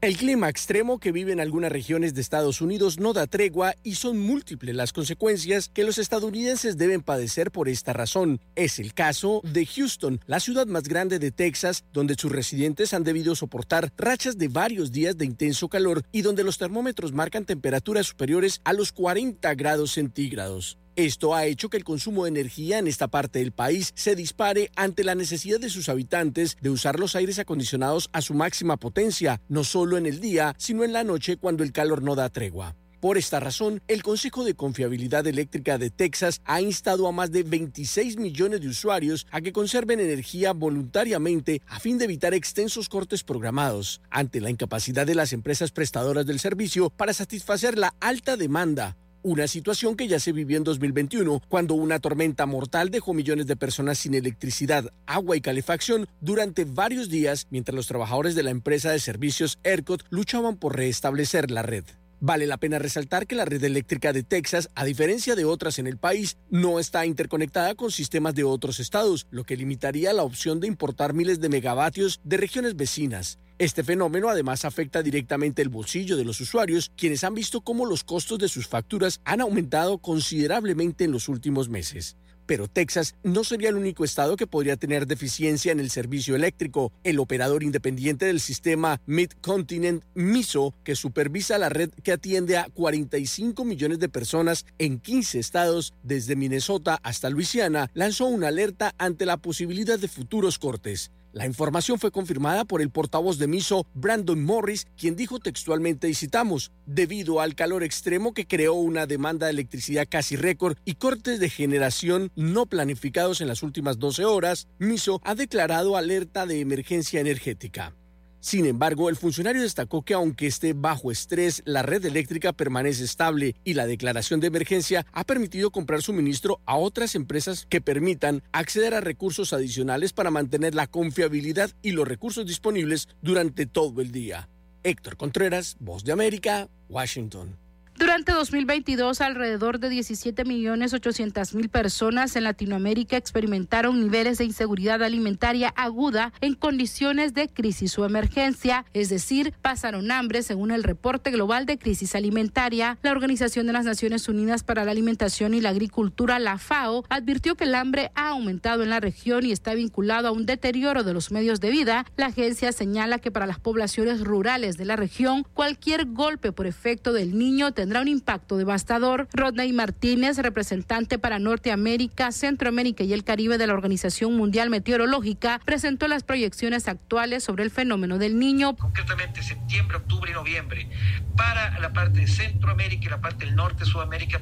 El 0.00 0.16
clima 0.16 0.48
extremo 0.48 1.00
que 1.00 1.10
vive 1.10 1.32
en 1.32 1.40
algunas 1.40 1.72
regiones 1.72 2.14
de 2.14 2.20
Estados 2.20 2.60
Unidos 2.60 3.00
no 3.00 3.12
da 3.12 3.26
tregua 3.26 3.74
y 3.82 3.96
son 3.96 4.20
múltiples 4.20 4.76
las 4.76 4.92
consecuencias 4.92 5.68
que 5.68 5.82
los 5.82 5.98
estadounidenses 5.98 6.76
deben 6.76 7.00
padecer 7.02 7.50
por 7.50 7.68
esta 7.68 7.92
razón. 7.92 8.40
Es 8.54 8.78
el 8.78 8.94
caso 8.94 9.40
de 9.42 9.66
Houston, 9.66 10.20
la 10.26 10.38
ciudad 10.38 10.68
más 10.68 10.84
grande 10.84 11.18
de 11.18 11.32
Texas, 11.32 11.82
donde 11.92 12.14
sus 12.14 12.30
residentes 12.30 12.94
han 12.94 13.02
debido 13.02 13.34
soportar 13.34 13.90
rachas 13.96 14.38
de 14.38 14.46
varios 14.46 14.92
días 14.92 15.16
de 15.18 15.24
intenso 15.24 15.68
calor 15.68 16.04
y 16.12 16.22
donde 16.22 16.44
los 16.44 16.58
termómetros 16.58 17.12
marcan 17.12 17.46
temperaturas 17.46 18.06
superiores 18.06 18.60
a 18.62 18.74
los 18.74 18.92
40 18.92 19.52
grados 19.54 19.92
centígrados. 19.92 20.78
Esto 20.96 21.34
ha 21.34 21.44
hecho 21.46 21.70
que 21.70 21.76
el 21.76 21.82
consumo 21.82 22.22
de 22.22 22.28
energía 22.28 22.78
en 22.78 22.86
esta 22.86 23.08
parte 23.08 23.40
del 23.40 23.50
país 23.50 23.92
se 23.96 24.14
dispare 24.14 24.70
ante 24.76 25.02
la 25.02 25.16
necesidad 25.16 25.58
de 25.58 25.68
sus 25.68 25.88
habitantes 25.88 26.56
de 26.60 26.70
usar 26.70 27.00
los 27.00 27.16
aires 27.16 27.40
acondicionados 27.40 28.08
a 28.12 28.20
su 28.20 28.32
máxima 28.32 28.76
potencia, 28.76 29.40
no 29.48 29.64
solo 29.64 29.98
en 29.98 30.06
el 30.06 30.20
día, 30.20 30.54
sino 30.56 30.84
en 30.84 30.92
la 30.92 31.02
noche 31.02 31.36
cuando 31.36 31.64
el 31.64 31.72
calor 31.72 32.00
no 32.00 32.14
da 32.14 32.28
tregua. 32.28 32.76
Por 33.00 33.18
esta 33.18 33.40
razón, 33.40 33.82
el 33.88 34.04
Consejo 34.04 34.44
de 34.44 34.54
Confiabilidad 34.54 35.26
Eléctrica 35.26 35.78
de 35.78 35.90
Texas 35.90 36.40
ha 36.44 36.60
instado 36.60 37.08
a 37.08 37.12
más 37.12 37.32
de 37.32 37.42
26 37.42 38.16
millones 38.16 38.60
de 38.60 38.68
usuarios 38.68 39.26
a 39.32 39.40
que 39.40 39.52
conserven 39.52 39.98
energía 39.98 40.52
voluntariamente 40.52 41.60
a 41.66 41.80
fin 41.80 41.98
de 41.98 42.04
evitar 42.04 42.34
extensos 42.34 42.88
cortes 42.88 43.24
programados, 43.24 44.00
ante 44.10 44.40
la 44.40 44.48
incapacidad 44.48 45.06
de 45.06 45.16
las 45.16 45.32
empresas 45.32 45.72
prestadoras 45.72 46.24
del 46.24 46.38
servicio 46.38 46.88
para 46.88 47.12
satisfacer 47.12 47.76
la 47.76 47.94
alta 48.00 48.36
demanda 48.36 48.96
una 49.24 49.48
situación 49.48 49.96
que 49.96 50.06
ya 50.06 50.20
se 50.20 50.32
vivió 50.32 50.58
en 50.58 50.64
2021, 50.64 51.40
cuando 51.48 51.74
una 51.74 51.98
tormenta 51.98 52.44
mortal 52.44 52.90
dejó 52.90 53.14
millones 53.14 53.46
de 53.46 53.56
personas 53.56 53.98
sin 53.98 54.12
electricidad, 54.14 54.92
agua 55.06 55.34
y 55.34 55.40
calefacción 55.40 56.06
durante 56.20 56.66
varios 56.66 57.08
días, 57.08 57.46
mientras 57.48 57.74
los 57.74 57.86
trabajadores 57.86 58.34
de 58.34 58.42
la 58.42 58.50
empresa 58.50 58.92
de 58.92 59.00
servicios 59.00 59.58
ERCOT 59.64 60.04
luchaban 60.10 60.56
por 60.56 60.76
restablecer 60.76 61.50
la 61.50 61.62
red. 61.62 61.84
Vale 62.20 62.46
la 62.46 62.58
pena 62.58 62.78
resaltar 62.78 63.26
que 63.26 63.34
la 63.34 63.46
red 63.46 63.64
eléctrica 63.64 64.12
de 64.12 64.22
Texas, 64.22 64.68
a 64.74 64.84
diferencia 64.84 65.34
de 65.34 65.46
otras 65.46 65.78
en 65.78 65.86
el 65.86 65.96
país, 65.96 66.36
no 66.50 66.78
está 66.78 67.06
interconectada 67.06 67.74
con 67.74 67.90
sistemas 67.90 68.34
de 68.34 68.44
otros 68.44 68.78
estados, 68.78 69.26
lo 69.30 69.44
que 69.44 69.56
limitaría 69.56 70.12
la 70.12 70.22
opción 70.22 70.60
de 70.60 70.66
importar 70.66 71.14
miles 71.14 71.40
de 71.40 71.48
megavatios 71.48 72.20
de 72.24 72.36
regiones 72.36 72.76
vecinas. 72.76 73.38
Este 73.56 73.84
fenómeno 73.84 74.28
además 74.28 74.64
afecta 74.64 75.00
directamente 75.00 75.62
el 75.62 75.68
bolsillo 75.68 76.16
de 76.16 76.24
los 76.24 76.40
usuarios, 76.40 76.90
quienes 76.96 77.22
han 77.22 77.34
visto 77.34 77.60
cómo 77.60 77.86
los 77.86 78.02
costos 78.02 78.40
de 78.40 78.48
sus 78.48 78.66
facturas 78.66 79.20
han 79.24 79.40
aumentado 79.40 79.98
considerablemente 79.98 81.04
en 81.04 81.12
los 81.12 81.28
últimos 81.28 81.68
meses. 81.68 82.16
Pero 82.46 82.66
Texas 82.66 83.14
no 83.22 83.44
sería 83.44 83.68
el 83.68 83.76
único 83.76 84.04
estado 84.04 84.36
que 84.36 84.48
podría 84.48 84.76
tener 84.76 85.06
deficiencia 85.06 85.70
en 85.70 85.78
el 85.78 85.88
servicio 85.88 86.34
eléctrico. 86.34 86.92
El 87.04 87.20
operador 87.20 87.62
independiente 87.62 88.26
del 88.26 88.40
sistema 88.40 89.00
Mid-Continent 89.06 90.02
MISO, 90.14 90.74
que 90.82 90.96
supervisa 90.96 91.56
la 91.56 91.68
red 91.68 91.90
que 92.02 92.10
atiende 92.10 92.58
a 92.58 92.68
45 92.74 93.64
millones 93.64 94.00
de 94.00 94.08
personas 94.08 94.66
en 94.78 94.98
15 94.98 95.38
estados, 95.38 95.94
desde 96.02 96.34
Minnesota 96.34 96.98
hasta 97.04 97.30
Luisiana, 97.30 97.88
lanzó 97.94 98.26
una 98.26 98.48
alerta 98.48 98.94
ante 98.98 99.24
la 99.26 99.36
posibilidad 99.36 99.98
de 99.98 100.08
futuros 100.08 100.58
cortes. 100.58 101.12
La 101.34 101.46
información 101.46 101.98
fue 101.98 102.12
confirmada 102.12 102.64
por 102.64 102.80
el 102.80 102.90
portavoz 102.90 103.38
de 103.38 103.48
MISO, 103.48 103.88
Brandon 103.92 104.40
Morris, 104.44 104.86
quien 104.96 105.16
dijo 105.16 105.40
textualmente, 105.40 106.08
y 106.08 106.14
citamos, 106.14 106.70
debido 106.86 107.40
al 107.40 107.56
calor 107.56 107.82
extremo 107.82 108.32
que 108.34 108.46
creó 108.46 108.74
una 108.74 109.06
demanda 109.06 109.46
de 109.46 109.52
electricidad 109.52 110.06
casi 110.08 110.36
récord 110.36 110.76
y 110.84 110.94
cortes 110.94 111.40
de 111.40 111.50
generación 111.50 112.30
no 112.36 112.66
planificados 112.66 113.40
en 113.40 113.48
las 113.48 113.64
últimas 113.64 113.98
12 113.98 114.24
horas, 114.24 114.68
MISO 114.78 115.20
ha 115.24 115.34
declarado 115.34 115.96
alerta 115.96 116.46
de 116.46 116.60
emergencia 116.60 117.18
energética. 117.18 117.96
Sin 118.44 118.66
embargo, 118.66 119.08
el 119.08 119.16
funcionario 119.16 119.62
destacó 119.62 120.02
que 120.02 120.12
aunque 120.12 120.46
esté 120.46 120.74
bajo 120.74 121.10
estrés, 121.10 121.62
la 121.64 121.80
red 121.80 122.04
eléctrica 122.04 122.52
permanece 122.52 123.02
estable 123.02 123.54
y 123.64 123.72
la 123.72 123.86
declaración 123.86 124.38
de 124.40 124.48
emergencia 124.48 125.06
ha 125.12 125.24
permitido 125.24 125.70
comprar 125.70 126.02
suministro 126.02 126.60
a 126.66 126.76
otras 126.76 127.14
empresas 127.14 127.64
que 127.70 127.80
permitan 127.80 128.42
acceder 128.52 128.92
a 128.92 129.00
recursos 129.00 129.54
adicionales 129.54 130.12
para 130.12 130.30
mantener 130.30 130.74
la 130.74 130.86
confiabilidad 130.86 131.70
y 131.80 131.92
los 131.92 132.06
recursos 132.06 132.44
disponibles 132.44 133.08
durante 133.22 133.64
todo 133.64 134.02
el 134.02 134.12
día. 134.12 134.50
Héctor 134.82 135.16
Contreras, 135.16 135.78
Voz 135.80 136.04
de 136.04 136.12
América, 136.12 136.68
Washington. 136.90 137.63
Durante 137.96 138.32
2022, 138.32 139.20
alrededor 139.20 139.78
de 139.78 139.88
17.800.000 139.88 141.68
personas 141.68 142.34
en 142.34 142.42
Latinoamérica 142.42 143.16
experimentaron 143.16 144.00
niveles 144.00 144.38
de 144.38 144.44
inseguridad 144.44 145.00
alimentaria 145.04 145.72
aguda 145.76 146.32
en 146.40 146.54
condiciones 146.54 147.34
de 147.34 147.48
crisis 147.48 147.96
o 147.96 148.04
emergencia, 148.04 148.84
es 148.94 149.10
decir, 149.10 149.54
pasaron 149.62 150.10
hambre 150.10 150.42
según 150.42 150.72
el 150.72 150.82
reporte 150.82 151.30
global 151.30 151.66
de 151.66 151.78
crisis 151.78 152.16
alimentaria. 152.16 152.98
La 153.02 153.12
Organización 153.12 153.68
de 153.68 153.72
las 153.72 153.84
Naciones 153.84 154.28
Unidas 154.28 154.64
para 154.64 154.84
la 154.84 154.90
Alimentación 154.90 155.54
y 155.54 155.60
la 155.60 155.68
Agricultura, 155.68 156.40
la 156.40 156.58
FAO, 156.58 157.04
advirtió 157.08 157.54
que 157.54 157.64
el 157.64 157.76
hambre 157.76 158.10
ha 158.16 158.30
aumentado 158.30 158.82
en 158.82 158.90
la 158.90 158.98
región 158.98 159.46
y 159.46 159.52
está 159.52 159.72
vinculado 159.74 160.26
a 160.26 160.32
un 160.32 160.46
deterioro 160.46 161.04
de 161.04 161.14
los 161.14 161.30
medios 161.30 161.60
de 161.60 161.70
vida. 161.70 162.06
La 162.16 162.26
agencia 162.26 162.72
señala 162.72 163.20
que 163.20 163.30
para 163.30 163.46
las 163.46 163.60
poblaciones 163.60 164.20
rurales 164.20 164.76
de 164.76 164.84
la 164.84 164.96
región, 164.96 165.46
cualquier 165.54 166.06
golpe 166.06 166.50
por 166.50 166.66
efecto 166.66 167.12
del 167.12 167.38
niño 167.38 167.72
tendrá 167.84 168.00
un 168.00 168.08
impacto 168.08 168.56
devastador. 168.56 169.28
Rodney 169.34 169.70
Martínez, 169.74 170.38
representante 170.38 171.18
para 171.18 171.38
Norteamérica, 171.38 172.32
Centroamérica 172.32 173.04
y 173.04 173.12
el 173.12 173.24
Caribe 173.24 173.58
de 173.58 173.66
la 173.66 173.74
Organización 173.74 174.34
Mundial 174.38 174.70
Meteorológica, 174.70 175.60
presentó 175.66 176.08
las 176.08 176.22
proyecciones 176.22 176.88
actuales 176.88 177.44
sobre 177.44 177.62
el 177.62 177.70
fenómeno 177.70 178.16
del 178.16 178.38
niño. 178.38 178.74
Concretamente 178.74 179.42
septiembre, 179.42 179.98
octubre 179.98 180.30
y 180.30 180.32
noviembre. 180.34 180.88
Para 181.36 181.78
la 181.78 181.92
parte 181.92 182.20
de 182.20 182.26
Centroamérica 182.26 183.04
y 183.04 183.10
la 183.10 183.20
parte 183.20 183.44
del 183.44 183.54
norte 183.54 183.80
de 183.80 183.90
Sudamérica 183.90 184.40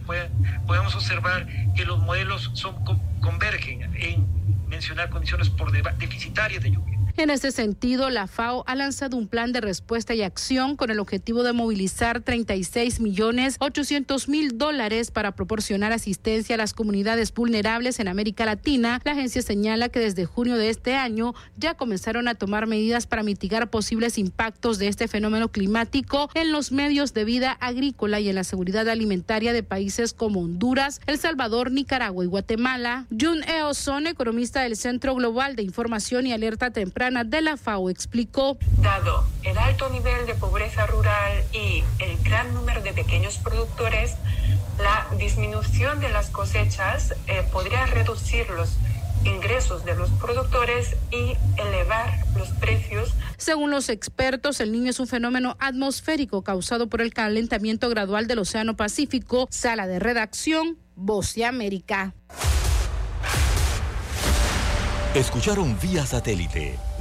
podemos 0.64 0.94
observar 0.94 1.48
que 1.74 1.85
los 1.85 1.98
modelos 1.98 2.52
convergen 3.20 3.90
en 3.97 4.24
mencionar 4.69 5.10
condiciones 5.10 5.51
por 5.51 5.73
deficitarias 5.73 6.62
de 6.62 6.70
lluvia. 6.70 7.02
En 7.18 7.28
este 7.28 7.52
sentido, 7.52 8.09
la 8.09 8.26
FAO 8.26 8.64
ha 8.66 8.74
lanzado 8.74 9.18
un 9.18 9.28
plan 9.28 9.52
de 9.52 9.60
respuesta 9.60 10.14
y 10.14 10.22
acción 10.22 10.76
con 10.76 10.90
el 10.90 10.98
objetivo 10.98 11.43
de 11.43 11.52
movilizar 11.52 12.22
36 12.22 13.01
millones 13.01 13.56
800 13.60 14.30
mil 14.30 14.56
dólares 14.56 15.10
para 15.10 15.32
proporcionar 15.32 15.93
asistencia 15.93 16.55
a 16.55 16.59
las 16.59 16.72
comunidades 16.72 17.34
vulnerables 17.34 18.01
en 18.01 18.09
América 18.09 18.47
Latina. 18.47 18.98
La 19.05 19.12
agencia 19.12 19.43
señala 19.43 19.90
que 19.90 20.01
desde 20.01 20.24
junio 20.24 20.56
de 20.56 20.70
este 20.70 20.94
año 20.94 21.34
ya 21.59 21.74
comenzaron 21.74 22.28
a 22.28 22.34
tomar 22.34 22.66
medidas 22.66 23.06
para 23.06 23.22
mitigar 23.22 23.68
posibles 23.68 24.16
impactos 24.16 24.78
de 24.78 24.89
este 24.89 25.06
fenómeno 25.06 25.51
climático 25.52 26.30
en 26.32 26.51
los 26.51 26.72
medios 26.72 27.12
de 27.12 27.26
vida 27.26 27.52
agrícola 27.60 28.20
y 28.20 28.30
en 28.30 28.36
la 28.36 28.44
seguridad 28.44 28.89
alimentaria 28.89 29.52
de 29.52 29.62
países 29.62 30.14
como 30.14 30.40
Honduras, 30.40 31.02
El 31.06 31.18
Salvador, 31.18 31.72
Nicaragua 31.72 32.24
y 32.24 32.28
Guatemala. 32.28 33.06
Jun 33.10 33.44
Eoson, 33.44 34.06
economista 34.06 34.62
del 34.62 34.76
Centro 34.76 35.14
Global 35.14 35.56
de 35.56 35.62
Información 35.62 36.26
y 36.26 36.32
Alerta 36.32 36.70
Temprana 36.70 37.02
de 37.11 37.43
la 37.43 37.57
FAO 37.57 37.91
explicó. 37.91 38.57
Dado 38.79 39.27
el 39.43 39.59
alto 39.59 39.89
nivel 39.91 40.24
de 40.24 40.35
pobreza 40.35 40.87
rural 40.87 41.33
y 41.53 41.83
el 41.99 42.16
gran 42.23 42.55
número 42.55 42.81
de 42.81 42.93
pequeños 42.93 43.39
productores, 43.39 44.15
la 44.79 45.09
disminución 45.19 45.99
de 45.99 46.11
las 46.11 46.29
cosechas 46.29 47.15
eh, 47.27 47.43
podría 47.51 47.87
reducir 47.87 48.49
los 48.51 48.77
ingresos 49.24 49.85
de 49.85 49.97
los 49.97 50.11
productores 50.11 50.95
y 51.11 51.37
elevar 51.61 52.24
los 52.37 52.51
precios. 52.51 53.12
Según 53.37 53.73
los 53.73 53.89
expertos, 53.89 54.61
el 54.61 54.70
niño 54.70 54.91
es 54.91 55.01
un 55.01 55.09
fenómeno 55.09 55.57
atmosférico 55.59 56.43
causado 56.43 56.89
por 56.89 57.01
el 57.01 57.12
calentamiento 57.12 57.89
gradual 57.89 58.29
del 58.29 58.39
Océano 58.39 58.77
Pacífico. 58.77 59.49
Sala 59.51 59.89
de 59.89 59.99
redacción, 59.99 60.79
Voz 60.95 61.35
de 61.35 61.47
América. 61.47 62.15
Escucharon 65.15 65.77
vía 65.79 66.07
satélite 66.07 66.79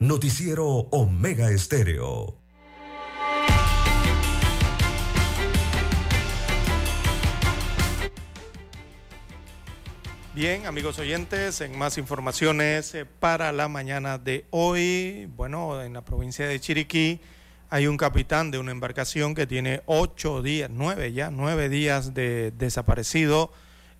Noticiero 0.00 0.66
Omega 0.66 1.50
Estéreo. 1.50 2.36
Bien, 10.36 10.66
amigos 10.66 11.00
oyentes, 11.00 11.60
en 11.62 11.76
más 11.76 11.98
informaciones 11.98 12.94
eh, 12.94 13.06
para 13.06 13.50
la 13.50 13.66
mañana 13.66 14.18
de 14.18 14.44
hoy, 14.50 15.28
bueno, 15.34 15.82
en 15.82 15.94
la 15.94 16.04
provincia 16.04 16.46
de 16.46 16.60
Chiriquí 16.60 17.20
hay 17.68 17.88
un 17.88 17.96
capitán 17.96 18.52
de 18.52 18.60
una 18.60 18.70
embarcación 18.70 19.34
que 19.34 19.48
tiene 19.48 19.82
ocho 19.86 20.42
días, 20.42 20.70
nueve 20.72 21.12
ya, 21.12 21.32
nueve 21.32 21.68
días 21.68 22.14
de 22.14 22.52
desaparecido 22.52 23.52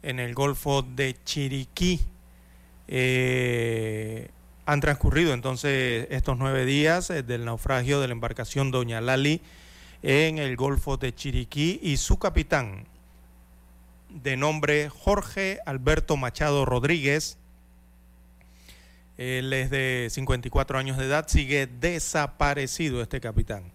en 0.02 0.20
el 0.20 0.32
Golfo 0.34 0.82
de 0.82 1.16
Chiriquí. 1.24 2.02
Eh, 2.86 4.30
han 4.69 4.81
transcurrido 4.82 5.32
entonces 5.32 6.07
estos 6.11 6.36
nueve 6.36 6.66
días 6.66 7.09
eh, 7.09 7.23
del 7.23 7.47
naufragio 7.47 8.03
de 8.03 8.09
la 8.09 8.12
embarcación 8.12 8.70
Doña 8.70 9.01
Lali 9.01 9.40
en 10.03 10.36
el 10.36 10.57
Golfo 10.57 10.99
de 10.99 11.15
Chiriquí 11.15 11.81
y 11.82 11.97
su 11.97 12.19
capitán, 12.19 12.85
de 14.11 14.36
nombre 14.36 14.90
Jorge 14.90 15.59
Alberto 15.65 16.19
Machado 16.19 16.66
Rodríguez. 16.66 17.39
Él 19.16 19.55
es 19.55 19.70
de 19.70 20.09
54 20.11 20.78
años 20.78 20.99
de 20.99 21.07
edad, 21.07 21.27
sigue 21.28 21.66
desaparecido 21.66 23.01
este 23.01 23.23
capitán. 23.23 23.73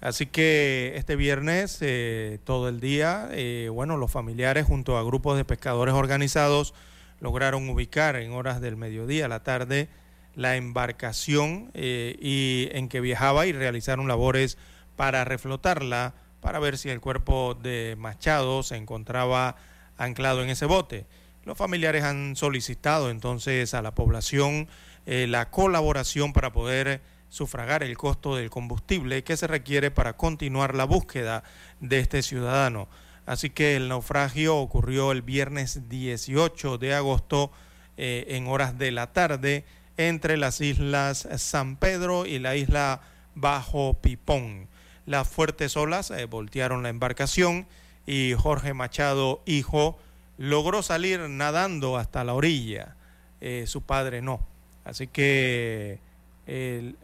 Así 0.00 0.26
que 0.26 0.94
este 0.96 1.14
viernes, 1.14 1.78
eh, 1.80 2.40
todo 2.42 2.68
el 2.68 2.80
día, 2.80 3.28
eh, 3.30 3.68
bueno, 3.72 3.96
los 3.98 4.10
familiares 4.10 4.66
junto 4.66 4.98
a 4.98 5.04
grupos 5.04 5.36
de 5.36 5.44
pescadores 5.44 5.94
organizados 5.94 6.74
lograron 7.20 7.68
ubicar 7.68 8.16
en 8.16 8.32
horas 8.32 8.60
del 8.60 8.76
mediodía, 8.76 9.28
la 9.28 9.44
tarde, 9.44 9.88
la 10.34 10.56
embarcación 10.56 11.70
eh, 11.74 12.16
y 12.20 12.68
en 12.72 12.88
que 12.88 13.00
viajaba 13.00 13.46
y 13.46 13.52
realizaron 13.52 14.08
labores 14.08 14.58
para 14.96 15.24
reflotarla 15.24 16.14
para 16.40 16.58
ver 16.58 16.76
si 16.76 16.90
el 16.90 17.00
cuerpo 17.00 17.54
de 17.54 17.96
Machado 17.98 18.62
se 18.62 18.76
encontraba 18.76 19.56
anclado 19.96 20.42
en 20.42 20.50
ese 20.50 20.66
bote. 20.66 21.06
Los 21.44 21.56
familiares 21.56 22.04
han 22.04 22.36
solicitado 22.36 23.10
entonces 23.10 23.74
a 23.74 23.82
la 23.82 23.94
población 23.94 24.68
eh, 25.06 25.26
la 25.26 25.50
colaboración 25.50 26.32
para 26.32 26.52
poder 26.52 27.00
sufragar 27.28 27.82
el 27.82 27.96
costo 27.96 28.36
del 28.36 28.50
combustible 28.50 29.24
que 29.24 29.36
se 29.36 29.46
requiere 29.46 29.90
para 29.90 30.16
continuar 30.16 30.74
la 30.74 30.84
búsqueda 30.84 31.44
de 31.80 31.98
este 31.98 32.22
ciudadano. 32.22 32.88
Así 33.26 33.50
que 33.50 33.76
el 33.76 33.88
naufragio 33.88 34.56
ocurrió 34.56 35.12
el 35.12 35.22
viernes 35.22 35.88
18 35.88 36.78
de 36.78 36.94
agosto 36.94 37.50
eh, 37.96 38.26
en 38.28 38.46
horas 38.48 38.78
de 38.78 38.92
la 38.92 39.12
tarde 39.12 39.64
entre 39.96 40.36
las 40.36 40.60
islas 40.60 41.28
San 41.36 41.76
Pedro 41.76 42.26
y 42.26 42.38
la 42.38 42.56
isla 42.56 43.00
Bajo 43.34 43.94
Pipón. 43.94 44.68
Las 45.06 45.28
fuertes 45.28 45.76
olas 45.76 46.10
eh, 46.10 46.24
voltearon 46.24 46.82
la 46.82 46.88
embarcación 46.88 47.66
y 48.06 48.34
Jorge 48.34 48.74
Machado, 48.74 49.42
hijo, 49.46 49.98
logró 50.38 50.82
salir 50.82 51.20
nadando 51.28 51.96
hasta 51.96 52.24
la 52.24 52.34
orilla. 52.34 52.96
Eh, 53.40 53.64
su 53.66 53.82
padre 53.82 54.22
no. 54.22 54.46
Así 54.84 55.06
que 55.06 56.00
eh, 56.46 56.94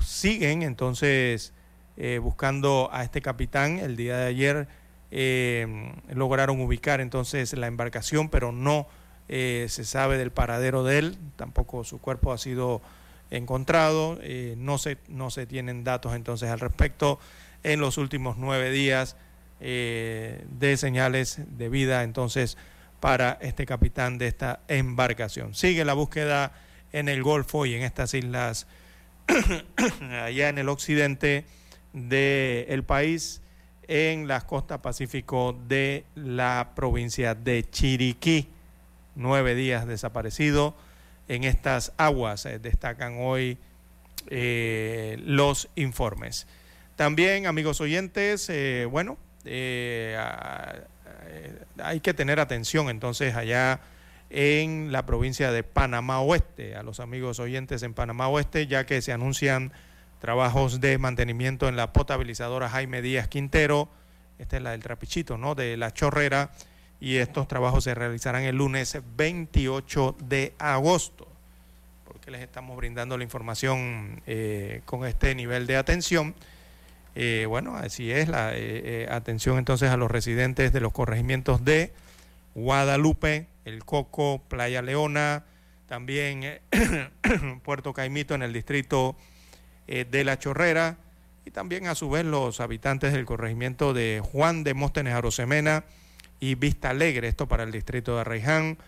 siguen 0.00 0.62
entonces 0.62 1.52
buscando 2.22 2.90
a 2.92 3.02
este 3.02 3.20
capitán. 3.20 3.80
El 3.80 3.96
día 3.96 4.16
de 4.16 4.26
ayer 4.26 4.68
lograron 6.14 6.60
ubicar 6.60 7.00
entonces 7.00 7.52
la 7.54 7.66
embarcación, 7.66 8.28
pero 8.28 8.52
no 8.52 8.86
se 9.28 9.84
sabe 9.84 10.18
del 10.18 10.30
paradero 10.30 10.84
de 10.84 10.98
él. 10.98 11.18
Tampoco 11.36 11.84
su 11.84 12.00
cuerpo 12.00 12.32
ha 12.32 12.38
sido 12.38 12.80
encontrado, 13.30 14.18
eh, 14.22 14.54
no, 14.56 14.78
se, 14.78 14.98
no 15.08 15.30
se 15.30 15.46
tienen 15.46 15.84
datos 15.84 16.14
entonces 16.14 16.50
al 16.50 16.60
respecto 16.60 17.18
en 17.62 17.80
los 17.80 17.98
últimos 17.98 18.36
nueve 18.38 18.70
días 18.70 19.16
eh, 19.60 20.44
de 20.50 20.76
señales 20.76 21.40
de 21.58 21.68
vida 21.68 22.04
entonces 22.04 22.56
para 23.00 23.38
este 23.40 23.66
capitán 23.66 24.18
de 24.18 24.28
esta 24.28 24.60
embarcación. 24.68 25.54
Sigue 25.54 25.84
la 25.84 25.94
búsqueda 25.94 26.52
en 26.92 27.08
el 27.08 27.22
Golfo 27.22 27.66
y 27.66 27.74
en 27.74 27.82
estas 27.82 28.14
islas 28.14 28.66
allá 30.10 30.48
en 30.48 30.58
el 30.58 30.68
occidente 30.68 31.44
del 31.92 32.82
país, 32.84 33.42
en 33.86 34.26
las 34.26 34.44
costas 34.44 34.80
pacífico 34.80 35.58
de 35.68 36.04
la 36.14 36.72
provincia 36.74 37.34
de 37.34 37.68
Chiriquí. 37.68 38.48
Nueve 39.18 39.56
días 39.56 39.84
desaparecido 39.84 40.76
en 41.26 41.42
estas 41.42 41.92
aguas, 41.96 42.46
eh, 42.46 42.60
destacan 42.60 43.16
hoy 43.18 43.58
eh, 44.28 45.18
los 45.24 45.68
informes. 45.74 46.46
También, 46.94 47.48
amigos 47.48 47.80
oyentes, 47.80 48.48
eh, 48.48 48.86
bueno, 48.88 49.18
hay 51.82 52.00
que 52.00 52.14
tener 52.14 52.38
atención 52.38 52.90
entonces 52.90 53.34
allá 53.34 53.80
en 54.30 54.92
la 54.92 55.04
provincia 55.04 55.50
de 55.50 55.64
Panamá 55.64 56.20
Oeste, 56.20 56.76
a 56.76 56.84
los 56.84 57.00
amigos 57.00 57.40
oyentes 57.40 57.82
en 57.82 57.94
Panamá 57.94 58.28
Oeste, 58.28 58.68
ya 58.68 58.86
que 58.86 59.02
se 59.02 59.12
anuncian 59.12 59.72
trabajos 60.20 60.80
de 60.80 60.96
mantenimiento 60.96 61.66
en 61.66 61.74
la 61.74 61.92
potabilizadora 61.92 62.68
Jaime 62.68 63.02
Díaz 63.02 63.26
Quintero, 63.26 63.88
esta 64.38 64.58
es 64.58 64.62
la 64.62 64.70
del 64.70 64.84
trapichito, 64.84 65.38
¿no? 65.38 65.56
De 65.56 65.76
la 65.76 65.92
chorrera, 65.92 66.52
y 67.00 67.16
estos 67.16 67.46
trabajos 67.46 67.84
se 67.84 67.94
realizarán 67.94 68.42
el 68.42 68.56
lunes 68.56 68.98
28 69.16 70.16
de 70.20 70.54
agosto. 70.58 71.28
Porque 72.04 72.30
les 72.30 72.40
estamos 72.40 72.76
brindando 72.76 73.16
la 73.16 73.24
información 73.24 74.22
eh, 74.26 74.82
con 74.84 75.06
este 75.06 75.34
nivel 75.34 75.66
de 75.66 75.76
atención. 75.76 76.34
Eh, 77.14 77.46
bueno, 77.48 77.76
así 77.76 78.10
es, 78.10 78.28
la 78.28 78.50
eh, 78.54 79.08
atención 79.10 79.58
entonces 79.58 79.90
a 79.90 79.96
los 79.96 80.10
residentes 80.10 80.72
de 80.72 80.80
los 80.80 80.92
corregimientos 80.92 81.64
de 81.64 81.92
Guadalupe, 82.54 83.46
El 83.64 83.84
Coco, 83.84 84.42
Playa 84.48 84.82
Leona, 84.82 85.44
también 85.86 86.60
Puerto 87.64 87.92
Caimito 87.92 88.34
en 88.34 88.42
el 88.42 88.52
distrito 88.52 89.16
de 89.86 90.22
La 90.22 90.38
Chorrera 90.38 90.98
y 91.46 91.50
también 91.50 91.86
a 91.86 91.94
su 91.94 92.10
vez 92.10 92.26
los 92.26 92.60
habitantes 92.60 93.14
del 93.14 93.24
corregimiento 93.24 93.94
de 93.94 94.20
Juan 94.22 94.64
de 94.64 94.74
Móstenes 94.74 95.14
Arosemena, 95.14 95.84
y 96.40 96.54
Vista 96.54 96.90
Alegre, 96.90 97.28
esto 97.28 97.48
para 97.48 97.64
el 97.64 97.72
distrito 97.72 98.14
de 98.14 98.20
Arraiján, 98.20 98.78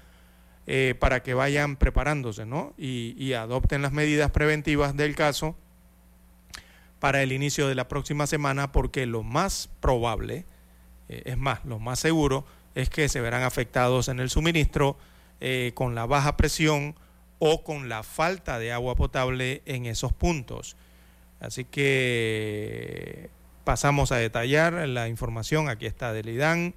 eh, 0.66 0.94
para 0.98 1.22
que 1.22 1.34
vayan 1.34 1.76
preparándose 1.76 2.46
¿no? 2.46 2.74
y, 2.78 3.32
adopten 3.32 3.82
las 3.82 3.92
medidas 3.92 4.30
preventivas 4.30 4.96
del 4.96 5.16
caso 5.16 5.56
para 7.00 7.22
el 7.22 7.32
inicio 7.32 7.66
de 7.66 7.74
la 7.74 7.88
próxima 7.88 8.26
semana, 8.26 8.70
porque 8.70 9.06
lo 9.06 9.22
más 9.22 9.70
probable, 9.80 10.44
eh, 11.08 11.22
es 11.24 11.38
más, 11.38 11.64
lo 11.64 11.78
más 11.78 11.98
seguro, 11.98 12.44
es 12.74 12.90
que 12.90 13.08
se 13.08 13.20
verán 13.20 13.42
afectados 13.42 14.08
en 14.08 14.20
el 14.20 14.30
suministro 14.30 14.96
eh, 15.40 15.72
con 15.74 15.94
la 15.94 16.06
baja 16.06 16.36
presión 16.36 16.94
o 17.38 17.64
con 17.64 17.88
la 17.88 18.02
falta 18.02 18.58
de 18.58 18.70
agua 18.70 18.94
potable 18.94 19.62
en 19.64 19.86
esos 19.86 20.12
puntos. 20.12 20.76
Así 21.40 21.64
que 21.64 23.30
pasamos 23.64 24.12
a 24.12 24.16
detallar 24.16 24.74
la 24.86 25.08
información, 25.08 25.70
aquí 25.70 25.86
está 25.86 26.12
del 26.12 26.28
IDAN 26.28 26.74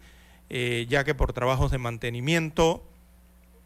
eh, 0.50 0.86
ya 0.90 1.04
que 1.04 1.16
por 1.16 1.34
trabajos 1.34 1.72
de 1.72 1.78
mantenimiento 1.78 2.84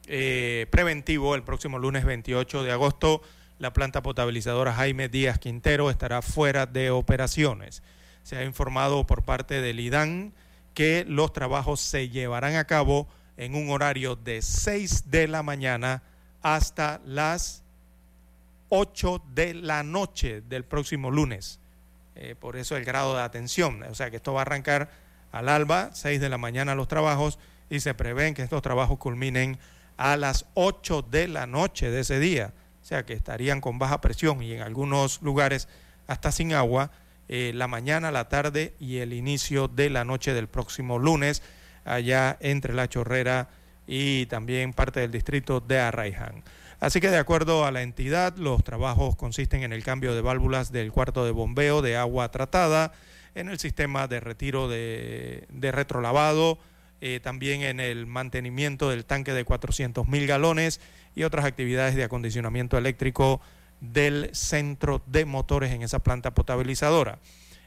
eh, 0.07 0.67
preventivo, 0.71 1.35
el 1.35 1.43
próximo 1.43 1.79
lunes 1.79 2.05
28 2.05 2.63
de 2.63 2.71
agosto, 2.71 3.21
la 3.59 3.73
planta 3.73 4.01
potabilizadora 4.01 4.73
Jaime 4.73 5.09
Díaz 5.09 5.39
Quintero 5.39 5.89
estará 5.89 6.21
fuera 6.21 6.65
de 6.65 6.91
operaciones. 6.91 7.83
Se 8.23 8.37
ha 8.37 8.43
informado 8.43 9.05
por 9.05 9.23
parte 9.23 9.61
del 9.61 9.79
IDAN 9.79 10.33
que 10.73 11.05
los 11.07 11.33
trabajos 11.33 11.81
se 11.81 12.09
llevarán 12.09 12.55
a 12.55 12.65
cabo 12.65 13.07
en 13.35 13.55
un 13.55 13.69
horario 13.69 14.15
de 14.15 14.41
6 14.41 15.09
de 15.09 15.27
la 15.27 15.43
mañana 15.43 16.03
hasta 16.41 17.01
las 17.05 17.63
8 18.69 19.23
de 19.33 19.53
la 19.55 19.83
noche 19.83 20.41
del 20.41 20.63
próximo 20.63 21.11
lunes. 21.11 21.59
Eh, 22.15 22.35
por 22.39 22.57
eso 22.57 22.75
el 22.77 22.85
grado 22.85 23.15
de 23.15 23.21
atención. 23.21 23.83
O 23.83 23.95
sea 23.95 24.09
que 24.09 24.17
esto 24.17 24.33
va 24.33 24.41
a 24.41 24.43
arrancar 24.43 24.89
al 25.31 25.49
alba, 25.49 25.89
6 25.93 26.19
de 26.19 26.29
la 26.29 26.37
mañana 26.37 26.75
los 26.75 26.87
trabajos, 26.87 27.39
y 27.69 27.79
se 27.79 27.93
prevén 27.93 28.33
que 28.33 28.43
estos 28.43 28.61
trabajos 28.61 28.97
culminen 28.97 29.57
a 29.97 30.15
las 30.17 30.45
8 30.53 31.01
de 31.03 31.27
la 31.27 31.47
noche 31.47 31.89
de 31.89 32.01
ese 32.01 32.19
día. 32.19 32.53
O 32.81 32.85
sea 32.85 33.05
que 33.05 33.13
estarían 33.13 33.59
con 33.59 33.79
baja 33.79 33.99
presión 33.99 34.41
y 34.41 34.53
en 34.53 34.61
algunos 34.61 35.21
lugares 35.21 35.67
hasta 36.07 36.31
sin 36.31 36.53
agua 36.53 36.91
eh, 37.27 37.51
la 37.53 37.67
mañana, 37.67 38.11
la 38.11 38.29
tarde 38.29 38.73
y 38.79 38.97
el 38.97 39.11
inicio 39.11 39.67
de 39.67 39.89
la 39.89 40.05
noche 40.05 40.33
del 40.33 40.47
próximo 40.47 40.97
lunes 40.97 41.43
allá 41.83 42.37
entre 42.39 42.73
La 42.73 42.87
Chorrera 42.87 43.49
y 43.85 44.25
también 44.27 44.73
parte 44.73 45.01
del 45.01 45.11
distrito 45.11 45.59
de 45.59 45.79
Arraiján. 45.79 46.43
Así 46.79 47.01
que 47.01 47.09
de 47.09 47.17
acuerdo 47.17 47.65
a 47.65 47.71
la 47.71 47.81
entidad, 47.81 48.35
los 48.37 48.63
trabajos 48.63 49.15
consisten 49.15 49.63
en 49.63 49.73
el 49.73 49.83
cambio 49.83 50.13
de 50.13 50.21
válvulas 50.21 50.71
del 50.71 50.91
cuarto 50.91 51.25
de 51.25 51.31
bombeo 51.31 51.81
de 51.81 51.97
agua 51.97 52.29
tratada, 52.29 52.93
en 53.37 53.49
el 53.49 53.59
sistema 53.59 54.07
de 54.07 54.19
retiro 54.19 54.67
de, 54.67 55.45
retrolavado, 55.71 56.57
eh, 57.01 57.19
también 57.21 57.61
en 57.61 57.79
el 57.79 58.07
mantenimiento 58.07 58.89
del 58.89 59.05
tanque 59.05 59.31
de 59.31 59.45
400 59.45 60.07
mil 60.07 60.25
galones 60.25 60.81
y 61.15 61.23
otras 61.23 61.45
actividades 61.45 61.95
de 61.95 62.03
acondicionamiento 62.03 62.79
eléctrico 62.79 63.39
del 63.79 64.31
centro 64.33 65.03
de 65.05 65.25
motores 65.25 65.71
en 65.71 65.83
esa 65.83 65.99
planta 65.99 66.33
potabilizadora. 66.33 67.19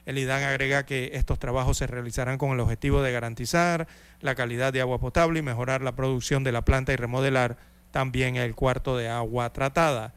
El 0.06 0.18
IDAN 0.18 0.42
agrega 0.42 0.86
que 0.86 1.12
estos 1.14 1.38
trabajos 1.38 1.78
se 1.78 1.86
realizarán 1.86 2.36
con 2.36 2.50
el 2.50 2.58
objetivo 2.58 3.00
de 3.00 3.12
garantizar 3.12 3.86
la 4.20 4.34
calidad 4.34 4.72
de 4.72 4.80
agua 4.80 4.98
potable 4.98 5.38
y 5.38 5.42
mejorar 5.42 5.82
la 5.82 5.94
producción 5.94 6.42
de 6.42 6.50
la 6.50 6.64
planta 6.64 6.92
y 6.92 6.96
remodelar 6.96 7.58
también 7.92 8.34
el 8.34 8.56
cuarto 8.56 8.96
de 8.96 9.08
agua 9.08 9.52
tratada. 9.52 10.14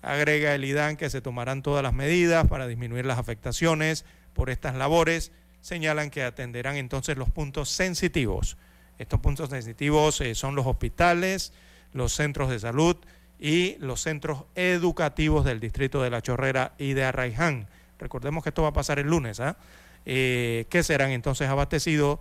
Agrega 0.00 0.54
el 0.54 0.64
IDAN 0.64 0.96
que 0.96 1.10
se 1.10 1.20
tomarán 1.20 1.60
todas 1.60 1.82
las 1.82 1.92
medidas 1.92 2.46
para 2.46 2.66
disminuir 2.66 3.04
las 3.04 3.18
afectaciones 3.18 4.06
por 4.36 4.50
estas 4.50 4.74
labores. 4.76 5.32
Señalan 5.62 6.10
que 6.10 6.22
atenderán 6.22 6.76
entonces 6.76 7.16
los 7.16 7.30
puntos 7.30 7.70
sensitivos. 7.70 8.58
Estos 8.98 9.18
puntos 9.18 9.50
sensitivos 9.50 10.20
eh, 10.20 10.34
son 10.34 10.54
los 10.54 10.66
hospitales, 10.66 11.52
los 11.92 12.12
centros 12.12 12.50
de 12.50 12.60
salud 12.60 12.96
y 13.40 13.76
los 13.80 14.02
centros 14.02 14.44
educativos 14.54 15.44
del 15.44 15.58
distrito 15.58 16.02
de 16.02 16.10
La 16.10 16.22
Chorrera 16.22 16.74
y 16.78 16.92
de 16.92 17.04
Arraiján. 17.04 17.66
Recordemos 17.98 18.44
que 18.44 18.50
esto 18.50 18.62
va 18.62 18.68
a 18.68 18.72
pasar 18.74 18.98
el 18.98 19.08
lunes, 19.08 19.40
¿ah? 19.40 19.56
eh, 20.04 20.66
que 20.68 20.82
serán 20.82 21.10
entonces 21.10 21.48
abastecidos 21.48 22.20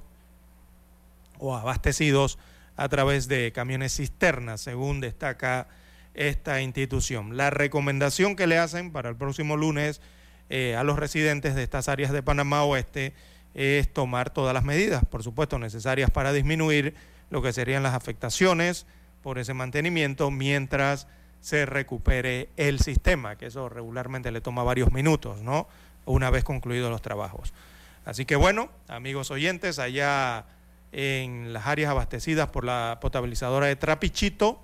o 1.37 1.55
abastecidos 1.55 2.39
a 2.77 2.87
través 2.89 3.27
de 3.27 3.51
camiones 3.51 3.95
cisternas, 3.95 4.61
según 4.61 5.01
destaca 5.01 5.67
esta 6.13 6.61
institución. 6.61 7.35
La 7.35 7.49
recomendación 7.49 8.35
que 8.35 8.47
le 8.47 8.57
hacen 8.57 8.91
para 8.91 9.09
el 9.09 9.17
próximo 9.17 9.57
lunes 9.57 10.01
eh, 10.49 10.76
a 10.76 10.84
los 10.84 10.97
residentes 10.97 11.55
de 11.55 11.63
estas 11.63 11.89
áreas 11.89 12.11
de 12.11 12.23
Panamá 12.23 12.63
Oeste 12.63 13.13
es 13.53 13.91
tomar 13.93 14.30
todas 14.30 14.53
las 14.53 14.63
medidas, 14.63 15.03
por 15.05 15.23
supuesto, 15.23 15.57
necesarias 15.59 16.11
para 16.11 16.34
disminuir 16.34 16.93
lo 17.30 17.41
que 17.41 17.53
serían 17.53 17.84
las 17.84 17.93
afectaciones 17.93 18.85
por 19.23 19.39
ese 19.39 19.53
mantenimiento 19.53 20.30
mientras 20.30 21.07
se 21.41 21.65
recupere 21.65 22.49
el 22.57 22.80
sistema, 22.80 23.38
que 23.38 23.47
eso 23.47 23.69
regularmente 23.69 24.31
le 24.31 24.41
toma 24.41 24.63
varios 24.63 24.91
minutos, 24.91 25.41
¿no? 25.41 25.67
Una 26.05 26.30
vez 26.30 26.43
concluidos 26.43 26.91
los 26.91 27.01
trabajos. 27.01 27.53
Así 28.03 28.26
que 28.26 28.35
bueno, 28.35 28.69
amigos 28.88 29.31
oyentes, 29.31 29.80
allá 29.80 30.45
en 30.91 31.53
las 31.53 31.65
áreas 31.65 31.91
abastecidas 31.91 32.49
por 32.49 32.65
la 32.65 32.99
potabilizadora 33.01 33.65
de 33.65 33.76
Trapichito, 33.76 34.61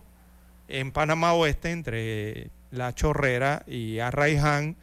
en 0.68 0.92
Panamá 0.92 1.34
Oeste, 1.34 1.72
entre 1.72 2.50
La 2.72 2.94
Chorrera 2.94 3.64
y 3.68 4.00
Arraiján. 4.00 4.76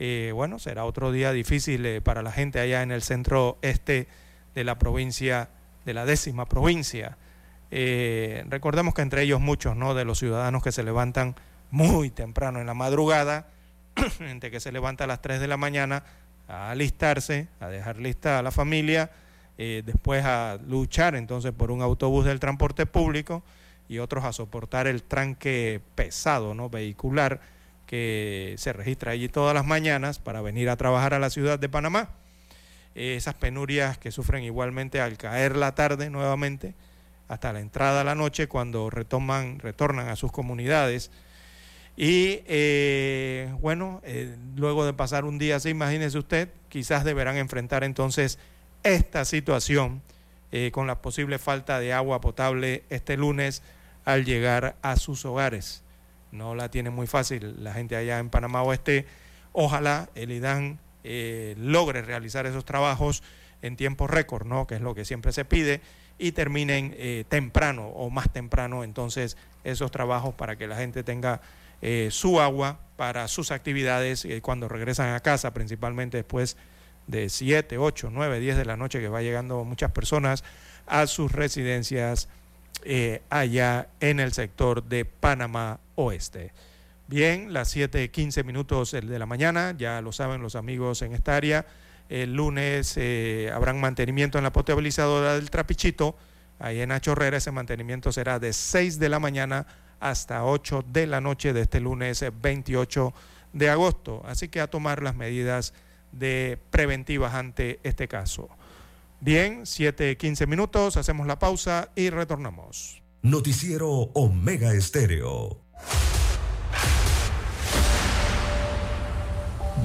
Eh, 0.00 0.30
bueno, 0.32 0.60
será 0.60 0.84
otro 0.84 1.10
día 1.10 1.32
difícil 1.32 1.84
eh, 1.84 2.00
para 2.00 2.22
la 2.22 2.30
gente 2.30 2.60
allá 2.60 2.82
en 2.82 2.92
el 2.92 3.02
centro 3.02 3.58
este 3.62 4.06
de 4.54 4.62
la 4.62 4.78
provincia, 4.78 5.48
de 5.84 5.92
la 5.92 6.04
décima 6.04 6.46
provincia. 6.46 7.18
Eh, 7.72 8.44
recordemos 8.48 8.94
que 8.94 9.02
entre 9.02 9.22
ellos 9.22 9.40
muchos 9.40 9.76
¿no? 9.76 9.94
de 9.94 10.04
los 10.04 10.20
ciudadanos 10.20 10.62
que 10.62 10.70
se 10.70 10.84
levantan 10.84 11.34
muy 11.72 12.10
temprano 12.10 12.60
en 12.60 12.66
la 12.66 12.74
madrugada, 12.74 13.48
gente 14.18 14.52
que 14.52 14.60
se 14.60 14.70
levanta 14.70 15.02
a 15.04 15.06
las 15.08 15.20
3 15.20 15.40
de 15.40 15.48
la 15.48 15.56
mañana 15.56 16.04
a 16.46 16.70
alistarse, 16.70 17.48
a 17.58 17.66
dejar 17.66 17.98
lista 17.98 18.38
a 18.38 18.42
la 18.42 18.52
familia, 18.52 19.10
después 19.58 20.24
a 20.24 20.56
luchar 20.68 21.16
entonces 21.16 21.50
por 21.50 21.72
un 21.72 21.82
autobús 21.82 22.24
del 22.24 22.38
transporte 22.38 22.86
público 22.86 23.42
y 23.88 23.98
otros 23.98 24.24
a 24.24 24.32
soportar 24.32 24.86
el 24.86 25.02
tranque 25.02 25.80
pesado, 25.96 26.54
¿no? 26.54 26.70
vehicular 26.70 27.40
que 27.88 28.54
se 28.58 28.72
registra 28.72 29.12
allí 29.12 29.28
todas 29.28 29.54
las 29.54 29.64
mañanas 29.64 30.18
para 30.20 30.42
venir 30.42 30.68
a 30.68 30.76
trabajar 30.76 31.14
a 31.14 31.18
la 31.18 31.30
ciudad 31.30 31.58
de 31.58 31.68
Panamá. 31.68 32.10
Eh, 32.94 33.16
esas 33.16 33.34
penurias 33.34 33.96
que 33.96 34.12
sufren 34.12 34.44
igualmente 34.44 35.00
al 35.00 35.16
caer 35.16 35.56
la 35.56 35.74
tarde 35.74 36.10
nuevamente 36.10 36.74
hasta 37.28 37.52
la 37.52 37.60
entrada 37.60 38.02
a 38.02 38.04
la 38.04 38.14
noche 38.14 38.46
cuando 38.46 38.90
retoman, 38.90 39.58
retornan 39.58 40.08
a 40.08 40.16
sus 40.16 40.30
comunidades. 40.30 41.10
Y 41.96 42.42
eh, 42.46 43.52
bueno, 43.60 44.02
luego 44.54 44.84
de 44.84 44.92
pasar 44.92 45.24
un 45.24 45.38
día 45.38 45.56
así, 45.56 45.70
imagínese 45.70 46.18
usted, 46.18 46.50
quizás 46.68 47.04
deberán 47.04 47.38
enfrentar 47.38 47.84
entonces 47.84 48.38
esta 48.82 49.24
situación 49.24 50.02
eh, 50.52 50.70
con 50.72 50.86
la 50.86 51.00
posible 51.02 51.38
falta 51.38 51.80
de 51.80 51.92
agua 51.92 52.20
potable 52.20 52.84
este 52.90 53.16
lunes 53.16 53.62
al 54.04 54.24
llegar 54.24 54.76
a 54.82 54.96
sus 54.96 55.24
hogares. 55.24 55.82
No 56.32 56.54
la 56.54 56.70
tiene 56.70 56.90
muy 56.90 57.06
fácil 57.06 57.62
la 57.62 57.72
gente 57.72 57.96
allá 57.96 58.18
en 58.18 58.30
Panamá 58.30 58.62
Oeste. 58.62 59.06
Ojalá 59.52 60.08
el 60.14 60.30
IDAN 60.30 60.78
eh, 61.04 61.54
logre 61.58 62.02
realizar 62.02 62.46
esos 62.46 62.64
trabajos 62.64 63.22
en 63.62 63.76
tiempo 63.76 64.06
récord, 64.06 64.46
¿no? 64.46 64.66
que 64.66 64.76
es 64.76 64.80
lo 64.80 64.94
que 64.94 65.04
siempre 65.04 65.32
se 65.32 65.44
pide, 65.44 65.80
y 66.18 66.32
terminen 66.32 66.94
eh, 66.98 67.24
temprano 67.28 67.88
o 67.88 68.10
más 68.10 68.32
temprano 68.32 68.82
entonces 68.82 69.36
esos 69.62 69.90
trabajos 69.90 70.34
para 70.34 70.56
que 70.56 70.66
la 70.66 70.76
gente 70.76 71.02
tenga 71.02 71.40
su 72.10 72.40
agua 72.40 72.80
para 72.96 73.28
sus 73.28 73.52
actividades 73.52 74.26
cuando 74.42 74.68
regresan 74.68 75.14
a 75.14 75.20
casa, 75.20 75.54
principalmente 75.54 76.16
después 76.16 76.56
de 77.08 77.28
7, 77.28 77.78
8, 77.78 78.10
9, 78.12 78.38
10 78.38 78.56
de 78.56 78.64
la 78.64 78.76
noche 78.76 79.00
que 79.00 79.08
va 79.08 79.22
llegando 79.22 79.64
muchas 79.64 79.90
personas 79.90 80.44
a 80.86 81.06
sus 81.06 81.32
residencias 81.32 82.28
eh, 82.84 83.22
allá 83.30 83.88
en 84.00 84.20
el 84.20 84.32
sector 84.32 84.84
de 84.84 85.04
Panamá 85.04 85.80
Oeste. 85.94 86.52
Bien, 87.06 87.52
las 87.52 87.74
7.15 87.74 88.44
minutos 88.44 88.92
de 88.92 89.18
la 89.18 89.26
mañana, 89.26 89.74
ya 89.76 90.00
lo 90.02 90.12
saben 90.12 90.42
los 90.42 90.56
amigos 90.56 91.02
en 91.02 91.14
esta 91.14 91.36
área. 91.36 91.66
El 92.08 92.34
lunes 92.34 92.94
eh, 92.96 93.50
habrán 93.54 93.80
mantenimiento 93.80 94.38
en 94.38 94.44
la 94.44 94.52
potabilizadora 94.52 95.34
del 95.34 95.50
Trapichito. 95.50 96.16
Ahí 96.58 96.80
en 96.80 96.92
Achorrera 96.92 97.36
ese 97.36 97.50
mantenimiento 97.50 98.12
será 98.12 98.38
de 98.38 98.52
6 98.52 98.98
de 98.98 99.08
la 99.08 99.18
mañana 99.18 99.66
hasta 100.00 100.44
8 100.44 100.84
de 100.88 101.06
la 101.06 101.20
noche 101.20 101.52
de 101.52 101.62
este 101.62 101.80
lunes 101.80 102.24
28 102.42 103.14
de 103.52 103.70
agosto. 103.70 104.22
Así 104.26 104.48
que 104.48 104.60
a 104.60 104.66
tomar 104.66 105.02
las 105.02 105.14
medidas 105.14 105.74
de 106.12 106.58
preventivas 106.70 107.34
ante 107.34 107.80
este 107.82 108.08
caso. 108.08 108.48
Bien, 109.20 109.62
7.15 109.62 110.46
minutos, 110.46 110.96
hacemos 110.96 111.26
la 111.26 111.38
pausa 111.38 111.90
y 111.96 112.10
retornamos. 112.10 113.02
Noticiero 113.22 113.88
Omega 114.14 114.72
Estéreo. 114.72 115.64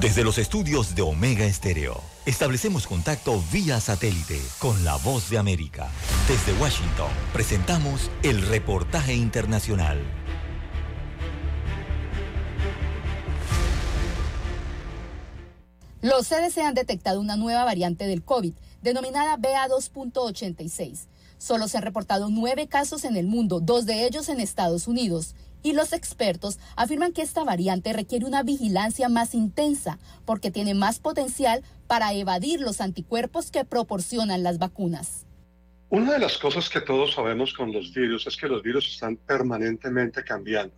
Desde 0.00 0.22
los 0.22 0.38
estudios 0.38 0.94
de 0.94 1.02
Omega 1.02 1.44
Estéreo, 1.46 2.00
establecemos 2.26 2.86
contacto 2.86 3.42
vía 3.52 3.80
satélite 3.80 4.40
con 4.60 4.84
la 4.84 4.96
voz 4.96 5.30
de 5.30 5.38
América. 5.38 5.88
Desde 6.28 6.52
Washington, 6.60 7.10
presentamos 7.32 8.10
el 8.22 8.40
reportaje 8.42 9.14
internacional. 9.14 9.98
Los 16.02 16.28
CDC 16.28 16.58
han 16.58 16.74
detectado 16.74 17.18
una 17.18 17.36
nueva 17.36 17.64
variante 17.64 18.06
del 18.06 18.22
COVID, 18.22 18.52
denominada 18.84 19.36
BA2.86. 19.38 21.06
Solo 21.38 21.66
se 21.66 21.78
han 21.78 21.82
reportado 21.82 22.28
nueve 22.30 22.68
casos 22.68 23.04
en 23.04 23.16
el 23.16 23.26
mundo, 23.26 23.60
dos 23.60 23.86
de 23.86 24.06
ellos 24.06 24.28
en 24.28 24.40
Estados 24.40 24.86
Unidos. 24.86 25.34
Y 25.62 25.72
los 25.72 25.94
expertos 25.94 26.58
afirman 26.76 27.12
que 27.12 27.22
esta 27.22 27.42
variante 27.42 27.94
requiere 27.94 28.26
una 28.26 28.42
vigilancia 28.42 29.08
más 29.08 29.34
intensa 29.34 29.98
porque 30.26 30.50
tiene 30.50 30.74
más 30.74 31.00
potencial 31.00 31.62
para 31.86 32.12
evadir 32.12 32.60
los 32.60 32.82
anticuerpos 32.82 33.50
que 33.50 33.64
proporcionan 33.64 34.42
las 34.42 34.58
vacunas. 34.58 35.24
Una 35.88 36.12
de 36.12 36.18
las 36.18 36.36
cosas 36.36 36.68
que 36.68 36.82
todos 36.82 37.14
sabemos 37.14 37.54
con 37.54 37.72
los 37.72 37.92
virus 37.94 38.26
es 38.26 38.36
que 38.36 38.48
los 38.48 38.62
virus 38.62 38.86
están 38.92 39.16
permanentemente 39.16 40.22
cambiando. 40.22 40.74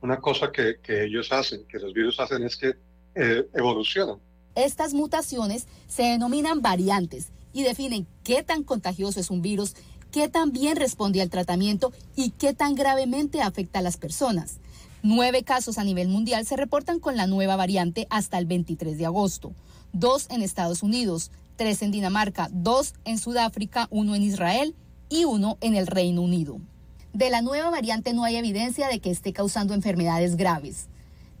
Una 0.00 0.16
cosa 0.16 0.50
que, 0.50 0.78
ellos 0.88 1.30
hacen, 1.30 1.66
que 1.66 1.78
los 1.78 1.92
virus 1.92 2.18
hacen 2.18 2.42
es 2.42 2.56
que 2.56 2.74
eh, 3.14 3.46
evolucionan 3.52 4.18
estas 4.54 4.94
mutaciones 4.94 5.66
se 5.88 6.02
denominan 6.02 6.60
variantes 6.60 7.30
y 7.52 7.62
definen 7.62 8.06
qué 8.24 8.42
tan 8.42 8.64
contagioso 8.64 9.20
es 9.20 9.30
un 9.30 9.42
virus, 9.42 9.74
qué 10.10 10.28
tan 10.28 10.52
bien 10.52 10.76
responde 10.76 11.20
al 11.22 11.30
tratamiento 11.30 11.92
y 12.16 12.30
qué 12.30 12.54
tan 12.54 12.74
gravemente 12.74 13.42
afecta 13.42 13.78
a 13.78 13.82
las 13.82 13.96
personas. 13.96 14.58
Nueve 15.02 15.44
casos 15.44 15.78
a 15.78 15.84
nivel 15.84 16.08
mundial 16.08 16.44
se 16.46 16.56
reportan 16.56 17.00
con 17.00 17.16
la 17.16 17.26
nueva 17.26 17.56
variante 17.56 18.06
hasta 18.10 18.38
el 18.38 18.46
23 18.46 18.98
de 18.98 19.06
agosto. 19.06 19.52
Dos 19.92 20.26
en 20.30 20.42
Estados 20.42 20.82
Unidos, 20.82 21.30
tres 21.56 21.82
en 21.82 21.90
Dinamarca, 21.90 22.48
dos 22.52 22.94
en 23.04 23.18
Sudáfrica, 23.18 23.88
uno 23.90 24.14
en 24.14 24.22
Israel 24.22 24.74
y 25.08 25.24
uno 25.24 25.56
en 25.60 25.74
el 25.74 25.86
Reino 25.86 26.22
Unido. 26.22 26.60
de 27.12 27.28
la 27.28 27.42
nueva 27.42 27.70
variante 27.70 28.12
no 28.12 28.22
hay 28.22 28.36
evidencia 28.36 28.86
de 28.86 29.00
que 29.00 29.10
esté 29.10 29.32
causando 29.32 29.74
enfermedades 29.74 30.36
graves. 30.36 30.86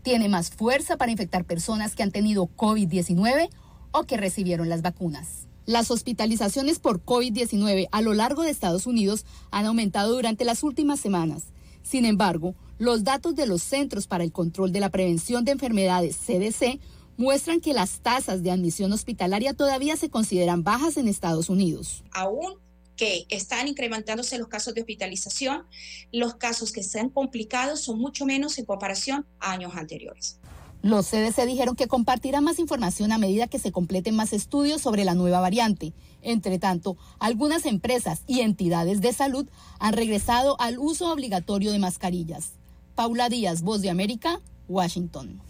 Tiene 0.02 0.28
más 0.28 0.50
fuerza 0.50 0.96
para 0.96 1.12
infectar 1.12 1.44
personas 1.44 1.94
que 1.94 2.02
han 2.02 2.10
tenido 2.10 2.48
COVID-19 2.56 3.50
o 3.92 4.02
que 4.04 4.16
recibieron 4.16 4.68
las 4.68 4.82
vacunas. 4.82 5.46
Las 5.70 5.92
hospitalizaciones 5.92 6.80
por 6.80 7.04
COVID-19 7.04 7.86
a 7.92 8.02
lo 8.02 8.12
largo 8.12 8.42
de 8.42 8.50
Estados 8.50 8.88
Unidos 8.88 9.24
han 9.52 9.66
aumentado 9.66 10.12
durante 10.12 10.44
las 10.44 10.64
últimas 10.64 10.98
semanas. 10.98 11.44
Sin 11.84 12.06
embargo, 12.06 12.56
los 12.78 13.04
datos 13.04 13.36
de 13.36 13.46
los 13.46 13.62
Centros 13.62 14.08
para 14.08 14.24
el 14.24 14.32
Control 14.32 14.72
de 14.72 14.80
la 14.80 14.90
Prevención 14.90 15.44
de 15.44 15.52
Enfermedades, 15.52 16.16
CDC, 16.16 16.80
muestran 17.16 17.60
que 17.60 17.72
las 17.72 18.00
tasas 18.00 18.42
de 18.42 18.50
admisión 18.50 18.92
hospitalaria 18.92 19.54
todavía 19.54 19.96
se 19.96 20.10
consideran 20.10 20.64
bajas 20.64 20.96
en 20.96 21.06
Estados 21.06 21.48
Unidos. 21.48 22.02
Aún 22.10 22.54
que 22.96 23.26
están 23.28 23.68
incrementándose 23.68 24.38
los 24.38 24.48
casos 24.48 24.74
de 24.74 24.80
hospitalización, 24.80 25.66
los 26.10 26.34
casos 26.34 26.72
que 26.72 26.82
se 26.82 26.98
han 26.98 27.10
complicado 27.10 27.76
son 27.76 28.00
mucho 28.00 28.26
menos 28.26 28.58
en 28.58 28.64
comparación 28.64 29.24
a 29.38 29.52
años 29.52 29.76
anteriores. 29.76 30.39
Los 30.82 31.08
CDC 31.08 31.46
dijeron 31.46 31.76
que 31.76 31.88
compartirán 31.88 32.44
más 32.44 32.58
información 32.58 33.12
a 33.12 33.18
medida 33.18 33.48
que 33.48 33.58
se 33.58 33.70
completen 33.70 34.16
más 34.16 34.32
estudios 34.32 34.80
sobre 34.80 35.04
la 35.04 35.14
nueva 35.14 35.40
variante. 35.40 35.92
Entre 36.22 36.58
tanto, 36.58 36.96
algunas 37.18 37.66
empresas 37.66 38.22
y 38.26 38.40
entidades 38.40 39.00
de 39.00 39.12
salud 39.12 39.46
han 39.78 39.92
regresado 39.92 40.58
al 40.60 40.78
uso 40.78 41.12
obligatorio 41.12 41.72
de 41.72 41.78
mascarillas. 41.78 42.52
Paula 42.94 43.28
Díaz, 43.28 43.62
Voz 43.62 43.82
de 43.82 43.90
América, 43.90 44.40
Washington. 44.68 45.40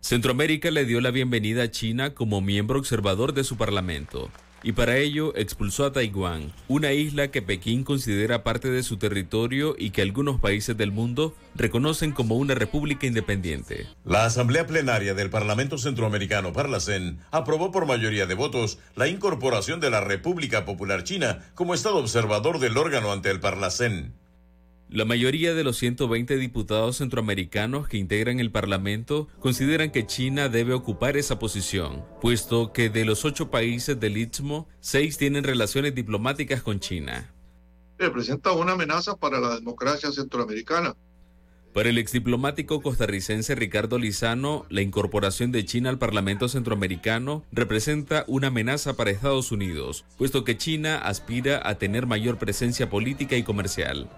Centroamérica 0.00 0.70
le 0.70 0.84
dio 0.84 1.00
la 1.00 1.10
bienvenida 1.10 1.64
a 1.64 1.70
China 1.70 2.14
como 2.14 2.40
miembro 2.40 2.78
observador 2.78 3.34
de 3.34 3.42
su 3.42 3.56
parlamento 3.56 4.30
y 4.66 4.72
para 4.72 4.96
ello 4.96 5.32
expulsó 5.36 5.84
a 5.84 5.92
Taiwán, 5.92 6.52
una 6.66 6.92
isla 6.92 7.30
que 7.30 7.40
Pekín 7.40 7.84
considera 7.84 8.42
parte 8.42 8.68
de 8.68 8.82
su 8.82 8.96
territorio 8.96 9.76
y 9.78 9.90
que 9.90 10.02
algunos 10.02 10.40
países 10.40 10.76
del 10.76 10.90
mundo 10.90 11.36
reconocen 11.54 12.10
como 12.10 12.34
una 12.34 12.56
república 12.56 13.06
independiente. 13.06 13.86
La 14.04 14.24
Asamblea 14.24 14.66
Plenaria 14.66 15.14
del 15.14 15.30
Parlamento 15.30 15.78
Centroamericano 15.78 16.52
Parlacén 16.52 17.20
aprobó 17.30 17.70
por 17.70 17.86
mayoría 17.86 18.26
de 18.26 18.34
votos 18.34 18.80
la 18.96 19.06
incorporación 19.06 19.78
de 19.78 19.90
la 19.90 20.00
República 20.00 20.64
Popular 20.64 21.04
China 21.04 21.44
como 21.54 21.72
Estado 21.72 21.98
observador 21.98 22.58
del 22.58 22.76
órgano 22.76 23.12
ante 23.12 23.30
el 23.30 23.38
Parlacén. 23.38 24.14
La 24.88 25.04
mayoría 25.04 25.52
de 25.52 25.64
los 25.64 25.78
120 25.78 26.36
diputados 26.36 26.98
centroamericanos 26.98 27.88
que 27.88 27.96
integran 27.96 28.38
el 28.38 28.52
Parlamento 28.52 29.26
consideran 29.40 29.90
que 29.90 30.06
China 30.06 30.48
debe 30.48 30.74
ocupar 30.74 31.16
esa 31.16 31.40
posición, 31.40 32.04
puesto 32.20 32.72
que 32.72 32.88
de 32.88 33.04
los 33.04 33.24
ocho 33.24 33.50
países 33.50 33.98
del 33.98 34.16
Istmo, 34.16 34.68
seis 34.78 35.18
tienen 35.18 35.42
relaciones 35.42 35.92
diplomáticas 35.92 36.62
con 36.62 36.78
China. 36.78 37.34
Representa 37.98 38.52
una 38.52 38.72
amenaza 38.72 39.16
para 39.16 39.40
la 39.40 39.56
democracia 39.56 40.12
centroamericana. 40.12 40.94
Para 41.74 41.88
el 41.88 41.98
exdiplomático 41.98 42.80
costarricense 42.80 43.56
Ricardo 43.56 43.98
Lizano, 43.98 44.66
la 44.70 44.82
incorporación 44.82 45.50
de 45.50 45.64
China 45.64 45.90
al 45.90 45.98
Parlamento 45.98 46.48
Centroamericano 46.48 47.44
representa 47.50 48.24
una 48.28 48.46
amenaza 48.46 48.96
para 48.96 49.10
Estados 49.10 49.50
Unidos, 49.50 50.04
puesto 50.16 50.44
que 50.44 50.56
China 50.56 50.96
aspira 50.98 51.60
a 51.68 51.74
tener 51.74 52.06
mayor 52.06 52.38
presencia 52.38 52.88
política 52.88 53.36
y 53.36 53.42
comercial 53.42 54.08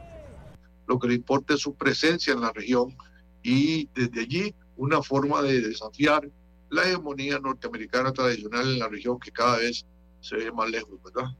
lo 0.88 0.98
que 0.98 1.08
le 1.08 1.14
importa 1.14 1.54
es 1.54 1.60
su 1.60 1.74
presencia 1.74 2.32
en 2.32 2.40
la 2.40 2.52
región 2.52 2.96
y 3.42 3.88
desde 3.94 4.22
allí 4.22 4.54
una 4.76 5.02
forma 5.02 5.42
de 5.42 5.60
desafiar 5.60 6.28
la 6.70 6.82
hegemonía 6.82 7.38
norteamericana 7.38 8.12
tradicional 8.12 8.66
en 8.72 8.78
la 8.78 8.88
región 8.88 9.18
que 9.18 9.30
cada 9.30 9.58
vez 9.58 9.86
se 10.20 10.36
ve 10.36 10.50
más 10.50 10.70
lejos, 10.70 10.98
¿verdad? 11.02 11.30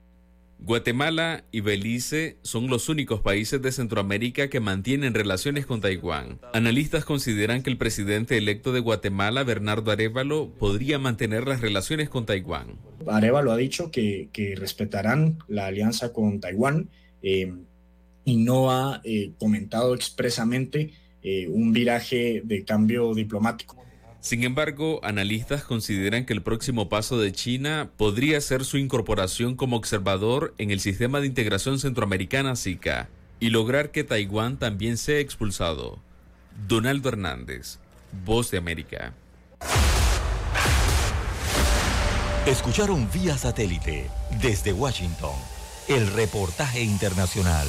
Guatemala 0.61 1.45
y 1.53 1.61
Belice 1.61 2.39
son 2.43 2.67
los 2.67 2.89
únicos 2.89 3.21
países 3.21 3.63
de 3.63 3.71
Centroamérica 3.71 4.51
que 4.51 4.59
mantienen 4.59 5.15
relaciones 5.15 5.67
con 5.67 5.81
Taiwán. 5.81 6.41
Analistas 6.53 7.05
consideran 7.05 7.63
que 7.63 7.71
el 7.71 7.79
presidente 7.79 8.37
electo 8.37 8.73
de 8.73 8.81
Guatemala, 8.81 9.45
Bernardo 9.45 9.93
Arevalo, 9.93 10.53
podría 10.59 10.99
mantener 10.99 11.47
las 11.47 11.61
relaciones 11.61 12.09
con 12.09 12.27
Taiwán. 12.27 12.77
Arevalo 13.07 13.53
ha 13.53 13.57
dicho 13.57 13.93
que, 13.93 14.31
que 14.33 14.57
respetarán 14.57 15.39
la 15.47 15.67
alianza 15.67 16.13
con 16.13 16.41
Taiwán. 16.41 16.91
Eh, 17.23 17.55
y 18.29 18.37
no 18.37 18.71
ha 18.71 19.01
eh, 19.05 19.33
comentado 19.39 19.95
expresamente 19.95 20.93
eh, 21.23 21.49
un 21.49 21.73
viraje 21.73 22.43
de 22.45 22.63
cambio 22.63 23.15
diplomático. 23.15 23.75
Sin 24.21 24.45
embargo, 24.45 25.01
analistas 25.03 25.65
consideran 25.65 26.27
que 26.27 26.35
el 26.35 26.43
próximo 26.43 26.91
paso 26.91 27.19
de 27.19 27.33
China 27.33 27.91
podría 27.97 28.39
ser 28.43 28.67
su 28.67 28.77
incorporación 28.77 29.57
como 29.57 29.77
observador 29.77 30.55
en 30.59 30.71
el 30.71 30.81
sistema 30.81 31.21
de 31.21 31.27
integración 31.27 31.79
centroamericana 31.79 32.55
SICA 32.55 33.09
y 33.41 33.49
lograr 33.49 33.93
que 33.93 34.05
Taiwán 34.05 34.59
también 34.59 34.99
sea 34.99 35.21
expulsado. 35.21 35.99
Donaldo 36.69 37.09
Hernández, 37.09 37.79
Voz 38.27 38.51
de 38.51 38.59
América. 38.59 39.15
Escucharon 42.47 43.09
vía 43.11 43.39
satélite 43.39 44.11
desde 44.43 44.75
Washington 44.75 45.35
el 45.89 46.07
reportaje 46.13 46.83
internacional. 46.83 47.69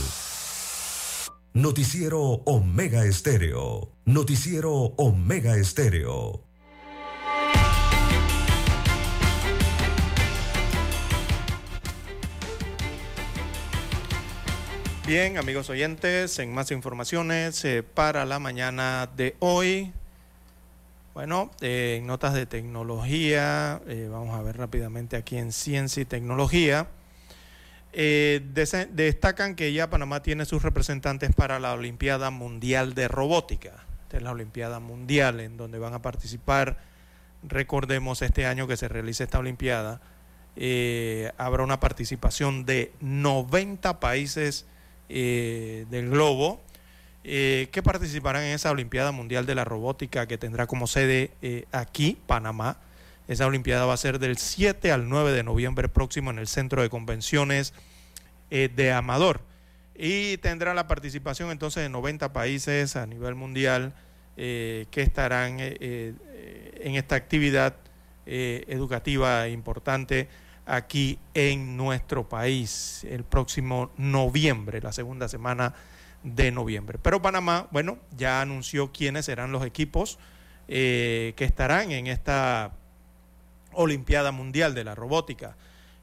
Noticiero 1.53 2.21
Omega 2.45 3.03
Estéreo. 3.05 3.91
Noticiero 4.05 4.71
Omega 4.71 5.57
Estéreo. 5.57 6.43
Bien, 15.07 15.39
amigos 15.39 15.71
oyentes, 15.71 16.37
en 16.37 16.53
más 16.53 16.69
informaciones 16.69 17.65
eh, 17.65 17.81
para 17.81 18.25
la 18.25 18.37
mañana 18.37 19.09
de 19.17 19.35
hoy. 19.39 19.91
Bueno, 21.15 21.49
eh, 21.61 21.95
en 21.99 22.05
notas 22.05 22.35
de 22.35 22.45
tecnología, 22.45 23.81
eh, 23.87 24.07
vamos 24.09 24.37
a 24.37 24.43
ver 24.43 24.57
rápidamente 24.57 25.17
aquí 25.17 25.37
en 25.37 25.51
Ciencia 25.51 26.01
y 26.01 26.05
Tecnología. 26.05 26.89
Eh, 27.91 28.41
destacan 28.91 29.55
que 29.55 29.73
ya 29.73 29.89
Panamá 29.89 30.21
tiene 30.21 30.45
sus 30.45 30.61
representantes 30.61 31.33
para 31.33 31.59
la 31.59 31.73
Olimpiada 31.73 32.29
Mundial 32.29 32.93
de 32.93 33.07
Robótica. 33.07 33.83
Esta 34.03 34.17
es 34.17 34.23
la 34.23 34.31
Olimpiada 34.31 34.79
Mundial 34.79 35.39
en 35.39 35.57
donde 35.57 35.79
van 35.79 35.93
a 35.93 36.01
participar, 36.01 36.77
recordemos 37.41 38.21
este 38.21 38.45
año 38.45 38.67
que 38.67 38.77
se 38.77 38.87
realiza 38.87 39.23
esta 39.23 39.39
Olimpiada, 39.39 40.01
eh, 40.55 41.31
habrá 41.37 41.63
una 41.63 41.79
participación 41.79 42.65
de 42.65 42.91
90 42.99 43.99
países 43.99 44.65
eh, 45.09 45.85
del 45.89 46.09
globo 46.09 46.61
que 47.23 47.81
participarán 47.83 48.43
en 48.43 48.55
esa 48.55 48.71
Olimpiada 48.71 49.11
Mundial 49.11 49.45
de 49.45 49.53
la 49.53 49.63
Robótica 49.63 50.25
que 50.25 50.39
tendrá 50.39 50.65
como 50.65 50.87
sede 50.87 51.31
aquí, 51.71 52.17
Panamá 52.25 52.79
esa 53.29 53.45
Olimpiada 53.45 53.85
va 53.85 53.93
a 53.93 53.97
ser 53.97 54.17
del 54.17 54.37
7 54.39 54.91
al 54.91 55.07
9 55.07 55.31
de 55.31 55.43
noviembre 55.43 55.87
próximo 55.87 56.31
en 56.31 56.39
el 56.39 56.47
Centro 56.47 56.81
de 56.81 56.89
Convenciones 56.89 57.75
eh, 58.49 58.71
de 58.75 58.91
Amador. 58.91 59.41
Y 59.93 60.37
tendrá 60.37 60.73
la 60.73 60.87
participación 60.87 61.51
entonces 61.51 61.83
de 61.83 61.89
90 61.89 62.33
países 62.33 62.95
a 62.95 63.05
nivel 63.05 63.35
mundial 63.35 63.93
eh, 64.35 64.87
que 64.89 65.03
estarán 65.03 65.57
eh, 65.59 66.15
en 66.81 66.95
esta 66.95 67.15
actividad 67.15 67.75
educativa 68.25 69.47
importante 69.47 70.27
aquí 70.67 71.17
en 71.33 71.77
nuestro 71.77 72.29
país 72.29 73.03
el 73.09 73.23
próximo 73.23 73.91
noviembre, 73.97 74.81
la 74.81 74.91
segunda 74.91 75.27
semana 75.27 75.73
de 76.23 76.51
noviembre. 76.51 76.99
Pero 77.01 77.23
Panamá, 77.23 77.67
bueno, 77.71 77.97
ya 78.15 78.41
anunció 78.41 78.91
quiénes 78.91 79.25
serán 79.25 79.51
los 79.51 79.65
equipos 79.65 80.19
que 80.67 81.33
estarán 81.39 81.91
en 81.91 82.05
esta 82.05 82.73
Olimpiada 83.73 84.31
Mundial 84.31 84.73
de 84.73 84.83
la 84.83 84.95
Robótica. 84.95 85.55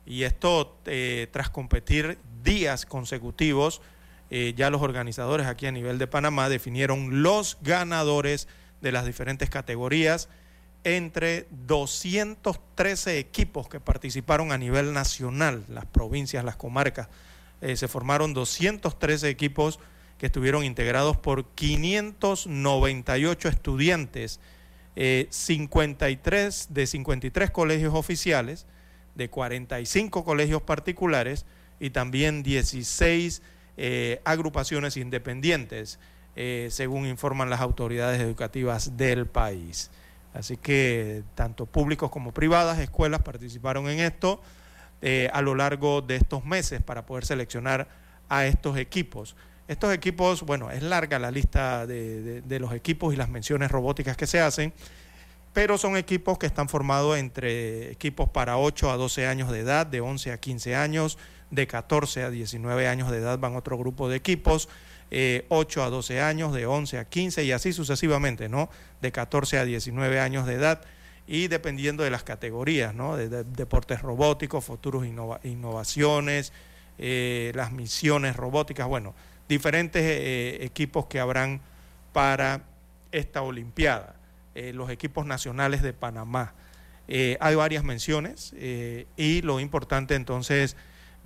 Y 0.05 0.23
esto 0.23 0.79
eh, 0.87 1.29
tras 1.33 1.51
competir 1.51 2.19
días 2.43 2.87
consecutivos, 2.87 3.83
eh, 4.31 4.55
ya 4.57 4.71
los 4.71 4.83
organizadores 4.83 5.47
aquí 5.47 5.67
a 5.67 5.73
nivel 5.73 5.99
de 5.99 6.07
Panamá 6.07 6.49
definieron 6.49 7.23
los 7.23 7.59
ganadores 7.63 8.49
de 8.81 8.93
las 8.93 9.07
diferentes 9.07 9.51
categorías 9.51 10.29
entre 10.85 11.49
213 11.51 13.19
equipos 13.19 13.69
que 13.69 13.81
participaron 13.81 14.53
a 14.53 14.59
nivel 14.59 14.93
nacional, 14.93 15.65
las 15.69 15.85
provincias, 15.87 16.45
las 16.45 16.55
comarcas. 16.55 17.09
Eh, 17.61 17.77
se 17.77 17.89
formaron 17.89 18.35
213 18.35 19.29
equipos 19.29 19.81
que 20.19 20.27
estuvieron 20.27 20.63
integrados 20.65 21.17
por 21.17 21.47
598 21.55 23.49
estudiantes 23.49 24.39
53 24.97 26.64
eh, 26.64 26.73
de 26.73 26.86
53 26.86 27.51
colegios 27.51 27.94
oficiales, 27.94 28.66
de 29.14 29.28
45 29.28 30.24
colegios 30.24 30.62
particulares 30.62 31.47
y 31.78 31.90
también 31.90 32.43
16 32.43 33.43
eh, 33.77 34.20
agrupaciones 34.24 34.97
independientes, 34.97 35.98
eh, 36.35 36.68
según 36.70 37.06
informan 37.06 37.51
las 37.51 37.60
autoridades 37.60 38.20
educativas 38.20 38.97
del 38.97 39.27
país. 39.27 39.90
Así 40.32 40.56
que 40.56 41.23
tanto 41.35 41.66
públicos 41.66 42.10
como 42.10 42.32
privadas, 42.32 42.78
escuelas 42.78 43.23
participaron 43.23 43.89
en 43.89 44.01
esto 44.01 44.40
a 45.32 45.40
lo 45.40 45.55
largo 45.55 46.02
de 46.02 46.16
estos 46.16 46.44
meses 46.44 46.82
para 46.82 47.06
poder 47.06 47.24
seleccionar 47.24 47.86
a 48.28 48.47
estos 48.47 48.77
equipos. 48.77 49.36
Estos 49.69 49.93
equipos, 49.93 50.43
bueno, 50.43 50.71
es 50.71 50.83
larga 50.83 51.19
la 51.19 51.33
lista 51.33 51.87
de, 51.87 52.59
los 52.61 52.73
equipos 52.73 53.13
y 53.13 53.17
las 53.17 53.29
menciones 53.29 53.71
robóticas 53.71 54.17
que 54.17 54.27
se 54.29 54.41
hacen, 54.41 54.73
pero 55.53 55.77
son 55.77 55.97
equipos 55.97 56.39
que 56.39 56.47
están 56.47 56.69
formados 56.69 57.19
entre 57.19 57.91
equipos 57.91 58.29
para 58.29 58.59
8 58.59 58.91
a 58.91 58.97
12 58.97 59.27
años 59.27 59.51
de 59.51 59.61
edad, 59.61 59.87
de 59.87 60.01
11 60.01 60.33
a 60.33 60.39
15 60.39 60.77
años, 60.77 61.19
de 61.51 61.67
14 61.67 62.23
a 62.23 62.31
19 62.31 62.87
años 62.87 63.11
de 63.11 63.19
edad 63.19 63.39
van 63.39 63.57
otro 63.57 63.77
grupo 63.77 64.09
de 64.09 64.17
equipos, 64.17 64.69
8 64.69 64.71
eh, 65.11 65.47
a 65.51 65.91
12 65.91 66.21
años, 66.21 66.53
de 66.53 66.67
11 66.67 66.99
a 66.99 67.05
15 67.05 67.45
y 67.45 67.53
así 67.53 67.73
sucesivamente, 67.73 68.49
¿no? 68.49 68.69
De 69.01 69.11
14 69.11 69.59
a 69.59 69.65
19 69.65 70.21
años 70.21 70.47
de 70.47 70.55
edad 70.55 70.83
y 71.27 71.49
dependiendo 71.49 72.05
de 72.05 72.11
las 72.11 72.23
categorías, 72.23 72.95
¿no? 72.95 73.17
De, 73.17 73.43
deportes 73.45 74.01
robóticos, 74.03 74.65
futuros 74.65 75.05
innovaciones, 75.07 76.53
eh, 76.99 77.53
las 77.55 77.73
misiones 77.73 78.37
robóticas, 78.37 78.87
bueno, 78.87 79.15
diferentes 79.48 80.02
eh, 80.02 80.64
equipos 80.64 81.06
que 81.06 81.20
habrán 81.20 81.60
para 82.12 82.64
esta 83.12 83.43
Olimpiada, 83.43 84.16
los 84.73 84.89
equipos 84.89 85.27
nacionales 85.27 85.82
de 85.82 85.93
Panamá. 85.93 86.55
hay 87.09 87.55
varias 87.55 87.85
menciones 87.85 88.55
y 88.55 89.43
lo 89.43 89.60
importante 89.60 90.14
entonces 90.14 90.77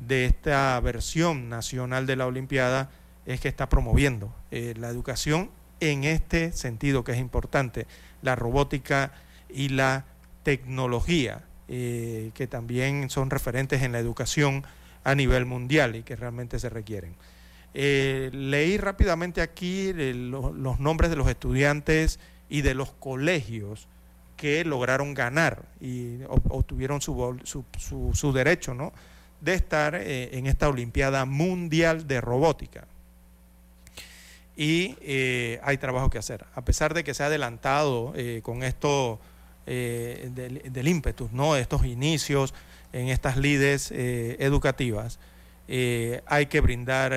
de 0.06 0.24
esta 0.24 0.78
versión 0.80 1.48
nacional 1.48 2.06
de 2.06 2.16
la 2.16 2.26
Olimpiada 2.26 2.90
es 3.26 3.40
que 3.40 3.48
está 3.48 3.68
promoviendo 3.68 4.34
eh, 4.50 4.74
la 4.76 4.88
educación 4.88 5.50
en 5.80 6.04
este 6.04 6.52
sentido 6.52 7.04
que 7.04 7.12
es 7.12 7.18
importante, 7.18 7.86
la 8.22 8.36
robótica 8.36 9.12
y 9.48 9.68
la 9.68 10.04
tecnología, 10.42 11.44
eh, 11.68 12.30
que 12.34 12.46
también 12.46 13.10
son 13.10 13.30
referentes 13.30 13.82
en 13.82 13.92
la 13.92 13.98
educación 13.98 14.64
a 15.04 15.14
nivel 15.14 15.46
mundial 15.46 15.96
y 15.96 16.02
que 16.02 16.16
realmente 16.16 16.58
se 16.58 16.68
requieren. 16.68 17.14
Eh, 17.74 18.30
leí 18.32 18.78
rápidamente 18.78 19.40
aquí 19.42 19.92
los 19.92 20.80
nombres 20.80 21.10
de 21.10 21.16
los 21.16 21.28
estudiantes 21.28 22.18
y 22.48 22.62
de 22.62 22.74
los 22.74 22.90
colegios 22.92 23.88
que 24.36 24.64
lograron 24.64 25.14
ganar 25.14 25.66
y 25.80 26.22
obtuvieron 26.26 27.00
su, 27.00 27.38
su, 27.44 27.64
su, 28.14 28.32
derecho 28.32 28.74
¿no? 28.74 28.92
de 29.40 29.54
estar 29.54 29.94
en 29.94 30.46
esta 30.46 30.68
Olimpiada 30.68 31.26
Mundial 31.26 32.08
de 32.08 32.20
Robótica 32.20 32.86
y 34.60 34.94
eh, 35.00 35.58
hay 35.62 35.78
trabajo 35.78 36.10
que 36.10 36.18
hacer. 36.18 36.44
A 36.54 36.62
pesar 36.62 36.92
de 36.92 37.02
que 37.02 37.14
se 37.14 37.22
ha 37.22 37.26
adelantado 37.26 38.12
eh, 38.14 38.40
con 38.42 38.62
esto 38.62 39.18
eh, 39.66 40.28
del, 40.34 40.86
ímpetu, 40.86 41.30
¿no? 41.32 41.56
estos 41.56 41.86
inicios 41.86 42.52
en 42.92 43.08
estas 43.08 43.38
lides 43.38 43.90
educativas, 43.90 45.18
hay 46.26 46.46
que 46.46 46.60
brindar 46.60 47.12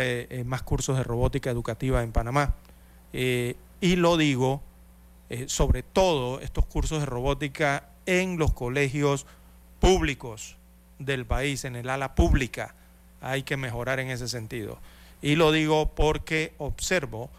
más 0.45 0.61
cursos 0.61 0.97
de 0.97 1.03
robótica 1.03 1.49
educativa 1.49 2.03
en 2.03 2.11
Panamá. 2.11 2.55
y 3.11 3.95
lo 3.95 4.17
digo, 4.17 4.61
sobre 5.47 5.81
todo 5.81 6.39
estos 6.39 6.65
cursos 6.65 6.99
de 6.99 7.05
robótica 7.05 7.89
en 8.05 8.37
los 8.37 8.53
colegios 8.53 9.25
públicos 9.79 10.55
del 10.99 11.25
país, 11.25 11.65
en 11.65 11.75
el 11.75 11.89
ala 11.89 12.15
pública. 12.15 12.75
Hay 13.21 13.43
que 13.43 13.57
mejorar 13.57 13.99
en 13.99 14.09
ese 14.09 14.27
sentido. 14.27 14.79
Y 15.21 15.35
lo 15.35 15.51
digo 15.51 15.93
porque 15.95 16.53
observo 16.57 17.29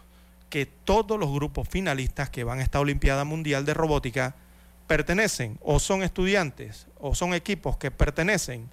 que 0.49 0.65
todos 0.65 1.19
los 1.19 1.31
grupos 1.31 1.67
finalistas 1.67 2.29
que 2.29 2.43
van 2.43 2.59
a 2.59 2.63
esta 2.63 2.79
Olimpiada 2.79 3.23
Mundial 3.25 3.65
de 3.65 3.73
Robótica 3.73 4.35
pertenecen 4.87 5.57
o 5.61 5.79
son 5.79 6.03
estudiantes 6.03 6.87
o 6.99 7.15
son 7.15 7.33
equipos 7.33 7.77
que 7.77 7.91
pertenecen 7.91 8.69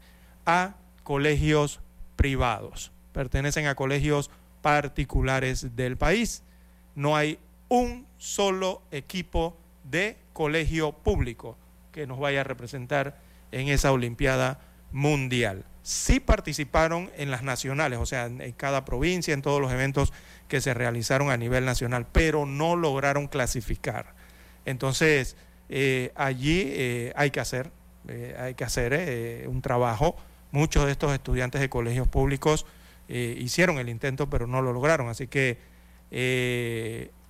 a 0.47 0.75
colegios 1.03 1.81
privados, 2.17 2.93
pertenecen 3.13 3.67
a 3.67 3.75
colegios 3.75 4.31
particulares 4.61 5.77
del 5.77 5.97
país. 5.97 6.43
No 6.95 7.17
hay 7.17 7.39
un 7.69 8.07
solo 8.19 8.83
equipo 8.91 9.57
de 9.85 10.17
colegio 10.33 10.93
público 10.93 11.57
que 11.91 12.07
nos 12.07 12.19
vaya 12.19 12.43
a 12.43 12.45
representar 12.45 13.19
en 13.51 13.69
esa 13.69 13.93
Olimpiada 13.93 14.61
Mundial 14.93 15.65
sí 15.83 16.21
participaron 16.21 17.11
en 17.17 17.31
las 17.31 17.43
nacionales, 17.43 17.99
o 17.99 18.07
sea, 18.07 18.27
en 18.27 18.53
cada 18.53 18.85
provincia, 18.85 19.35
en 19.35 19.43
todos 19.43 19.61
los 19.61 19.73
eventos 19.73 20.13
que 20.49 20.61
se 20.61 20.75
realizaron 20.75 21.31
a 21.31 21.37
nivel 21.37 21.65
nacional, 21.65 22.07
pero 22.11 22.47
no 22.47 22.77
lograron 22.77 23.27
clasificar. 23.27 24.15
Entonces, 24.65 25.37
eh, 25.69 26.13
allí 26.15 26.63
eh, 26.67 27.13
hay 27.17 27.31
que 27.31 27.41
hacer, 27.41 27.71
eh, 28.09 28.37
hay 28.39 28.55
que 28.55 28.65
hacer 28.65 29.49
un 29.49 29.61
trabajo. 29.61 30.17
Muchos 30.53 30.87
de 30.87 30.93
estos 30.93 31.13
estudiantes 31.13 31.61
de 31.61 31.69
colegios 31.69 32.07
públicos 32.07 32.67
hicieron 33.09 33.79
el 33.79 33.89
intento, 33.89 34.31
pero 34.31 34.47
no 34.47 34.63
lo 34.63 34.73
lograron. 34.73 35.09
Así 35.09 35.27
que 35.27 35.59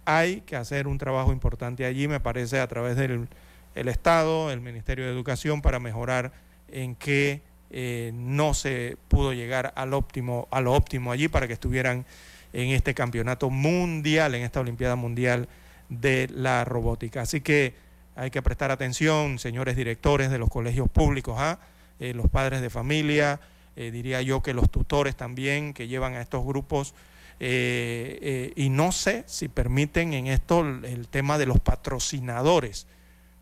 hay 0.05 0.40
que 0.43 0.57
hacer 0.57 0.86
un 0.86 0.99
trabajo 0.99 1.32
importante 1.32 1.85
allí, 1.85 2.09
me 2.09 2.20
parece, 2.20 2.61
a 2.61 2.66
través 2.66 2.97
del 2.97 3.28
Estado, 3.74 4.51
el 4.51 4.61
Ministerio 4.61 5.07
de 5.07 5.12
Educación, 5.12 5.62
para 5.62 5.78
mejorar 5.78 6.32
en 6.69 6.94
qué 6.94 7.43
eh, 7.70 8.11
no 8.15 8.53
se 8.53 8.99
pudo 9.09 9.32
llegar 9.32 9.73
al 9.77 9.94
óptimo, 9.94 10.47
a 10.51 10.61
lo 10.61 10.74
óptimo 10.74 11.11
allí 11.11 11.28
para 11.28 11.47
que 11.47 11.55
estuvieran 11.55 12.05
en 12.53 12.69
este 12.69 12.93
campeonato 12.93 13.49
mundial, 13.49 14.35
en 14.35 14.43
esta 14.43 14.61
Olimpiada 14.61 14.94
Mundial 14.94 15.49
de 15.89 16.28
la 16.35 16.65
Robótica. 16.65 17.23
Así 17.23 17.40
que 17.40 17.74
hay 18.15 18.31
que 18.31 18.43
prestar 18.43 18.70
atención, 18.70 19.39
señores 19.39 19.74
directores 19.74 20.31
de 20.31 20.39
los 20.39 20.51
colegios 20.51 20.90
públicos, 20.90 21.36
¿ah? 21.39 21.61
Eh, 22.03 22.15
los 22.15 22.29
padres 22.29 22.61
de 22.61 22.70
familia, 22.70 23.41
eh, 23.77 23.91
diría 23.91 24.23
yo 24.23 24.43
que 24.43 24.55
los 24.55 24.70
tutores 24.70 25.16
también 25.16 25.73
que 25.73 25.89
llevan 25.89 26.15
a 26.15 26.20
estos 26.20 26.45
grupos. 26.45 26.95
y 27.41 28.69
no 28.70 28.93
sé 28.93 29.24
si 29.27 29.49
permiten 29.49 30.12
en 30.12 30.27
esto 30.29 30.61
el 30.61 31.09
tema 31.09 31.39
de 31.39 31.47
los 31.47 31.59
patrocinadores, 31.59 32.87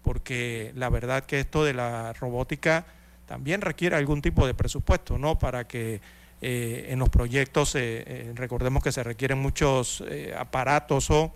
porque 0.03 0.73
la 0.74 0.89
verdad 0.89 1.27
que 1.27 1.41
esto 1.41 1.65
de 1.65 1.74
la 1.74 2.15
robótica 2.15 2.87
también 3.27 3.61
requiere 3.61 3.97
algún 3.97 4.23
tipo 4.23 4.47
de 4.47 4.55
presupuesto, 4.55 5.19
¿no? 5.19 5.39
Para 5.39 5.69
que 5.69 6.01
eh, 6.43 6.87
en 6.89 6.99
los 6.99 7.11
proyectos, 7.11 7.74
eh, 7.74 8.03
eh, 8.07 8.32
recordemos 8.35 8.82
que 8.82 8.93
se 8.93 9.03
requieren 9.03 9.39
muchos 9.39 10.03
aparatos 10.39 11.11
o 11.11 11.35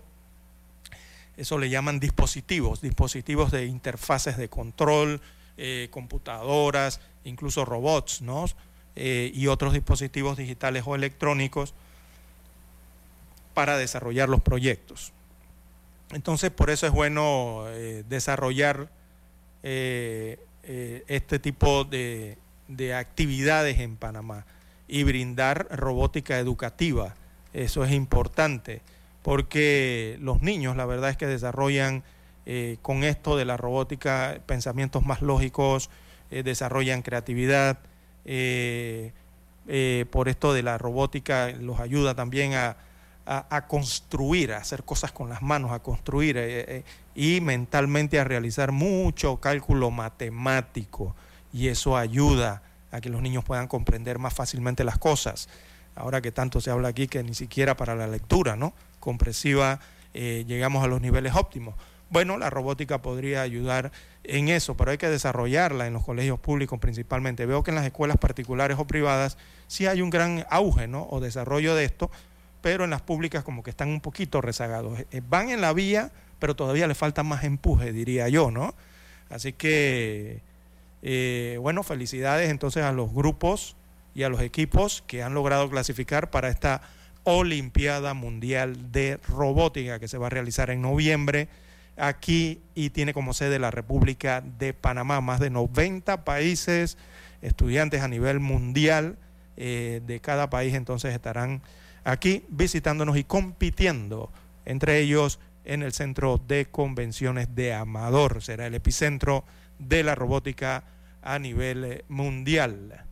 eso 1.37 1.57
le 1.59 1.69
llaman 1.69 1.99
dispositivos, 1.99 2.81
dispositivos 2.81 3.51
de 3.51 3.65
interfaces 3.65 4.37
de 4.37 4.49
control, 4.49 5.21
computadoras, 5.89 6.99
incluso 7.23 7.65
robots, 7.65 8.21
¿no? 8.21 8.45
y 8.95 9.47
otros 9.47 9.73
dispositivos 9.73 10.37
digitales 10.37 10.83
o 10.85 10.95
electrónicos 10.95 11.73
para 13.53 13.77
desarrollar 13.77 14.29
los 14.29 14.41
proyectos. 14.41 15.11
Entonces, 16.11 16.51
por 16.51 16.69
eso 16.69 16.87
es 16.87 16.93
bueno 16.93 17.65
desarrollar 18.07 18.89
eh, 20.67 21.03
este 21.07 21.37
tipo 21.37 21.83
de, 21.83 22.37
actividades 22.95 23.79
en 23.79 23.97
Panamá 23.97 24.45
y 24.87 25.03
brindar 25.03 25.67
robótica 25.69 26.39
educativa. 26.39 27.13
Eso 27.53 27.85
es 27.85 27.91
importante 27.91 28.81
porque 29.21 30.17
los 30.21 30.41
niños 30.41 30.75
la 30.75 30.87
verdad 30.87 31.11
es 31.11 31.17
que 31.17 31.27
desarrollan 31.27 32.03
eh, 32.45 32.77
con 32.81 33.03
esto 33.03 33.37
de 33.37 33.45
la 33.45 33.57
robótica 33.57 34.39
pensamientos 34.45 35.05
más 35.05 35.21
lógicos, 35.21 35.89
eh, 36.31 36.43
desarrollan 36.43 37.01
creatividad, 37.01 37.79
por 40.11 40.29
esto 40.29 40.53
de 40.53 40.63
la 40.63 40.77
robótica 40.77 41.49
los 41.51 41.79
ayuda 41.79 42.15
también 42.15 42.53
a, 42.53 42.77
a, 43.25 43.67
construir, 43.67 44.53
a 44.53 44.57
hacer 44.57 44.83
cosas 44.83 45.11
con 45.11 45.29
las 45.29 45.41
manos, 45.41 45.71
a 45.71 45.79
construir 45.79 46.37
eh, 46.37 46.77
eh, 46.77 46.83
y 47.15 47.41
mentalmente 47.41 48.19
a 48.19 48.23
realizar 48.23 48.71
mucho 48.71 49.37
cálculo 49.37 49.91
matemático. 49.91 51.15
Y 51.51 51.69
eso 51.69 51.97
ayuda 51.97 52.61
a 52.91 53.01
que 53.01 53.09
los 53.09 53.21
niños 53.21 53.43
puedan 53.43 53.67
comprender 53.67 54.19
más 54.19 54.33
fácilmente 54.33 54.83
las 54.83 54.97
cosas. 54.97 55.49
Ahora 55.95 56.21
que 56.21 56.31
tanto 56.31 56.61
se 56.61 56.69
habla 56.69 56.89
aquí 56.89 57.07
que 57.07 57.23
ni 57.23 57.33
siquiera 57.33 57.75
para 57.75 57.95
la 57.95 58.07
lectura, 58.07 58.55
¿no? 58.55 58.73
Compresiva, 58.99 59.79
eh, 60.13 60.43
llegamos 60.47 60.83
a 60.83 60.87
los 60.87 61.01
niveles 61.01 61.33
óptimos. 61.35 61.75
Bueno, 62.15 62.37
la 62.37 62.49
robótica 62.49 63.01
podría 63.01 63.41
ayudar 63.41 63.91
en 64.23 64.47
eso, 64.47 64.77
pero 64.77 64.91
hay 64.91 64.97
que 64.97 65.09
desarrollarla 65.09 65.85
en 65.85 65.91
los 65.91 66.05
colegios 66.05 66.39
públicos 66.39 66.79
principalmente. 66.79 67.45
Veo 67.45 67.61
que 67.61 67.71
en 67.71 67.75
las 67.75 67.85
escuelas 67.85 68.15
particulares 68.15 68.77
o 68.79 68.87
privadas 68.87 69.37
sí 69.67 69.85
hay 69.85 70.01
un 70.01 70.11
gran 70.11 70.45
auge, 70.49 70.87
¿no? 70.87 71.09
O 71.09 71.19
desarrollo 71.19 71.75
de 71.75 71.83
esto, 71.83 72.09
pero 72.61 72.85
en 72.85 72.91
las 72.91 73.01
públicas 73.01 73.43
como 73.43 73.63
que 73.63 73.69
están 73.69 73.89
un 73.89 73.99
poquito 73.99 74.39
rezagados. 74.39 74.97
Eh, 75.11 75.21
van 75.27 75.49
en 75.49 75.59
la 75.59 75.73
vía, 75.73 76.09
pero 76.39 76.55
todavía 76.55 76.87
le 76.87 76.95
falta 76.95 77.21
más 77.23 77.43
empuje, 77.43 77.91
diría 77.91 78.29
yo, 78.29 78.49
¿no? 78.49 78.75
Así 79.29 79.51
que, 79.51 80.39
eh, 81.01 81.57
bueno, 81.59 81.83
felicidades 81.83 82.49
entonces 82.49 82.83
a 82.83 82.93
los 82.93 83.13
grupos 83.13 83.75
y 84.13 84.23
a 84.23 84.29
los 84.29 84.39
equipos 84.39 85.03
que 85.05 85.21
han 85.21 85.33
logrado 85.33 85.69
clasificar 85.69 86.29
para 86.29 86.47
esta 86.47 86.81
Olimpiada 87.25 88.13
Mundial 88.13 88.93
de 88.93 89.19
Robótica 89.27 89.99
que 89.99 90.07
se 90.07 90.17
va 90.17 90.27
a 90.27 90.29
realizar 90.29 90.69
en 90.69 90.81
noviembre 90.81 91.49
aquí 91.97 92.61
y 92.73 92.89
tiene 92.89 93.13
como 93.13 93.33
sede 93.33 93.59
la 93.59 93.71
República 93.71 94.41
de 94.41 94.73
Panamá. 94.73 95.21
Más 95.21 95.39
de 95.39 95.49
90 95.49 96.23
países, 96.25 96.97
estudiantes 97.41 98.01
a 98.01 98.07
nivel 98.07 98.39
mundial 98.39 99.17
eh, 99.57 100.01
de 100.05 100.19
cada 100.19 100.49
país 100.49 100.73
entonces 100.73 101.13
estarán 101.13 101.61
aquí 102.03 102.43
visitándonos 102.49 103.15
y 103.17 103.23
compitiendo, 103.23 104.29
entre 104.65 104.99
ellos 104.99 105.39
en 105.63 105.81
el 105.81 105.93
Centro 105.93 106.41
de 106.45 106.65
Convenciones 106.65 107.55
de 107.55 107.73
Amador. 107.73 108.41
Será 108.41 108.67
el 108.67 108.75
epicentro 108.75 109.43
de 109.79 110.03
la 110.03 110.15
robótica 110.15 110.83
a 111.21 111.39
nivel 111.39 111.83
eh, 111.83 112.05
mundial. 112.07 113.03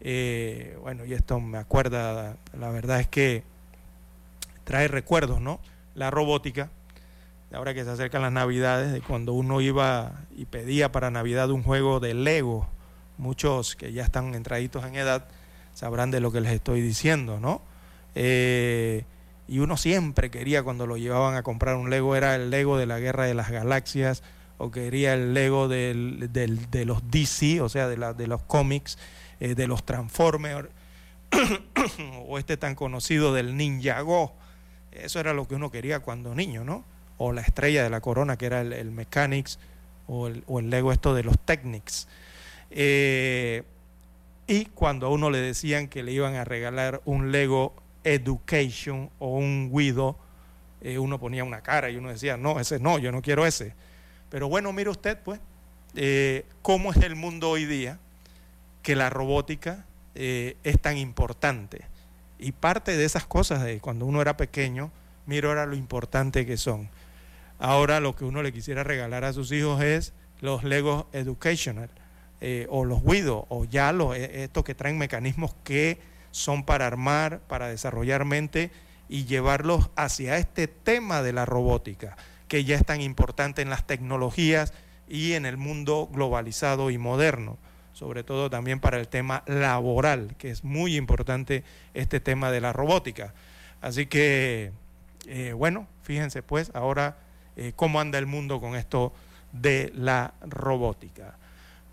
Eh, 0.00 0.76
bueno, 0.82 1.04
y 1.04 1.14
esto 1.14 1.40
me 1.40 1.58
acuerda, 1.58 2.36
la 2.58 2.68
verdad 2.70 3.00
es 3.00 3.08
que 3.08 3.42
trae 4.64 4.88
recuerdos, 4.88 5.40
¿no? 5.40 5.60
La 5.94 6.10
robótica, 6.10 6.70
ahora 7.54 7.74
que 7.74 7.84
se 7.84 7.90
acercan 7.90 8.22
las 8.22 8.32
navidades, 8.32 8.92
de 8.92 9.00
cuando 9.00 9.32
uno 9.32 9.60
iba 9.60 10.24
y 10.36 10.44
pedía 10.46 10.92
para 10.92 11.10
Navidad 11.10 11.50
un 11.50 11.62
juego 11.62 12.00
de 12.00 12.14
Lego, 12.14 12.68
muchos 13.18 13.76
que 13.76 13.92
ya 13.92 14.02
están 14.02 14.34
entraditos 14.34 14.84
en 14.84 14.96
edad 14.96 15.26
sabrán 15.72 16.10
de 16.10 16.20
lo 16.20 16.32
que 16.32 16.40
les 16.40 16.52
estoy 16.52 16.80
diciendo, 16.80 17.40
¿no? 17.40 17.62
Eh, 18.14 19.04
y 19.46 19.58
uno 19.58 19.76
siempre 19.76 20.30
quería 20.30 20.62
cuando 20.62 20.86
lo 20.86 20.96
llevaban 20.96 21.34
a 21.36 21.42
comprar 21.42 21.76
un 21.76 21.90
Lego, 21.90 22.16
era 22.16 22.34
el 22.36 22.50
Lego 22.50 22.78
de 22.78 22.86
la 22.86 22.98
Guerra 22.98 23.24
de 23.24 23.34
las 23.34 23.50
Galaxias, 23.50 24.22
o 24.56 24.70
quería 24.70 25.14
el 25.14 25.34
Lego 25.34 25.68
de 25.68 26.84
los 26.86 27.10
DC, 27.10 27.60
o 27.60 27.68
sea, 27.68 27.88
de 27.88 28.26
los 28.26 28.42
cómics, 28.42 28.98
eh, 29.40 29.54
de 29.54 29.66
los 29.66 29.84
Transformers, 29.84 30.68
o 32.26 32.38
este 32.38 32.56
tan 32.56 32.74
conocido 32.74 33.34
del 33.34 33.56
Ninjago. 33.56 34.34
Eso 34.92 35.18
era 35.18 35.34
lo 35.34 35.48
que 35.48 35.56
uno 35.56 35.70
quería 35.70 36.00
cuando 36.00 36.34
niño, 36.34 36.64
¿no? 36.64 36.84
O 37.18 37.32
la 37.32 37.42
estrella 37.42 37.82
de 37.82 37.90
la 37.90 38.00
corona, 38.00 38.36
que 38.36 38.46
era 38.46 38.60
el, 38.60 38.90
Mechanics, 38.90 39.58
o 40.06 40.26
el, 40.26 40.44
o 40.46 40.58
el, 40.58 40.70
Lego 40.70 40.92
esto 40.92 41.14
de 41.14 41.22
los 41.22 41.38
Technics. 41.38 42.08
Eh, 42.70 43.62
y 44.46 44.66
cuando 44.66 45.06
a 45.06 45.10
uno 45.10 45.30
le 45.30 45.38
decían 45.38 45.88
que 45.88 46.02
le 46.02 46.12
iban 46.12 46.34
a 46.34 46.44
regalar 46.44 47.00
un 47.04 47.30
Lego 47.30 47.74
Education 48.02 49.10
o 49.18 49.38
un 49.38 49.70
Guido, 49.72 50.18
eh, 50.80 50.98
uno 50.98 51.18
ponía 51.18 51.44
una 51.44 51.62
cara 51.62 51.88
y 51.88 51.96
uno 51.96 52.10
decía, 52.10 52.36
no, 52.36 52.60
ese 52.60 52.78
no, 52.80 52.98
yo 52.98 53.12
no 53.12 53.22
quiero 53.22 53.46
ese. 53.46 53.74
Pero 54.28 54.48
bueno, 54.48 54.72
mire 54.72 54.90
usted, 54.90 55.18
pues, 55.24 55.40
eh, 55.94 56.44
cómo 56.62 56.90
es 56.92 56.98
el 56.98 57.14
mundo 57.14 57.48
hoy 57.48 57.64
día, 57.64 57.98
que 58.82 58.96
la 58.96 59.08
robótica 59.08 59.86
es 60.16 60.80
tan 60.80 60.96
importante. 60.96 61.86
Y 62.38 62.52
parte 62.52 62.96
de 62.96 63.04
esas 63.04 63.26
cosas 63.26 63.64
de 63.64 63.80
cuando 63.80 64.06
uno 64.06 64.20
era 64.20 64.36
pequeño, 64.36 64.92
mire 65.26 65.48
ahora 65.48 65.66
lo 65.66 65.74
importante 65.74 66.46
que 66.46 66.56
son. 66.56 66.88
Ahora 67.64 67.98
lo 67.98 68.14
que 68.14 68.26
uno 68.26 68.42
le 68.42 68.52
quisiera 68.52 68.84
regalar 68.84 69.24
a 69.24 69.32
sus 69.32 69.50
hijos 69.50 69.82
es 69.82 70.12
los 70.42 70.64
Legos 70.64 71.06
Educational 71.14 71.88
o 72.68 72.84
los 72.84 73.02
Guido 73.02 73.46
o 73.48 73.64
ya 73.64 73.90
los, 73.90 74.14
estos 74.18 74.64
que 74.64 74.74
traen 74.74 74.98
mecanismos 74.98 75.56
que 75.64 75.98
son 76.30 76.66
para 76.66 76.86
armar, 76.86 77.40
para 77.48 77.68
desarrollar 77.68 78.26
mente 78.26 78.70
y 79.08 79.24
llevarlos 79.24 79.88
hacia 79.96 80.36
este 80.36 80.68
tema 80.68 81.22
de 81.22 81.32
la 81.32 81.46
robótica, 81.46 82.18
que 82.48 82.64
ya 82.64 82.76
es 82.76 82.84
tan 82.84 83.00
importante 83.00 83.62
en 83.62 83.70
las 83.70 83.86
tecnologías 83.86 84.74
y 85.08 85.32
en 85.32 85.46
el 85.46 85.56
mundo 85.56 86.06
globalizado 86.12 86.90
y 86.90 86.98
moderno, 86.98 87.56
sobre 87.94 88.24
todo 88.24 88.50
también 88.50 88.78
para 88.78 88.98
el 88.98 89.08
tema 89.08 89.42
laboral, 89.46 90.34
que 90.36 90.50
es 90.50 90.64
muy 90.64 90.96
importante 90.96 91.64
este 91.94 92.20
tema 92.20 92.50
de 92.50 92.60
la 92.60 92.74
robótica. 92.74 93.32
Así 93.80 94.04
que, 94.04 94.70
eh, 95.26 95.54
bueno, 95.54 95.88
fíjense 96.02 96.42
pues 96.42 96.70
ahora 96.74 97.16
eh, 97.56 97.72
cómo 97.76 98.00
anda 98.00 98.18
el 98.18 98.26
mundo 98.26 98.60
con 98.60 98.76
esto 98.76 99.12
de 99.52 99.92
la 99.94 100.34
robótica. 100.42 101.36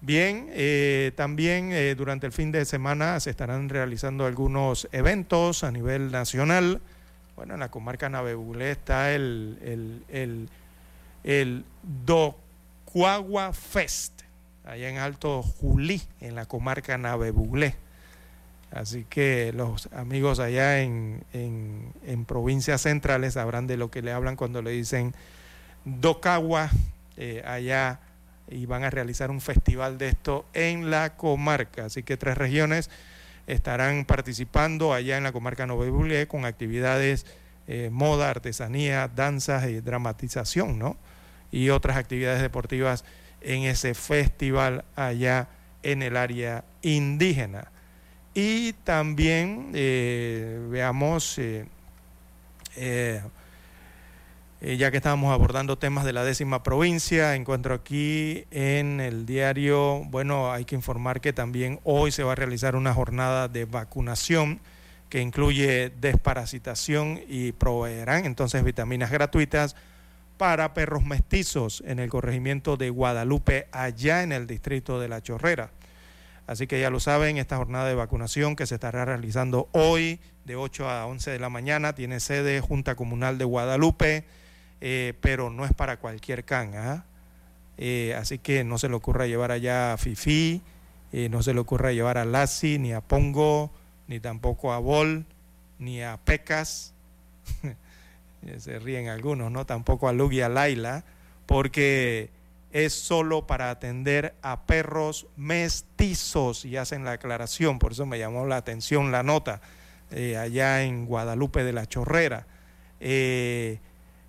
Bien, 0.03 0.47
eh, 0.49 1.11
también 1.15 1.71
eh, 1.71 1.93
durante 1.95 2.25
el 2.25 2.31
fin 2.31 2.51
de 2.51 2.65
semana 2.65 3.19
se 3.19 3.29
estarán 3.29 3.69
realizando 3.69 4.25
algunos 4.25 4.87
eventos 4.91 5.63
a 5.63 5.71
nivel 5.71 6.11
nacional. 6.11 6.81
Bueno, 7.35 7.53
en 7.53 7.59
la 7.59 7.69
comarca 7.69 8.09
Navebulé 8.09 8.71
está 8.71 9.13
el, 9.13 9.59
el, 9.61 10.03
el, 10.09 10.49
el 11.23 11.65
Docuagua 12.05 13.53
Fest, 13.53 14.23
allá 14.65 14.89
en 14.89 14.97
Alto 14.97 15.43
Julí, 15.43 16.01
en 16.19 16.33
la 16.33 16.47
comarca 16.47 16.97
Navebulé. 16.97 17.75
Así 18.71 19.05
que 19.07 19.53
los 19.53 19.87
amigos 19.93 20.39
allá 20.39 20.81
en, 20.81 21.23
en, 21.33 21.93
en, 22.07 22.25
provincias 22.25 22.81
centrales 22.81 23.33
sabrán 23.33 23.67
de 23.67 23.77
lo 23.77 23.91
que 23.91 24.01
le 24.01 24.13
hablan 24.13 24.35
cuando 24.35 24.61
le 24.61 24.71
dicen 24.71 25.13
Docagua, 25.85 26.69
eh, 27.17 27.43
allá 27.45 27.99
y 28.47 28.65
van 28.65 28.83
a 28.83 28.89
realizar 28.89 29.31
un 29.31 29.41
festival 29.41 29.97
de 29.97 30.09
esto 30.09 30.45
en 30.53 30.91
la 30.91 31.15
comarca. 31.15 31.85
Así 31.85 32.03
que 32.03 32.17
tres 32.17 32.37
regiones 32.37 32.89
estarán 33.47 34.05
participando 34.05 34.93
allá 34.93 35.17
en 35.17 35.23
la 35.23 35.31
comarca 35.31 35.65
Nove 35.65 36.27
con 36.27 36.45
actividades 36.45 37.25
eh, 37.67 37.89
moda, 37.91 38.29
artesanía, 38.29 39.07
danzas 39.07 39.69
y 39.69 39.79
dramatización, 39.79 40.77
¿no? 40.77 40.97
Y 41.51 41.69
otras 41.69 41.97
actividades 41.97 42.41
deportivas 42.41 43.05
en 43.41 43.63
ese 43.63 43.93
festival 43.93 44.83
allá 44.95 45.47
en 45.83 46.01
el 46.01 46.17
área 46.17 46.63
indígena. 46.81 47.71
Y 48.33 48.73
también 48.73 49.71
eh, 49.73 50.59
veamos 50.69 51.39
eh, 54.63 54.77
ya 54.77 54.91
que 54.91 54.97
estábamos 54.97 55.33
abordando 55.33 55.79
temas 55.79 56.05
de 56.05 56.13
la 56.13 56.23
décima 56.23 56.61
provincia, 56.61 57.35
encuentro 57.35 57.73
aquí 57.73 58.45
en 58.51 58.99
el 58.99 59.25
diario, 59.25 60.03
bueno, 60.05 60.51
hay 60.51 60.65
que 60.65 60.75
informar 60.75 61.19
que 61.19 61.33
también 61.33 61.79
hoy 61.83 62.11
se 62.11 62.21
va 62.21 62.33
a 62.33 62.35
realizar 62.35 62.75
una 62.75 62.93
jornada 62.93 63.47
de 63.47 63.65
vacunación 63.65 64.59
que 65.09 65.19
incluye 65.19 65.91
desparasitación 65.99 67.21
y 67.27 67.53
proveerán 67.53 68.25
entonces 68.25 68.63
vitaminas 68.63 69.09
gratuitas 69.09 69.75
para 70.37 70.75
perros 70.75 71.03
mestizos 71.03 71.81
en 71.87 71.97
el 71.97 72.09
corregimiento 72.09 72.77
de 72.77 72.91
Guadalupe, 72.91 73.67
allá 73.71 74.21
en 74.21 74.31
el 74.31 74.45
distrito 74.45 74.99
de 74.99 75.09
La 75.09 75.23
Chorrera. 75.23 75.71
Así 76.45 76.67
que 76.67 76.79
ya 76.79 76.91
lo 76.91 76.99
saben, 76.99 77.37
esta 77.37 77.57
jornada 77.57 77.87
de 77.87 77.95
vacunación 77.95 78.55
que 78.55 78.67
se 78.67 78.75
estará 78.75 79.05
realizando 79.05 79.69
hoy 79.71 80.19
de 80.45 80.55
8 80.55 80.87
a 80.87 81.07
11 81.07 81.31
de 81.31 81.39
la 81.39 81.49
mañana 81.49 81.93
tiene 81.93 82.19
sede 82.19 82.61
Junta 82.61 82.93
Comunal 82.93 83.39
de 83.39 83.45
Guadalupe 83.45 84.25
eh, 84.81 85.13
pero 85.21 85.51
no 85.51 85.63
es 85.63 85.73
para 85.73 85.97
cualquier 85.97 86.43
can. 86.43 86.73
¿ah? 86.75 87.05
Eh, 87.77 88.15
así 88.17 88.39
que 88.39 88.63
no 88.63 88.79
se 88.79 88.89
le 88.89 88.95
ocurra 88.95 89.27
llevar 89.27 89.51
allá 89.51 89.93
a 89.93 89.97
Fifi, 89.97 90.61
eh, 91.13 91.29
no 91.29 91.43
se 91.43 91.53
le 91.53 91.59
ocurra 91.59 91.93
llevar 91.93 92.17
a 92.17 92.25
Lassi, 92.25 92.79
ni 92.79 92.91
a 92.91 93.01
Pongo, 93.01 93.71
ni 94.07 94.19
tampoco 94.19 94.73
a 94.73 94.79
Bol, 94.79 95.25
ni 95.77 96.01
a 96.01 96.17
Pecas. 96.17 96.93
se 98.57 98.79
ríen 98.79 99.07
algunos, 99.07 99.51
¿no? 99.51 99.65
Tampoco 99.67 100.09
a 100.09 100.13
Lug 100.13 100.33
y 100.33 100.41
a 100.41 100.49
Laila, 100.49 101.05
porque 101.45 102.31
es 102.71 102.93
solo 102.93 103.45
para 103.45 103.69
atender 103.69 104.33
a 104.41 104.65
perros 104.65 105.27
mestizos 105.37 106.65
y 106.65 106.77
hacen 106.77 107.03
la 107.03 107.13
aclaración, 107.13 107.77
por 107.77 107.91
eso 107.91 108.05
me 108.05 108.17
llamó 108.17 108.47
la 108.47 108.57
atención 108.57 109.11
la 109.11 109.23
nota 109.23 109.61
allá 110.11 110.83
en 110.83 111.05
Guadalupe 111.05 111.63
de 111.63 111.73
la 111.73 111.85
Chorrera 111.85 112.47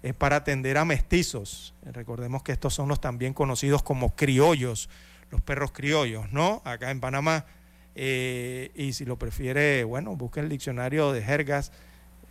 es 0.03 0.15
para 0.15 0.37
atender 0.37 0.79
a 0.79 0.85
mestizos. 0.85 1.74
Recordemos 1.85 2.43
que 2.43 2.53
estos 2.53 2.74
son 2.74 2.89
los 2.89 3.01
también 3.01 3.35
conocidos 3.35 3.83
como 3.83 4.15
criollos, 4.15 4.89
los 5.31 5.41
perros 5.41 5.73
criollos, 5.73 6.33
¿no? 6.33 6.61
Acá 6.65 6.91
en 6.91 7.01
Panamá. 7.01 7.47
Eh, 7.95 8.70
y 8.74 8.95
si 8.95 9.05
lo 9.05 9.19
prefiere, 9.19 9.85
bueno, 9.85 10.16
busque 10.16 10.41
el 10.41 10.49
diccionario 10.49 11.12
de 11.12 11.23
jergas, 11.23 11.73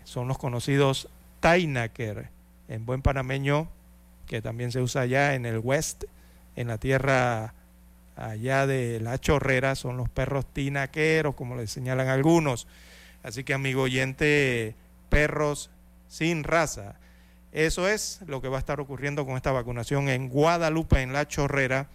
son 0.04 0.28
los 0.28 0.38
conocidos 0.38 1.10
Tainaker, 1.40 2.30
en 2.68 2.86
buen 2.86 3.02
panameño, 3.02 3.70
que 4.26 4.42
también 4.42 4.72
se 4.72 4.82
usa 4.82 5.02
allá 5.02 5.36
en 5.36 5.46
el 5.46 5.60
West, 5.60 6.06
en 6.56 6.68
la 6.68 6.78
tierra 6.78 7.54
allá 8.16 8.68
de 8.68 9.00
la 9.00 9.20
chorrera, 9.20 9.76
son 9.76 9.98
los 9.98 10.10
perros 10.10 10.46
tinaqueros, 10.52 11.36
como 11.36 11.56
le 11.56 11.68
señalan 11.68 12.08
algunos. 12.08 12.68
Así 13.24 13.44
que, 13.44 13.54
amigo 13.54 13.84
oyente, 13.84 14.76
perros 15.10 15.70
sin 16.08 16.44
raza. 16.44 16.96
Eso 17.52 17.88
es 17.88 18.22
lo 18.28 18.42
que 18.42 18.48
va 18.48 18.58
a 18.58 18.60
estar 18.60 18.80
ocurriendo 18.80 19.26
con 19.26 19.36
esta 19.36 19.52
vacunación 19.52 20.08
en 20.08 20.30
Guadalupe, 20.30 21.02
en 21.02 21.12
La 21.12 21.28
Chorrera. 21.28 21.88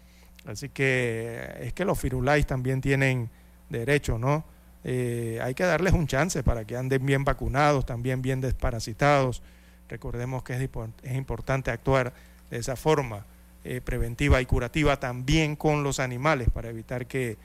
Así 0.45 0.69
que 0.69 1.51
es 1.61 1.73
que 1.73 1.85
los 1.85 1.99
firulais 1.99 2.47
también 2.47 2.81
tienen 2.81 3.31
derecho, 3.71 4.19
¿no? 4.19 4.45
Eh, 4.85 5.41
hay 5.43 5.55
que 5.55 5.65
darles 5.65 5.95
un 5.95 6.07
chance 6.07 6.43
para 6.43 6.65
que 6.65 6.77
anden 6.77 7.05
bien 7.05 7.25
vacunados, 7.25 7.87
también 7.87 8.23
bien 8.23 8.41
desparasitados. 8.41 9.43
Recordemos 9.89 10.45
que 10.45 10.53
es, 10.53 11.15
importante 11.17 11.71
actuar 11.71 12.13
de 12.51 12.59
esa 12.59 12.77
forma 12.77 13.25
eh, 13.65 13.81
preventiva 13.81 14.41
y 14.41 14.47
curativa 14.47 15.01
también 15.01 15.57
con 15.57 15.83
los 15.83 15.99
animales 15.99 16.51
para 16.51 16.69
evitar 16.69 17.07
que 17.07 17.37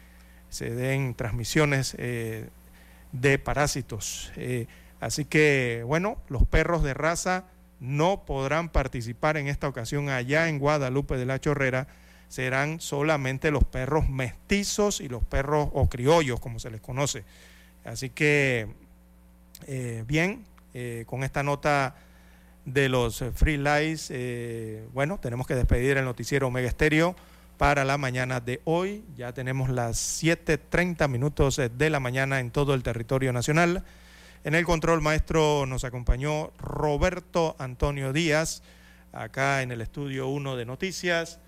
se 0.49 0.69
den 0.69 1.15
transmisiones 1.15 1.95
eh, 1.97 2.49
de 3.11 3.39
parásitos. 3.39 4.31
así 4.99 5.25
que, 5.25 5.83
bueno, 5.87 6.17
los 6.29 6.45
perros 6.45 6.83
de 6.83 6.93
raza 6.93 7.45
no 7.81 8.23
podrán 8.25 8.69
participar 8.69 9.35
en 9.35 9.47
esta 9.47 9.67
ocasión 9.67 10.07
allá 10.07 10.47
en 10.47 10.59
Guadalupe 10.59 11.17
de 11.17 11.25
la 11.25 11.41
Chorrera, 11.41 11.87
serán 12.29 12.79
solamente 12.79 13.51
los 13.51 13.65
perros 13.65 14.07
mestizos 14.07 15.01
y 15.01 15.09
los 15.09 15.21
perros 15.21 15.67
o 15.73 15.89
criollos, 15.89 16.39
como 16.39 16.59
se 16.59 16.69
les 16.69 16.79
conoce. 16.79 17.25
Así 17.83 18.09
que 18.09 18.67
bien, 20.07 20.45
con 21.07 21.25
esta 21.25 21.43
nota 21.43 21.95
de 22.63 22.87
los 22.87 23.23
Free 23.35 23.57
Lights, 23.57 24.13
bueno, 24.93 25.19
tenemos 25.19 25.45
que 25.45 25.55
despedir 25.55 25.97
el 25.97 26.05
noticiero 26.05 26.47
Omega 26.47 26.69
Estéreo 26.69 27.15
para 27.57 27.83
la 27.83 27.97
mañana 27.97 28.39
de 28.39 28.61
hoy. 28.63 29.03
Ya 29.17 29.33
tenemos 29.33 29.69
las 29.69 30.23
7.30 30.23 31.09
minutos 31.09 31.59
de 31.77 31.89
la 31.89 31.99
mañana 31.99 32.39
en 32.39 32.51
todo 32.51 32.75
el 32.75 32.83
territorio 32.83 33.33
nacional. 33.33 33.83
En 34.43 34.55
el 34.55 34.65
control 34.65 35.01
maestro 35.01 35.67
nos 35.67 35.83
acompañó 35.83 36.51
Roberto 36.57 37.55
Antonio 37.59 38.11
Díaz, 38.11 38.63
acá 39.11 39.61
en 39.61 39.71
el 39.71 39.81
estudio 39.81 40.29
1 40.29 40.55
de 40.55 40.65
Noticias. 40.65 41.39